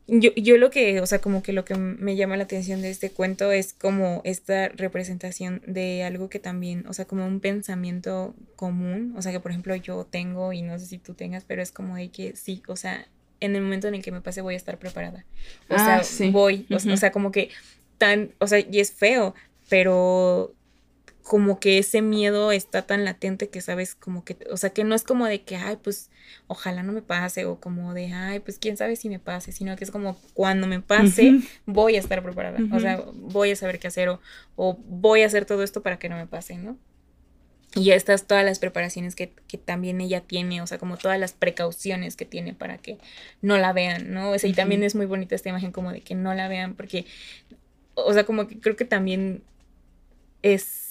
Yo, 0.08 0.30
yo 0.36 0.56
lo 0.56 0.70
que, 0.70 1.00
o 1.00 1.06
sea, 1.06 1.20
como 1.20 1.42
que 1.42 1.52
lo 1.52 1.66
que 1.66 1.74
me 1.74 2.16
llama 2.16 2.38
la 2.38 2.44
atención 2.44 2.80
de 2.80 2.90
este 2.90 3.10
cuento 3.10 3.52
es 3.52 3.74
como 3.74 4.22
esta 4.24 4.68
representación 4.68 5.60
de 5.66 6.02
algo 6.02 6.30
que 6.30 6.38
también, 6.38 6.86
o 6.88 6.94
sea, 6.94 7.04
como 7.04 7.26
un 7.26 7.40
pensamiento 7.40 8.34
común, 8.56 9.14
o 9.16 9.22
sea, 9.22 9.32
que 9.32 9.40
por 9.40 9.50
ejemplo 9.50 9.76
yo 9.76 10.06
tengo 10.10 10.54
y 10.54 10.62
no 10.62 10.78
sé 10.78 10.86
si 10.86 10.98
tú 10.98 11.12
tengas, 11.12 11.44
pero 11.44 11.60
es 11.60 11.72
como 11.72 11.96
de 11.96 12.08
que 12.08 12.34
sí, 12.36 12.62
o 12.68 12.76
sea, 12.76 13.06
en 13.40 13.54
el 13.54 13.62
momento 13.62 13.86
en 13.86 13.96
el 13.96 14.02
que 14.02 14.10
me 14.10 14.22
pase 14.22 14.40
voy 14.40 14.54
a 14.54 14.56
estar 14.56 14.78
preparada. 14.78 15.26
O 15.68 15.74
ah, 15.76 16.02
sea, 16.02 16.30
voy, 16.30 16.66
o, 16.70 16.76
o 16.76 16.96
sea, 16.96 17.12
como 17.12 17.30
que 17.30 17.50
tan, 17.98 18.32
o 18.38 18.46
sea, 18.46 18.60
y 18.60 18.80
es 18.80 18.92
feo, 18.92 19.34
pero 19.68 20.54
como 21.28 21.60
que 21.60 21.76
ese 21.76 22.00
miedo 22.00 22.52
está 22.52 22.86
tan 22.86 23.04
latente 23.04 23.50
que 23.50 23.60
sabes 23.60 23.94
como 23.94 24.24
que, 24.24 24.38
o 24.50 24.56
sea, 24.56 24.70
que 24.70 24.82
no 24.82 24.94
es 24.94 25.04
como 25.04 25.26
de 25.26 25.42
que, 25.42 25.56
ay, 25.56 25.76
pues 25.76 26.10
ojalá 26.46 26.82
no 26.82 26.90
me 26.90 27.02
pase 27.02 27.44
o 27.44 27.60
como 27.60 27.92
de, 27.92 28.06
ay, 28.14 28.40
pues 28.40 28.58
quién 28.58 28.78
sabe 28.78 28.96
si 28.96 29.10
me 29.10 29.18
pase, 29.18 29.52
sino 29.52 29.76
que 29.76 29.84
es 29.84 29.90
como 29.90 30.18
cuando 30.32 30.66
me 30.66 30.80
pase 30.80 31.40
voy 31.66 31.96
a 31.96 31.98
estar 31.98 32.22
preparada, 32.22 32.58
o 32.72 32.80
sea, 32.80 33.04
voy 33.12 33.50
a 33.50 33.56
saber 33.56 33.78
qué 33.78 33.88
hacer 33.88 34.08
o, 34.08 34.78
voy 34.88 35.20
a 35.20 35.26
hacer 35.26 35.44
todo 35.44 35.62
esto 35.62 35.82
para 35.82 35.98
que 35.98 36.08
no 36.08 36.16
me 36.16 36.26
pase, 36.26 36.56
¿no? 36.56 36.78
Y 37.74 37.90
estas 37.90 38.26
todas 38.26 38.42
las 38.42 38.58
preparaciones 38.58 39.14
que, 39.14 39.30
que, 39.46 39.58
también 39.58 40.00
ella 40.00 40.22
tiene, 40.22 40.62
o 40.62 40.66
sea, 40.66 40.78
como 40.78 40.96
todas 40.96 41.20
las 41.20 41.34
precauciones 41.34 42.16
que 42.16 42.24
tiene 42.24 42.54
para 42.54 42.78
que 42.78 42.96
no 43.42 43.58
la 43.58 43.74
vean, 43.74 44.14
¿no? 44.14 44.30
O 44.30 44.38
sea, 44.38 44.48
y 44.48 44.54
también 44.54 44.82
es 44.82 44.94
muy 44.94 45.04
bonita 45.04 45.34
esta 45.34 45.50
imagen 45.50 45.72
como 45.72 45.92
de 45.92 46.00
que 46.00 46.14
no 46.14 46.32
la 46.32 46.48
vean, 46.48 46.74
porque, 46.74 47.04
o 47.92 48.14
sea, 48.14 48.24
como 48.24 48.48
que 48.48 48.58
creo 48.58 48.76
que 48.76 48.86
también 48.86 49.42
es 50.40 50.87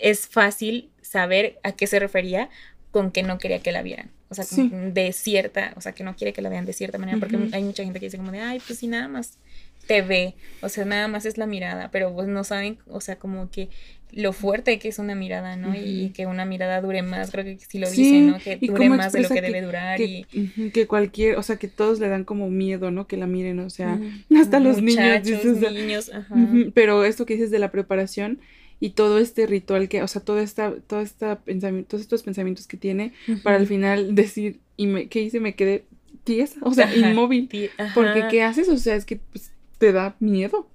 es 0.00 0.28
fácil 0.28 0.90
saber 1.02 1.58
a 1.62 1.72
qué 1.72 1.86
se 1.86 1.98
refería 1.98 2.48
con 2.90 3.10
que 3.10 3.22
no 3.22 3.38
quería 3.38 3.60
que 3.60 3.72
la 3.72 3.82
vieran. 3.82 4.10
O 4.28 4.34
sea, 4.34 4.46
de 4.48 5.12
cierta, 5.12 5.74
o 5.76 5.82
sea, 5.82 5.92
que 5.92 6.04
no 6.04 6.16
quiere 6.16 6.32
que 6.32 6.40
la 6.40 6.48
vean 6.48 6.64
de 6.64 6.72
cierta 6.72 6.96
manera, 6.96 7.18
porque 7.18 7.36
hay 7.52 7.62
mucha 7.62 7.84
gente 7.84 8.00
que 8.00 8.06
dice 8.06 8.16
como 8.16 8.32
de, 8.32 8.40
ay, 8.40 8.62
pues 8.66 8.78
sí, 8.78 8.86
nada 8.86 9.06
más 9.06 9.38
te 9.86 10.00
ve, 10.00 10.34
o 10.62 10.68
sea, 10.68 10.84
nada 10.84 11.06
más 11.08 11.26
es 11.26 11.36
la 11.36 11.46
mirada, 11.46 11.90
pero 11.90 12.14
pues 12.14 12.28
no 12.28 12.42
saben, 12.44 12.78
o 12.86 13.00
sea, 13.02 13.16
como 13.16 13.50
que 13.50 13.68
lo 14.12 14.32
fuerte 14.32 14.78
que 14.78 14.88
es 14.88 14.98
una 14.98 15.14
mirada, 15.14 15.56
¿no? 15.56 15.74
Y 15.74 16.10
que 16.14 16.26
una 16.26 16.44
mirada 16.44 16.80
dure 16.80 17.02
más, 17.02 17.30
creo 17.30 17.44
que 17.44 17.58
sí 17.58 17.78
lo 17.78 17.90
dicen, 17.90 18.28
¿no? 18.28 18.38
Que 18.38 18.56
dure 18.56 18.88
más 18.90 19.12
de 19.12 19.22
lo 19.22 19.28
que, 19.28 19.40
debe 19.40 19.62
durar 19.62 20.00
y... 20.00 20.26
Que 20.72 20.86
cualquier, 20.86 21.36
o 21.36 21.42
sea, 21.42 21.56
que 21.56 21.68
todos 21.68 21.98
le 21.98 22.08
dan 22.08 22.24
como 22.24 22.50
miedo, 22.50 22.90
¿no? 22.90 23.06
Que 23.06 23.16
la 23.16 23.26
miren, 23.26 23.58
o 23.60 23.70
sea, 23.70 23.98
hasta 24.38 24.60
los 24.60 24.82
niños. 24.82 25.24
niños, 25.72 26.10
ajá. 26.12 26.34
Pero 26.74 27.04
esto 27.04 27.24
que 27.24 27.34
dices 27.34 27.50
de 27.50 27.58
la 27.58 27.70
preparación, 27.70 28.38
y 28.82 28.90
todo 28.90 29.18
este 29.18 29.46
ritual 29.46 29.88
que, 29.88 30.02
o 30.02 30.08
sea, 30.08 30.24
todo 30.24 30.40
esta, 30.40 30.74
todo 30.88 31.02
esta 31.02 31.38
pensamiento, 31.38 31.90
todos 31.90 32.02
estos 32.02 32.24
pensamientos 32.24 32.66
que 32.66 32.76
tiene 32.76 33.12
para 33.44 33.54
al 33.54 33.68
final 33.68 34.16
decir, 34.16 34.58
y 34.76 34.88
me, 34.88 35.06
¿qué 35.06 35.20
hice? 35.20 35.38
Me 35.38 35.54
quedé 35.54 35.84
tiesa, 36.24 36.58
o 36.62 36.74
sea, 36.74 36.92
inmóvil. 36.92 37.48
Porque 37.94 38.26
¿qué 38.28 38.42
haces? 38.42 38.68
O 38.68 38.76
sea, 38.76 38.96
es 38.96 39.04
que 39.04 39.18
pues, 39.18 39.52
te 39.78 39.92
da 39.92 40.16
miedo. 40.18 40.68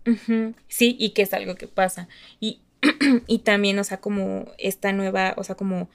Sí, 0.70 0.96
y 0.98 1.10
que 1.10 1.24
es 1.24 1.34
algo 1.34 1.56
que 1.56 1.68
pasa. 1.68 2.08
Y, 2.40 2.62
y 3.28 3.40
también, 3.40 3.78
o 3.78 3.84
sea, 3.84 3.98
como 3.98 4.46
esta 4.58 4.94
nueva, 4.94 5.34
o 5.36 5.44
sea, 5.44 5.56
como 5.56 5.90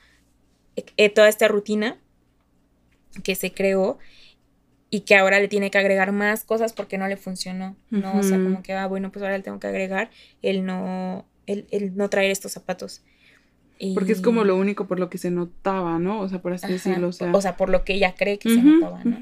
eh, 0.76 1.08
toda 1.08 1.30
esta 1.30 1.48
rutina 1.48 1.96
que 3.24 3.36
se 3.36 3.54
creó 3.54 3.98
y 4.90 5.00
que 5.00 5.16
ahora 5.16 5.40
le 5.40 5.48
tiene 5.48 5.70
que 5.70 5.78
agregar 5.78 6.12
más 6.12 6.44
cosas 6.44 6.74
porque 6.74 6.98
no 6.98 7.08
le 7.08 7.16
funcionó, 7.16 7.74
¿no? 7.88 8.18
O 8.18 8.22
sea, 8.22 8.36
como 8.36 8.62
que, 8.62 8.74
ah, 8.74 8.86
bueno, 8.86 9.10
pues 9.10 9.22
ahora 9.22 9.38
le 9.38 9.42
tengo 9.42 9.58
que 9.58 9.68
agregar 9.68 10.10
el 10.42 10.66
no, 10.66 11.24
el, 11.46 11.96
no 11.96 12.08
traer 12.08 12.30
estos 12.30 12.52
zapatos. 12.52 13.02
Porque 13.94 14.12
es 14.12 14.20
como 14.20 14.44
lo 14.44 14.56
único 14.56 14.86
por 14.86 15.00
lo 15.00 15.10
que 15.10 15.18
se 15.18 15.30
notaba, 15.30 15.98
¿no? 15.98 16.20
O 16.20 16.28
sea, 16.28 16.40
por 16.40 16.52
así 16.52 16.70
decirlo. 16.70 17.08
O 17.08 17.12
sea. 17.12 17.32
o 17.32 17.40
sea, 17.40 17.56
por 17.56 17.68
lo 17.68 17.84
que 17.84 17.94
ella 17.94 18.14
cree 18.16 18.38
que 18.38 18.48
se 18.48 18.62
notaba, 18.62 19.02
¿no? 19.02 19.18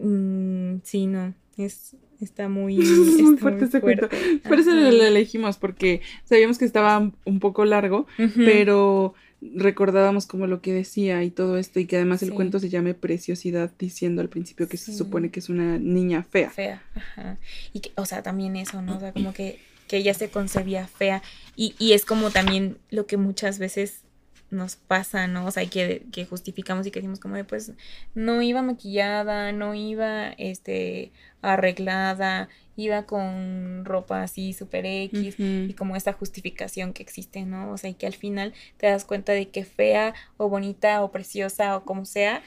Mm, 0.00 0.80
sí, 0.82 1.06
no. 1.06 1.32
Es, 1.56 1.94
está 2.20 2.48
muy, 2.48 2.76
muy 3.22 3.36
fuerte 3.36 3.66
ese 3.66 3.80
cuento. 3.80 4.08
Por 4.42 4.58
eso 4.58 4.72
lo, 4.72 4.88
elegimos, 4.88 5.58
porque 5.58 6.00
sabíamos 6.24 6.58
que 6.58 6.64
estaba 6.64 7.10
un 7.24 7.40
poco 7.40 7.64
largo, 7.64 8.06
pero 8.36 9.14
recordábamos 9.40 10.26
como 10.26 10.46
lo 10.46 10.60
que 10.60 10.72
decía 10.72 11.22
y 11.24 11.30
todo 11.30 11.58
esto, 11.58 11.80
y 11.80 11.86
que 11.86 11.96
además 11.96 12.22
el 12.22 12.32
cuento 12.32 12.58
se 12.58 12.68
llame 12.68 12.94
Preciosidad, 12.94 13.72
diciendo 13.78 14.22
al 14.22 14.28
principio 14.28 14.68
que 14.68 14.76
se 14.76 14.92
supone 14.92 15.30
que 15.30 15.40
es 15.40 15.48
una 15.48 15.78
niña 15.78 16.22
fea. 16.22 16.50
Fea, 16.50 16.82
ajá. 16.94 17.38
Y 17.72 17.80
que, 17.80 17.92
o 17.96 18.06
sea, 18.06 18.22
también 18.22 18.56
eso, 18.56 18.82
¿no? 18.82 18.96
O 18.96 19.00
sea, 19.00 19.12
como 19.12 19.32
que 19.32 19.58
que 19.88 19.98
ella 19.98 20.14
se 20.14 20.30
concebía 20.30 20.86
fea. 20.86 21.22
Y, 21.56 21.74
y 21.78 21.92
es 21.92 22.04
como 22.04 22.30
también 22.30 22.78
lo 22.90 23.06
que 23.06 23.16
muchas 23.16 23.58
veces 23.58 24.02
nos 24.50 24.76
pasa, 24.76 25.26
¿no? 25.26 25.46
O 25.46 25.50
sea, 25.50 25.64
que, 25.66 26.04
que 26.12 26.26
justificamos 26.26 26.86
y 26.86 26.90
que 26.90 27.00
decimos 27.00 27.20
como 27.20 27.36
de, 27.36 27.44
pues, 27.44 27.72
no 28.14 28.42
iba 28.42 28.62
maquillada, 28.62 29.50
no 29.52 29.74
iba, 29.74 30.28
este, 30.32 31.10
arreglada, 31.40 32.48
iba 32.76 33.04
con 33.04 33.84
ropa 33.84 34.22
así 34.22 34.52
super 34.52 34.86
X 34.86 35.36
y 35.38 35.74
como 35.74 35.96
esta 35.96 36.12
justificación 36.12 36.92
que 36.92 37.02
existe, 37.02 37.44
¿no? 37.44 37.70
O 37.72 37.78
sea, 37.78 37.90
y 37.90 37.94
que 37.94 38.06
al 38.06 38.14
final 38.14 38.54
te 38.76 38.86
das 38.86 39.04
cuenta 39.04 39.32
de 39.32 39.48
que 39.48 39.64
fea 39.64 40.14
o 40.36 40.48
bonita 40.48 41.02
o 41.02 41.10
preciosa 41.10 41.76
o 41.76 41.84
como 41.84 42.04
sea, 42.04 42.42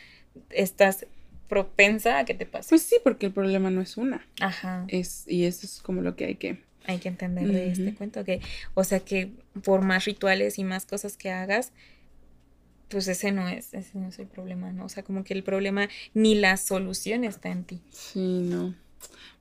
estás 0.49 1.06
propensa 1.48 2.20
a 2.20 2.26
que 2.26 2.34
te 2.34 2.45
pase. 2.45 2.70
Pues 2.70 2.82
sí, 2.82 2.98
porque 3.03 3.28
el 3.28 3.32
problema 3.34 3.70
no 3.70 3.82
es 3.82 3.98
una. 3.98 4.26
Ajá. 4.41 4.86
Es, 4.88 5.26
y 5.28 5.45
eso 5.45 5.66
es 5.66 5.82
como 5.82 6.02
lo 6.02 6.16
que 6.16 6.26
hay 6.26 6.36
que 6.36 6.64
hay 6.88 6.98
que 6.99 7.07
entender 7.07 7.48
de 7.48 7.72
este 7.72 7.94
cuento 7.94 8.24
que, 8.24 8.41
o 8.74 8.84
sea 8.84 8.99
que 8.99 9.32
por 9.64 9.82
más 9.82 10.06
rituales 10.06 10.60
y 10.60 10.64
más 10.64 10.86
cosas 10.86 11.18
que 11.18 11.32
hagas, 11.32 11.72
pues 12.90 13.07
ese 13.07 13.32
no 13.32 13.48
es, 13.48 13.74
ese 13.74 13.98
no 13.98 14.07
es 14.10 14.20
el 14.20 14.28
problema, 14.28 14.72
¿no? 14.72 14.86
O 14.86 14.90
sea, 14.90 15.03
como 15.03 15.24
que 15.24 15.34
el 15.34 15.44
problema 15.44 15.90
ni 16.14 16.36
la 16.36 16.57
solución 16.57 17.24
está 17.24 17.49
en 17.49 17.64
ti. 17.64 17.82
Sí, 17.90 18.41
no. 18.44 18.76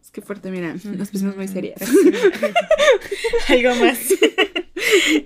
Es 0.02 0.10
que 0.10 0.22
fuerte, 0.22 0.50
mira, 0.50 0.74
nos 0.84 1.10
pusimos 1.10 1.36
muy 1.36 1.48
serias. 1.48 1.80
Algo 3.48 3.74
más. 3.76 3.98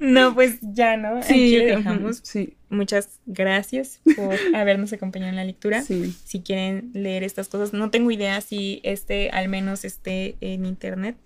no, 0.01 0.35
pues 0.35 0.59
ya, 0.61 0.97
¿no? 0.97 1.23
Sí, 1.23 1.57
Aquí 1.57 1.65
dejamos. 1.65 2.21
Sí. 2.23 2.55
Muchas 2.71 3.21
gracias 3.27 4.01
por 4.17 4.37
habernos 4.55 4.93
acompañado 4.93 5.31
en 5.31 5.37
la 5.37 5.45
lectura. 5.45 5.83
Sí. 5.83 6.15
Si 6.25 6.41
quieren 6.41 6.91
leer 6.95 7.25
estas 7.25 7.49
cosas, 7.49 7.73
no 7.73 7.91
tengo 7.91 8.11
idea 8.11 8.41
si 8.41 8.81
este 8.83 9.31
al 9.31 9.49
menos 9.49 9.85
esté 9.85 10.37
en 10.41 10.67
internet 10.67 11.17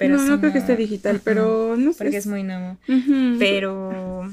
no, 0.00 0.22
no 0.22 0.40
creo 0.40 0.52
que 0.52 0.58
esté 0.58 0.76
digital, 0.76 1.20
pero 1.22 1.76
no 1.76 1.92
sé. 1.92 1.98
Porque 1.98 2.16
es 2.18 2.26
muy 2.26 2.42
nuevo. 2.42 2.76
Pero... 3.38 4.30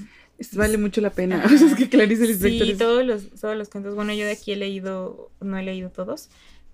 vale 0.53 0.77
mucho 0.77 1.01
la 1.01 1.09
pena. 1.09 1.43
es 1.51 1.75
que 1.75 1.89
Clarice 1.89 2.27
Lispector 2.27 2.67
Sí, 2.67 2.75
todos 2.75 3.05
los, 3.05 3.29
todos 3.39 3.57
los 3.57 3.69
cuentos. 3.69 3.95
Bueno, 3.95 4.13
yo 4.13 4.25
de 4.25 4.33
aquí 4.33 4.51
he 4.51 4.55
leído, 4.55 5.31
no 5.41 5.57
he 5.57 5.63
leído 5.63 5.89
todos, 5.89 6.29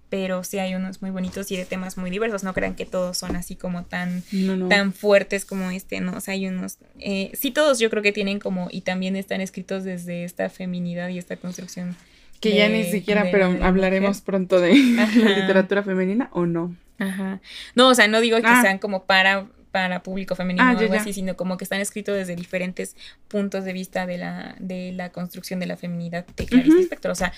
pero 0.09 0.43
sí 0.43 0.59
hay 0.59 0.76
unos 0.76 1.01
muy 1.01 1.11
bonitos 1.11 1.49
y 1.51 1.57
de 1.57 1.63
temas 1.63 1.97
muy 1.97 2.09
diversos. 2.09 2.43
No 2.43 2.53
crean 2.53 2.76
que 2.76 2.85
todos 2.85 3.18
son 3.18 3.38
así 3.38 3.55
como 3.55 3.85
tan, 3.85 4.23
tan 4.68 4.91
fuertes 4.93 5.45
como 5.45 5.72
este, 5.72 6.01
¿no? 6.01 6.18
O 6.18 6.19
sea, 6.19 6.34
hay 6.34 6.47
unos. 6.47 6.77
Eh, 6.99 7.31
sí, 7.34 7.51
todos 7.51 7.80
yo 7.80 7.89
creo 7.89 8.03
que 8.03 8.11
tienen 8.11 8.39
como. 8.39 8.68
Y 8.72 8.81
también 8.81 9.15
están 9.15 9.39
escritos 9.39 9.85
desde 9.85 10.26
esta 10.26 10.49
feminidad 10.49 11.07
y 11.09 11.18
esta 11.18 11.38
construcción. 11.38 11.95
Que 12.41 12.55
ya 12.55 12.68
ni 12.68 12.84
siquiera, 12.84 13.27
pero 13.31 13.57
hablaremos 13.61 14.22
pronto 14.22 14.59
de 14.59 14.76
la 14.76 15.05
literatura 15.05 15.84
femenina 15.84 16.30
o 16.34 16.45
no. 16.45 16.76
Ajá. 16.97 17.39
No, 17.76 17.89
o 17.89 17.95
sea, 17.95 18.07
no 18.07 18.19
digo 18.19 18.38
que 18.41 18.47
ah. 18.47 18.61
sean 18.61 18.80
como 18.80 19.05
para 19.05 19.47
para 19.72 20.03
público 20.03 20.35
femenino 20.35 20.65
ah, 20.65 20.73
o 20.76 20.80
algo 20.80 20.93
así, 20.93 21.13
sino 21.13 21.35
como 21.35 21.57
que 21.57 21.63
están 21.63 21.80
escritos 21.80 22.15
desde 22.15 22.35
diferentes 22.35 22.95
puntos 23.27 23.63
de 23.63 23.73
vista 23.73 24.05
de 24.05 24.18
la, 24.18 24.55
de 24.59 24.91
la 24.91 25.11
construcción 25.11 25.59
de 25.59 25.65
la 25.65 25.77
feminidad 25.77 26.26
de 26.26 26.45
Clarice 26.45 26.89
O 27.07 27.15
sea, 27.15 27.31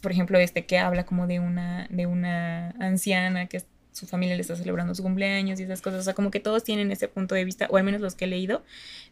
por 0.00 0.12
ejemplo, 0.12 0.38
este 0.38 0.66
que 0.66 0.78
habla 0.78 1.04
como 1.04 1.26
de 1.26 1.40
una, 1.40 1.88
de 1.90 2.06
una 2.06 2.70
anciana 2.78 3.46
que 3.46 3.62
su 3.90 4.06
familia 4.06 4.34
le 4.36 4.42
está 4.42 4.56
celebrando 4.56 4.94
su 4.94 5.02
cumpleaños 5.02 5.58
y 5.60 5.64
esas 5.64 5.82
cosas. 5.82 6.00
O 6.00 6.02
sea, 6.04 6.14
como 6.14 6.30
que 6.30 6.40
todos 6.40 6.64
tienen 6.64 6.90
ese 6.92 7.08
punto 7.08 7.34
de 7.34 7.44
vista, 7.44 7.66
o 7.70 7.76
al 7.76 7.84
menos 7.84 8.00
los 8.00 8.14
que 8.14 8.24
he 8.24 8.28
leído, 8.28 8.64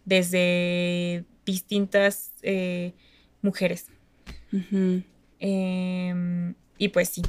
desde 0.05 1.25
distintas 1.45 2.33
eh, 2.43 2.93
mujeres. 3.43 3.87
Em, 5.45 6.55
y 6.79 6.89
pues 6.89 7.09
sí, 7.09 7.23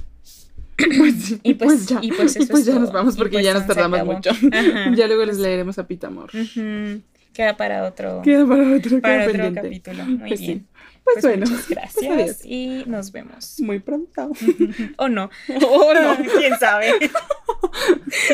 pues, 0.78 1.32
y, 1.42 1.54
pues, 1.56 1.72
pues, 1.72 1.86
ya, 1.88 2.00
y 2.00 2.12
pues, 2.12 2.38
pues 2.50 2.66
ya 2.66 2.76
nos 2.76 2.92
vamos 2.92 3.18
porque 3.18 3.34
pues 3.34 3.46
ya 3.46 3.56
nos 3.56 3.66
tardamos 3.66 4.06
mucho. 4.06 4.30
ya 4.96 5.08
luego 5.08 5.26
les 5.26 5.40
leeremos 5.40 5.80
a 5.80 5.88
Pitamor. 5.88 6.30
Queda 7.34 7.58
para 7.58 7.86
otro. 7.86 8.22
Queda 8.22 8.46
para 8.46 8.76
otro, 8.76 9.02
para 9.02 9.28
otro 9.28 9.54
capítulo. 9.56 10.06
Muy 10.06 10.36
bien. 10.38 10.68
Pues, 11.04 11.24
bueno. 11.24 11.48
Muchas 11.50 11.68
gracias 11.68 12.46
y 12.46 12.84
nos 12.86 13.12
vemos. 13.12 13.60
Muy 13.60 13.80
pronto. 13.80 14.32
o 14.98 15.10
no. 15.10 15.32
O 15.50 15.94
no. 15.96 16.18
¿Quién 16.38 16.58
sabe? 16.60 16.94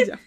ya. 0.06 0.20